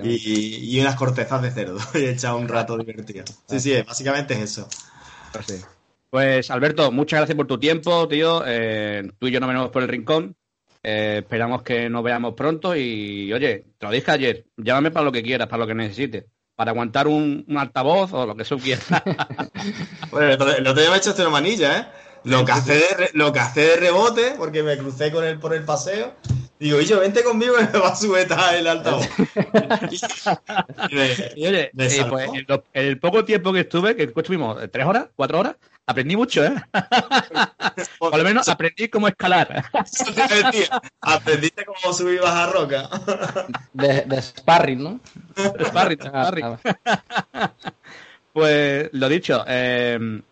y, 0.05 0.77
y 0.77 0.81
unas 0.81 0.97
cortezas 0.97 1.43
de 1.43 1.51
cerdo 1.53 1.79
y 1.95 2.05
echar 2.07 2.35
un 2.35 2.49
rato 2.49 2.77
divertido. 2.77 3.25
Sí, 3.49 3.61
sí, 3.61 3.83
básicamente 3.83 4.35
es 4.35 4.41
eso. 4.41 4.69
Pues 5.33 5.47
sí. 5.47 5.55
Pues 6.13 6.51
Alberto, 6.51 6.93
muchas 6.93 7.21
gracias 7.21 7.37
por 7.37 7.47
tu 7.47 7.59
tiempo, 7.59 8.07
tío. 8.07 8.43
Eh, 8.47 9.11
tú 9.19 9.29
y 9.29 9.31
yo 9.31 9.41
nos 9.41 9.49
vemos 9.49 9.71
por 9.71 9.83
el 9.83 9.89
rincón. 9.89 10.37
Eh, 10.83 11.21
esperamos 11.23 11.63
que 11.63 11.89
nos 11.89 12.03
veamos 12.05 12.35
pronto 12.35 12.77
y, 12.77 13.33
oye, 13.33 13.65
te 13.79 13.87
lo 13.87 13.91
dije 13.93 14.11
ayer, 14.11 14.45
llámame 14.59 14.91
para 14.91 15.07
lo 15.07 15.13
que 15.13 15.23
quieras, 15.23 15.49
para 15.49 15.61
lo 15.63 15.67
que 15.67 15.75
necesites. 15.75 16.27
Para 16.55 16.73
aguantar 16.73 17.09
un, 17.09 17.47
un 17.49 17.57
altavoz 17.57 18.13
o 18.13 18.27
lo 18.27 18.37
que 18.37 18.45
tú 18.45 18.59
quieras. 18.59 18.85
Bueno, 20.11 20.27
el 20.29 20.35
otro 20.35 20.51
el 20.55 20.65
día 20.77 20.91
me 20.91 20.97
he 20.97 20.99
hecho 20.99 21.11
este 21.11 21.23
una 21.23 21.31
manilla, 21.31 21.79
¿eh? 21.79 21.87
Lo 22.25 22.45
que, 22.45 22.53
hace 22.53 22.75
de, 22.75 22.85
re- 22.99 23.11
lo 23.15 23.33
que 23.33 23.41
hace 23.41 23.61
de 23.63 23.77
rebote, 23.77 24.35
porque 24.37 24.63
me 24.63 24.77
crucé 24.77 25.11
con 25.11 25.25
él 25.25 25.39
por 25.39 25.55
el 25.55 25.65
paseo. 25.65 26.13
Digo, 26.61 26.79
y 26.79 26.85
yo, 26.85 27.01
vente 27.01 27.25
conmigo 27.25 27.55
y 27.61 27.65
me 27.73 27.79
va 27.81 27.89
a 27.89 27.97
sujetar 27.97 28.55
el 28.55 28.67
altavoz. 28.67 29.09
Y 29.91 30.95
me- 30.95 31.09
Y 31.37 31.47
oye, 31.47 31.71
Me 31.73 31.87
eh, 31.87 32.05
pues, 32.07 32.29
en 32.35 32.45
lo- 32.47 32.65
en 32.75 32.87
el 32.87 32.99
poco 33.01 33.25
tiempo 33.25 33.51
que 33.51 33.61
estuve, 33.61 33.97
que 33.97 34.03
estuvimos 34.15 34.59
tres 34.71 34.85
horas, 34.85 35.07
cuatro 35.17 35.39
horas, 35.41 35.57
aprendí 35.87 36.17
mucho, 36.17 36.45
¿eh? 36.45 36.55
Por 37.99 38.17
lo 38.17 38.25
menos 38.25 38.49
aprendí 38.49 38.89
cómo 38.89 39.09
escalar. 39.09 39.65
Aprendiste 41.01 41.65
cómo 41.65 41.93
subir 41.93 42.15
y 42.15 42.19
bajar 42.19 42.53
roca. 42.53 42.89
De, 43.73 44.03
de 44.03 44.23
sparring, 44.23 44.83
¿no? 44.83 45.01
Sparring, 45.67 45.99
Ah, 46.03 46.07
sparring. 46.25 46.45
ah, 47.35 47.53
Pues 48.33 48.89
lo 48.93 49.09
dicho, 49.11 49.45
eh, 49.47 50.23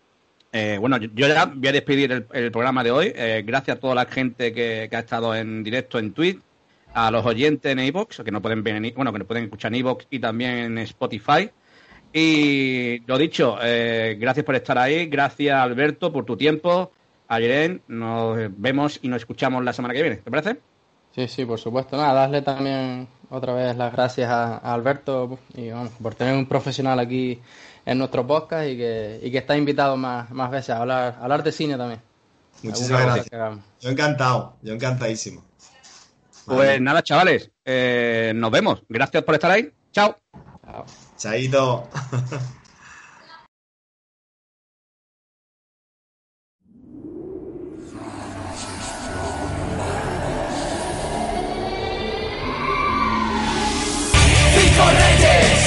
eh, 0.51 0.77
bueno, 0.79 0.97
yo 0.97 1.27
ya 1.27 1.45
voy 1.45 1.67
a 1.67 1.71
despedir 1.71 2.11
el, 2.11 2.27
el 2.33 2.51
programa 2.51 2.83
de 2.83 2.89
hoy. 2.91 3.11
Eh, 3.15 3.43
gracias 3.45 3.77
a 3.77 3.79
toda 3.79 3.93
la 3.93 4.05
gente 4.05 4.51
que, 4.53 4.87
que 4.89 4.95
ha 4.95 4.99
estado 4.99 5.35
en 5.35 5.63
directo 5.63 5.99
en 5.99 6.11
Twitch, 6.13 6.39
a 6.93 7.11
los 7.11 7.23
oyentes 7.25 7.71
en 7.71 7.79
iVoox, 7.79 8.21
que 8.25 8.31
no 8.31 8.41
pueden 8.41 8.63
ver 8.63 8.75
en, 8.77 8.85
i- 8.85 8.91
bueno, 8.91 9.13
que 9.13 9.19
no 9.19 9.25
pueden 9.25 9.43
escuchar 9.45 9.71
en 9.71 9.79
iVoox 9.79 10.05
y 10.09 10.17
también 10.19 10.51
en 10.57 10.77
Spotify. 10.79 11.49
Y 12.13 12.99
lo 13.07 13.17
dicho, 13.17 13.57
eh, 13.61 14.17
gracias 14.19 14.45
por 14.45 14.55
estar 14.55 14.77
ahí, 14.77 15.05
gracias 15.05 15.55
Alberto 15.55 16.11
por 16.11 16.25
tu 16.25 16.35
tiempo. 16.35 16.91
A 17.27 17.39
Irene, 17.39 17.79
nos 17.87 18.37
vemos 18.57 18.99
y 19.01 19.07
nos 19.07 19.21
escuchamos 19.21 19.63
la 19.63 19.71
semana 19.71 19.93
que 19.93 20.01
viene, 20.01 20.17
¿te 20.17 20.29
parece? 20.29 20.57
Sí, 21.15 21.27
sí, 21.29 21.45
por 21.45 21.59
supuesto. 21.59 21.95
Nada, 21.95 22.13
darle 22.13 22.41
también 22.41 23.07
otra 23.29 23.53
vez 23.53 23.75
las 23.77 23.93
gracias 23.93 24.29
a, 24.29 24.57
a 24.57 24.73
Alberto 24.73 25.39
y 25.55 25.69
vamos, 25.69 25.91
por 26.01 26.15
tener 26.15 26.35
un 26.35 26.45
profesional 26.45 26.99
aquí 26.99 27.39
en 27.85 27.97
nuestro 27.97 28.25
podcast 28.27 28.67
y 28.67 28.77
que, 28.77 29.19
y 29.23 29.31
que 29.31 29.37
está 29.37 29.57
invitado 29.57 29.97
más, 29.97 30.29
más 30.31 30.51
veces 30.51 30.71
a 30.71 30.79
hablar, 30.79 31.15
a 31.19 31.23
hablar 31.23 31.43
de 31.43 31.51
cine 31.51 31.77
también. 31.77 32.01
Muchísimas 32.63 33.03
gracias. 33.03 33.59
Yo 33.79 33.89
encantado, 33.89 34.57
yo 34.61 34.73
encantadísimo. 34.73 35.43
Pues 36.45 36.57
Vale. 36.57 36.79
nada, 36.79 37.01
chavales, 37.01 37.49
eh, 37.65 38.33
nos 38.35 38.51
vemos. 38.51 38.83
Gracias 38.89 39.23
por 39.23 39.35
estar 39.35 39.51
ahí. 39.51 39.71
Chao. 39.91 40.17
Chao. 40.65 40.85
Chaito. 41.21 41.87
Cinco 54.55 54.85
reyes, 54.89 55.59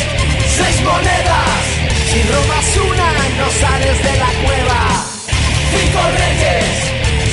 seis 0.56 0.82
monedas. 0.82 1.62
Si 2.10 2.22
robas 2.24 2.76
una, 2.90 3.12
no 3.38 3.48
sales 3.50 4.02
de 4.02 4.16
la 4.18 4.30
cueva. 4.42 4.80
Cinco 5.70 6.02
reyes, 6.18 6.66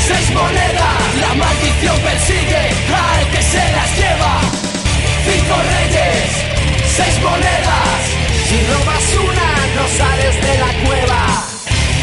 seis 0.06 0.30
monedas. 0.31 1.15
La 1.22 1.34
maldición 1.34 1.99
persigue 2.02 2.69
al 2.93 3.31
que 3.31 3.41
se 3.41 3.72
las 3.72 3.98
lleva. 3.98 4.41
Cinco 5.26 5.56
reyes, 5.73 6.30
seis 6.85 7.19
monedas. 7.23 7.90
Si 8.52 8.60
robas 8.68 9.07
una, 9.15 9.49
no 9.78 9.88
sales 9.88 10.36
de 10.36 10.57
la 10.60 10.72
cueva. 10.86 11.26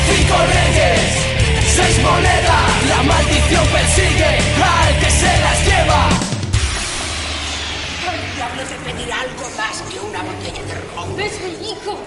Cinco 0.08 0.36
reyes, 0.56 1.00
seis 1.76 2.02
monedas. 2.02 2.84
La 2.88 3.02
maldición 3.02 3.66
persigue 3.66 4.38
al 4.56 4.98
que 4.98 5.10
se 5.10 5.26
las 5.44 5.66
lleva. 5.66 6.08
El 8.14 8.34
diablo 8.34 8.62
te 8.62 8.76
pedirá 8.76 9.20
algo 9.20 9.46
más 9.58 9.82
que 9.92 10.00
una 10.00 10.22
botella 10.22 10.62
de 10.62 10.74
ron. 10.96 11.20
¡Es 11.20 11.38
mi 11.42 11.70
hijo! 11.70 11.98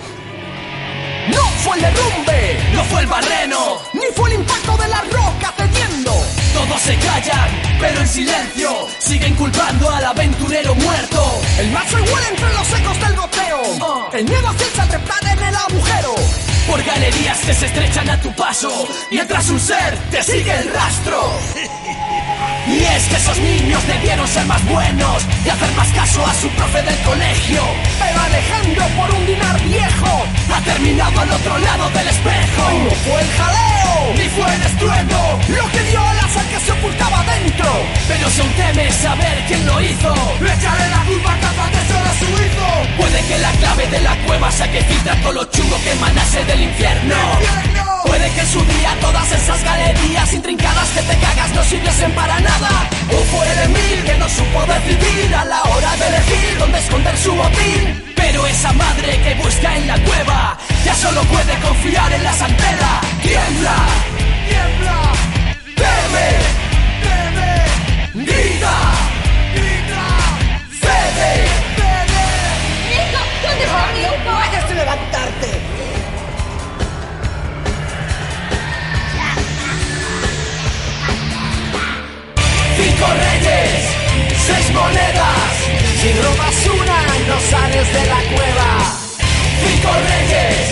No 1.29 1.45
fue 1.63 1.77
el 1.77 1.83
derrumbe, 1.83 2.57
No 2.73 2.83
fue 2.85 3.01
el 3.01 3.07
barreno, 3.07 3.77
ni 3.93 4.07
fue 4.15 4.29
el 4.31 4.39
impacto 4.39 4.75
de 4.75 4.87
la 4.87 5.01
roca 5.01 5.53
cediendo. 5.55 6.20
Todos 6.65 6.81
se 6.81 6.95
callan, 6.97 7.49
pero 7.79 7.99
en 8.01 8.07
silencio 8.07 8.87
siguen 8.99 9.35
culpando 9.35 9.89
al 9.89 10.05
aventurero 10.05 10.75
muerto. 10.75 11.41
El 11.57 11.71
macho 11.71 11.97
igual 11.99 12.23
entre 12.29 12.53
los 12.53 12.79
ecos 12.79 12.99
del 12.99 13.15
goteo. 13.15 13.61
Oh. 13.79 14.09
El 14.13 14.25
miedo 14.25 14.47
acecha 14.47 14.83
al 14.83 14.89
trepar 14.89 15.23
en 15.23 15.43
el 15.43 15.55
agujero. 15.55 16.15
Por 16.67 16.83
galerías 16.83 17.39
que 17.39 17.53
se 17.53 17.65
estrechan 17.65 18.09
a 18.09 18.21
tu 18.21 18.31
paso, 18.35 18.87
mientras 19.09 19.49
un 19.49 19.59
ser 19.59 19.97
te 20.11 20.21
sigue 20.23 20.53
el 20.55 20.71
rastro. 20.71 21.31
Y 22.67 22.83
es 22.83 23.03
que 23.05 23.15
esos 23.15 23.37
niños 23.39 23.85
debieron 23.87 24.27
ser 24.27 24.45
más 24.45 24.63
buenos 24.65 25.23
y 25.43 25.49
hacer 25.49 25.71
más 25.71 25.87
caso 25.89 26.25
a 26.25 26.33
su 26.35 26.47
profe 26.49 26.81
del 26.83 26.97
colegio. 26.99 27.63
Pero 27.99 28.21
Alejandro 28.21 28.85
terminado 30.73 31.19
al 31.19 31.31
otro 31.31 31.57
lado 31.57 31.89
del 31.89 32.07
espejo. 32.07 32.63
No 32.85 32.91
fue 33.03 33.21
el 33.21 33.31
jaleo, 33.37 34.13
Ni 34.17 34.29
fue 34.29 34.55
el 34.55 34.61
estruendo, 34.61 35.39
lo 35.49 35.71
que 35.71 35.83
dio 35.89 35.99
alas 35.99 36.37
al 36.37 36.47
que 36.47 36.59
se 36.65 36.71
ocultaba 36.71 37.23
dentro. 37.23 37.69
pero 38.07 38.29
si 38.29 38.41
aún 38.41 38.53
temes 38.53 38.95
saber 38.95 39.43
quién 39.47 39.65
lo 39.65 39.81
hizo, 39.81 40.13
Échale 40.39 40.87
la 40.89 41.01
culpa 41.09 41.33
capaz 41.45 41.69
de 41.75 41.81
ser 41.89 42.03
a 42.11 42.13
su 42.21 42.25
hijo. 42.43 42.67
Puede 42.97 43.19
que 43.27 43.37
la 43.39 43.51
clave 43.51 43.87
de 43.87 44.01
la 44.01 44.15
cueva 44.25 44.51
sea 44.51 44.71
que 44.71 44.81
filtra 44.83 45.15
todo 45.21 45.33
lo 45.33 45.43
chungo 45.45 45.77
que 45.83 45.91
emanase 45.91 46.43
del. 46.45 46.61
¡Infierno! 46.61 47.90
Puede 48.05 48.29
que 48.31 48.39
en 48.41 48.47
su 48.47 48.59
día 48.65 48.97
todas 48.99 49.31
esas 49.31 49.63
galerías 49.63 50.33
intrincadas 50.33 50.89
que 50.89 51.01
te 51.01 51.17
cagas 51.19 51.51
no 51.53 51.63
sirviesen 51.63 52.11
para 52.13 52.39
nada. 52.39 52.89
O 53.09 53.17
fue 53.31 53.51
el 53.51 53.59
Emil 53.69 54.03
que 54.05 54.17
no 54.17 54.27
supo 54.29 54.61
decidir 54.65 55.35
a 55.35 55.45
la 55.45 55.61
hora 55.63 55.95
de 55.97 56.07
elegir 56.07 56.57
dónde 56.59 56.79
esconder 56.79 57.17
su 57.17 57.33
botín. 57.35 58.13
Pero 58.15 58.45
esa 58.47 58.73
madre 58.73 59.19
que 59.23 59.35
busca 59.35 59.75
en 59.75 59.87
la 59.87 59.97
cueva 60.03 60.57
ya 60.85 60.95
solo 60.95 61.21
puede 61.23 61.53
confiar 61.59 62.11
en 62.13 62.23
la 62.23 62.33
santera. 62.33 63.01
Tiembla, 63.21 63.75
Tiembla, 64.47 65.01
teme, 65.75 66.27
teme, 67.03 68.25
grita, 68.25 68.75
grita, 69.53 70.05
cede. 70.81 71.47
cede. 71.75 72.25
¿Dónde 73.43 73.65
Cinco 83.01 83.13
reyes, 83.15 83.81
seis 84.45 84.71
monedas. 84.75 85.49
Si 86.01 86.13
robas 86.21 86.57
una, 86.69 86.99
no 87.29 87.37
sales 87.49 87.93
de 87.93 88.05
la 88.05 88.21
cueva. 88.29 88.69
Cinco 89.65 89.89
reyes, 90.11 90.67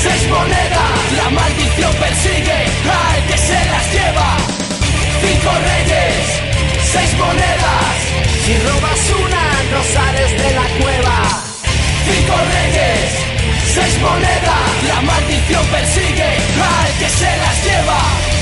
seis 0.00 0.30
monedas. 0.30 0.94
La 1.16 1.30
maldición 1.30 1.92
persigue 1.94 2.60
al 2.86 3.26
que 3.26 3.38
se 3.38 3.58
las 3.72 3.92
lleva. 3.92 4.36
Cinco 5.20 5.50
reyes, 5.66 6.22
seis 6.92 7.12
monedas. 7.18 7.96
Si 8.44 8.54
robas 8.54 9.02
una, 9.24 9.44
no 9.72 9.82
sales 9.82 10.30
de 10.30 10.50
la 10.54 10.66
cueva. 10.78 11.16
Cinco 12.06 12.36
reyes, 12.54 13.10
seis 13.74 13.98
monedas. 14.00 14.68
La 14.86 15.00
maldición 15.00 15.66
persigue 15.66 16.30
al 16.70 16.92
que 17.00 17.08
se 17.08 17.36
las 17.42 17.64
lleva. 17.64 18.33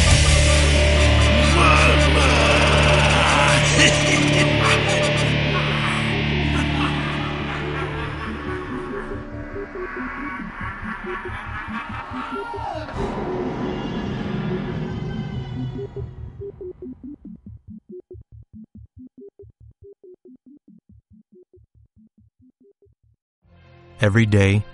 Every 24.01 24.27
day, 24.27 24.65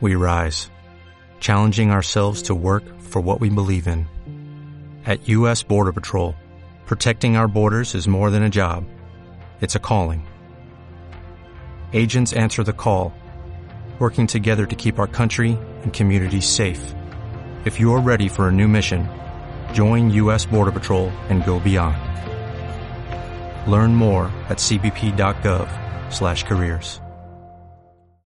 we 0.00 0.14
rise, 0.14 0.70
challenging 1.40 1.90
ourselves 1.90 2.42
to 2.42 2.54
work 2.54 2.84
for 3.00 3.20
what 3.20 3.40
we 3.40 3.50
believe 3.50 3.88
in. 3.88 4.06
At 5.04 5.26
U.S. 5.28 5.64
Border 5.64 5.92
Patrol, 5.92 6.36
protecting 6.86 7.36
our 7.36 7.48
borders 7.48 7.96
is 7.96 8.06
more 8.06 8.30
than 8.30 8.44
a 8.44 8.48
job, 8.48 8.84
it's 9.60 9.74
a 9.74 9.80
calling. 9.80 10.24
Agents 11.92 12.32
answer 12.32 12.62
the 12.62 12.72
call, 12.72 13.12
working 13.98 14.28
together 14.28 14.66
to 14.66 14.76
keep 14.76 15.00
our 15.00 15.08
country 15.08 15.58
and 15.86 15.94
communities 15.94 16.48
safe. 16.48 16.94
If 17.64 17.80
you 17.80 17.92
are 17.94 18.00
ready 18.00 18.28
for 18.28 18.48
a 18.48 18.52
new 18.52 18.68
mission, 18.68 19.08
join 19.72 20.10
U.S. 20.10 20.44
Border 20.44 20.72
Patrol 20.72 21.08
and 21.30 21.42
go 21.44 21.60
beyond. 21.60 21.96
Learn 23.70 23.94
more 23.94 24.24
at 24.50 24.58
cbp.gov/careers. 24.58 27.00